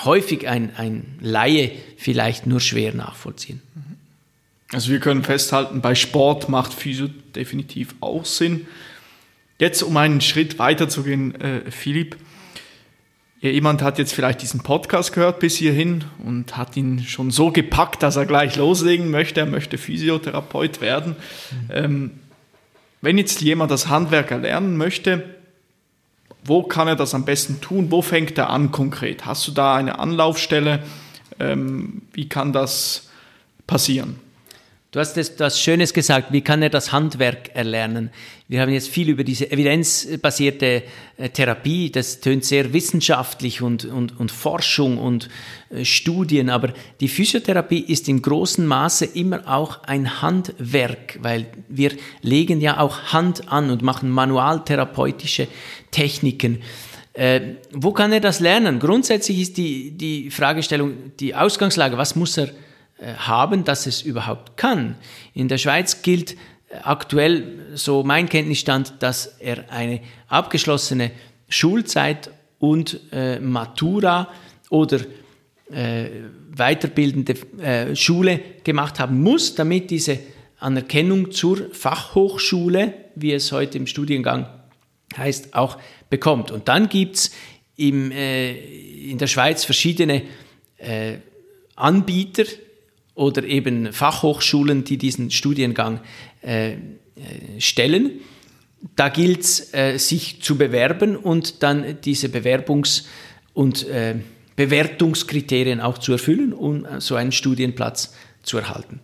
häufig 0.05 0.47
ein, 0.47 0.75
ein 0.75 1.17
Laie 1.19 1.71
vielleicht 1.97 2.47
nur 2.47 2.59
schwer 2.59 2.93
nachvollziehen. 2.93 3.61
Also 4.71 4.91
wir 4.91 4.99
können 4.99 5.23
festhalten, 5.23 5.81
bei 5.81 5.95
Sport 5.95 6.47
macht 6.47 6.73
Physio 6.73 7.09
definitiv 7.35 7.95
auch 7.99 8.23
Sinn. 8.25 8.67
Jetzt, 9.59 9.83
um 9.83 9.97
einen 9.97 10.21
Schritt 10.21 10.59
weiter 10.59 10.87
zu 10.87 11.03
gehen, 11.03 11.35
äh, 11.35 11.69
Philipp, 11.69 12.15
jemand 13.41 13.81
hat 13.81 13.97
jetzt 13.97 14.13
vielleicht 14.13 14.41
diesen 14.41 14.61
Podcast 14.61 15.13
gehört 15.13 15.39
bis 15.39 15.57
hierhin 15.57 16.05
und 16.23 16.55
hat 16.57 16.77
ihn 16.77 17.03
schon 17.03 17.31
so 17.31 17.51
gepackt, 17.51 18.01
dass 18.01 18.15
er 18.15 18.25
gleich 18.25 18.55
loslegen 18.55 19.09
möchte. 19.09 19.41
Er 19.41 19.45
möchte 19.45 19.77
Physiotherapeut 19.77 20.79
werden. 20.79 21.15
Mhm. 21.51 21.69
Ähm, 21.69 22.11
wenn 23.01 23.17
jetzt 23.17 23.41
jemand 23.41 23.71
das 23.71 23.87
Handwerk 23.87 24.31
erlernen 24.31 24.77
möchte, 24.77 25.35
wo 26.43 26.63
kann 26.63 26.87
er 26.87 26.95
das 26.95 27.13
am 27.13 27.25
besten 27.25 27.61
tun? 27.61 27.91
Wo 27.91 28.01
fängt 28.01 28.37
er 28.37 28.49
an 28.49 28.71
konkret? 28.71 29.25
Hast 29.25 29.47
du 29.47 29.51
da 29.51 29.75
eine 29.75 29.99
Anlaufstelle? 29.99 30.83
Ähm, 31.39 32.03
wie 32.13 32.29
kann 32.29 32.53
das 32.53 33.09
passieren? 33.67 34.19
Du 34.91 34.99
hast 34.99 35.17
etwas 35.17 35.57
Schönes 35.57 35.93
gesagt, 35.93 36.33
wie 36.33 36.41
kann 36.41 36.61
er 36.61 36.69
das 36.69 36.91
Handwerk 36.91 37.55
erlernen? 37.55 38.09
Wir 38.49 38.59
haben 38.59 38.73
jetzt 38.73 38.89
viel 38.89 39.07
über 39.07 39.23
diese 39.23 39.49
evidenzbasierte 39.49 40.83
äh, 41.15 41.29
Therapie, 41.29 41.89
das 41.89 42.19
tönt 42.19 42.43
sehr 42.43 42.73
wissenschaftlich 42.73 43.61
und, 43.61 43.85
und, 43.85 44.19
und 44.19 44.33
Forschung 44.33 44.97
und 44.97 45.29
äh, 45.69 45.85
Studien, 45.85 46.49
aber 46.49 46.73
die 46.99 47.07
Physiotherapie 47.07 47.79
ist 47.79 48.09
in 48.09 48.21
großem 48.21 48.65
Maße 48.65 49.05
immer 49.05 49.47
auch 49.47 49.81
ein 49.83 50.21
Handwerk, 50.21 51.19
weil 51.21 51.45
wir 51.69 51.91
legen 52.21 52.59
ja 52.59 52.77
auch 52.77 53.13
Hand 53.13 53.49
an 53.49 53.69
und 53.69 53.83
machen 53.83 54.09
manualtherapeutische 54.09 55.47
Techniken. 55.91 56.63
Äh, 57.13 57.55
wo 57.71 57.93
kann 57.93 58.11
er 58.11 58.19
das 58.19 58.41
lernen? 58.41 58.79
Grundsätzlich 58.79 59.39
ist 59.39 59.55
die, 59.55 59.91
die 59.91 60.29
Fragestellung, 60.31 61.13
die 61.17 61.33
Ausgangslage, 61.33 61.97
was 61.97 62.17
muss 62.17 62.37
er 62.37 62.49
äh, 62.49 62.51
haben, 63.01 63.63
dass 63.63 63.87
es 63.87 64.01
überhaupt 64.01 64.57
kann. 64.57 64.95
In 65.33 65.47
der 65.47 65.57
Schweiz 65.57 66.01
gilt 66.01 66.33
äh, 66.33 66.77
aktuell, 66.83 67.67
so 67.73 68.03
mein 68.03 68.29
Kenntnisstand, 68.29 68.95
dass 68.99 69.37
er 69.39 69.71
eine 69.71 70.01
abgeschlossene 70.27 71.11
Schulzeit 71.49 72.29
und 72.59 72.99
äh, 73.11 73.39
Matura 73.39 74.29
oder 74.69 74.99
äh, 75.71 76.09
weiterbildende 76.55 77.35
äh, 77.59 77.95
Schule 77.95 78.39
gemacht 78.63 78.99
haben 78.99 79.21
muss, 79.21 79.55
damit 79.55 79.89
diese 79.89 80.19
Anerkennung 80.59 81.31
zur 81.31 81.73
Fachhochschule, 81.73 82.93
wie 83.15 83.33
es 83.33 83.51
heute 83.51 83.77
im 83.77 83.87
Studiengang 83.87 84.47
heißt, 85.17 85.55
auch 85.55 85.77
bekommt. 86.09 86.51
Und 86.51 86.67
dann 86.67 86.87
gibt 86.87 87.15
es 87.15 87.31
äh, 87.79 89.09
in 89.09 89.17
der 89.17 89.27
Schweiz 89.27 89.63
verschiedene 89.63 90.23
Anbieter, 91.75 92.45
oder 93.15 93.43
eben 93.43 93.91
Fachhochschulen, 93.91 94.83
die 94.83 94.97
diesen 94.97 95.31
Studiengang 95.31 95.99
äh, 96.41 96.73
äh 96.73 96.77
stellen. 97.59 98.21
Da 98.95 99.09
gilt 99.09 99.41
es, 99.41 99.73
äh, 99.73 99.97
sich 99.97 100.41
zu 100.41 100.57
bewerben 100.57 101.15
und 101.15 101.61
dann 101.61 101.97
diese 102.03 102.27
Bewerbungs- 102.27 103.05
und 103.53 103.87
äh, 103.87 104.15
Bewertungskriterien 104.55 105.81
auch 105.81 105.97
zu 105.97 106.13
erfüllen, 106.13 106.53
um 106.53 106.85
äh, 106.85 106.99
so 106.99 107.15
einen 107.15 107.31
Studienplatz 107.31 108.13
zu 108.43 108.57
erhalten. 108.57 108.99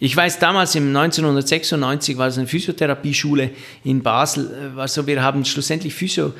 Ich 0.00 0.16
weiß, 0.16 0.38
damals 0.38 0.74
im 0.74 0.88
1996 0.96 2.16
war 2.16 2.28
es 2.28 2.38
eine 2.38 2.46
Physiotherapieschule 2.46 3.50
in 3.84 4.02
Basel. 4.02 4.72
Also 4.76 5.06
wir 5.06 5.22
haben 5.22 5.44
schlussendlich 5.44 5.92
Physio, 5.92 6.32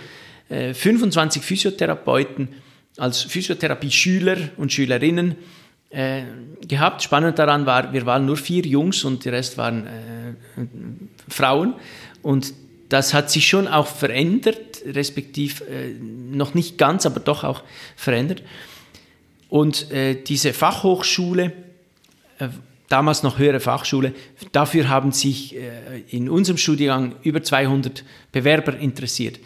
25 0.49 1.43
Physiotherapeuten 1.43 2.49
als 2.97 3.21
Physiotherapie-Schüler 3.23 4.37
und 4.57 4.73
Schülerinnen 4.73 5.37
äh, 5.91 6.23
gehabt. 6.67 7.03
Spannend 7.03 7.39
daran 7.39 7.67
war, 7.67 7.93
wir 7.93 8.07
waren 8.07 8.25
nur 8.25 8.37
vier 8.37 8.65
Jungs 8.65 9.05
und 9.05 9.25
der 9.25 9.33
Rest 9.33 9.59
waren 9.59 9.87
äh, 9.87 9.91
Frauen. 11.29 11.75
Und 12.23 12.55
das 12.89 13.15
hat 13.15 13.31
sich 13.31 13.49
schon 13.49 13.69
auch 13.69 13.87
verändert, 13.87 14.83
respektive 14.85 15.65
äh, 15.65 15.95
noch 15.99 16.55
nicht 16.55 16.79
ganz, 16.79 17.07
aber 17.07 17.21
doch 17.21 17.45
auch 17.45 17.63
verändert. 17.97 18.43
Und 19.49 19.91
äh, 19.91 20.15
diese 20.15 20.53
Fachhochschule, 20.53 21.53
äh, 22.39 22.49
damals 22.89 23.23
noch 23.23 23.39
höhere 23.39 23.61
Fachschule, 23.61 24.13
dafür 24.53 24.89
haben 24.89 25.13
sich 25.13 25.57
in 26.09 26.29
unserem 26.29 26.57
Studiengang 26.57 27.15
über 27.23 27.41
200 27.41 28.03
Bewerber 28.33 28.77
interessiert. 28.77 29.39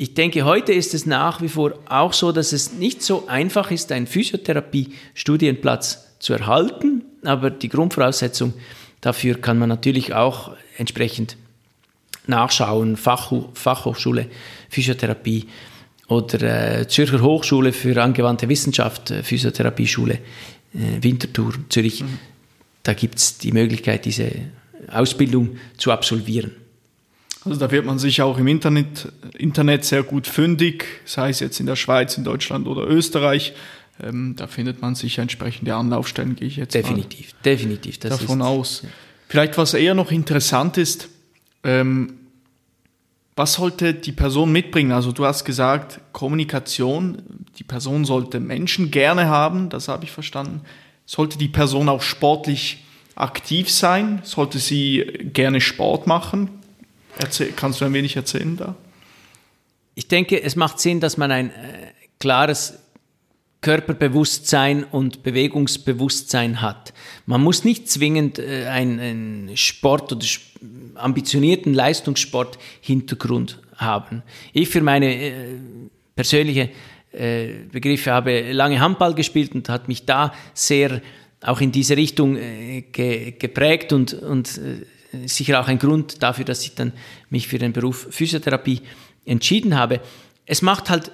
Ich 0.00 0.14
denke, 0.14 0.44
heute 0.44 0.72
ist 0.72 0.94
es 0.94 1.06
nach 1.06 1.42
wie 1.42 1.48
vor 1.48 1.74
auch 1.88 2.12
so, 2.12 2.30
dass 2.30 2.52
es 2.52 2.72
nicht 2.72 3.02
so 3.02 3.26
einfach 3.26 3.72
ist, 3.72 3.90
einen 3.90 4.06
Physiotherapie-Studienplatz 4.06 6.06
zu 6.20 6.34
erhalten, 6.34 7.02
aber 7.24 7.50
die 7.50 7.68
Grundvoraussetzung 7.68 8.54
dafür 9.00 9.40
kann 9.40 9.58
man 9.58 9.68
natürlich 9.68 10.14
auch 10.14 10.52
entsprechend 10.76 11.36
nachschauen. 12.28 12.96
Fachho 12.96 13.48
Fachhochschule 13.54 14.28
Physiotherapie 14.68 15.48
oder 16.06 16.78
äh, 16.78 16.86
Zürcher 16.86 17.20
Hochschule 17.20 17.72
für 17.72 18.00
angewandte 18.00 18.48
Wissenschaft, 18.48 19.10
äh, 19.10 19.24
Physiotherapieschule 19.24 20.14
äh, 20.14 21.02
Winterthur, 21.02 21.54
Zürich. 21.70 22.04
Mhm. 22.04 22.20
Da 22.84 22.94
gibt 22.94 23.18
es 23.18 23.38
die 23.38 23.50
Möglichkeit, 23.50 24.04
diese 24.04 24.30
Ausbildung 24.92 25.56
zu 25.76 25.90
absolvieren. 25.90 26.52
Also 27.44 27.58
da 27.58 27.70
wird 27.70 27.86
man 27.86 27.98
sich 27.98 28.20
auch 28.22 28.38
im 28.38 28.46
Internet, 28.46 29.12
Internet 29.36 29.84
sehr 29.84 30.02
gut 30.02 30.26
fündig, 30.26 30.84
sei 31.04 31.30
es 31.30 31.40
jetzt 31.40 31.60
in 31.60 31.66
der 31.66 31.76
Schweiz, 31.76 32.18
in 32.18 32.24
Deutschland 32.24 32.66
oder 32.66 32.86
Österreich. 32.86 33.54
Ähm, 34.02 34.34
da 34.36 34.46
findet 34.46 34.80
man 34.80 34.94
sich 34.94 35.18
entsprechende 35.18 35.74
Anlaufstellen, 35.74 36.36
gehe 36.36 36.48
ich 36.48 36.56
jetzt 36.56 36.74
definitiv, 36.74 37.32
definitiv 37.44 37.98
das 37.98 38.18
davon 38.18 38.40
ist, 38.40 38.46
aus. 38.46 38.82
Ja. 38.82 38.88
Vielleicht 39.28 39.58
was 39.58 39.74
eher 39.74 39.94
noch 39.94 40.10
interessant 40.10 40.78
ist, 40.78 41.08
ähm, 41.64 42.14
was 43.36 43.54
sollte 43.54 43.94
die 43.94 44.12
Person 44.12 44.50
mitbringen? 44.50 44.90
Also 44.90 45.12
du 45.12 45.24
hast 45.24 45.44
gesagt, 45.44 46.00
Kommunikation, 46.12 47.22
die 47.58 47.64
Person 47.64 48.04
sollte 48.04 48.40
Menschen 48.40 48.90
gerne 48.90 49.28
haben, 49.28 49.68
das 49.68 49.86
habe 49.86 50.04
ich 50.04 50.10
verstanden. 50.10 50.62
Sollte 51.06 51.38
die 51.38 51.48
Person 51.48 51.88
auch 51.88 52.02
sportlich 52.02 52.84
aktiv 53.14 53.70
sein? 53.70 54.20
Sollte 54.24 54.58
sie 54.58 55.04
gerne 55.32 55.60
Sport 55.60 56.06
machen? 56.06 56.50
Erzähl, 57.18 57.52
kannst 57.54 57.80
du 57.80 57.84
ein 57.84 57.92
wenig 57.92 58.16
erzählen 58.16 58.56
da? 58.56 58.74
Ich 59.94 60.06
denke, 60.08 60.40
es 60.40 60.54
macht 60.54 60.78
Sinn, 60.78 61.00
dass 61.00 61.16
man 61.16 61.32
ein 61.32 61.50
äh, 61.50 61.52
klares 62.20 62.78
Körperbewusstsein 63.60 64.84
und 64.84 65.24
Bewegungsbewusstsein 65.24 66.62
hat. 66.62 66.94
Man 67.26 67.42
muss 67.42 67.64
nicht 67.64 67.90
zwingend 67.90 68.38
äh, 68.38 68.66
einen 68.66 69.56
Sport 69.56 70.12
oder 70.12 70.24
ambitionierten 70.94 71.74
Leistungssport-Hintergrund 71.74 73.60
haben. 73.76 74.22
Ich 74.52 74.68
für 74.68 74.80
meine 74.80 75.12
äh, 75.12 75.32
persönliche 76.14 76.70
äh, 77.12 77.48
Begriffe 77.72 78.12
habe 78.12 78.52
lange 78.52 78.80
Handball 78.80 79.14
gespielt 79.14 79.54
und 79.54 79.68
hat 79.68 79.88
mich 79.88 80.04
da 80.04 80.32
sehr 80.54 81.00
auch 81.40 81.60
in 81.60 81.72
diese 81.72 81.96
Richtung 81.96 82.36
äh, 82.36 82.82
ge 82.92 83.32
geprägt 83.32 83.92
und, 83.92 84.12
und 84.12 84.58
äh, 84.58 84.84
sicher 85.26 85.60
auch 85.60 85.68
ein 85.68 85.78
Grund 85.78 86.22
dafür, 86.22 86.44
dass 86.44 86.64
ich 86.64 86.74
dann 86.74 86.92
mich 87.30 87.48
für 87.48 87.58
den 87.58 87.72
Beruf 87.72 88.08
Physiotherapie 88.10 88.82
entschieden 89.24 89.76
habe. 89.76 90.00
Es 90.46 90.62
macht 90.62 90.90
halt 90.90 91.12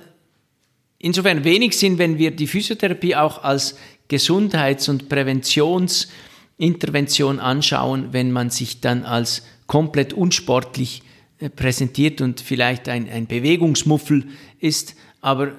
insofern 0.98 1.44
wenig 1.44 1.76
Sinn, 1.76 1.98
wenn 1.98 2.16
wir 2.18 2.30
die 2.30 2.46
Physiotherapie 2.46 3.16
auch 3.16 3.42
als 3.42 3.76
Gesundheits- 4.08 4.88
und 4.88 5.08
Präventionsintervention 5.08 7.40
anschauen, 7.40 8.12
wenn 8.12 8.30
man 8.32 8.50
sich 8.50 8.80
dann 8.80 9.04
als 9.04 9.42
komplett 9.66 10.12
unsportlich 10.12 11.02
äh, 11.38 11.48
präsentiert 11.48 12.20
und 12.20 12.40
vielleicht 12.40 12.88
ein, 12.88 13.08
ein 13.08 13.26
Bewegungsmuffel 13.26 14.24
ist, 14.60 14.94
aber 15.20 15.48
äh, 15.48 15.52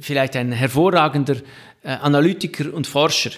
vielleicht 0.00 0.36
ein 0.36 0.52
hervorragender 0.52 1.36
äh, 1.82 1.88
Analytiker 1.88 2.72
und 2.72 2.86
Forscher. 2.86 3.32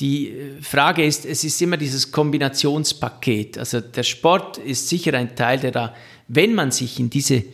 Die 0.00 0.28
äh, 0.28 0.62
Frage 0.62 1.04
ist, 1.04 1.26
es 1.26 1.44
ist 1.44 1.60
immer 1.62 1.76
dieses 1.76 2.10
Kombinationspaket. 2.10 3.58
Also 3.58 3.80
der 3.80 4.02
Sport 4.02 4.58
ist 4.58 4.88
sicher 4.88 5.14
ein 5.14 5.36
Teil, 5.36 5.60
der 5.60 5.70
da, 5.70 5.94
wenn 6.28 6.54
man 6.54 6.70
sich 6.70 6.98
in 6.98 7.10
diese 7.10 7.44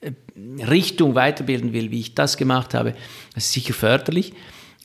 äh, 0.00 0.12
Richtung 0.68 1.14
weiterbilden 1.14 1.72
will, 1.72 1.90
wie 1.90 2.00
ich 2.00 2.14
das 2.14 2.36
gemacht 2.36 2.74
habe, 2.74 2.94
ist 3.34 3.52
sicher 3.52 3.74
förderlich 3.74 4.32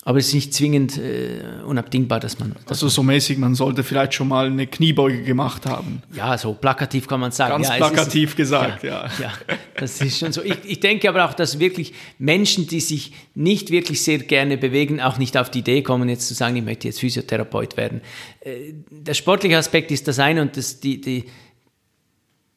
aber 0.08 0.20
es 0.20 0.28
ist 0.28 0.36
nicht 0.36 0.54
zwingend 0.54 1.00
äh, 1.00 1.42
unabdingbar, 1.66 2.20
dass 2.20 2.38
man. 2.38 2.52
Dass 2.68 2.78
also 2.84 2.90
so 2.90 3.02
mäßig, 3.02 3.40
man 3.40 3.56
sollte 3.56 3.84
vielleicht 3.84 4.14
schon 4.14 4.28
mal 4.28 4.46
eine 4.46 4.68
Kniebeuge 4.68 5.24
gemacht 5.24 5.66
haben. 5.66 6.04
Ja, 6.14 6.38
so 6.38 6.54
plakativ 6.54 7.08
kann 7.08 7.20
man 7.20 7.32
sagen. 7.32 7.64
Ganz 7.64 7.70
ja, 7.70 7.78
plakativ 7.78 8.30
ist, 8.30 8.36
gesagt, 8.36 8.84
ja, 8.84 9.06
ja. 9.06 9.10
Ja, 9.20 9.34
das 9.76 10.00
ist 10.02 10.20
schon 10.20 10.32
so. 10.32 10.44
Ich, 10.44 10.58
ich 10.64 10.80
denke 10.80 11.10
aber 11.10 11.26
auch, 11.26 11.34
dass 11.34 11.58
wirklich 11.58 11.94
Menschen, 12.20 12.68
die 12.68 12.82
sich 12.82 13.14
nicht 13.34 13.72
wirklich 13.72 14.04
sehr 14.04 14.20
gerne 14.20 14.58
bewegen, 14.58 15.02
auch 15.02 15.18
nicht 15.18 15.38
auf 15.38 15.50
die 15.50 15.60
Idee 15.60 15.82
kommen, 15.82 16.08
jetzt 16.08 16.28
zu 16.28 16.36
sagen, 16.36 16.56
ich 16.56 16.64
möchte 16.64 16.88
jetzt 16.88 17.00
Physiotherapeut 17.00 17.76
werden. 17.76 18.02
Äh, 18.42 18.74
der 18.92 19.16
sportliche 19.16 19.58
Aspekt 19.58 19.90
ist 19.90 20.08
das 20.08 20.20
eine 20.20 20.44
und 20.44 20.56
das, 20.56 20.80
die, 20.80 21.02
die, 21.02 21.24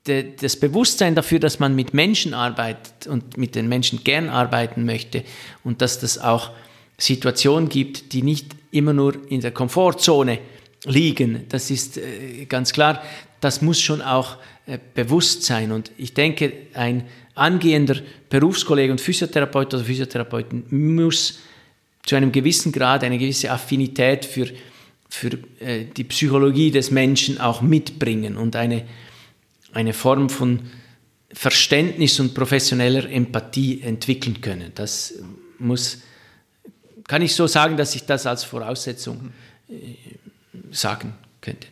das 0.05 0.57
Bewusstsein 0.57 1.15
dafür, 1.15 1.39
dass 1.39 1.61
man 1.61 1.75
mit 1.75 1.95
Menschen 1.95 2.35
arbeitet 2.35 3.07
und 3.07 3.39
mit 3.39 3.55
den 3.55 3.71
Menschen 3.71 4.05
gern 4.05 4.29
arbeiten 4.29 4.85
möchte 4.85 5.25
und 5.65 5.81
dass 5.81 5.99
das 5.99 6.19
auch 6.19 6.51
Situation 6.99 7.69
gibt, 7.69 8.13
die 8.13 8.23
nicht 8.23 8.57
immer 8.71 8.93
nur 8.93 9.15
in 9.31 9.41
der 9.41 9.53
Komfortzone 9.53 10.41
liegen. 10.85 11.45
Das 11.49 11.71
ist 11.71 11.97
äh, 11.97 12.45
ganz 12.47 12.73
klar. 12.73 13.03
Das 13.41 13.63
muss 13.63 13.81
schon 13.81 14.03
auch 14.03 14.37
äh, 14.67 14.79
bewusst 14.95 15.45
sein. 15.45 15.73
Und 15.73 15.93
ich 15.97 16.13
denke, 16.13 16.53
ein 16.75 17.07
angehender 17.35 17.97
Berufskollege 18.29 18.93
und 18.93 19.01
Physiotherapeut 19.01 19.73
oder 19.75 19.85
Physiotherapeuten 19.85 20.65
muss 20.71 21.39
zu 22.05 22.17
einem 22.17 22.33
gewissen 22.33 22.73
Grad 22.73 23.05
eine 23.05 23.19
gewisse 23.19 23.51
Affinität 23.51 24.25
für, 24.25 24.49
für 25.09 25.39
äh, 25.61 25.85
die 25.85 26.05
Psychologie 26.05 26.71
des 26.71 26.91
Menschen 26.91 27.41
auch 27.41 27.61
mitbringen 27.61 28.37
und 28.37 28.57
eine, 28.57 28.85
eine 29.73 29.93
Form 29.93 30.29
von 30.29 30.61
Verständnis 31.33 32.19
und 32.19 32.35
professioneller 32.35 33.09
Empathie 33.09 33.83
entwickeln 33.83 34.41
können. 34.41 34.73
Das 34.75 35.15
muss, 35.59 36.03
kann 37.09 37.23
ich 37.23 37.35
so 37.35 37.49
sagen, 37.49 37.77
dass 37.77 37.97
ich 37.97 38.07
das 38.07 38.27
als 38.27 38.45
Voraussetzung 38.45 39.33
äh, 39.69 39.75
sagen 40.71 41.15
könnte. 41.41 41.67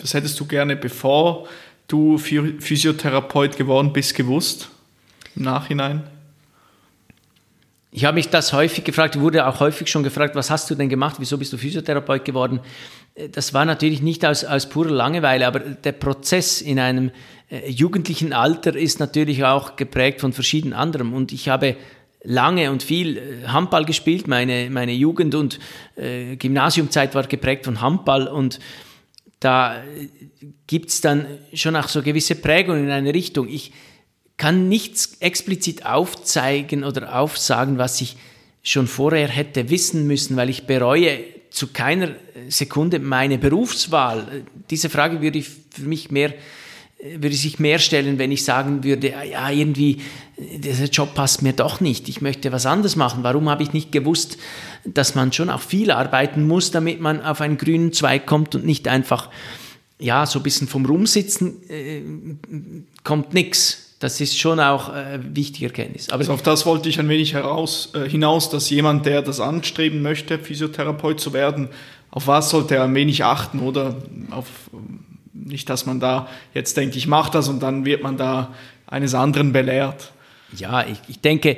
Was 0.00 0.14
hättest 0.14 0.38
du 0.40 0.46
gerne, 0.46 0.76
bevor 0.76 1.48
du 1.88 2.16
Physiotherapeut 2.16 3.56
geworden 3.56 3.92
bist, 3.92 4.14
gewusst 4.14 4.70
im 5.36 5.42
Nachhinein? 5.42 6.04
Ich 7.90 8.06
habe 8.06 8.14
mich 8.14 8.30
das 8.30 8.54
häufig 8.54 8.84
gefragt, 8.84 9.20
wurde 9.20 9.46
auch 9.46 9.60
häufig 9.60 9.88
schon 9.88 10.02
gefragt, 10.02 10.34
was 10.34 10.50
hast 10.50 10.70
du 10.70 10.74
denn 10.74 10.88
gemacht, 10.88 11.16
wieso 11.18 11.36
bist 11.36 11.52
du 11.52 11.58
Physiotherapeut 11.58 12.24
geworden? 12.24 12.60
Das 13.32 13.52
war 13.52 13.66
natürlich 13.66 14.00
nicht 14.00 14.24
aus, 14.24 14.44
aus 14.44 14.68
purer 14.68 14.90
Langeweile, 14.90 15.46
aber 15.46 15.58
der 15.60 15.92
Prozess 15.92 16.62
in 16.62 16.78
einem 16.78 17.10
äh, 17.50 17.68
jugendlichen 17.68 18.32
Alter 18.32 18.74
ist 18.74 19.00
natürlich 19.00 19.44
auch 19.44 19.76
geprägt 19.76 20.22
von 20.22 20.32
verschiedenen 20.32 20.72
anderen. 20.72 21.12
Und 21.12 21.32
ich 21.32 21.50
habe 21.50 21.76
lange 22.24 22.70
und 22.70 22.82
viel 22.82 23.16
äh, 23.16 23.48
Handball 23.48 23.84
gespielt. 23.84 24.28
Meine, 24.28 24.70
meine 24.70 24.92
Jugend- 24.92 25.34
und 25.34 25.58
äh, 25.96 26.36
Gymnasiumzeit 26.36 27.14
war 27.14 27.26
geprägt 27.26 27.64
von 27.64 27.80
Handball 27.80 28.28
und 28.28 28.60
da 29.40 29.76
äh, 29.76 30.08
gibt 30.66 30.90
es 30.90 31.00
dann 31.00 31.26
schon 31.52 31.76
auch 31.76 31.88
so 31.88 32.02
gewisse 32.02 32.34
Prägungen 32.34 32.84
in 32.84 32.90
eine 32.90 33.14
Richtung. 33.14 33.48
Ich 33.48 33.72
kann 34.36 34.68
nichts 34.68 35.18
explizit 35.20 35.84
aufzeigen 35.86 36.84
oder 36.84 37.18
aufsagen, 37.18 37.78
was 37.78 38.00
ich 38.00 38.16
schon 38.62 38.86
vorher 38.86 39.28
hätte 39.28 39.70
wissen 39.70 40.06
müssen, 40.06 40.36
weil 40.36 40.48
ich 40.48 40.66
bereue 40.66 41.18
zu 41.50 41.68
keiner 41.68 42.10
Sekunde 42.48 42.98
meine 42.98 43.38
Berufswahl. 43.38 44.44
Diese 44.70 44.88
Frage 44.88 45.20
würde 45.20 45.38
ich 45.38 45.48
für 45.70 45.82
mich 45.82 46.10
mehr 46.10 46.32
würde 47.02 47.34
sich 47.34 47.58
mehr 47.58 47.78
stellen, 47.78 48.18
wenn 48.18 48.30
ich 48.30 48.44
sagen 48.44 48.84
würde, 48.84 49.16
ah 49.16 49.24
ja, 49.24 49.50
irgendwie, 49.50 49.98
dieser 50.38 50.86
Job 50.86 51.14
passt 51.14 51.42
mir 51.42 51.52
doch 51.52 51.80
nicht, 51.80 52.08
ich 52.08 52.20
möchte 52.20 52.52
was 52.52 52.64
anderes 52.64 52.96
machen. 52.96 53.24
Warum 53.24 53.48
habe 53.48 53.62
ich 53.62 53.72
nicht 53.72 53.90
gewusst, 53.90 54.38
dass 54.84 55.14
man 55.14 55.32
schon 55.32 55.50
auch 55.50 55.60
viel 55.60 55.90
arbeiten 55.90 56.46
muss, 56.46 56.70
damit 56.70 57.00
man 57.00 57.20
auf 57.22 57.40
einen 57.40 57.58
grünen 57.58 57.92
Zweig 57.92 58.26
kommt 58.26 58.54
und 58.54 58.64
nicht 58.64 58.86
einfach, 58.86 59.30
ja, 59.98 60.26
so 60.26 60.38
ein 60.38 60.42
bisschen 60.42 60.68
vom 60.68 60.86
Rumsitzen 60.86 61.68
äh, 61.68 62.02
kommt 63.04 63.34
nichts. 63.34 63.96
Das 63.98 64.20
ist 64.20 64.36
schon 64.36 64.58
auch 64.58 64.94
äh, 64.94 65.20
wichtige 65.32 65.66
Erkenntnis. 65.66 66.08
Aber 66.08 66.18
also 66.18 66.32
auf 66.32 66.42
das 66.42 66.66
wollte 66.66 66.88
ich 66.88 66.98
ein 66.98 67.08
wenig 67.08 67.34
heraus, 67.34 67.90
äh, 67.94 68.08
hinaus, 68.08 68.50
dass 68.50 68.68
jemand, 68.70 69.06
der 69.06 69.22
das 69.22 69.38
anstreben 69.38 70.02
möchte, 70.02 70.38
Physiotherapeut 70.38 71.20
zu 71.20 71.32
werden, 71.32 71.68
auf 72.10 72.26
was 72.26 72.50
sollte 72.50 72.76
er 72.76 72.84
ein 72.84 72.94
wenig 72.94 73.24
achten 73.24 73.60
oder 73.60 73.96
auf 74.30 74.46
nicht, 75.32 75.68
dass 75.70 75.86
man 75.86 76.00
da 76.00 76.28
jetzt 76.54 76.76
denkt, 76.76 76.96
ich 76.96 77.06
mache 77.06 77.32
das 77.32 77.48
und 77.48 77.60
dann 77.60 77.84
wird 77.84 78.02
man 78.02 78.16
da 78.16 78.54
eines 78.86 79.14
anderen 79.14 79.52
belehrt. 79.52 80.12
Ja, 80.56 80.86
ich, 80.86 80.98
ich 81.08 81.20
denke, 81.20 81.56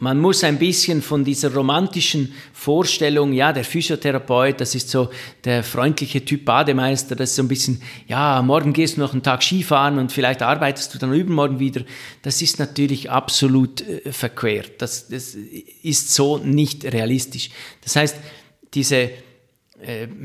man 0.00 0.20
muss 0.20 0.44
ein 0.44 0.58
bisschen 0.60 1.02
von 1.02 1.24
dieser 1.24 1.52
romantischen 1.52 2.32
Vorstellung, 2.52 3.32
ja, 3.32 3.52
der 3.52 3.64
Physiotherapeut, 3.64 4.60
das 4.60 4.76
ist 4.76 4.90
so 4.90 5.10
der 5.42 5.64
freundliche 5.64 6.24
Typ 6.24 6.44
Bademeister, 6.44 7.16
das 7.16 7.30
ist 7.30 7.36
so 7.36 7.42
ein 7.42 7.48
bisschen, 7.48 7.82
ja, 8.06 8.40
morgen 8.42 8.72
gehst 8.72 8.96
du 8.96 9.00
noch 9.00 9.12
einen 9.12 9.24
Tag 9.24 9.42
Skifahren 9.42 9.98
und 9.98 10.12
vielleicht 10.12 10.42
arbeitest 10.42 10.94
du 10.94 10.98
dann 10.98 11.12
übermorgen 11.12 11.58
wieder. 11.58 11.82
Das 12.22 12.40
ist 12.42 12.60
natürlich 12.60 13.10
absolut 13.10 13.80
äh, 13.80 14.12
verquert. 14.12 14.80
Das, 14.80 15.08
das 15.08 15.34
ist 15.34 16.14
so 16.14 16.38
nicht 16.38 16.84
realistisch. 16.84 17.50
Das 17.82 17.96
heißt, 17.96 18.16
diese 18.74 19.10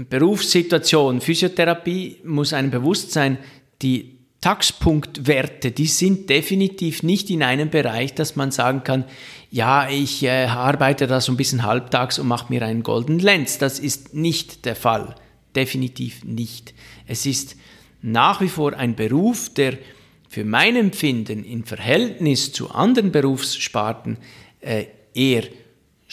Berufssituation, 0.09 1.21
Physiotherapie 1.21 2.17
muss 2.23 2.53
einem 2.53 2.71
bewusst 2.71 3.11
sein, 3.11 3.38
die 3.81 4.17
Taxpunktwerte, 4.41 5.71
die 5.71 5.85
sind 5.85 6.30
definitiv 6.30 7.01
nicht 7.03 7.30
in 7.30 7.43
einem 7.43 7.69
Bereich, 7.69 8.13
dass 8.13 8.35
man 8.35 8.51
sagen 8.51 8.84
kann, 8.84 9.05
ja, 9.51 9.88
ich 9.89 10.23
äh, 10.23 10.47
arbeite 10.47 11.07
da 11.07 11.21
so 11.21 11.31
ein 11.31 11.38
bisschen 11.38 11.63
halbtags 11.63 12.19
und 12.19 12.27
mache 12.27 12.51
mir 12.51 12.63
einen 12.63 12.84
Golden 12.84 13.19
Lens. 13.19 13.57
Das 13.57 13.80
ist 13.80 14.13
nicht 14.13 14.65
der 14.65 14.75
Fall. 14.75 15.15
Definitiv 15.55 16.25
nicht. 16.25 16.73
Es 17.07 17.25
ist 17.25 17.55
nach 18.01 18.41
wie 18.41 18.49
vor 18.49 18.73
ein 18.73 18.95
Beruf, 18.95 19.53
der 19.53 19.77
für 20.27 20.43
mein 20.43 20.75
Empfinden 20.75 21.45
im 21.45 21.63
Verhältnis 21.63 22.51
zu 22.51 22.71
anderen 22.71 23.11
Berufssparten 23.11 24.17
äh, 24.59 24.88
eher 25.13 25.43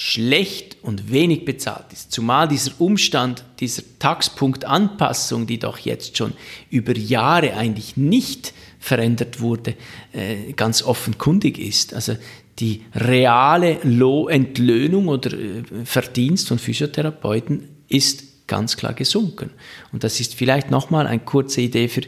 schlecht 0.03 0.79
und 0.81 1.13
wenig 1.13 1.45
bezahlt 1.45 1.93
ist. 1.93 2.11
Zumal 2.11 2.49
dieser 2.49 2.73
Umstand, 2.81 3.45
dieser 3.61 3.83
Taxpunktanpassung, 3.99 5.47
die 5.47 5.59
doch 5.59 5.77
jetzt 5.77 6.17
schon 6.17 6.33
über 6.71 6.97
Jahre 6.97 7.53
eigentlich 7.53 7.99
nicht 7.99 8.55
verändert 8.79 9.41
wurde, 9.41 9.75
äh, 10.15 10.55
ganz 10.55 10.83
offenkundig 10.83 11.59
ist. 11.59 11.93
Also 11.93 12.17
die 12.61 12.83
reale 12.95 13.81
Entlöhnung 13.83 15.09
oder 15.09 15.35
äh, 15.35 15.65
Verdienst 15.85 16.49
von 16.49 16.59
Physiotherapeuten 16.59 17.69
ist 17.89 18.47
ganz 18.47 18.79
klar 18.79 18.95
gesunken. 18.95 19.51
Und 19.93 20.03
das 20.03 20.19
ist 20.19 20.35
vielleicht 20.35 20.71
nochmal 20.71 21.07
eine 21.07 21.21
kurze 21.21 21.61
Idee 21.61 21.89
für 21.89 22.01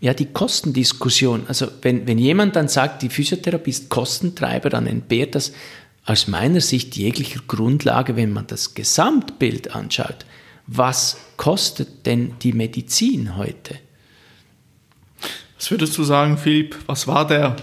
ja, 0.00 0.14
die 0.14 0.26
Kostendiskussion. 0.26 1.46
Also 1.48 1.66
wenn, 1.82 2.06
wenn 2.06 2.18
jemand 2.18 2.54
dann 2.54 2.68
sagt, 2.68 3.02
die 3.02 3.08
Physiotherapie 3.08 3.70
ist 3.70 3.88
Kostentreiber, 3.88 4.70
dann 4.70 4.86
entbehrt 4.86 5.34
das 5.34 5.52
aus 6.06 6.28
meiner 6.28 6.60
Sicht 6.60 6.96
jeglicher 6.96 7.40
Grundlage, 7.46 8.16
wenn 8.16 8.32
man 8.32 8.46
das 8.46 8.74
Gesamtbild 8.74 9.74
anschaut. 9.74 10.26
Was 10.66 11.18
kostet 11.36 12.06
denn 12.06 12.34
die 12.42 12.52
Medizin 12.52 13.36
heute? 13.36 13.76
Was 15.56 15.70
würdest 15.70 15.96
du 15.96 16.04
sagen, 16.04 16.36
Philipp? 16.36 16.76
Was 16.86 17.06
war 17.06 17.26
der 17.26 17.56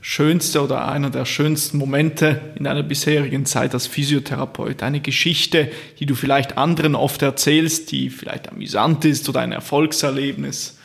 schönste 0.00 0.62
oder 0.62 0.88
einer 0.88 1.10
der 1.10 1.24
schönsten 1.24 1.78
Momente 1.78 2.52
in 2.56 2.64
deiner 2.64 2.82
bisherigen 2.82 3.46
Zeit 3.46 3.74
als 3.74 3.86
Physiotherapeut? 3.86 4.82
Eine 4.82 5.00
Geschichte, 5.00 5.70
die 5.98 6.06
du 6.06 6.14
vielleicht 6.14 6.56
anderen 6.56 6.94
oft 6.94 7.22
erzählst, 7.22 7.92
die 7.92 8.10
vielleicht 8.10 8.48
amüsant 8.50 9.04
ist 9.04 9.28
oder 9.28 9.40
ein 9.40 9.52
Erfolgserlebnis? 9.52 10.78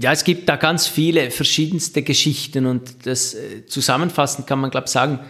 Ja, 0.00 0.12
es 0.12 0.24
gibt 0.24 0.48
da 0.48 0.56
ganz 0.56 0.86
viele 0.88 1.30
verschiedenste 1.30 2.02
Geschichten 2.02 2.66
und 2.66 3.06
das 3.06 3.34
äh, 3.34 3.66
zusammenfassend 3.66 4.46
kann 4.46 4.58
man, 4.58 4.70
glaube 4.70 4.86
ich, 4.86 4.92
sagen, 4.92 5.20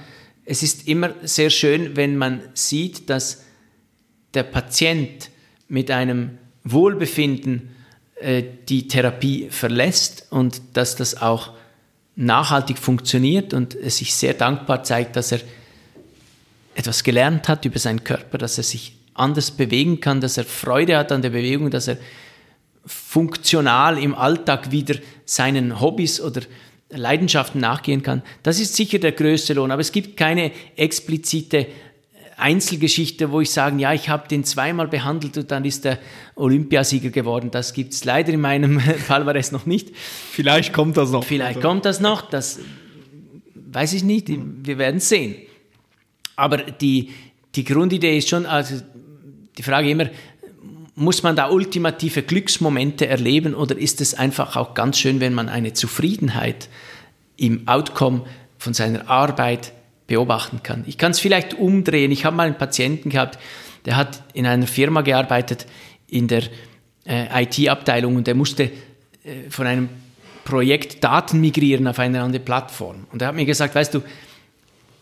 es 0.47 0.63
ist 0.63 0.89
immer 0.89 1.11
sehr 1.23 1.51
schön, 1.51 1.97
wenn 1.97 2.17
man 2.17 2.41
sieht, 2.55 3.11
dass 3.11 3.45
der 4.33 4.43
Patient 4.43 5.31
mit 5.69 5.91
einem 5.91 6.39
Wohlbefinden 6.65 7.75
äh, 8.17 8.43
die 8.69 8.89
Therapie 8.89 9.49
verlässt 9.51 10.27
und 10.31 10.61
dass 10.73 10.97
das 10.97 11.21
auch 11.21 11.53
nachhaltig 12.17 12.79
funktioniert 12.79 13.53
und 13.53 13.75
es 13.75 13.99
sich 13.99 14.15
sehr 14.15 14.35
dankbar 14.35 14.83
zeigt, 14.83 15.17
dass 15.17 15.33
er 15.33 15.41
etwas 16.75 17.05
gelernt 17.05 17.49
hat 17.49 17.65
über 17.65 17.79
seinen 17.79 18.05
Körper, 18.05 18.39
dass 18.39 18.57
er 18.59 18.65
sich 18.65 18.97
anders 19.15 19.51
bewegen 19.51 20.01
kann, 20.01 20.21
dass 20.21 20.39
er 20.39 20.45
Freude 20.45 20.97
hat 20.97 21.13
an 21.13 21.23
der 21.23 21.31
Bewegung, 21.31 21.71
dass 21.71 21.89
er 21.89 21.99
funktional 22.87 23.99
im 23.99 24.15
Alltag 24.15 24.71
wieder 24.71 24.97
seinen 25.25 25.81
Hobbys 25.81 26.21
oder 26.21 26.43
Leidenschaften 26.91 27.61
nachgehen 27.61 28.03
kann. 28.03 28.23
Das 28.43 28.61
ist 28.61 28.77
sicher 28.77 28.99
der 28.99 29.13
größte 29.13 29.55
Lohn. 29.55 29.71
Aber 29.71 29.81
es 29.81 29.93
gibt 29.93 30.17
keine 30.17 30.53
explizite 30.77 31.67
Einzelgeschichte, 32.37 33.31
wo 33.31 33.41
ich 33.41 33.51
sage, 33.51 33.81
ja, 33.81 33.93
ich 33.93 34.09
habe 34.09 34.29
den 34.29 34.45
zweimal 34.45 34.89
behandelt 34.89 35.39
und 35.39 35.51
dann 35.51 35.65
ist 35.65 35.85
der 35.85 35.99
Olympiasieger 36.35 37.11
geworden. 37.11 37.51
Das 37.51 37.73
gibt 37.73 37.93
es 37.93 38.05
leider 38.05 38.33
in 38.33 38.41
meinem 38.41 38.81
Fall 39.07 39.27
war 39.27 39.37
es 39.37 39.53
noch 39.53 39.67
nicht. 39.67 39.91
Vielleicht 39.97 40.73
kommt 40.73 40.97
das 40.97 41.11
noch. 41.11 41.25
Vielleicht 41.25 41.57
also. 41.57 41.69
kommt 41.69 41.85
das 41.85 42.01
noch. 42.01 42.23
Das 42.23 42.59
weiß 43.55 43.93
ich 43.95 44.05
nicht. 44.05 44.29
Wir 44.29 44.79
werden 44.79 45.01
sehen. 45.01 45.37
Aber 46.37 46.59
die, 46.59 47.11
die 47.55 47.65
Grundidee 47.65 48.19
ist 48.19 48.29
schon, 48.29 48.47
also 48.47 48.81
die 49.57 49.63
Frage 49.63 49.89
immer, 49.91 50.11
muss 50.97 51.23
man 51.23 51.37
da 51.37 51.51
ultimative 51.51 52.23
Glücksmomente 52.23 53.07
erleben 53.07 53.55
oder 53.55 53.77
ist 53.77 54.01
es 54.01 54.15
einfach 54.15 54.57
auch 54.57 54.75
ganz 54.75 54.99
schön, 54.99 55.21
wenn 55.21 55.35
man 55.35 55.49
eine 55.49 55.73
Zufriedenheit 55.73 56.69
im 57.37 57.67
Outcome 57.67 58.23
von 58.59 58.75
seiner 58.75 59.11
Arbeit 59.11 59.73
beobachten 60.07 60.63
kann? 60.63 60.85
Ich 60.87 60.99
kann 60.99 61.11
es 61.11 61.21
vielleicht 61.21 61.55
umdrehen. 61.55 62.13
Ich 62.13 62.25
habe 62.25 62.37
mal 62.37 62.47
einen 62.47 62.59
Patienten 62.59 63.11
gehabt, 63.11 63.39
der 63.87 63.97
hat 63.97 64.23
in 64.35 64.47
einer 64.47 64.67
Firma 64.67 65.01
gearbeitet, 65.01 65.67
in 66.07 66.29
der 66.29 66.45
äh, 67.07 67.45
IT-Abteilung 67.45 68.17
und 68.17 68.27
der 68.27 68.35
musste 68.35 68.65
äh, 68.65 69.51
von 69.51 69.67
einem 69.67 69.89
Projekt 70.45 71.03
Daten 71.03 71.41
migrieren 71.41 71.89
auf 71.89 71.99
eine 71.99 72.23
andere 72.23 72.43
Plattform. 72.43 73.07
Und 73.11 73.23
er 73.23 73.29
hat 73.29 73.35
mir 73.35 73.47
gesagt, 73.47 73.75
weißt 73.75 73.95
du, 73.95 74.03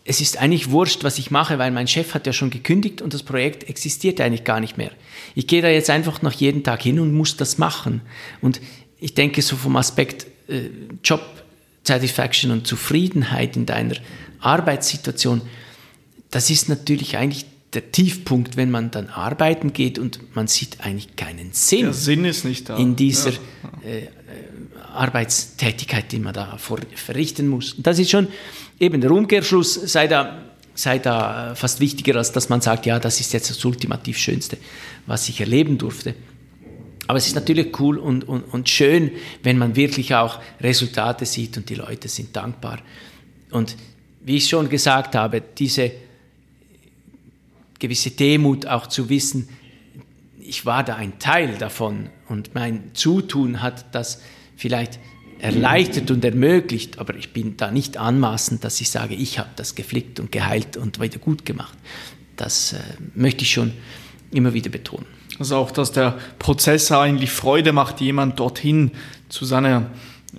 es 0.05 0.19
ist 0.19 0.37
eigentlich 0.37 0.69
wurscht, 0.69 1.03
was 1.03 1.17
ich 1.17 1.31
mache, 1.31 1.59
weil 1.59 1.71
mein 1.71 1.87
Chef 1.87 2.13
hat 2.13 2.27
ja 2.27 2.33
schon 2.33 2.49
gekündigt 2.49 3.01
und 3.01 3.13
das 3.13 3.23
Projekt 3.23 3.69
existiert 3.69 4.19
eigentlich 4.19 4.43
gar 4.43 4.59
nicht 4.59 4.77
mehr. 4.77 4.91
Ich 5.33 5.47
gehe 5.47 5.61
da 5.61 5.69
jetzt 5.69 5.89
einfach 5.89 6.21
noch 6.21 6.33
jeden 6.33 6.63
Tag 6.63 6.81
hin 6.81 6.99
und 6.99 7.13
muss 7.13 7.37
das 7.37 7.57
machen. 7.57 8.01
Und 8.41 8.59
ich 8.99 9.13
denke 9.13 9.41
so 9.41 9.55
vom 9.55 9.75
Aspekt 9.77 10.27
äh, 10.49 10.69
Job 11.03 11.21
Satisfaction 11.85 12.51
und 12.51 12.67
Zufriedenheit 12.67 13.55
in 13.55 13.65
deiner 13.65 13.95
Arbeitssituation, 14.39 15.41
das 16.31 16.49
ist 16.49 16.69
natürlich 16.69 17.17
eigentlich 17.17 17.45
der 17.73 17.91
Tiefpunkt, 17.91 18.55
wenn 18.55 18.71
man 18.71 18.91
dann 18.91 19.09
arbeiten 19.09 19.73
geht 19.73 19.99
und 19.99 20.35
man 20.35 20.47
sieht 20.47 20.81
eigentlich 20.81 21.15
keinen 21.15 21.53
Sinn. 21.53 21.81
Der 21.81 21.93
Sinn 21.93 22.25
ist 22.25 22.45
nicht 22.45 22.69
da. 22.69 22.77
In 22.77 22.95
dieser 22.95 23.31
ja. 23.31 23.37
äh, 23.85 24.07
Arbeitstätigkeit, 24.93 26.11
die 26.11 26.19
man 26.19 26.33
da 26.33 26.57
vor, 26.57 26.79
verrichten 26.95 27.47
muss. 27.47 27.73
Und 27.73 27.87
das 27.87 27.99
ist 27.99 28.11
schon 28.11 28.27
eben 28.79 29.01
der 29.01 29.11
Umkehrschluss, 29.11 29.73
sei 29.73 30.07
da, 30.07 30.43
sei 30.75 30.99
da 30.99 31.55
fast 31.55 31.79
wichtiger, 31.79 32.15
als 32.15 32.31
dass 32.31 32.49
man 32.49 32.61
sagt, 32.61 32.85
ja, 32.85 32.99
das 32.99 33.19
ist 33.19 33.33
jetzt 33.33 33.49
das 33.49 33.63
ultimativ 33.65 34.17
Schönste, 34.17 34.57
was 35.05 35.29
ich 35.29 35.39
erleben 35.39 35.77
durfte. 35.77 36.15
Aber 37.07 37.17
es 37.17 37.27
ist 37.27 37.35
natürlich 37.35 37.79
cool 37.79 37.97
und, 37.97 38.27
und, 38.27 38.43
und 38.43 38.69
schön, 38.69 39.11
wenn 39.43 39.57
man 39.57 39.75
wirklich 39.75 40.15
auch 40.15 40.39
Resultate 40.61 41.25
sieht 41.25 41.57
und 41.57 41.69
die 41.69 41.75
Leute 41.75 42.07
sind 42.07 42.35
dankbar. 42.35 42.79
Und 43.51 43.75
wie 44.21 44.37
ich 44.37 44.47
schon 44.47 44.69
gesagt 44.69 45.15
habe, 45.15 45.41
diese 45.41 45.91
gewisse 47.77 48.11
Demut 48.11 48.65
auch 48.65 48.87
zu 48.87 49.09
wissen, 49.09 49.49
ich 50.39 50.65
war 50.65 50.83
da 50.83 50.95
ein 50.95 51.19
Teil 51.19 51.57
davon 51.57 52.09
und 52.29 52.55
mein 52.55 52.91
Zutun 52.93 53.61
hat 53.61 53.93
das 53.93 54.21
vielleicht 54.55 54.99
erleichtert 55.43 56.09
und 56.09 56.23
ermöglicht, 56.23 56.99
aber 56.99 57.15
ich 57.15 57.33
bin 57.33 57.57
da 57.57 57.69
nicht 57.69 57.97
anmaßend, 57.97 58.63
dass 58.63 58.79
ich 58.79 58.89
sage, 58.89 59.13
ich 59.13 59.39
habe 59.39 59.49
das 59.57 59.75
geflickt 59.75 60.19
und 60.21 60.31
geheilt 60.31 60.77
und 60.77 61.01
wieder 61.01 61.19
gut 61.19 61.45
gemacht. 61.45 61.77
Das 62.37 62.73
äh, 62.73 62.79
möchte 63.13 63.43
ich 63.43 63.51
schon 63.51 63.73
immer 64.31 64.53
wieder 64.53 64.69
betonen. 64.69 65.05
Also 65.39 65.57
auch, 65.57 65.71
dass 65.71 65.91
der 65.91 66.17
Prozess 66.39 66.91
eigentlich 66.91 67.31
Freude 67.31 67.73
macht, 67.73 67.99
jemand 67.99 68.39
dorthin 68.39 68.91
zu 69.27 69.43
seiner 69.43 69.89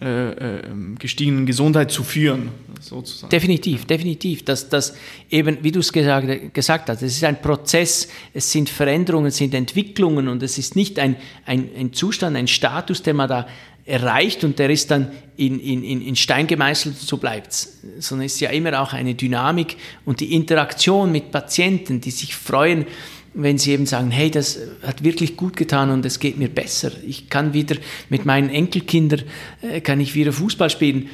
äh, 0.01 0.31
äh, 0.31 0.63
gestiegenen 0.99 1.45
Gesundheit 1.45 1.91
zu 1.91 2.03
führen. 2.03 2.49
Sozusagen. 2.81 3.31
Definitiv, 3.31 3.85
definitiv. 3.85 4.45
Dass 4.45 4.69
das 4.69 4.95
eben, 5.31 5.59
wie 5.63 5.71
du 5.71 5.81
es 5.81 5.93
gesagt, 5.93 6.55
gesagt 6.55 6.89
hast, 6.89 7.03
es 7.03 7.17
ist 7.17 7.25
ein 7.25 7.41
Prozess, 7.41 8.09
es 8.33 8.51
sind 8.51 8.71
Veränderungen, 8.71 9.27
es 9.27 9.37
sind 9.37 9.55
Entwicklungen 9.55 10.29
und 10.29 10.43
es 10.43 10.59
ist 10.59 10.77
nicht 10.77 10.99
ein, 10.99 11.17
ein, 11.45 11.69
ein 11.79 11.93
Zustand, 11.93 12.37
ein 12.37 12.49
Status, 12.49 13.03
den 13.03 13.17
man 13.17 13.29
da 13.29 13.47
erreicht 13.87 14.45
und 14.45 14.59
der 14.59 14.71
ist 14.71 14.91
dann 14.91 15.13
in, 15.37 15.61
in, 15.61 16.01
in 16.01 16.17
Stein 16.17 16.47
gemeißelt 16.47 16.95
und 17.01 17.07
so 17.07 17.17
bleibt 17.17 17.53
es. 17.53 17.79
Sondern 17.99 18.27
es 18.27 18.35
ist 18.35 18.41
ja 18.41 18.51
immer 18.51 18.81
auch 18.81 18.93
eine 18.93 19.15
Dynamik 19.15 19.77
und 20.05 20.21
die 20.21 20.35
Interaktion 20.35 21.13
mit 21.13 21.31
Patienten, 21.31 22.01
die 22.01 22.11
sich 22.11 22.35
freuen, 22.35 22.87
wenn 23.35 23.59
sie 23.59 23.73
eben 23.73 23.85
sagen, 23.85 24.11
hey, 24.11 24.31
das 24.31 24.59
hat 24.83 25.03
wirklich 25.03 25.37
gut 25.37 25.57
getan 25.57 25.91
und 25.91 26.07
es 26.07 26.21
geht 26.21 26.39
mir 26.39 26.49
besser. 26.49 26.93
Ich 27.07 27.29
kann 27.29 27.53
wieder 27.53 27.77
mit 28.09 28.25
meinen 28.25 28.49
Enkelkindern, 28.49 29.23
äh, 29.61 29.81
kann 29.81 30.01
ich 30.01 30.15
wieder 30.15 30.33
Fußball 30.33 30.71
spielen. 30.71 31.11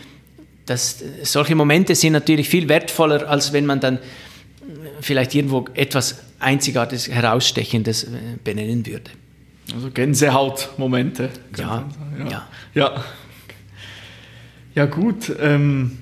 Das, 0.66 1.02
solche 1.22 1.54
Momente 1.54 1.94
sind 1.94 2.12
natürlich 2.12 2.48
viel 2.48 2.68
wertvoller, 2.68 3.28
als 3.28 3.54
wenn 3.54 3.64
man 3.64 3.80
dann 3.80 3.96
äh, 3.96 4.00
vielleicht 5.00 5.34
irgendwo 5.34 5.64
etwas 5.74 6.18
Einzigartiges, 6.38 7.08
Herausstechendes 7.08 8.04
äh, 8.04 8.08
benennen 8.44 8.86
würde. 8.86 9.10
Also 9.74 9.90
Gänsehautmomente. 9.90 11.30
Ja, 11.56 11.88
ja, 12.18 12.24
ja. 12.24 12.48
Ja, 12.74 13.04
ja 14.74 14.86
gut. 14.86 15.32
Ähm, 15.40 15.98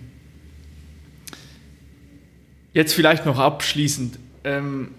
jetzt 2.72 2.94
vielleicht 2.94 3.26
noch 3.26 3.38
abschließend. 3.38 4.18
Ähm, 4.44 4.94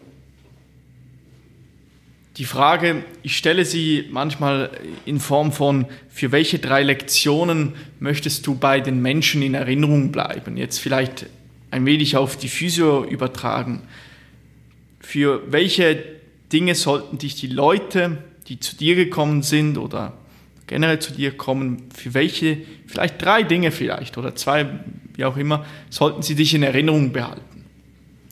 die 2.37 2.45
Frage, 2.45 3.03
ich 3.21 3.35
stelle 3.35 3.65
sie 3.65 4.05
manchmal 4.11 4.71
in 5.05 5.19
Form 5.19 5.51
von, 5.51 5.85
für 6.07 6.31
welche 6.31 6.59
drei 6.59 6.83
Lektionen 6.83 7.73
möchtest 7.99 8.47
du 8.47 8.55
bei 8.55 8.79
den 8.79 9.01
Menschen 9.01 9.41
in 9.41 9.55
Erinnerung 9.55 10.13
bleiben? 10.13 10.55
Jetzt 10.55 10.79
vielleicht 10.79 11.25
ein 11.69 11.85
wenig 11.85 12.15
auf 12.15 12.37
die 12.37 12.47
Physio 12.47 13.03
übertragen. 13.03 13.81
Für 15.01 15.51
welche 15.51 16.01
Dinge 16.51 16.75
sollten 16.75 17.17
dich 17.17 17.35
die 17.35 17.47
Leute, 17.47 18.17
die 18.49 18.59
zu 18.59 18.75
dir 18.75 18.95
gekommen 18.95 19.43
sind 19.43 19.77
oder 19.77 20.17
generell 20.67 20.99
zu 20.99 21.13
dir 21.13 21.35
kommen, 21.37 21.83
für 21.93 22.13
welche, 22.13 22.57
vielleicht 22.85 23.21
drei 23.21 23.43
Dinge 23.43 23.71
vielleicht 23.71 24.17
oder 24.17 24.35
zwei, 24.35 24.81
wie 25.15 25.25
auch 25.25 25.37
immer, 25.37 25.65
sollten 25.89 26.21
sie 26.21 26.35
dich 26.35 26.53
in 26.53 26.63
Erinnerung 26.63 27.11
behalten? 27.11 27.65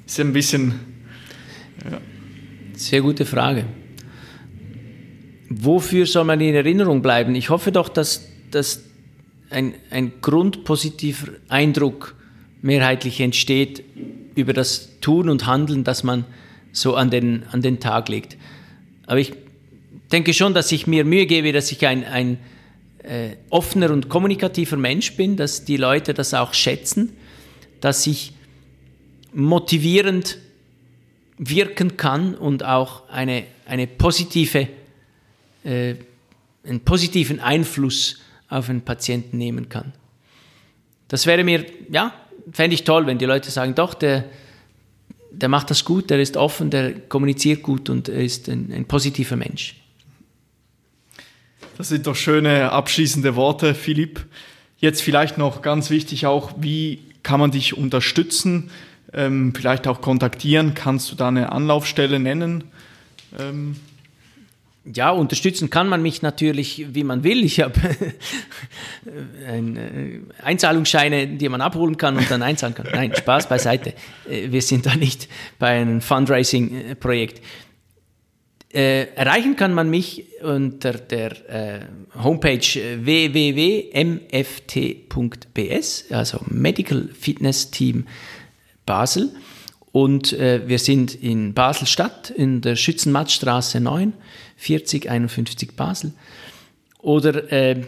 Ist 0.05 0.19
ein 0.19 0.33
bisschen. 0.33 0.79
Ja. 1.89 1.99
Sehr 2.73 3.01
gute 3.01 3.25
Frage 3.25 3.65
wofür 5.49 6.05
soll 6.05 6.25
man 6.25 6.41
in 6.41 6.55
Erinnerung 6.55 7.01
bleiben? 7.01 7.35
Ich 7.35 7.49
hoffe 7.49 7.71
doch, 7.71 7.89
dass, 7.89 8.27
dass 8.51 8.83
ein, 9.49 9.73
ein 9.89 10.13
grundpositiver 10.21 11.27
Eindruck 11.47 12.15
mehrheitlich 12.61 13.21
entsteht 13.21 13.83
über 14.35 14.53
das 14.53 14.99
Tun 14.99 15.29
und 15.29 15.45
Handeln, 15.45 15.83
das 15.83 16.03
man 16.03 16.25
so 16.71 16.95
an 16.95 17.09
den, 17.09 17.43
an 17.51 17.61
den 17.61 17.79
Tag 17.79 18.09
legt. 18.09 18.37
Aber 19.05 19.19
ich 19.19 19.33
denke 20.11 20.33
schon, 20.33 20.53
dass 20.53 20.71
ich 20.71 20.87
mir 20.87 21.05
Mühe 21.05 21.25
gebe, 21.25 21.51
dass 21.51 21.71
ich 21.71 21.85
ein, 21.85 22.03
ein 22.05 22.39
äh, 23.03 23.35
offener 23.49 23.91
und 23.91 24.09
kommunikativer 24.09 24.77
Mensch 24.77 25.15
bin, 25.15 25.37
dass 25.37 25.65
die 25.65 25.77
Leute 25.77 26.13
das 26.13 26.33
auch 26.33 26.53
schätzen, 26.53 27.15
dass 27.81 28.07
ich 28.07 28.33
motivierend 29.33 30.37
wirken 31.37 31.97
kann 31.97 32.35
und 32.35 32.63
auch 32.63 33.07
eine, 33.09 33.43
eine 33.65 33.85
positive 33.87 34.67
äh, 35.63 35.95
einen 36.67 36.81
positiven 36.81 37.39
Einfluss 37.39 38.19
auf 38.49 38.69
einen 38.69 38.81
Patienten 38.81 39.37
nehmen 39.37 39.69
kann. 39.69 39.93
Das 41.07 41.25
wäre 41.25 41.43
mir, 41.43 41.65
ja, 41.89 42.13
fände 42.51 42.73
ich 42.73 42.83
toll, 42.83 43.07
wenn 43.07 43.17
die 43.17 43.25
Leute 43.25 43.51
sagen, 43.51 43.75
doch, 43.75 43.93
der, 43.93 44.25
der 45.31 45.49
macht 45.49 45.69
das 45.69 45.85
gut, 45.85 46.09
der 46.09 46.19
ist 46.19 46.37
offen, 46.37 46.69
der 46.69 46.99
kommuniziert 47.01 47.63
gut 47.63 47.89
und 47.89 48.09
ist 48.09 48.49
ein, 48.49 48.71
ein 48.73 48.85
positiver 48.85 49.35
Mensch. 49.35 49.75
Das 51.77 51.89
sind 51.89 52.07
doch 52.07 52.15
schöne 52.15 52.71
abschließende 52.71 53.35
Worte, 53.35 53.75
Philipp. 53.75 54.25
Jetzt 54.79 55.03
vielleicht 55.03 55.37
noch 55.37 55.61
ganz 55.61 55.91
wichtig 55.91 56.25
auch, 56.25 56.53
wie 56.57 56.99
kann 57.21 57.39
man 57.39 57.51
dich 57.51 57.77
unterstützen, 57.77 58.71
ähm, 59.13 59.53
vielleicht 59.55 59.87
auch 59.87 60.01
kontaktieren? 60.01 60.73
Kannst 60.73 61.11
du 61.11 61.15
da 61.15 61.27
eine 61.27 61.51
Anlaufstelle 61.51 62.19
nennen? 62.19 62.63
Ähm 63.39 63.75
ja, 64.91 65.11
unterstützen 65.11 65.69
kann 65.69 65.89
man 65.89 66.01
mich 66.01 66.21
natürlich, 66.21 66.85
wie 66.93 67.03
man 67.03 67.23
will. 67.23 67.43
Ich 67.43 67.59
habe 67.59 67.73
äh, 69.45 70.19
Einzahlungsscheine, 70.41 71.27
die 71.27 71.49
man 71.49 71.61
abholen 71.61 71.97
kann 71.97 72.17
und 72.17 72.31
dann 72.31 72.41
einzahlen 72.41 72.73
kann. 72.73 72.87
Nein, 72.91 73.13
Spaß 73.15 73.49
beiseite. 73.49 73.93
Äh, 74.29 74.51
wir 74.51 74.61
sind 74.61 74.85
da 74.85 74.95
nicht 74.95 75.27
bei 75.59 75.79
einem 75.79 76.01
Fundraising-Projekt. 76.01 77.41
Äh, 78.73 79.13
erreichen 79.15 79.55
kann 79.55 79.73
man 79.73 79.89
mich 79.89 80.25
unter 80.43 80.91
der 80.93 81.31
äh, 81.49 81.79
Homepage 82.21 82.59
www.mft.bs, 82.59 83.31
also 86.11 86.41
Medical 86.47 87.09
Fitness 87.17 87.71
Team 87.71 88.07
Basel. 88.85 89.31
Und 89.93 90.33
äh, 90.33 90.67
wir 90.67 90.79
sind 90.79 91.15
in 91.15 91.53
Basel-Stadt, 91.53 92.29
in 92.29 92.59
der 92.61 92.75
Schützenmattstraße 92.75 93.79
9 93.79 94.11
40 94.57 95.09
51 95.09 95.75
Basel. 95.75 96.11
Oder 96.99 97.51
äh, 97.51 97.81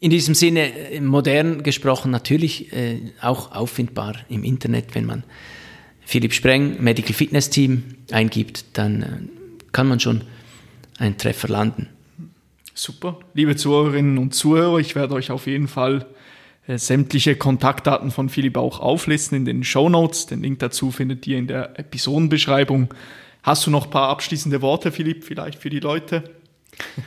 in 0.00 0.10
diesem 0.10 0.34
Sinne 0.34 0.90
äh, 0.90 1.00
modern 1.00 1.62
gesprochen 1.62 2.10
natürlich 2.10 2.72
äh, 2.72 2.98
auch 3.20 3.52
auffindbar 3.52 4.16
im 4.28 4.42
Internet, 4.42 4.94
wenn 4.94 5.06
man 5.06 5.22
Philipp 6.04 6.34
Spreng 6.34 6.82
Medical 6.82 7.14
Fitness 7.14 7.50
Team 7.50 7.84
eingibt, 8.10 8.64
dann 8.74 9.02
äh, 9.02 9.43
kann 9.74 9.88
man 9.88 10.00
schon 10.00 10.22
einen 10.98 11.18
Treffer 11.18 11.48
landen. 11.48 11.88
Super. 12.72 13.18
Liebe 13.34 13.56
Zuhörerinnen 13.56 14.16
und 14.16 14.34
Zuhörer, 14.34 14.78
ich 14.78 14.94
werde 14.94 15.14
euch 15.14 15.30
auf 15.30 15.46
jeden 15.46 15.68
Fall 15.68 16.06
äh, 16.66 16.78
sämtliche 16.78 17.36
Kontaktdaten 17.36 18.10
von 18.10 18.28
Philipp 18.30 18.56
auch 18.56 18.80
auflisten 18.80 19.36
in 19.36 19.44
den 19.44 19.64
Show 19.64 19.88
Notes. 19.88 20.26
Den 20.26 20.42
Link 20.42 20.60
dazu 20.60 20.90
findet 20.90 21.26
ihr 21.26 21.38
in 21.38 21.46
der 21.46 21.78
Episodenbeschreibung. 21.78 22.94
Hast 23.42 23.66
du 23.66 23.70
noch 23.70 23.84
ein 23.84 23.90
paar 23.90 24.08
abschließende 24.08 24.62
Worte, 24.62 24.90
Philipp, 24.90 25.24
vielleicht 25.24 25.58
für 25.58 25.70
die 25.70 25.80
Leute? 25.80 26.24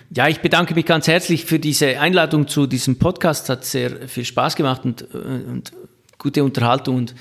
Ja, 0.10 0.27
ich 0.27 0.39
bedanke 0.39 0.76
mich 0.76 0.85
ganz 0.85 1.07
herzlich 1.07 1.45
für 1.45 1.60
diese 1.60 1.99
Einladung 1.99 2.48
zu 2.48 2.68
diesem 2.68 2.99
Podcast. 2.99 3.49
Hat 3.49 3.65
sehr 3.65 4.07
viel 4.07 4.26
Spaß 4.26 4.56
gemacht 4.56 4.85
und, 4.85 5.02
äh, 5.14 5.18
und 5.18 5.72
gute 6.18 6.44
Unterhaltung 6.44 6.98
und 6.98 7.15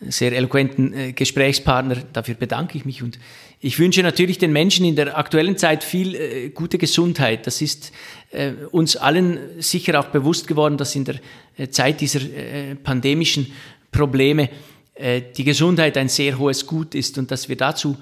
sehr 0.00 0.32
eloquenten 0.32 0.92
äh, 0.92 1.12
Gesprächspartner. 1.12 1.96
Dafür 2.12 2.34
bedanke 2.34 2.78
ich 2.78 2.84
mich 2.84 3.02
und 3.02 3.18
ich 3.62 3.78
wünsche 3.78 4.02
natürlich 4.02 4.38
den 4.38 4.52
Menschen 4.52 4.86
in 4.86 4.96
der 4.96 5.18
aktuellen 5.18 5.58
Zeit 5.58 5.84
viel 5.84 6.14
äh, 6.14 6.48
gute 6.48 6.78
Gesundheit. 6.78 7.46
Das 7.46 7.60
ist 7.60 7.92
äh, 8.30 8.52
uns 8.70 8.96
allen 8.96 9.38
sicher 9.58 10.00
auch 10.00 10.06
bewusst 10.06 10.48
geworden, 10.48 10.78
dass 10.78 10.96
in 10.96 11.04
der 11.04 11.16
äh, 11.58 11.68
Zeit 11.68 12.00
dieser 12.00 12.20
äh, 12.20 12.74
pandemischen 12.74 13.52
Probleme 13.92 14.48
äh, 14.94 15.20
die 15.36 15.44
Gesundheit 15.44 15.98
ein 15.98 16.08
sehr 16.08 16.38
hohes 16.38 16.66
Gut 16.66 16.94
ist 16.94 17.18
und 17.18 17.30
dass 17.30 17.50
wir 17.50 17.56
dazu 17.56 17.98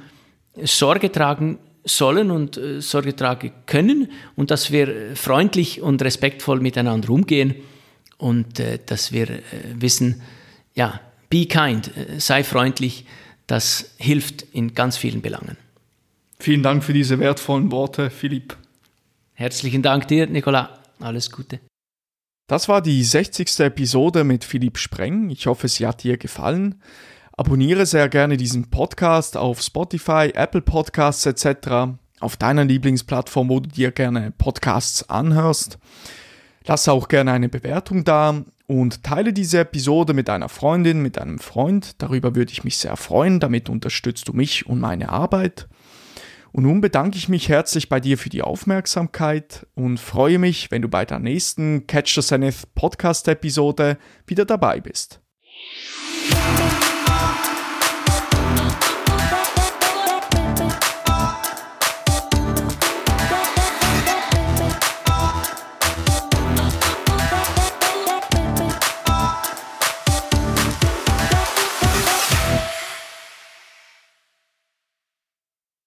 Sorge 0.63 1.11
tragen 1.11 1.59
sollen 1.85 2.31
und 2.31 2.57
äh, 2.57 2.81
Sorge 2.81 3.17
tragen 3.17 3.51
können 3.67 4.13
und 4.37 4.53
dass 4.53 4.71
wir 4.71 5.17
freundlich 5.17 5.83
und 5.83 6.01
respektvoll 6.03 6.61
miteinander 6.61 7.11
umgehen 7.11 7.57
und 8.17 8.61
dass 8.87 9.13
wir 9.13 9.29
wissen, 9.75 10.23
ja, 10.75 11.01
be 11.31 11.47
kind, 11.47 11.89
sei 12.17 12.43
freundlich, 12.43 13.05
das 13.49 13.95
hilft 13.97 14.43
in 14.43 14.75
ganz 14.75 14.97
vielen 14.97 15.23
Belangen. 15.23 15.57
Vielen 16.39 16.63
Dank 16.63 16.85
für 16.85 16.93
diese 16.93 17.19
wertvollen 17.19 17.73
Worte, 17.73 18.11
Philipp. 18.11 18.57
Herzlichen 19.35 19.83
Dank 19.83 20.07
dir, 20.07 20.29
Nicola. 20.29 20.79
Alles 21.01 21.33
Gute. 21.33 21.59
Das 22.47 22.69
war 22.69 22.81
die 22.83 23.03
60. 23.03 23.61
Episode 23.61 24.23
mit 24.23 24.45
Philipp 24.45 24.79
Spreng. 24.79 25.31
Ich 25.31 25.47
hoffe, 25.47 25.67
sie 25.67 25.87
hat 25.87 26.05
dir 26.05 26.17
gefallen. 26.17 26.81
Abonniere 27.37 27.87
sehr 27.87 28.09
gerne 28.09 28.37
diesen 28.37 28.71
Podcast 28.71 29.37
auf 29.37 29.63
Spotify, 29.63 30.31
Apple 30.35 30.63
Podcasts 30.63 31.25
etc. 31.25 31.99
auf 32.21 32.37
deiner 32.37 32.65
Lieblingsplattform, 32.65 33.49
wo 33.49 33.61
du 33.61 33.69
dir 33.69 33.93
gerne 33.93 34.33
Podcasts 34.37 35.09
anhörst. 35.09 35.79
Lass 36.67 36.89
auch 36.89 37.09
gerne 37.09 37.33
eine 37.33 37.49
Bewertung 37.49 38.05
da 38.05 38.45
und 38.69 39.03
teile 39.03 39.33
diese 39.33 39.61
Episode 39.61 40.13
mit 40.13 40.29
einer 40.29 40.51
Freundin, 40.51 41.01
mit 41.01 41.19
einem 41.19 41.39
Freund. 41.39 42.01
Darüber 42.03 42.37
würde 42.37 42.53
ich 42.53 42.65
mich 42.65 42.77
sehr 42.77 42.97
freuen. 42.97 43.41
Damit 43.41 43.71
unterstützt 43.71 44.29
du 44.29 44.35
mich 44.35 44.67
und 44.67 44.79
meine 44.79 45.09
Arbeit. 45.09 45.69
Und 46.53 46.65
nun 46.65 46.83
bedanke 46.83 47.17
ich 47.17 47.31
mich 47.31 47.49
herzlich 47.49 47.89
bei 47.89 47.99
dir 47.99 48.19
für 48.19 48.29
die 48.29 48.43
Aufmerksamkeit 48.43 49.67
und 49.75 49.99
freue 49.99 50.39
mich, 50.39 50.71
wenn 50.71 50.83
du 50.83 50.89
bei 50.89 51.07
der 51.07 51.19
nächsten 51.19 51.87
Catch 51.87 52.15
the 52.15 52.21
Zenith 52.21 52.67
Podcast 52.75 53.27
Episode 53.29 53.97
wieder 54.27 54.45
dabei 54.45 54.81
bist. 54.81 55.21